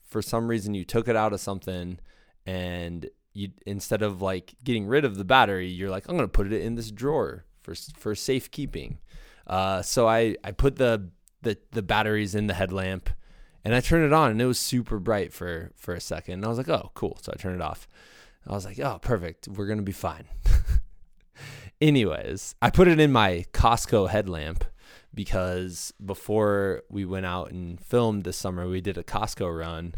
for 0.00 0.22
some 0.22 0.48
reason 0.48 0.74
you 0.74 0.84
took 0.84 1.08
it 1.08 1.16
out 1.16 1.32
of 1.32 1.40
something 1.40 1.98
and 2.44 3.08
you 3.32 3.50
instead 3.66 4.02
of 4.02 4.20
like 4.20 4.54
getting 4.64 4.86
rid 4.86 5.04
of 5.04 5.16
the 5.16 5.24
battery, 5.24 5.68
you're 5.68 5.90
like, 5.90 6.08
I'm 6.08 6.16
going 6.16 6.28
to 6.28 6.32
put 6.32 6.52
it 6.52 6.62
in 6.62 6.74
this 6.74 6.90
drawer 6.90 7.44
for 7.60 7.74
for 7.96 8.14
safekeeping. 8.14 8.98
Uh, 9.46 9.82
so 9.82 10.08
I 10.08 10.36
I 10.42 10.52
put 10.52 10.76
the 10.76 11.10
the 11.42 11.58
the 11.72 11.82
batteries 11.82 12.34
in 12.34 12.46
the 12.46 12.54
headlamp 12.54 13.10
and 13.64 13.74
I 13.74 13.80
turned 13.80 14.04
it 14.04 14.12
on 14.12 14.30
and 14.30 14.42
it 14.42 14.46
was 14.46 14.58
super 14.58 14.98
bright 14.98 15.32
for 15.32 15.72
for 15.76 15.94
a 15.94 16.00
second. 16.00 16.34
And 16.34 16.44
I 16.44 16.48
was 16.48 16.58
like, 16.58 16.68
"Oh, 16.68 16.90
cool." 16.94 17.18
So 17.22 17.32
I 17.34 17.40
turned 17.40 17.56
it 17.56 17.62
off. 17.62 17.88
I 18.46 18.52
was 18.52 18.64
like, 18.64 18.78
"Oh, 18.80 18.98
perfect. 19.00 19.48
We're 19.48 19.66
going 19.66 19.78
to 19.78 19.84
be 19.84 19.92
fine." 19.92 20.24
Anyways, 21.80 22.54
I 22.62 22.70
put 22.70 22.88
it 22.88 23.00
in 23.00 23.12
my 23.12 23.44
Costco 23.52 24.08
headlamp 24.08 24.64
because 25.14 25.92
before 26.04 26.82
we 26.88 27.04
went 27.04 27.26
out 27.26 27.50
and 27.50 27.80
filmed 27.80 28.24
this 28.24 28.36
summer, 28.36 28.68
we 28.68 28.80
did 28.80 28.98
a 28.98 29.02
Costco 29.02 29.58
run 29.58 29.94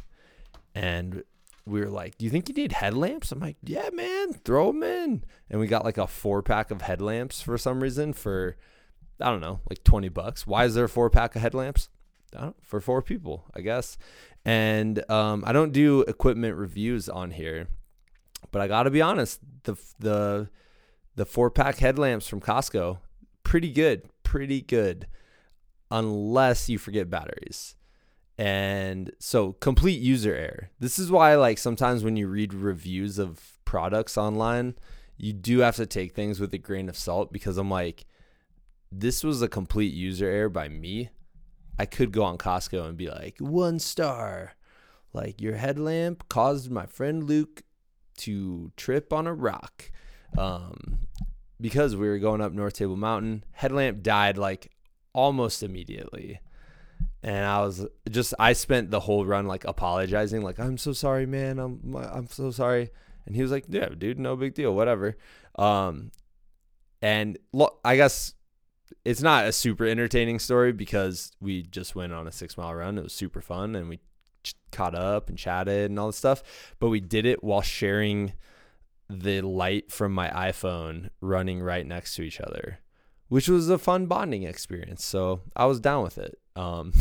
and 0.74 1.22
we 1.66 1.80
were 1.80 1.90
like, 1.90 2.18
"Do 2.18 2.24
you 2.24 2.30
think 2.30 2.48
you 2.48 2.54
need 2.54 2.72
headlamps?" 2.72 3.32
I'm 3.32 3.40
like, 3.40 3.56
"Yeah, 3.62 3.90
man, 3.92 4.34
throw 4.44 4.68
them 4.68 4.82
in." 4.82 5.24
And 5.48 5.60
we 5.60 5.66
got 5.66 5.84
like 5.84 5.98
a 5.98 6.06
four 6.06 6.42
pack 6.42 6.70
of 6.70 6.82
headlamps 6.82 7.40
for 7.40 7.56
some 7.56 7.82
reason 7.82 8.12
for 8.12 8.56
I 9.20 9.30
don't 9.30 9.40
know, 9.40 9.60
like 9.70 9.84
20 9.84 10.08
bucks. 10.08 10.46
Why 10.46 10.64
is 10.64 10.74
there 10.74 10.84
a 10.84 10.88
four 10.88 11.08
pack 11.08 11.36
of 11.36 11.42
headlamps? 11.42 11.88
For 12.62 12.80
four 12.80 13.02
people, 13.02 13.44
I 13.54 13.60
guess. 13.60 13.96
And 14.44 15.08
um, 15.10 15.42
I 15.46 15.52
don't 15.52 15.72
do 15.72 16.02
equipment 16.02 16.56
reviews 16.56 17.08
on 17.08 17.30
here, 17.30 17.68
but 18.50 18.60
I 18.60 18.68
got 18.68 18.84
to 18.84 18.90
be 18.90 19.00
honest, 19.00 19.40
the 19.64 19.76
the 19.98 20.50
the 21.16 21.24
four 21.24 21.50
pack 21.50 21.78
headlamps 21.78 22.26
from 22.26 22.40
Costco, 22.40 22.98
pretty 23.42 23.70
good, 23.70 24.08
pretty 24.22 24.60
good, 24.60 25.06
unless 25.90 26.68
you 26.68 26.78
forget 26.78 27.08
batteries. 27.08 27.76
And 28.36 29.12
so 29.20 29.52
complete 29.52 30.00
user 30.00 30.34
error. 30.34 30.70
This 30.80 30.98
is 30.98 31.10
why 31.10 31.36
like 31.36 31.58
sometimes 31.58 32.02
when 32.02 32.16
you 32.16 32.26
read 32.26 32.52
reviews 32.52 33.18
of 33.18 33.58
products 33.64 34.18
online, 34.18 34.74
you 35.16 35.32
do 35.32 35.60
have 35.60 35.76
to 35.76 35.86
take 35.86 36.14
things 36.14 36.40
with 36.40 36.52
a 36.52 36.58
grain 36.58 36.88
of 36.88 36.96
salt 36.96 37.32
because 37.32 37.56
I'm 37.56 37.70
like 37.70 38.06
this 38.90 39.24
was 39.24 39.42
a 39.42 39.48
complete 39.48 39.92
user 39.92 40.26
error 40.26 40.48
by 40.48 40.68
me. 40.68 41.10
I 41.78 41.86
could 41.86 42.12
go 42.12 42.22
on 42.22 42.38
Costco 42.38 42.86
and 42.86 42.96
be 42.96 43.08
like, 43.08 43.36
one 43.38 43.78
star. 43.78 44.52
Like 45.12 45.40
your 45.40 45.56
headlamp 45.56 46.28
caused 46.28 46.70
my 46.70 46.86
friend 46.86 47.24
Luke 47.24 47.62
to 48.18 48.72
trip 48.76 49.12
on 49.12 49.26
a 49.26 49.34
rock. 49.34 49.90
Um, 50.36 50.98
because 51.60 51.96
we 51.96 52.08
were 52.08 52.18
going 52.18 52.40
up 52.40 52.52
North 52.52 52.74
Table 52.74 52.96
Mountain, 52.96 53.44
headlamp 53.52 54.02
died 54.02 54.36
like 54.36 54.72
almost 55.12 55.62
immediately. 55.62 56.40
And 57.22 57.44
I 57.46 57.60
was 57.60 57.86
just 58.10 58.34
I 58.38 58.52
spent 58.52 58.90
the 58.90 59.00
whole 59.00 59.24
run 59.24 59.46
like 59.46 59.64
apologizing, 59.64 60.42
like 60.42 60.58
I'm 60.58 60.76
so 60.76 60.92
sorry, 60.92 61.26
man. 61.26 61.58
I'm 61.58 61.96
I'm 61.96 62.28
so 62.28 62.50
sorry. 62.50 62.90
And 63.24 63.34
he 63.34 63.40
was 63.40 63.50
like, 63.50 63.64
"Yeah, 63.68 63.88
dude, 63.96 64.18
no 64.18 64.36
big 64.36 64.54
deal, 64.54 64.74
whatever." 64.74 65.16
Um, 65.54 66.10
and 67.00 67.38
look, 67.52 67.80
I 67.84 67.96
guess 67.96 68.34
it's 69.04 69.22
not 69.22 69.46
a 69.46 69.52
super 69.52 69.86
entertaining 69.86 70.38
story 70.38 70.72
because 70.72 71.32
we 71.40 71.62
just 71.62 71.94
went 71.94 72.12
on 72.12 72.26
a 72.26 72.32
six 72.32 72.56
mile 72.56 72.74
run. 72.74 72.98
It 72.98 73.04
was 73.04 73.12
super 73.12 73.40
fun 73.40 73.74
and 73.74 73.88
we 73.88 74.00
ch- 74.42 74.54
caught 74.72 74.94
up 74.94 75.28
and 75.28 75.38
chatted 75.38 75.90
and 75.90 75.98
all 75.98 76.08
this 76.08 76.16
stuff. 76.16 76.42
But 76.78 76.90
we 76.90 77.00
did 77.00 77.26
it 77.26 77.42
while 77.42 77.62
sharing 77.62 78.32
the 79.08 79.42
light 79.42 79.90
from 79.90 80.12
my 80.12 80.28
iPhone 80.30 81.10
running 81.20 81.60
right 81.60 81.86
next 81.86 82.14
to 82.16 82.22
each 82.22 82.40
other, 82.40 82.78
which 83.28 83.48
was 83.48 83.68
a 83.68 83.78
fun 83.78 84.06
bonding 84.06 84.44
experience. 84.44 85.04
So 85.04 85.42
I 85.54 85.66
was 85.66 85.80
down 85.80 86.02
with 86.02 86.18
it. 86.18 86.38
Um, 86.56 86.92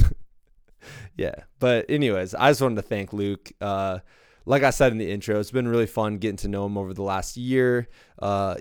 yeah. 1.18 1.36
But, 1.60 1.90
anyways, 1.90 2.36
I 2.36 2.50
just 2.52 2.62
wanted 2.62 2.76
to 2.76 2.82
thank 2.82 3.14
Luke. 3.14 3.52
Uh, 3.62 4.00
like 4.46 4.64
I 4.64 4.72
said 4.72 4.92
in 4.92 4.98
the 4.98 5.10
intro, 5.10 5.40
it's 5.40 5.52
been 5.52 5.68
really 5.68 5.86
fun 5.88 6.18
getting 6.18 6.38
to 6.38 6.48
know 6.48 6.66
him 6.66 6.78
over 6.78 6.94
the 6.94 7.04
last 7.04 7.38
year. 7.38 7.88
Uh, 8.20 8.56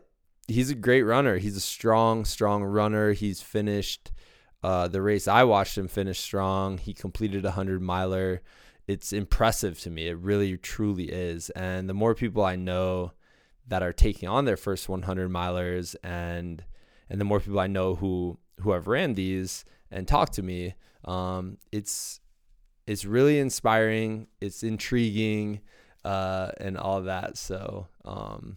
he's 0.49 0.71
a 0.71 0.75
great 0.75 1.03
runner. 1.03 1.39
He's 1.39 1.57
a 1.57 1.61
strong, 1.61 2.25
strong 2.25 2.63
runner. 2.63 3.13
He's 3.13 3.41
finished 3.41 4.13
uh, 4.63 4.87
the 4.89 5.03
race 5.03 5.27
I 5.27 5.45
watched 5.45 5.77
him 5.77 5.89
finish 5.89 6.21
strong. 6.21 6.79
He 6.79 6.95
completed 6.95 7.45
a 7.45 7.53
hundred 7.53 7.83
miler. 7.83 8.43
It's 8.87 9.13
impressive 9.13 9.81
to 9.81 9.91
me. 9.91 10.09
It 10.09 10.19
really, 10.19 10.57
truly 10.57 11.11
is. 11.11 11.51
And 11.51 11.89
the 11.89 11.95
more 11.95 12.15
people 12.15 12.45
I 12.45 12.57
know 12.57 13.13
that 13.67 13.83
are 13.83 13.93
taking 13.93 14.29
on 14.29 14.45
their 14.45 14.57
first 14.57 14.89
100 14.89 15.31
milers, 15.31 15.95
and 16.03 16.65
and 17.09 17.21
the 17.21 17.25
more 17.25 17.41
people 17.41 17.61
I 17.61 17.67
know 17.67 17.95
who 17.97 18.39
who 18.61 18.73
have 18.73 18.87
ran 18.87 19.15
these 19.15 19.65
and 19.91 20.07
talked 20.07 20.35
to 20.35 20.43
me, 20.43 20.75
um, 21.05 21.59
it's 21.71 22.21
it's 22.87 23.05
really 23.05 23.39
inspiring. 23.39 24.29
It's 24.41 24.63
intriguing, 24.63 25.61
uh, 26.05 26.51
and 26.59 26.77
all 26.77 27.03
that. 27.03 27.37
So 27.37 27.89
um, 28.05 28.57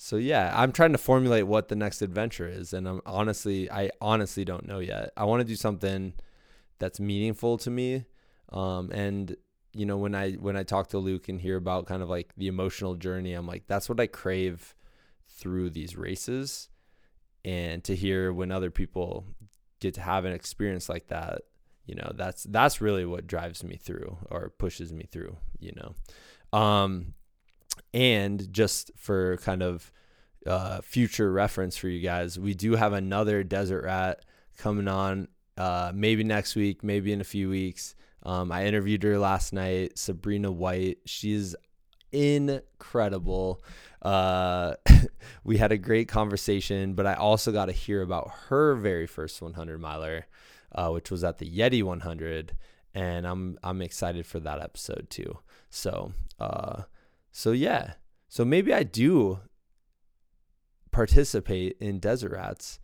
so 0.00 0.16
yeah, 0.16 0.52
I'm 0.54 0.70
trying 0.70 0.92
to 0.92 0.98
formulate 0.98 1.48
what 1.48 1.68
the 1.68 1.74
next 1.74 2.02
adventure 2.02 2.46
is, 2.46 2.72
and 2.72 2.86
I'm 2.86 3.02
honestly, 3.04 3.68
I 3.68 3.90
honestly 4.00 4.44
don't 4.44 4.66
know 4.66 4.78
yet. 4.78 5.10
I 5.16 5.24
want 5.24 5.40
to 5.40 5.44
do 5.44 5.56
something 5.56 6.14
that's 6.78 7.00
meaningful 7.00 7.58
to 7.58 7.70
me, 7.70 8.04
um, 8.52 8.92
and 8.92 9.36
you 9.72 9.84
know, 9.84 9.96
when 9.96 10.14
I 10.14 10.32
when 10.34 10.56
I 10.56 10.62
talk 10.62 10.86
to 10.90 10.98
Luke 10.98 11.28
and 11.28 11.40
hear 11.40 11.56
about 11.56 11.86
kind 11.86 12.00
of 12.00 12.08
like 12.08 12.32
the 12.36 12.46
emotional 12.46 12.94
journey, 12.94 13.32
I'm 13.32 13.48
like, 13.48 13.64
that's 13.66 13.88
what 13.88 13.98
I 13.98 14.06
crave 14.06 14.76
through 15.26 15.70
these 15.70 15.96
races, 15.96 16.68
and 17.44 17.82
to 17.82 17.96
hear 17.96 18.32
when 18.32 18.52
other 18.52 18.70
people 18.70 19.24
get 19.80 19.94
to 19.94 20.00
have 20.00 20.24
an 20.24 20.32
experience 20.32 20.88
like 20.88 21.08
that, 21.08 21.42
you 21.86 21.96
know, 21.96 22.12
that's 22.14 22.44
that's 22.44 22.80
really 22.80 23.04
what 23.04 23.26
drives 23.26 23.64
me 23.64 23.76
through 23.76 24.16
or 24.30 24.50
pushes 24.50 24.92
me 24.92 25.08
through, 25.10 25.36
you 25.58 25.72
know. 25.74 26.56
Um, 26.56 27.14
and 27.94 28.52
just 28.52 28.90
for 28.96 29.36
kind 29.38 29.62
of 29.62 29.92
uh, 30.46 30.80
future 30.80 31.32
reference 31.32 31.76
for 31.76 31.88
you 31.88 32.00
guys, 32.00 32.38
we 32.38 32.54
do 32.54 32.76
have 32.76 32.92
another 32.92 33.42
desert 33.42 33.84
rat 33.84 34.24
coming 34.56 34.88
on 34.88 35.28
uh, 35.56 35.92
maybe 35.94 36.24
next 36.24 36.54
week, 36.54 36.82
maybe 36.82 37.12
in 37.12 37.20
a 37.20 37.24
few 37.24 37.48
weeks. 37.48 37.94
Um, 38.22 38.52
I 38.52 38.66
interviewed 38.66 39.02
her 39.04 39.18
last 39.18 39.52
night, 39.52 39.98
Sabrina 39.98 40.50
White. 40.50 40.98
She's 41.04 41.54
incredible. 42.12 43.62
Uh, 44.02 44.74
we 45.44 45.56
had 45.56 45.72
a 45.72 45.78
great 45.78 46.08
conversation, 46.08 46.94
but 46.94 47.06
I 47.06 47.14
also 47.14 47.52
got 47.52 47.66
to 47.66 47.72
hear 47.72 48.02
about 48.02 48.30
her 48.48 48.74
very 48.74 49.06
first 49.06 49.40
100 49.40 49.80
miler, 49.80 50.26
uh, 50.72 50.90
which 50.90 51.10
was 51.10 51.24
at 51.24 51.38
the 51.38 51.50
Yeti 51.50 51.82
100, 51.82 52.56
and 52.94 53.26
I'm 53.26 53.58
I'm 53.62 53.82
excited 53.82 54.26
for 54.26 54.40
that 54.40 54.60
episode 54.60 55.08
too. 55.10 55.38
So, 55.70 56.12
uh, 56.40 56.82
so 57.30 57.52
yeah. 57.52 57.94
So 58.28 58.44
maybe 58.44 58.74
I 58.74 58.82
do 58.82 59.40
participate 60.90 61.76
in 61.80 61.98
Desert 61.98 62.32
Rats 62.32 62.78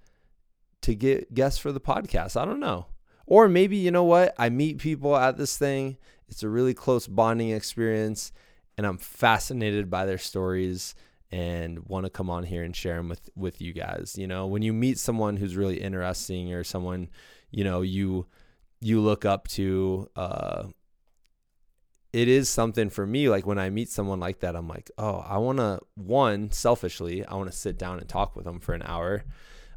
to 0.83 0.95
get 0.95 1.35
guests 1.35 1.59
for 1.59 1.73
the 1.73 1.81
podcast. 1.81 2.41
I 2.41 2.45
don't 2.45 2.61
know. 2.61 2.87
Or 3.27 3.49
maybe, 3.49 3.77
you 3.77 3.91
know 3.91 4.05
what? 4.05 4.35
I 4.39 4.51
meet 4.51 4.79
people 4.79 5.17
at 5.17 5.39
this 5.39 5.57
thing. 5.57 5.97
It's 6.29 6.43
a 6.43 6.49
really 6.49 6.75
close 6.75 7.07
bonding 7.07 7.51
experience 7.51 8.33
and 8.77 8.87
I'm 8.87 8.99
fascinated 8.99 9.91
by 9.91 10.07
their 10.07 10.19
stories 10.19 10.95
and 11.31 11.81
want 11.87 12.07
to 12.07 12.11
come 12.11 12.31
on 12.31 12.45
here 12.45 12.63
and 12.63 12.75
share 12.75 12.97
them 12.97 13.09
with 13.09 13.29
with 13.35 13.61
you 13.61 13.73
guys. 13.73 14.17
You 14.17 14.27
know, 14.27 14.47
when 14.47 14.63
you 14.63 14.73
meet 14.73 14.99
someone 14.99 15.37
who's 15.37 15.57
really 15.57 15.81
interesting 15.81 16.53
or 16.53 16.65
someone, 16.65 17.09
you 17.51 17.65
know, 17.65 17.83
you 17.83 18.27
you 18.81 19.01
look 19.01 19.25
up 19.25 19.49
to 19.49 20.09
uh 20.17 20.65
it 22.15 22.29
is 22.29 22.49
something 22.49 22.89
for 22.91 23.07
me 23.07 23.29
like 23.29 23.47
when 23.47 23.59
i 23.59 23.69
meet 23.69 23.89
someone 23.89 24.21
like 24.21 24.41
that 24.41 24.55
i'm 24.57 24.69
like 24.69 24.91
oh 24.99 25.19
i 25.27 25.37
want 25.37 25.59
to 25.59 25.81
one 25.95 26.51
selfishly 26.51 27.25
i 27.27 27.35
want 27.35 27.51
to 27.51 27.57
sit 27.57 27.79
down 27.79 27.99
and 27.99 28.09
talk 28.09 28.37
with 28.37 28.45
them 28.45 28.61
for 28.61 28.73
an 28.73 28.83
hour 28.83 29.25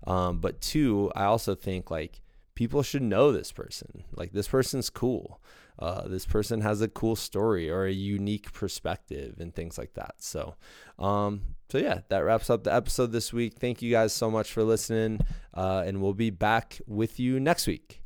um, 0.06 0.40
but 0.40 0.62
two 0.62 1.12
i 1.16 1.24
also 1.24 1.56
think 1.56 1.92
like 1.92 2.22
people 2.58 2.82
should 2.82 3.04
know 3.04 3.32
this 3.32 3.52
person. 3.52 4.04
Like 4.12 4.32
this 4.34 4.48
person's 4.48 4.90
cool. 4.90 5.40
Uh, 5.78 6.08
this 6.08 6.26
person 6.26 6.62
has 6.62 6.82
a 6.82 6.88
cool 6.88 7.16
story 7.16 7.70
or 7.70 7.86
a 7.86 7.92
unique 7.92 8.52
perspective 8.52 9.36
and 9.40 9.54
things 9.54 9.78
like 9.78 9.94
that. 9.94 10.16
So 10.18 10.56
um, 10.98 11.42
so 11.70 11.78
yeah 11.78 12.00
that 12.10 12.26
wraps 12.26 12.50
up 12.50 12.64
the 12.64 12.74
episode 12.74 13.12
this 13.12 13.32
week. 13.32 13.54
Thank 13.60 13.84
you 13.84 13.92
guys 13.92 14.12
so 14.12 14.32
much 14.32 14.52
for 14.52 14.64
listening 14.64 15.22
uh, 15.54 15.84
and 15.86 16.02
we'll 16.02 16.16
be 16.16 16.32
back 16.32 16.82
with 16.88 17.20
you 17.20 17.40
next 17.40 17.68
week. 17.68 18.02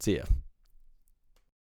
See 0.00 0.18
ya 0.18 0.24